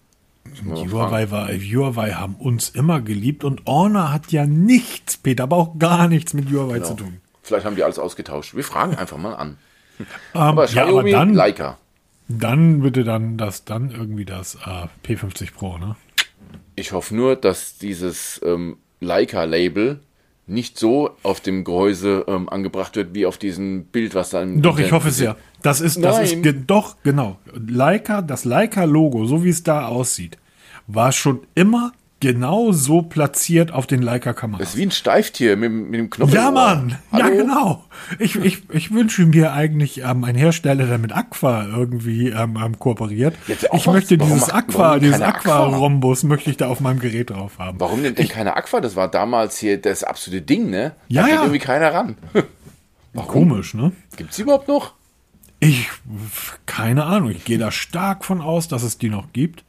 Huawei, 0.64 1.30
war, 1.30 1.48
Huawei 1.48 2.12
haben 2.12 2.34
uns 2.34 2.68
immer 2.70 3.00
geliebt 3.00 3.44
und 3.44 3.64
Honor 3.66 4.12
hat 4.12 4.32
ja 4.32 4.46
nichts, 4.46 5.16
Peter, 5.16 5.44
aber 5.44 5.56
auch 5.56 5.78
gar 5.78 6.08
nichts 6.08 6.34
mit 6.34 6.50
Huawei 6.50 6.74
genau. 6.74 6.86
zu 6.86 6.94
tun. 6.94 7.20
Vielleicht 7.42 7.66
haben 7.66 7.76
die 7.76 7.84
alles 7.84 7.98
ausgetauscht. 7.98 8.54
Wir 8.54 8.64
fragen 8.64 8.94
einfach 8.96 9.18
mal 9.18 9.34
an. 9.34 9.58
Ähm, 10.34 10.40
aber 10.40 10.64
Xiaomi, 10.64 11.10
ja, 11.10 11.18
aber 11.18 11.26
dann, 11.26 11.34
Leica. 11.34 11.78
Dann 12.26 12.80
bitte 12.80 13.04
dann 13.04 13.36
das, 13.36 13.64
dann 13.64 13.90
irgendwie 13.90 14.24
das 14.24 14.56
äh, 14.66 14.88
P50 15.06 15.52
Pro, 15.52 15.78
ne? 15.78 15.96
Ich 16.74 16.92
hoffe 16.92 17.14
nur, 17.14 17.36
dass 17.36 17.76
dieses 17.76 18.40
ähm, 18.42 18.78
Leica-Label 19.00 20.00
nicht 20.52 20.78
so 20.78 21.10
auf 21.22 21.40
dem 21.40 21.64
Gehäuse 21.64 22.24
ähm, 22.28 22.48
angebracht 22.48 22.96
wird, 22.96 23.14
wie 23.14 23.26
auf 23.26 23.38
diesem 23.38 23.84
Bild, 23.84 24.14
was 24.14 24.30
dann. 24.30 24.62
Doch, 24.62 24.78
ich 24.78 24.92
hoffe 24.92 25.08
es 25.08 25.18
ja. 25.18 25.36
Das 25.62 25.80
ist, 25.80 26.02
das 26.02 26.16
Nein. 26.16 26.24
ist, 26.24 26.42
ge 26.42 26.54
doch, 26.66 26.96
genau. 27.02 27.38
Leica, 27.54 28.22
das 28.22 28.44
Leica-Logo, 28.44 29.26
so 29.26 29.44
wie 29.44 29.50
es 29.50 29.62
da 29.62 29.86
aussieht, 29.86 30.38
war 30.86 31.12
schon 31.12 31.40
immer 31.54 31.92
genau 32.22 32.70
so 32.70 33.02
platziert 33.02 33.72
auf 33.72 33.88
den 33.88 34.00
Leica-Kameras. 34.00 34.60
Das 34.60 34.68
ist 34.70 34.76
wie 34.76 34.86
ein 34.86 34.92
Steiftier 34.92 35.56
mit, 35.56 35.72
mit 35.72 35.98
dem 35.98 36.08
Knopf. 36.08 36.32
Ja, 36.32 36.52
Mann. 36.52 36.96
Hallo? 37.10 37.24
Ja, 37.24 37.30
genau. 37.30 37.84
Ich, 38.20 38.36
ich, 38.36 38.62
ich 38.70 38.92
wünsche 38.92 39.26
mir 39.26 39.52
eigentlich 39.52 40.02
ähm, 40.02 40.22
einen 40.22 40.38
Hersteller, 40.38 40.86
der 40.86 40.98
mit 40.98 41.12
Aqua 41.12 41.66
irgendwie 41.66 42.28
ähm, 42.28 42.56
ähm 42.64 42.78
kooperiert. 42.78 43.34
ich 43.48 43.86
möchte 43.88 44.18
warum 44.18 44.32
dieses 44.32 44.52
macht, 44.52 44.54
Aqua, 44.54 44.98
dieses 45.00 45.20
Aqua-Rhombus 45.20 46.22
möchte 46.22 46.50
ich 46.50 46.56
da 46.56 46.68
auf 46.68 46.78
meinem 46.78 47.00
Gerät 47.00 47.30
drauf 47.30 47.58
haben. 47.58 47.80
Warum 47.80 48.04
denn, 48.04 48.14
denn 48.14 48.28
keine 48.28 48.56
Aqua? 48.56 48.80
Das 48.80 48.94
war 48.94 49.08
damals 49.08 49.58
hier 49.58 49.82
das 49.82 50.04
absolute 50.04 50.42
Ding, 50.42 50.70
ne? 50.70 50.94
Da 51.08 51.14
ja, 51.14 51.22
geht 51.24 51.34
ja. 51.34 51.40
irgendwie 51.40 51.58
keiner 51.58 51.92
ran. 51.92 52.16
Warum? 53.14 53.48
Komisch, 53.48 53.74
ne? 53.74 53.90
Gibt's 54.16 54.36
die 54.36 54.42
überhaupt 54.42 54.68
noch? 54.68 54.94
Ich, 55.58 55.90
keine 56.66 57.04
Ahnung. 57.04 57.30
Ich 57.30 57.44
gehe 57.44 57.58
da 57.58 57.72
stark 57.72 58.24
von 58.24 58.40
aus, 58.40 58.68
dass 58.68 58.84
es 58.84 58.98
die 58.98 59.10
noch 59.10 59.32
gibt. 59.32 59.64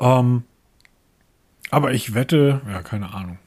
Ähm, 0.00 0.44
aber 1.72 1.92
ich 1.92 2.14
wette, 2.14 2.60
ja, 2.70 2.82
keine 2.82 3.12
Ahnung. 3.12 3.38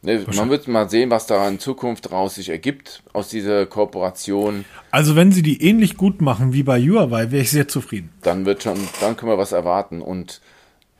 Ne, 0.00 0.24
man 0.34 0.48
wird 0.48 0.68
mal 0.68 0.88
sehen, 0.88 1.10
was 1.10 1.26
da 1.26 1.46
in 1.48 1.58
Zukunft 1.58 2.06
daraus 2.06 2.36
sich 2.36 2.48
ergibt, 2.48 3.02
aus 3.12 3.28
dieser 3.28 3.66
Kooperation. 3.66 4.64
Also 4.90 5.16
wenn 5.16 5.32
sie 5.32 5.42
die 5.42 5.62
ähnlich 5.62 5.96
gut 5.96 6.20
machen 6.22 6.52
wie 6.52 6.62
bei 6.62 6.80
Huawei, 6.80 7.30
wäre 7.30 7.42
ich 7.42 7.50
sehr 7.50 7.68
zufrieden. 7.68 8.10
Dann 8.22 8.46
wird 8.46 8.62
schon, 8.62 8.78
dann 9.00 9.16
können 9.16 9.32
wir 9.32 9.38
was 9.38 9.52
erwarten 9.52 10.00
und 10.00 10.40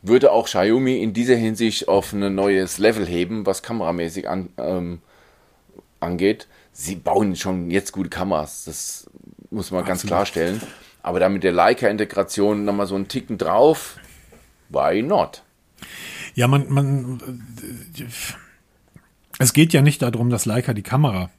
würde 0.01 0.31
auch 0.31 0.45
Xiaomi 0.45 1.01
in 1.01 1.13
dieser 1.13 1.35
Hinsicht 1.35 1.87
auf 1.87 2.13
ein 2.13 2.35
neues 2.35 2.77
Level 2.77 3.05
heben, 3.05 3.45
was 3.45 3.63
kameramäßig 3.63 4.29
an, 4.29 4.49
ähm, 4.57 4.99
angeht. 5.99 6.47
Sie 6.71 6.95
bauen 6.95 7.35
schon 7.35 7.71
jetzt 7.71 7.93
gute 7.93 8.09
Kameras. 8.09 8.65
Das 8.65 9.09
muss 9.49 9.71
man 9.71 9.79
Absolut. 9.79 9.87
ganz 9.87 10.05
klarstellen. 10.05 10.61
Aber 11.01 11.19
da 11.19 11.29
mit 11.29 11.43
der 11.43 11.53
Leica-Integration 11.53 12.65
nochmal 12.65 12.85
so 12.85 12.95
einen 12.95 13.07
Ticken 13.07 13.37
drauf, 13.37 13.97
why 14.69 15.01
not? 15.01 15.41
Ja, 16.39 16.47
man, 16.47 16.69
man, 16.71 17.19
es 19.39 19.51
geht 19.51 19.73
ja 19.73 19.81
nicht 19.81 20.01
darum, 20.01 20.29
dass 20.29 20.45
Leica 20.45 20.73
die 20.73 20.83
Kamera 20.83 21.29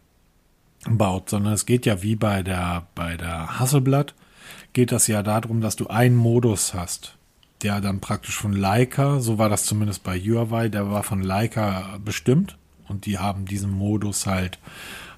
baut, 0.86 1.30
sondern 1.30 1.54
es 1.54 1.64
geht 1.64 1.86
ja 1.86 2.02
wie 2.02 2.16
bei 2.16 2.42
der, 2.42 2.86
bei 2.94 3.16
der 3.16 3.58
Hasselblatt, 3.58 4.14
geht 4.74 4.92
das 4.92 5.06
ja 5.06 5.22
darum, 5.22 5.62
dass 5.62 5.74
du 5.74 5.86
einen 5.86 6.16
Modus 6.16 6.74
hast, 6.74 7.16
der 7.62 7.80
dann 7.80 8.00
praktisch 8.00 8.36
von 8.36 8.52
Leica, 8.52 9.20
so 9.20 9.38
war 9.38 9.48
das 9.48 9.64
zumindest 9.64 10.02
bei 10.02 10.20
Huawei, 10.20 10.68
der 10.68 10.90
war 10.90 11.02
von 11.02 11.22
Leica 11.22 11.98
bestimmt 12.04 12.58
und 12.86 13.06
die 13.06 13.16
haben 13.16 13.46
diesen 13.46 13.70
Modus 13.70 14.26
halt 14.26 14.58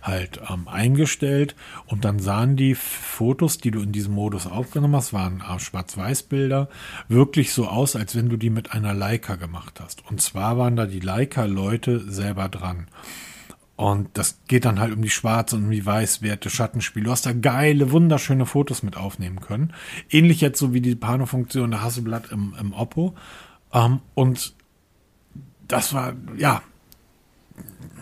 halt 0.02 0.40
ähm, 0.50 0.68
eingestellt 0.68 1.54
und 1.86 2.04
dann 2.04 2.18
sahen 2.18 2.56
die 2.56 2.74
Fotos, 2.74 3.58
die 3.58 3.70
du 3.70 3.80
in 3.80 3.92
diesem 3.92 4.14
Modus 4.14 4.46
aufgenommen 4.46 4.96
hast, 4.96 5.12
waren 5.12 5.40
äh, 5.40 5.58
Schwarz-Weiß-Bilder, 5.58 6.68
wirklich 7.08 7.52
so 7.52 7.68
aus, 7.68 7.96
als 7.96 8.16
wenn 8.16 8.28
du 8.28 8.36
die 8.36 8.50
mit 8.50 8.72
einer 8.72 8.94
Leica 8.94 9.36
gemacht 9.36 9.80
hast. 9.80 10.06
Und 10.10 10.20
zwar 10.20 10.58
waren 10.58 10.76
da 10.76 10.86
die 10.86 11.00
Leica-Leute 11.00 12.00
selber 12.10 12.48
dran. 12.48 12.88
Und 13.76 14.10
das 14.14 14.40
geht 14.46 14.64
dann 14.64 14.78
halt 14.78 14.92
um 14.92 15.02
die 15.02 15.10
Schwarz- 15.10 15.52
und 15.54 15.64
um 15.64 15.70
die 15.70 15.84
Weißwerte, 15.84 16.50
Schattenspiel. 16.50 17.04
Du 17.04 17.10
hast 17.10 17.26
da 17.26 17.32
geile, 17.32 17.90
wunderschöne 17.90 18.46
Fotos 18.46 18.82
mit 18.82 18.96
aufnehmen 18.96 19.40
können. 19.40 19.72
Ähnlich 20.10 20.40
jetzt 20.40 20.58
so 20.58 20.74
wie 20.74 20.80
die 20.80 20.94
Pano-Funktion 20.94 21.70
der 21.70 21.82
Hasselblatt 21.82 22.30
im, 22.30 22.54
im 22.60 22.72
Oppo. 22.74 23.14
Ähm, 23.72 24.00
und 24.14 24.54
das 25.66 25.94
war, 25.94 26.12
ja, 26.36 26.62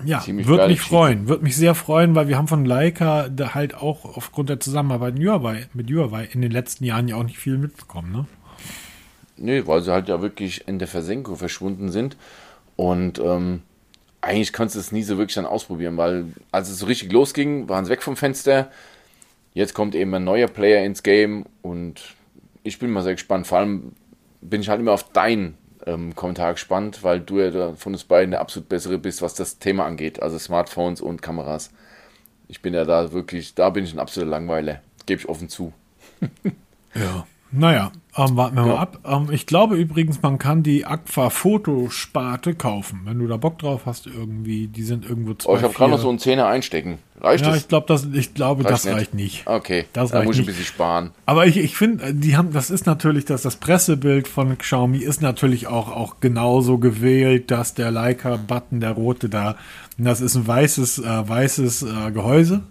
ja, 0.05 0.23
würde 0.27 0.69
mich 0.69 0.81
freuen, 0.81 1.29
würde 1.29 1.45
mich 1.45 1.57
sehr 1.57 1.75
freuen, 1.75 2.15
weil 2.15 2.29
wir 2.29 2.37
haben 2.37 2.49
von 2.49 2.65
Leica 2.65 3.29
da 3.29 3.55
halt 3.55 3.75
auch 3.75 4.05
aufgrund 4.17 4.49
der 4.49 4.61
Zusammenarbeit 4.61 5.15
mit 5.15 5.91
Huawei, 5.91 6.29
in 6.33 6.43
den 6.43 6.51
letzten 6.51 6.85
Jahren 6.85 7.09
ja 7.09 7.17
auch 7.17 7.25
nicht 7.25 7.39
viel 7.39 7.59
mitbekommen, 7.59 8.13
ne? 8.13 8.27
Nee, 9.37 9.67
weil 9.67 9.81
sie 9.83 9.93
halt 9.93 10.09
ja 10.09 10.21
wirklich 10.21 10.69
in 10.69 10.79
der 10.79 10.89
Versenkung 10.89 11.37
verschwunden 11.37 11.91
sind 11.91 12.17
und 12.77 13.19
ähm, 13.19 13.63
eigentlich 14.21 14.53
konntest 14.53 14.77
du 14.77 14.81
es 14.81 14.93
nie 14.93 15.03
so 15.03 15.17
wirklich 15.19 15.35
dann 15.35 15.47
ausprobieren, 15.47 15.97
weil 15.97 16.27
als 16.53 16.69
es 16.69 16.79
so 16.79 16.87
richtig 16.87 17.13
losging, 17.13 17.69
waren 17.69 17.85
sie 17.85 17.91
weg 17.91 18.03
vom 18.03 18.17
Fenster. 18.17 18.71
Jetzt 19.55 19.75
kommt 19.75 19.95
eben 19.95 20.15
ein 20.15 20.25
neuer 20.25 20.47
Player 20.47 20.85
ins 20.85 21.03
Game 21.03 21.47
und 21.63 22.15
ich 22.63 22.79
bin 22.79 22.91
mal 22.91 23.03
sehr 23.03 23.15
gespannt. 23.15 23.47
Vor 23.47 23.59
allem 23.59 23.93
bin 24.41 24.61
ich 24.61 24.69
halt 24.69 24.81
immer 24.81 24.93
auf 24.93 25.11
deinen 25.13 25.57
ähm, 25.91 26.15
Kommentar 26.15 26.53
gespannt, 26.53 27.03
weil 27.03 27.21
du 27.21 27.41
ja 27.41 27.75
von 27.75 27.93
uns 27.93 28.05
beiden 28.05 28.31
der 28.31 28.41
absolut 28.41 28.69
bessere 28.69 28.99
bist, 28.99 29.23
was 29.23 29.35
das 29.35 29.59
Thema 29.59 29.85
angeht, 29.85 30.23
also 30.23 30.39
Smartphones 30.39 31.01
und 31.01 31.23
Kameras. 31.23 31.71
Ich 32.49 32.63
bin 32.63 32.75
ja 32.75 32.85
da 32.85 33.13
wirklich, 33.13 33.55
da 33.55 33.71
bin 33.71 33.85
ich 33.85 33.93
ein 33.93 33.99
absoluter 33.99 34.31
Langweiler, 34.31 34.81
gebe 35.07 35.21
ich 35.21 35.29
offen 35.29 35.49
zu. 35.49 35.73
ja. 36.95 37.27
Naja, 37.53 37.93
ähm, 38.17 38.37
warten 38.37 38.57
wir 38.57 38.67
ja. 38.67 38.75
mal 38.75 38.79
ab. 38.79 38.99
Ähm, 39.05 39.29
ich 39.33 39.47
glaube 39.47 39.77
übrigens, 39.77 40.23
man 40.23 40.39
kann 40.39 40.63
die 40.63 40.85
Aqua 40.87 41.31
Fotosparte 41.31 42.55
kaufen, 42.55 43.03
wenn 43.05 43.19
du 43.19 43.27
da 43.27 43.37
Bock 43.37 43.59
drauf 43.59 43.83
hast 43.87 44.07
irgendwie. 44.07 44.69
Die 44.69 44.83
sind 44.83 45.09
irgendwo 45.09 45.35
zwei. 45.35 45.53
Oh, 45.53 45.57
ich 45.57 45.63
habe 45.63 45.75
gerade 45.75 45.93
noch 45.93 45.99
so 45.99 46.09
einen 46.09 46.19
Zehner 46.19 46.47
einstecken. 46.47 46.99
Reicht 47.21 47.45
ja, 47.45 47.51
das? 47.51 47.61
ich 47.61 47.69
glaube, 47.69 47.87
das, 47.87 48.07
ich 48.13 48.35
glaube, 48.35 48.65
reicht 48.65 48.73
das 48.73 48.85
nicht. 48.85 48.95
reicht 48.95 49.15
nicht. 49.15 49.47
Okay, 49.47 49.85
das 49.93 50.11
da 50.11 50.23
muss 50.23 50.37
ich 50.37 50.43
ein 50.43 50.47
bisschen 50.47 50.65
sparen. 50.65 51.11
Aber 51.27 51.47
ich, 51.47 51.57
ich 51.57 51.77
finde, 51.77 52.15
die 52.15 52.37
haben, 52.37 52.53
das 52.53 52.71
ist 52.71 52.87
natürlich, 52.87 53.27
dass 53.27 53.43
das 53.43 53.57
Pressebild 53.57 54.27
von 54.27 54.57
Xiaomi 54.57 54.99
ist 54.99 55.21
natürlich 55.21 55.67
auch, 55.67 55.95
auch 55.95 56.21
genauso 56.21 56.79
gewählt, 56.79 57.51
dass 57.51 57.75
der 57.75 57.91
Leica-Button, 57.91 58.81
der 58.81 58.93
rote 58.93 59.29
da, 59.29 59.57
das 59.99 60.21
ist 60.21 60.35
ein 60.35 60.47
weißes, 60.47 61.01
äh, 61.01 61.29
weißes 61.29 61.83
äh, 61.83 62.11
Gehäuse 62.13 62.63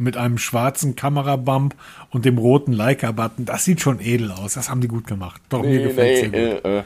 mit 0.00 0.16
einem 0.16 0.38
schwarzen 0.38 0.96
Kamerabump 0.96 1.74
und 2.10 2.24
dem 2.24 2.38
roten 2.38 2.72
Leica-Button. 2.72 3.44
Das 3.44 3.64
sieht 3.64 3.80
schon 3.80 4.00
edel 4.00 4.32
aus. 4.32 4.54
Das 4.54 4.70
haben 4.70 4.80
die 4.80 4.88
gut 4.88 5.06
gemacht. 5.06 5.40
Doch, 5.48 5.62
nee, 5.62 5.78
mir 5.78 5.88
gefällt 5.88 6.32
nee, 6.32 6.38
sehr 6.38 6.54
gut. 6.54 6.64
Äh, 6.64 6.78
äh. 6.78 6.82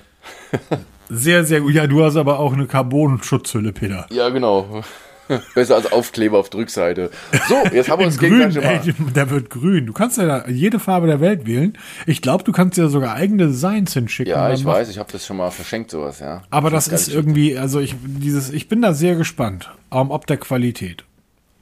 sehr, 1.09 1.45
sehr 1.45 1.61
gut. 1.61 1.73
Ja, 1.73 1.87
du 1.87 2.05
hast 2.05 2.17
aber 2.17 2.39
auch 2.39 2.53
eine 2.53 2.67
Carbon-Schutzhülle, 2.67 3.73
Peter. 3.73 4.07
Ja, 4.11 4.29
genau. 4.29 4.83
Besser 5.55 5.77
als 5.77 5.91
Aufkleber 5.91 6.39
auf 6.39 6.51
der 6.51 6.61
Rückseite. 6.61 7.11
So, 7.49 7.57
jetzt 7.73 7.89
haben 7.89 8.01
wir 8.01 8.07
uns 8.07 8.19
grün, 8.19 8.55
ey, 8.57 8.81
Der 9.15 9.31
wird 9.31 9.49
grün. 9.49 9.87
Du 9.87 9.93
kannst 9.93 10.19
ja 10.19 10.47
jede 10.49 10.79
Farbe 10.79 11.07
der 11.07 11.21
Welt 11.21 11.47
wählen. 11.47 11.79
Ich 12.07 12.21
glaube, 12.21 12.45
du 12.45 12.53
kannst 12.53 12.77
ja 12.77 12.89
sogar 12.89 13.15
eigene 13.15 13.47
Designs 13.47 13.95
hinschicken. 13.95 14.33
Ja, 14.33 14.53
ich 14.53 14.65
weiß, 14.65 14.91
ich 14.91 14.99
habe 14.99 15.11
das 15.11 15.25
schon 15.25 15.39
mal 15.39 15.51
verschenkt, 15.51 15.91
sowas, 15.91 16.21
ja. 16.21 16.43
Aber 16.51 16.69
das, 16.69 16.89
das 16.89 17.09
ist 17.09 17.15
irgendwie, 17.15 17.57
also 17.57 17.81
ich, 17.81 17.95
dieses, 18.03 18.51
ich 18.51 18.69
bin 18.69 18.83
da 18.83 18.93
sehr 18.93 19.15
gespannt, 19.15 19.71
um, 19.89 20.11
ob 20.11 20.27
der 20.27 20.37
Qualität 20.37 21.05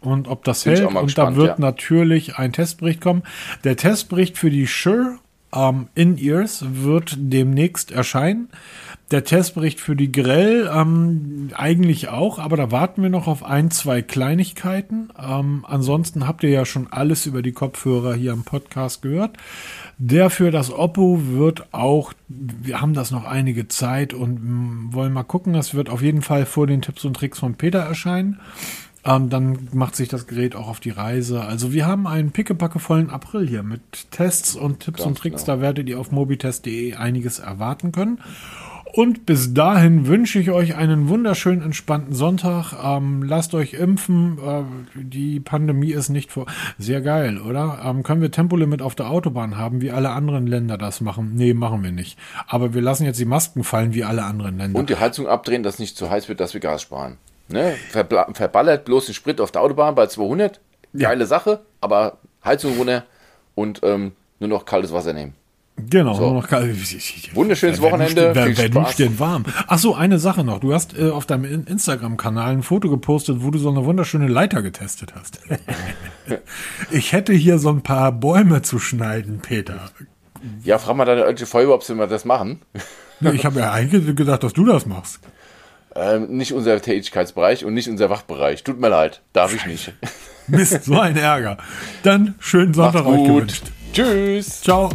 und 0.03 0.29
ob 0.29 0.45
das 0.45 0.65
Bin 0.65 0.77
hält. 0.77 0.87
Und 0.87 1.07
gespannt, 1.07 1.37
da 1.37 1.41
wird 1.41 1.59
ja. 1.59 1.65
natürlich 1.65 2.37
ein 2.37 2.53
Testbericht 2.53 3.01
kommen. 3.01 3.23
Der 3.65 3.77
Testbericht 3.77 4.37
für 4.39 4.51
die 4.51 4.67
Shure 4.67 5.19
ähm, 5.55 5.89
In-Ears 5.95 6.65
wird 6.69 7.17
demnächst 7.19 7.93
erscheinen. 7.93 8.49
Der 9.11 9.25
Testbericht 9.25 9.79
für 9.79 9.95
die 9.95 10.11
Grell 10.11 10.71
ähm, 10.75 11.51
eigentlich 11.55 12.09
auch, 12.09 12.39
aber 12.39 12.57
da 12.57 12.71
warten 12.71 13.03
wir 13.03 13.11
noch 13.11 13.27
auf 13.27 13.45
ein, 13.45 13.71
zwei 13.71 14.01
Kleinigkeiten. 14.01 15.11
Ähm, 15.23 15.67
ansonsten 15.69 16.27
habt 16.27 16.43
ihr 16.45 16.51
ja 16.51 16.65
schon 16.65 16.91
alles 16.91 17.27
über 17.27 17.43
die 17.43 17.53
Kopfhörer 17.53 18.15
hier 18.15 18.33
im 18.33 18.45
Podcast 18.45 19.03
gehört. 19.03 19.37
Der 19.99 20.31
für 20.31 20.51
das 20.51 20.73
Oppo 20.73 21.21
wird 21.27 21.67
auch, 21.73 22.15
wir 22.29 22.81
haben 22.81 22.95
das 22.95 23.11
noch 23.11 23.25
einige 23.25 23.69
Zeit 23.69 24.15
und 24.15 24.43
mh, 24.43 24.95
wollen 24.95 25.13
mal 25.13 25.25
gucken. 25.25 25.53
Das 25.53 25.75
wird 25.75 25.91
auf 25.91 26.01
jeden 26.01 26.23
Fall 26.23 26.47
vor 26.47 26.67
den 26.67 26.81
Tipps 26.81 27.05
und 27.05 27.15
Tricks 27.15 27.39
von 27.39 27.55
Peter 27.57 27.81
erscheinen. 27.81 28.41
Ähm, 29.05 29.31
dann 29.31 29.69
macht 29.73 29.97
sich 29.97 30.09
das 30.09 30.27
Gerät 30.27 30.55
auch 30.55 30.69
auf 30.69 30.81
die 30.81 30.91
Reise. 30.91 31.43
Also 31.43 31.73
wir 31.73 31.87
haben 31.87 32.07
einen 32.07 32.31
pickepackevollen 32.31 33.11
April 33.11 33.49
hier 33.49 33.63
mit 33.63 33.81
Tests 34.11 34.55
und 34.55 34.81
Tipps 34.81 34.99
Ganz 34.99 35.07
und 35.07 35.19
Tricks. 35.19 35.45
Genau. 35.45 35.57
Da 35.57 35.63
werdet 35.63 35.89
ihr 35.89 35.99
auf 35.99 36.13
mobitest.de 36.13 36.95
einiges 36.95 37.41
erwarten 37.41 37.91
können. 37.91 38.21
Und 38.95 39.25
bis 39.25 39.55
dahin 39.55 40.07
wünsche 40.07 40.39
ich 40.39 40.51
euch 40.51 40.77
einen 40.77 41.09
wunderschönen, 41.09 41.63
entspannten 41.63 42.15
Sonntag. 42.15 42.75
Ähm, 42.85 43.23
lasst 43.23 43.55
euch 43.55 43.73
impfen. 43.73 44.39
Äh, 44.39 44.65
die 44.95 45.41
Pandemie 45.41 45.93
ist 45.93 46.11
nicht 46.11 46.31
vor. 46.31 46.45
Sehr 46.79 47.01
geil, 47.01 47.41
oder? 47.41 47.81
Ähm, 47.85 48.03
können 48.03 48.21
wir 48.21 48.31
Tempolimit 48.31 48.83
auf 48.83 48.95
der 48.95 49.09
Autobahn 49.09 49.57
haben, 49.57 49.81
wie 49.81 49.91
alle 49.91 50.11
anderen 50.11 50.47
Länder 50.47 50.77
das 50.77 51.01
machen? 51.01 51.33
Nee, 51.35 51.55
machen 51.55 51.83
wir 51.83 51.91
nicht. 51.91 52.19
Aber 52.47 52.75
wir 52.75 52.83
lassen 52.83 53.07
jetzt 53.07 53.19
die 53.19 53.25
Masken 53.25 53.65
fallen, 53.65 53.95
wie 53.95 54.05
alle 54.05 54.25
anderen 54.25 54.59
Länder. 54.59 54.79
Und 54.79 54.91
die 54.91 54.97
Heizung 54.97 55.27
abdrehen, 55.27 55.63
dass 55.63 55.75
es 55.75 55.81
nicht 55.81 55.97
zu 55.97 56.11
heiß 56.11 56.29
wird, 56.29 56.41
dass 56.41 56.53
wir 56.53 56.61
Gas 56.61 56.83
sparen. 56.83 57.17
Ne? 57.49 57.74
verballert 57.90 58.84
bloß 58.84 59.07
den 59.07 59.14
Sprit 59.14 59.40
auf 59.40 59.51
der 59.51 59.62
Autobahn 59.62 59.95
bei 59.95 60.07
200. 60.07 60.61
Geile 60.95 61.20
ja. 61.20 61.26
Sache, 61.26 61.61
aber 61.80 62.18
Heizung 62.45 62.76
runter 62.76 63.05
und 63.55 63.80
ähm, 63.82 64.12
nur 64.40 64.49
noch 64.49 64.64
kaltes 64.64 64.93
Wasser 64.93 65.12
nehmen. 65.12 65.34
Genau, 65.76 66.14
so. 66.14 66.20
nur 66.20 66.34
noch 66.34 66.49
kalt. 66.49 66.76
Wunderschönes 67.34 67.80
wer, 67.80 67.90
Wochenende. 67.90 68.34
Wer, 68.34 68.57
wer 68.57 68.68
duscht 68.68 68.99
denn 68.99 69.18
warm? 69.18 69.45
Ach 69.66 69.78
so, 69.78 69.95
eine 69.95 70.18
Sache 70.18 70.45
noch. 70.45 70.61
Du 70.61 70.74
hast 70.74 70.99
äh, 70.99 71.11
auf 71.11 71.26
deinem 71.26 71.64
Instagram-Kanal 71.66 72.53
ein 72.53 72.62
Foto 72.62 72.90
gepostet, 72.90 73.38
wo 73.40 73.51
du 73.51 73.59
so 73.59 73.70
eine 73.70 73.84
wunderschöne 73.84 74.28
Leiter 74.28 74.62
getestet 74.62 75.14
hast. 75.14 75.40
ich 76.90 77.12
hätte 77.12 77.32
hier 77.32 77.59
so 77.59 77.70
ein 77.70 77.82
paar 77.82 78.12
Bäume 78.12 78.62
zu 78.62 78.78
schneiden, 78.78 79.40
Peter. 79.40 79.90
Ja, 80.62 80.78
frag 80.78 80.97
mal 80.97 81.05
deine 81.05 81.24
alte 81.24 81.47
Feuerwehr, 81.47 81.74
ob 81.74 81.84
sie 81.84 81.95
mal 81.95 82.09
das 82.09 82.24
machen. 82.24 82.61
ich 83.20 83.45
habe 83.47 83.61
ja 83.61 83.72
eigentlich 83.72 84.14
gedacht, 84.14 84.43
dass 84.43 84.53
du 84.53 84.66
das 84.66 84.86
machst. 84.86 85.20
Ähm, 85.95 86.36
nicht 86.36 86.53
unser 86.53 86.80
Tätigkeitsbereich 86.80 87.64
und 87.64 87.74
nicht 87.74 87.88
unser 87.88 88.09
Wachbereich. 88.09 88.64
Tut 88.64 88.80
mir 88.80 88.88
leid, 88.88 89.20
darf 89.32 89.55
ich 89.55 89.66
nicht. 89.66 89.93
Mist, 90.47 90.84
so 90.84 90.99
ein 90.99 91.16
Ärger. 91.16 91.59
Dann 92.03 92.34
schönen 92.38 92.74
Sonntag 92.74 93.07
euch 93.07 93.24
gewünscht. 93.24 93.64
Tschüss. 93.93 94.62
Ciao. 94.62 94.90